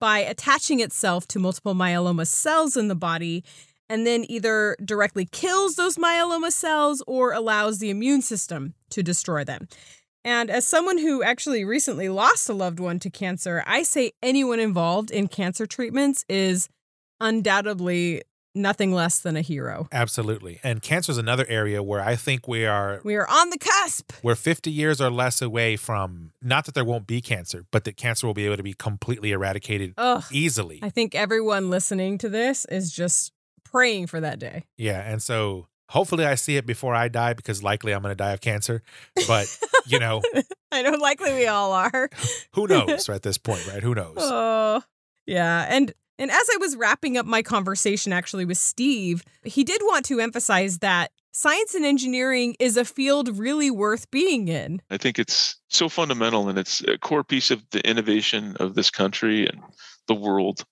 by 0.00 0.18
attaching 0.18 0.80
itself 0.80 1.28
to 1.28 1.38
multiple 1.38 1.74
myeloma 1.74 2.26
cells 2.26 2.76
in 2.76 2.88
the 2.88 2.96
body 2.96 3.44
and 3.88 4.06
then 4.06 4.24
either 4.28 4.76
directly 4.84 5.26
kills 5.26 5.76
those 5.76 5.96
myeloma 5.96 6.50
cells 6.50 7.02
or 7.06 7.32
allows 7.32 7.78
the 7.78 7.90
immune 7.90 8.22
system 8.22 8.74
to 8.90 9.02
destroy 9.02 9.44
them. 9.44 9.68
And 10.24 10.50
as 10.50 10.66
someone 10.66 10.98
who 10.98 11.22
actually 11.22 11.64
recently 11.64 12.08
lost 12.08 12.48
a 12.48 12.52
loved 12.52 12.78
one 12.80 12.98
to 13.00 13.10
cancer, 13.10 13.62
I 13.66 13.82
say 13.82 14.12
anyone 14.22 14.60
involved 14.60 15.10
in 15.10 15.26
cancer 15.28 15.66
treatments 15.66 16.24
is 16.28 16.68
undoubtedly 17.20 18.22
nothing 18.54 18.92
less 18.92 19.18
than 19.18 19.36
a 19.36 19.40
hero. 19.40 19.88
Absolutely. 19.92 20.60
And 20.62 20.82
cancer 20.82 21.10
is 21.10 21.18
another 21.18 21.46
area 21.48 21.82
where 21.82 22.02
I 22.02 22.16
think 22.16 22.46
we 22.46 22.66
are 22.66 23.00
We 23.02 23.14
are 23.16 23.26
on 23.26 23.48
the 23.50 23.58
cusp. 23.58 24.12
we're 24.22 24.34
50 24.34 24.70
years 24.70 25.00
or 25.00 25.10
less 25.10 25.40
away 25.40 25.76
from 25.76 26.32
not 26.42 26.66
that 26.66 26.74
there 26.74 26.84
won't 26.84 27.06
be 27.06 27.20
cancer, 27.22 27.64
but 27.70 27.84
that 27.84 27.96
cancer 27.96 28.26
will 28.26 28.34
be 28.34 28.44
able 28.44 28.58
to 28.58 28.62
be 28.62 28.74
completely 28.74 29.32
eradicated 29.32 29.94
Ugh. 29.96 30.22
easily. 30.30 30.80
I 30.82 30.90
think 30.90 31.14
everyone 31.14 31.70
listening 31.70 32.18
to 32.18 32.28
this 32.28 32.66
is 32.66 32.92
just 32.92 33.32
praying 33.64 34.08
for 34.08 34.20
that 34.20 34.38
day. 34.38 34.64
Yeah, 34.76 35.00
and 35.00 35.22
so 35.22 35.68
hopefully 35.92 36.24
I 36.24 36.36
see 36.36 36.56
it 36.56 36.64
before 36.64 36.94
I 36.94 37.08
die 37.08 37.34
because 37.34 37.62
likely 37.62 37.92
I'm 37.92 38.00
going 38.00 38.12
to 38.12 38.16
die 38.16 38.32
of 38.32 38.40
cancer. 38.40 38.82
But, 39.28 39.46
you 39.86 39.98
know, 39.98 40.22
I 40.72 40.82
know 40.82 40.92
likely 40.92 41.34
we 41.34 41.46
all 41.46 41.72
are. 41.72 42.08
who 42.54 42.66
knows 42.66 43.08
at 43.10 43.22
this 43.22 43.38
point, 43.38 43.66
right? 43.68 43.82
Who 43.82 43.94
knows? 43.94 44.16
Oh, 44.18 44.82
yeah. 45.26 45.66
And 45.68 45.92
and 46.18 46.30
as 46.30 46.48
I 46.54 46.56
was 46.58 46.76
wrapping 46.76 47.16
up 47.16 47.26
my 47.26 47.42
conversation 47.42 48.12
actually 48.12 48.44
with 48.44 48.58
Steve, 48.58 49.22
he 49.44 49.64
did 49.64 49.82
want 49.84 50.04
to 50.06 50.20
emphasize 50.20 50.78
that 50.78 51.10
science 51.32 51.74
and 51.74 51.84
engineering 51.84 52.56
is 52.58 52.76
a 52.76 52.84
field 52.84 53.36
really 53.38 53.70
worth 53.70 54.10
being 54.10 54.48
in. 54.48 54.80
I 54.90 54.98
think 54.98 55.18
it's 55.18 55.56
so 55.68 55.88
fundamental 55.88 56.48
and 56.48 56.58
it's 56.58 56.82
a 56.84 56.98
core 56.98 57.24
piece 57.24 57.50
of 57.50 57.62
the 57.70 57.86
innovation 57.88 58.56
of 58.60 58.74
this 58.74 58.90
country 58.90 59.46
and 59.46 59.60
the 60.06 60.14
world. 60.14 60.64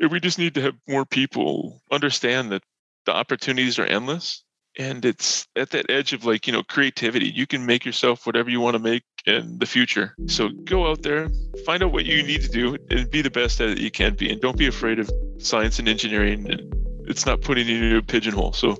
And 0.00 0.10
we 0.10 0.20
just 0.20 0.38
need 0.38 0.54
to 0.54 0.62
have 0.62 0.74
more 0.88 1.04
people 1.04 1.82
understand 1.92 2.52
that 2.52 2.62
the 3.04 3.14
opportunities 3.14 3.78
are 3.78 3.84
endless 3.84 4.42
and 4.78 5.04
it's 5.04 5.46
at 5.56 5.70
that 5.70 5.90
edge 5.90 6.12
of 6.12 6.24
like, 6.24 6.46
you 6.46 6.52
know, 6.52 6.62
creativity. 6.62 7.26
You 7.26 7.46
can 7.46 7.66
make 7.66 7.84
yourself 7.84 8.26
whatever 8.26 8.48
you 8.48 8.60
want 8.60 8.74
to 8.74 8.78
make 8.78 9.02
in 9.26 9.58
the 9.58 9.66
future. 9.66 10.14
So 10.26 10.48
go 10.48 10.88
out 10.88 11.02
there, 11.02 11.28
find 11.66 11.82
out 11.82 11.92
what 11.92 12.06
you 12.06 12.22
need 12.22 12.42
to 12.42 12.48
do 12.48 12.76
and 12.90 13.10
be 13.10 13.20
the 13.20 13.30
best 13.30 13.60
at 13.60 13.70
it 13.70 13.78
you 13.78 13.90
can 13.90 14.14
be 14.14 14.30
and 14.30 14.40
don't 14.40 14.56
be 14.56 14.68
afraid 14.68 15.00
of 15.00 15.10
science 15.38 15.78
and 15.78 15.88
engineering 15.88 16.50
and 16.50 16.74
it's 17.08 17.26
not 17.26 17.40
putting 17.40 17.66
you 17.66 17.82
in 17.82 17.96
a 17.96 18.02
pigeonhole. 18.02 18.52
So 18.52 18.76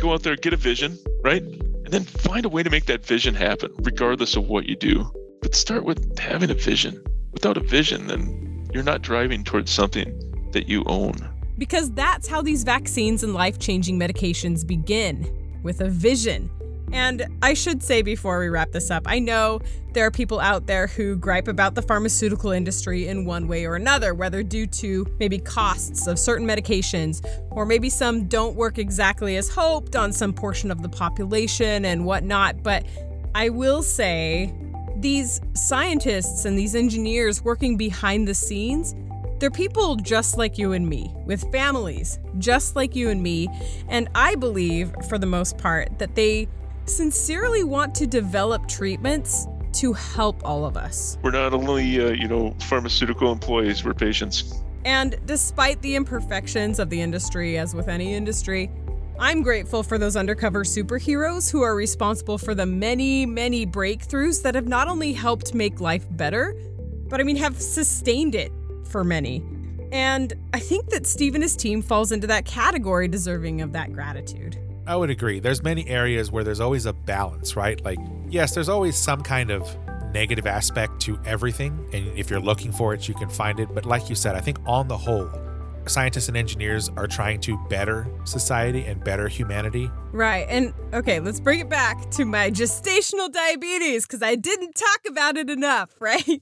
go 0.00 0.12
out 0.12 0.22
there, 0.22 0.34
get 0.34 0.52
a 0.52 0.56
vision, 0.56 0.98
right? 1.22 1.42
And 1.42 1.88
then 1.88 2.04
find 2.04 2.44
a 2.44 2.48
way 2.48 2.62
to 2.62 2.70
make 2.70 2.86
that 2.86 3.04
vision 3.04 3.34
happen, 3.34 3.72
regardless 3.82 4.34
of 4.34 4.48
what 4.48 4.66
you 4.66 4.76
do. 4.76 5.10
But 5.42 5.54
start 5.54 5.84
with 5.84 6.18
having 6.18 6.50
a 6.50 6.54
vision. 6.54 7.02
Without 7.32 7.56
a 7.56 7.60
vision, 7.60 8.06
then 8.08 8.68
you're 8.72 8.82
not 8.82 9.02
driving 9.02 9.44
towards 9.44 9.70
something 9.70 10.08
that 10.52 10.68
you 10.68 10.82
own. 10.86 11.14
Because 11.60 11.90
that's 11.90 12.26
how 12.26 12.40
these 12.40 12.64
vaccines 12.64 13.22
and 13.22 13.34
life 13.34 13.58
changing 13.58 13.98
medications 13.98 14.66
begin 14.66 15.30
with 15.62 15.82
a 15.82 15.90
vision. 15.90 16.48
And 16.90 17.26
I 17.42 17.52
should 17.52 17.82
say 17.82 18.00
before 18.00 18.40
we 18.40 18.48
wrap 18.48 18.72
this 18.72 18.90
up, 18.90 19.02
I 19.04 19.18
know 19.18 19.60
there 19.92 20.06
are 20.06 20.10
people 20.10 20.40
out 20.40 20.66
there 20.66 20.86
who 20.86 21.16
gripe 21.16 21.48
about 21.48 21.74
the 21.74 21.82
pharmaceutical 21.82 22.50
industry 22.50 23.08
in 23.08 23.26
one 23.26 23.46
way 23.46 23.66
or 23.66 23.74
another, 23.74 24.14
whether 24.14 24.42
due 24.42 24.66
to 24.68 25.06
maybe 25.20 25.38
costs 25.38 26.06
of 26.06 26.18
certain 26.18 26.46
medications, 26.46 27.22
or 27.50 27.66
maybe 27.66 27.90
some 27.90 28.24
don't 28.24 28.56
work 28.56 28.78
exactly 28.78 29.36
as 29.36 29.50
hoped 29.50 29.96
on 29.96 30.14
some 30.14 30.32
portion 30.32 30.70
of 30.70 30.80
the 30.80 30.88
population 30.88 31.84
and 31.84 32.06
whatnot. 32.06 32.62
But 32.62 32.86
I 33.34 33.50
will 33.50 33.82
say, 33.82 34.50
these 34.96 35.42
scientists 35.52 36.46
and 36.46 36.58
these 36.58 36.74
engineers 36.74 37.44
working 37.44 37.76
behind 37.76 38.26
the 38.26 38.34
scenes, 38.34 38.94
they're 39.40 39.50
people 39.50 39.96
just 39.96 40.36
like 40.36 40.58
you 40.58 40.72
and 40.72 40.86
me, 40.88 41.12
with 41.24 41.50
families 41.50 42.18
just 42.38 42.76
like 42.76 42.94
you 42.94 43.08
and 43.08 43.22
me. 43.22 43.48
And 43.88 44.08
I 44.14 44.34
believe, 44.34 44.92
for 45.08 45.18
the 45.18 45.26
most 45.26 45.58
part, 45.58 45.98
that 45.98 46.14
they 46.14 46.48
sincerely 46.84 47.64
want 47.64 47.94
to 47.96 48.06
develop 48.06 48.68
treatments 48.68 49.46
to 49.72 49.92
help 49.92 50.44
all 50.44 50.64
of 50.64 50.76
us. 50.76 51.18
We're 51.22 51.30
not 51.30 51.54
only, 51.54 52.00
uh, 52.00 52.10
you 52.10 52.28
know, 52.28 52.54
pharmaceutical 52.60 53.32
employees, 53.32 53.84
we're 53.84 53.94
patients. 53.94 54.62
And 54.84 55.18
despite 55.26 55.80
the 55.82 55.94
imperfections 55.94 56.78
of 56.78 56.90
the 56.90 57.00
industry, 57.00 57.58
as 57.58 57.74
with 57.74 57.88
any 57.88 58.14
industry, 58.14 58.70
I'm 59.18 59.42
grateful 59.42 59.82
for 59.82 59.98
those 59.98 60.16
undercover 60.16 60.64
superheroes 60.64 61.50
who 61.50 61.62
are 61.62 61.74
responsible 61.74 62.38
for 62.38 62.54
the 62.54 62.66
many, 62.66 63.26
many 63.26 63.66
breakthroughs 63.66 64.42
that 64.42 64.54
have 64.54 64.66
not 64.66 64.88
only 64.88 65.12
helped 65.12 65.54
make 65.54 65.80
life 65.80 66.06
better, 66.10 66.56
but 67.08 67.20
I 67.20 67.24
mean, 67.24 67.36
have 67.36 67.60
sustained 67.60 68.34
it 68.34 68.50
for 68.90 69.04
many. 69.04 69.42
And 69.92 70.32
I 70.52 70.60
think 70.60 70.90
that 70.90 71.06
Steve 71.06 71.34
and 71.34 71.42
his 71.42 71.56
team 71.56 71.82
falls 71.82 72.12
into 72.12 72.26
that 72.28 72.44
category 72.44 73.08
deserving 73.08 73.60
of 73.60 73.72
that 73.72 73.92
gratitude. 73.92 74.58
I 74.86 74.96
would 74.96 75.10
agree. 75.10 75.40
There's 75.40 75.62
many 75.62 75.86
areas 75.88 76.30
where 76.30 76.44
there's 76.44 76.60
always 76.60 76.86
a 76.86 76.92
balance, 76.92 77.56
right? 77.56 77.82
Like, 77.84 77.98
yes, 78.28 78.54
there's 78.54 78.68
always 78.68 78.96
some 78.96 79.22
kind 79.22 79.50
of 79.50 79.76
negative 80.12 80.46
aspect 80.46 81.00
to 81.02 81.18
everything. 81.24 81.88
And 81.92 82.06
if 82.18 82.30
you're 82.30 82.40
looking 82.40 82.72
for 82.72 82.94
it, 82.94 83.06
you 83.08 83.14
can 83.14 83.28
find 83.28 83.60
it. 83.60 83.72
But 83.74 83.86
like 83.86 84.08
you 84.08 84.14
said, 84.14 84.34
I 84.34 84.40
think 84.40 84.58
on 84.66 84.88
the 84.88 84.98
whole, 84.98 85.30
scientists 85.86 86.28
and 86.28 86.36
engineers 86.36 86.88
are 86.96 87.06
trying 87.06 87.40
to 87.40 87.58
better 87.68 88.06
society 88.24 88.84
and 88.84 89.02
better 89.02 89.28
humanity. 89.28 89.90
Right. 90.12 90.46
And 90.48 90.74
okay, 90.92 91.20
let's 91.20 91.40
bring 91.40 91.60
it 91.60 91.68
back 91.68 92.10
to 92.12 92.24
my 92.24 92.50
gestational 92.50 93.32
diabetes 93.32 94.06
because 94.06 94.22
I 94.22 94.34
didn't 94.34 94.74
talk 94.74 95.00
about 95.08 95.36
it 95.36 95.50
enough, 95.50 95.94
right? 96.00 96.40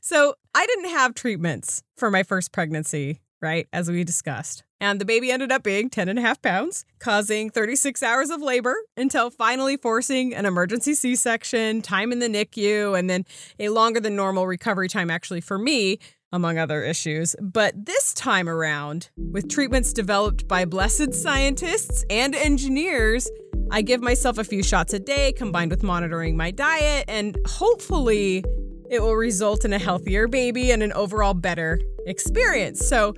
So 0.00 0.34
I 0.54 0.66
didn't 0.66 0.90
have 0.90 1.14
treatments 1.14 1.82
for 1.96 2.10
my 2.10 2.22
first 2.22 2.52
pregnancy, 2.52 3.20
right? 3.40 3.68
As 3.72 3.90
we 3.90 4.04
discussed. 4.04 4.64
And 4.80 5.00
the 5.00 5.04
baby 5.04 5.32
ended 5.32 5.50
up 5.50 5.64
being 5.64 5.90
10 5.90 6.08
and 6.08 6.18
a 6.18 6.22
half 6.22 6.40
pounds, 6.40 6.84
causing 7.00 7.50
36 7.50 8.00
hours 8.02 8.30
of 8.30 8.40
labor 8.40 8.76
until 8.96 9.28
finally 9.28 9.76
forcing 9.76 10.34
an 10.34 10.46
emergency 10.46 10.94
C 10.94 11.16
section, 11.16 11.82
time 11.82 12.12
in 12.12 12.20
the 12.20 12.28
NICU, 12.28 12.96
and 12.96 13.10
then 13.10 13.24
a 13.58 13.70
longer 13.70 13.98
than 13.98 14.14
normal 14.14 14.46
recovery 14.46 14.88
time 14.88 15.10
actually 15.10 15.40
for 15.40 15.58
me, 15.58 15.98
among 16.32 16.58
other 16.58 16.82
issues. 16.82 17.34
But 17.40 17.86
this 17.86 18.12
time 18.14 18.48
around, 18.48 19.10
with 19.16 19.48
treatments 19.48 19.92
developed 19.92 20.46
by 20.48 20.64
blessed 20.64 21.14
scientists 21.14 22.04
and 22.10 22.34
engineers, 22.34 23.28
I 23.70 23.82
give 23.82 24.00
myself 24.00 24.38
a 24.38 24.44
few 24.44 24.62
shots 24.62 24.92
a 24.94 24.98
day 24.98 25.32
combined 25.32 25.70
with 25.70 25.82
monitoring 25.82 26.36
my 26.36 26.50
diet, 26.50 27.04
and 27.08 27.36
hopefully, 27.46 28.44
it 28.90 29.02
will 29.02 29.16
result 29.16 29.64
in 29.64 29.72
a 29.72 29.78
healthier 29.78 30.28
baby 30.28 30.70
and 30.70 30.82
an 30.82 30.92
overall 30.94 31.34
better 31.34 31.78
experience. 32.06 32.86
So, 32.86 33.14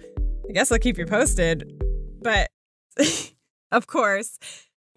I 0.48 0.52
guess 0.52 0.72
I'll 0.72 0.78
keep 0.78 0.98
you 0.98 1.06
posted. 1.06 1.80
But 2.22 2.50
of 3.72 3.86
course, 3.86 4.38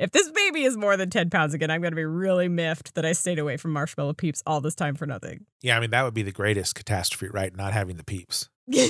if 0.04 0.12
this 0.12 0.30
baby 0.32 0.64
is 0.64 0.76
more 0.76 0.98
than 0.98 1.10
10 1.10 1.30
pounds 1.30 1.54
again, 1.54 1.72
I'm 1.72 1.80
going 1.82 1.94
to 1.94 1.96
be 1.96 2.04
really 2.04 2.50
miffed 2.50 2.96
that 2.96 3.06
I 3.06 3.14
stayed 3.14 3.40
away 3.40 3.56
from 3.56 3.72
marshmallow 3.72 4.12
peeps 4.14 4.44
all 4.46 4.60
this 4.60 4.76
time 4.76 4.96
for 4.96 5.06
nothing. 5.06 5.46
Yeah, 5.62 5.78
I 5.78 5.80
mean, 5.80 5.92
that 5.92 6.04
would 6.04 6.14
be 6.14 6.24
the 6.24 6.34
greatest 6.34 6.76
catastrophe, 6.76 7.32
right? 7.34 7.56
Not 7.56 7.72
having 7.72 7.96
the 7.96 8.04
peeps. 8.04 8.50
hey, 8.68 8.84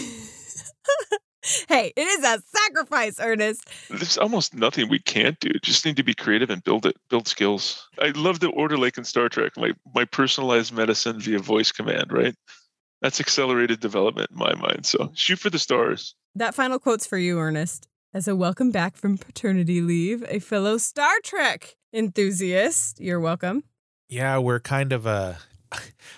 it 1.96 2.02
is 2.02 2.24
a 2.24 2.42
sacrifice, 2.42 3.20
Ernest. 3.20 3.70
There's 3.90 4.18
almost 4.18 4.56
nothing 4.56 4.90
we 4.90 4.98
can't 4.98 5.40
do. 5.40 5.52
Just 5.62 5.86
need 5.86 5.98
to 5.98 6.04
be 6.04 6.16
creative 6.16 6.50
and 6.50 6.64
build 6.64 6.88
it, 6.88 6.96
build 7.12 7.28
skills. 7.28 7.88
I 8.00 8.10
love 8.16 8.40
the 8.40 8.50
order 8.50 8.78
like 8.78 8.98
in 8.98 9.04
Star 9.04 9.30
Trek, 9.30 9.52
my 9.56 9.74
my 9.94 10.06
personalized 10.06 10.74
medicine 10.74 11.20
via 11.20 11.38
voice 11.40 11.72
command, 11.72 12.12
right? 12.12 12.34
That's 13.02 13.20
accelerated 13.20 13.82
development 13.82 14.32
in 14.32 14.38
my 14.38 14.56
mind. 14.56 14.88
So 14.88 15.12
shoot 15.14 15.38
for 15.38 15.52
the 15.52 15.60
stars. 15.60 16.16
That 16.36 16.56
final 16.56 16.80
quote's 16.80 17.06
for 17.06 17.20
you, 17.20 17.40
Ernest. 17.40 17.88
As 18.16 18.28
a 18.28 18.36
welcome 18.36 18.70
back 18.70 18.96
from 18.96 19.18
paternity 19.18 19.82
leave, 19.82 20.24
a 20.30 20.38
fellow 20.38 20.78
Star 20.78 21.16
Trek 21.24 21.76
enthusiast, 21.92 23.02
you're 23.02 23.20
welcome. 23.20 23.64
Yeah, 24.08 24.38
we're 24.38 24.60
kind 24.60 24.94
of 24.94 25.08
a, 25.08 25.40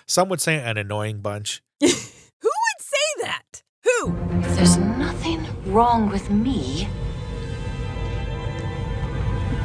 some 0.06 0.28
would 0.28 0.42
say 0.42 0.56
an 0.56 0.76
annoying 0.76 1.20
bunch. 1.20 1.62
Who 1.80 1.86
would 1.88 2.80
say 2.80 3.22
that? 3.22 3.62
Who? 3.84 4.14
If 4.40 4.56
there's 4.56 4.76
nothing 4.76 5.46
wrong 5.72 6.10
with 6.10 6.28
me, 6.28 6.86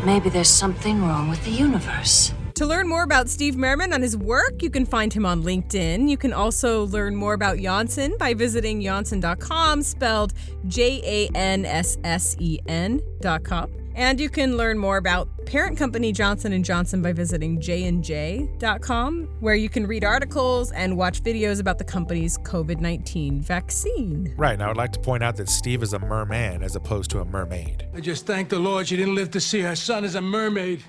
maybe 0.06 0.30
there's 0.30 0.48
something 0.48 1.04
wrong 1.04 1.28
with 1.28 1.44
the 1.44 1.52
universe. 1.52 2.34
To 2.62 2.68
learn 2.68 2.88
more 2.88 3.02
about 3.02 3.28
Steve 3.28 3.58
Merriman 3.58 3.92
and 3.92 4.04
his 4.04 4.16
work, 4.16 4.62
you 4.62 4.70
can 4.70 4.86
find 4.86 5.12
him 5.12 5.26
on 5.26 5.42
LinkedIn. 5.42 6.08
You 6.08 6.16
can 6.16 6.32
also 6.32 6.86
learn 6.86 7.16
more 7.16 7.34
about 7.34 7.58
Janssen 7.58 8.16
by 8.20 8.36
visiting 8.36 8.80
janssen.com, 8.80 9.82
spelled 9.82 10.34
J 10.68 11.02
A 11.04 11.36
N 11.36 11.66
S 11.66 11.98
S 12.04 12.36
E 12.38 12.60
N.com. 12.68 13.72
And 13.96 14.20
you 14.20 14.30
can 14.30 14.58
learn 14.58 14.78
more 14.78 14.98
about 14.98 15.28
parent 15.48 15.76
company 15.76 16.12
Johnson 16.12 16.64
& 16.64 16.64
Johnson 16.64 17.02
by 17.02 17.14
visiting 17.14 17.60
jnj.com, 17.60 19.24
where 19.40 19.56
you 19.56 19.68
can 19.68 19.88
read 19.88 20.04
articles 20.04 20.72
and 20.72 20.96
watch 20.96 21.24
videos 21.24 21.60
about 21.60 21.80
the 21.80 21.84
company's 21.84 22.38
COVID-19 22.38 23.42
vaccine. 23.42 24.36
Right, 24.38 24.54
and 24.54 24.62
I 24.62 24.68
would 24.68 24.78
like 24.78 24.92
to 24.92 25.00
point 25.00 25.24
out 25.24 25.36
that 25.38 25.50
Steve 25.50 25.82
is 25.82 25.94
a 25.94 26.00
merman 26.00 26.62
as 26.62 26.76
opposed 26.76 27.10
to 27.10 27.22
a 27.22 27.26
mermaid. 27.26 27.88
I 27.96 28.02
just 28.02 28.28
thank 28.28 28.50
the 28.50 28.60
Lord 28.60 28.88
she 28.88 28.98
didn't 28.98 29.16
live 29.16 29.32
to 29.32 29.40
see 29.40 29.62
her 29.62 29.76
son 29.76 30.06
as 30.06 30.14
a 30.14 30.22
mermaid. 30.22 30.84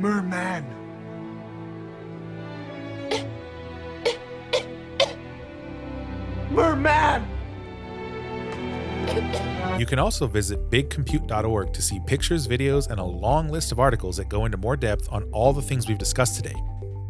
Merman. 0.00 0.64
Merman! 6.50 7.28
You 9.78 9.84
can 9.84 9.98
also 9.98 10.26
visit 10.26 10.70
bigcompute.org 10.70 11.74
to 11.74 11.82
see 11.82 12.00
pictures, 12.06 12.48
videos, 12.48 12.88
and 12.88 12.98
a 12.98 13.04
long 13.04 13.50
list 13.50 13.72
of 13.72 13.78
articles 13.78 14.16
that 14.16 14.30
go 14.30 14.46
into 14.46 14.56
more 14.56 14.74
depth 14.74 15.06
on 15.12 15.24
all 15.32 15.52
the 15.52 15.60
things 15.60 15.86
we've 15.86 15.98
discussed 15.98 16.34
today. 16.34 16.56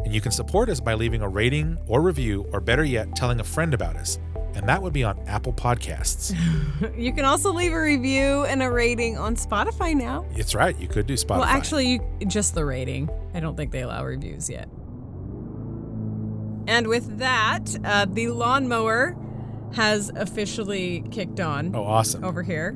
And 0.05 0.13
you 0.13 0.21
can 0.21 0.33
support 0.33 0.69
us 0.69 0.81
by 0.81 0.95
leaving 0.95 1.23
a 1.23 1.29
rating 1.29 1.79
or 1.87 2.03
review, 2.03 2.45
or 2.53 2.59
better 2.59 2.83
yet, 2.83 3.15
telling 3.15 3.39
a 3.39 3.45
friend 3.45 3.73
about 3.73 3.95
us. 3.95 4.19
And 4.55 4.69
that 4.69 4.83
would 4.83 4.93
be 4.93 5.05
on 5.05 5.19
Apple 5.27 5.53
Podcasts. 5.53 6.35
You 6.97 7.13
can 7.13 7.25
also 7.27 7.53
leave 7.53 7.73
a 7.73 7.81
review 7.81 8.45
and 8.45 8.63
a 8.63 8.71
rating 8.71 9.17
on 9.19 9.37
Spotify 9.37 9.95
now. 9.95 10.25
it's 10.35 10.55
right, 10.55 10.79
you 10.81 10.89
could 10.89 11.07
do 11.07 11.15
Spotify. 11.15 11.29
Well, 11.41 11.45
actually, 11.45 11.87
you, 11.89 12.01
just 12.27 12.55
the 12.55 12.65
rating. 12.65 13.11
I 13.35 13.41
don't 13.41 13.55
think 13.57 13.71
they 13.71 13.83
allow 13.83 14.03
reviews 14.05 14.49
yet. 14.49 14.69
And 16.67 16.87
with 16.89 17.19
that, 17.19 17.65
uh, 17.85 18.07
the 18.11 18.29
lawnmower 18.29 19.17
has 19.75 20.11
officially 20.15 21.05
kicked 21.11 21.41
on. 21.41 21.75
Oh, 21.75 21.85
awesome. 21.85 22.25
Over 22.25 22.43
here, 22.43 22.73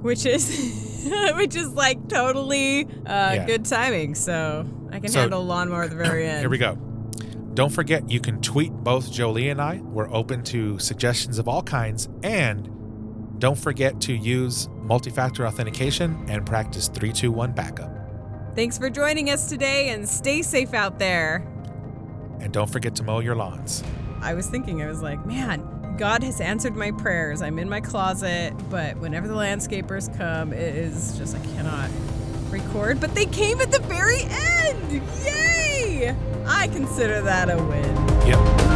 which 0.00 0.24
is 0.26 1.08
which 1.36 1.54
is 1.54 1.68
like 1.70 2.08
totally 2.08 2.84
uh, 2.84 2.88
Yeah. 3.06 3.46
good 3.46 3.64
timing. 3.64 4.14
So 4.14 4.66
I 4.90 5.00
can 5.00 5.10
So- 5.10 5.20
handle 5.20 5.44
lawnmower 5.44 5.84
at 5.84 5.90
the 5.90 5.96
very 5.96 6.26
end. 6.26 6.40
Here 6.40 6.48
we 6.50 6.58
go. 6.58 6.78
Don't 7.56 7.72
forget, 7.72 8.10
you 8.10 8.20
can 8.20 8.42
tweet 8.42 8.70
both 8.70 9.10
Jolie 9.10 9.48
and 9.48 9.62
I. 9.62 9.80
We're 9.82 10.12
open 10.12 10.42
to 10.44 10.78
suggestions 10.78 11.38
of 11.38 11.48
all 11.48 11.62
kinds. 11.62 12.06
And 12.22 12.68
don't 13.38 13.56
forget 13.56 13.98
to 14.02 14.12
use 14.12 14.68
multi 14.82 15.08
factor 15.08 15.46
authentication 15.46 16.26
and 16.28 16.44
practice 16.44 16.88
321 16.88 17.52
backup. 17.52 17.90
Thanks 18.54 18.76
for 18.76 18.90
joining 18.90 19.30
us 19.30 19.48
today, 19.48 19.88
and 19.88 20.06
stay 20.06 20.42
safe 20.42 20.74
out 20.74 20.98
there. 20.98 21.36
And 22.40 22.52
don't 22.52 22.68
forget 22.68 22.94
to 22.96 23.02
mow 23.02 23.20
your 23.20 23.34
lawns. 23.34 23.82
I 24.20 24.34
was 24.34 24.48
thinking, 24.48 24.82
I 24.82 24.88
was 24.88 25.00
like, 25.00 25.24
man, 25.24 25.96
God 25.96 26.22
has 26.24 26.42
answered 26.42 26.76
my 26.76 26.90
prayers. 26.90 27.40
I'm 27.40 27.58
in 27.58 27.70
my 27.70 27.80
closet, 27.80 28.52
but 28.68 28.98
whenever 28.98 29.28
the 29.28 29.34
landscapers 29.34 30.14
come, 30.18 30.52
it 30.52 30.76
is 30.76 31.16
just, 31.16 31.34
I 31.34 31.40
cannot 31.54 31.88
record. 32.50 33.00
But 33.00 33.14
they 33.14 33.24
came 33.24 33.62
at 33.62 33.72
the 33.72 33.80
very 33.80 34.24
end! 34.24 35.02
Yay! 35.24 35.75
I 36.04 36.68
consider 36.68 37.22
that 37.22 37.48
a 37.48 37.56
win. 37.56 37.96
Yep. 38.28 38.66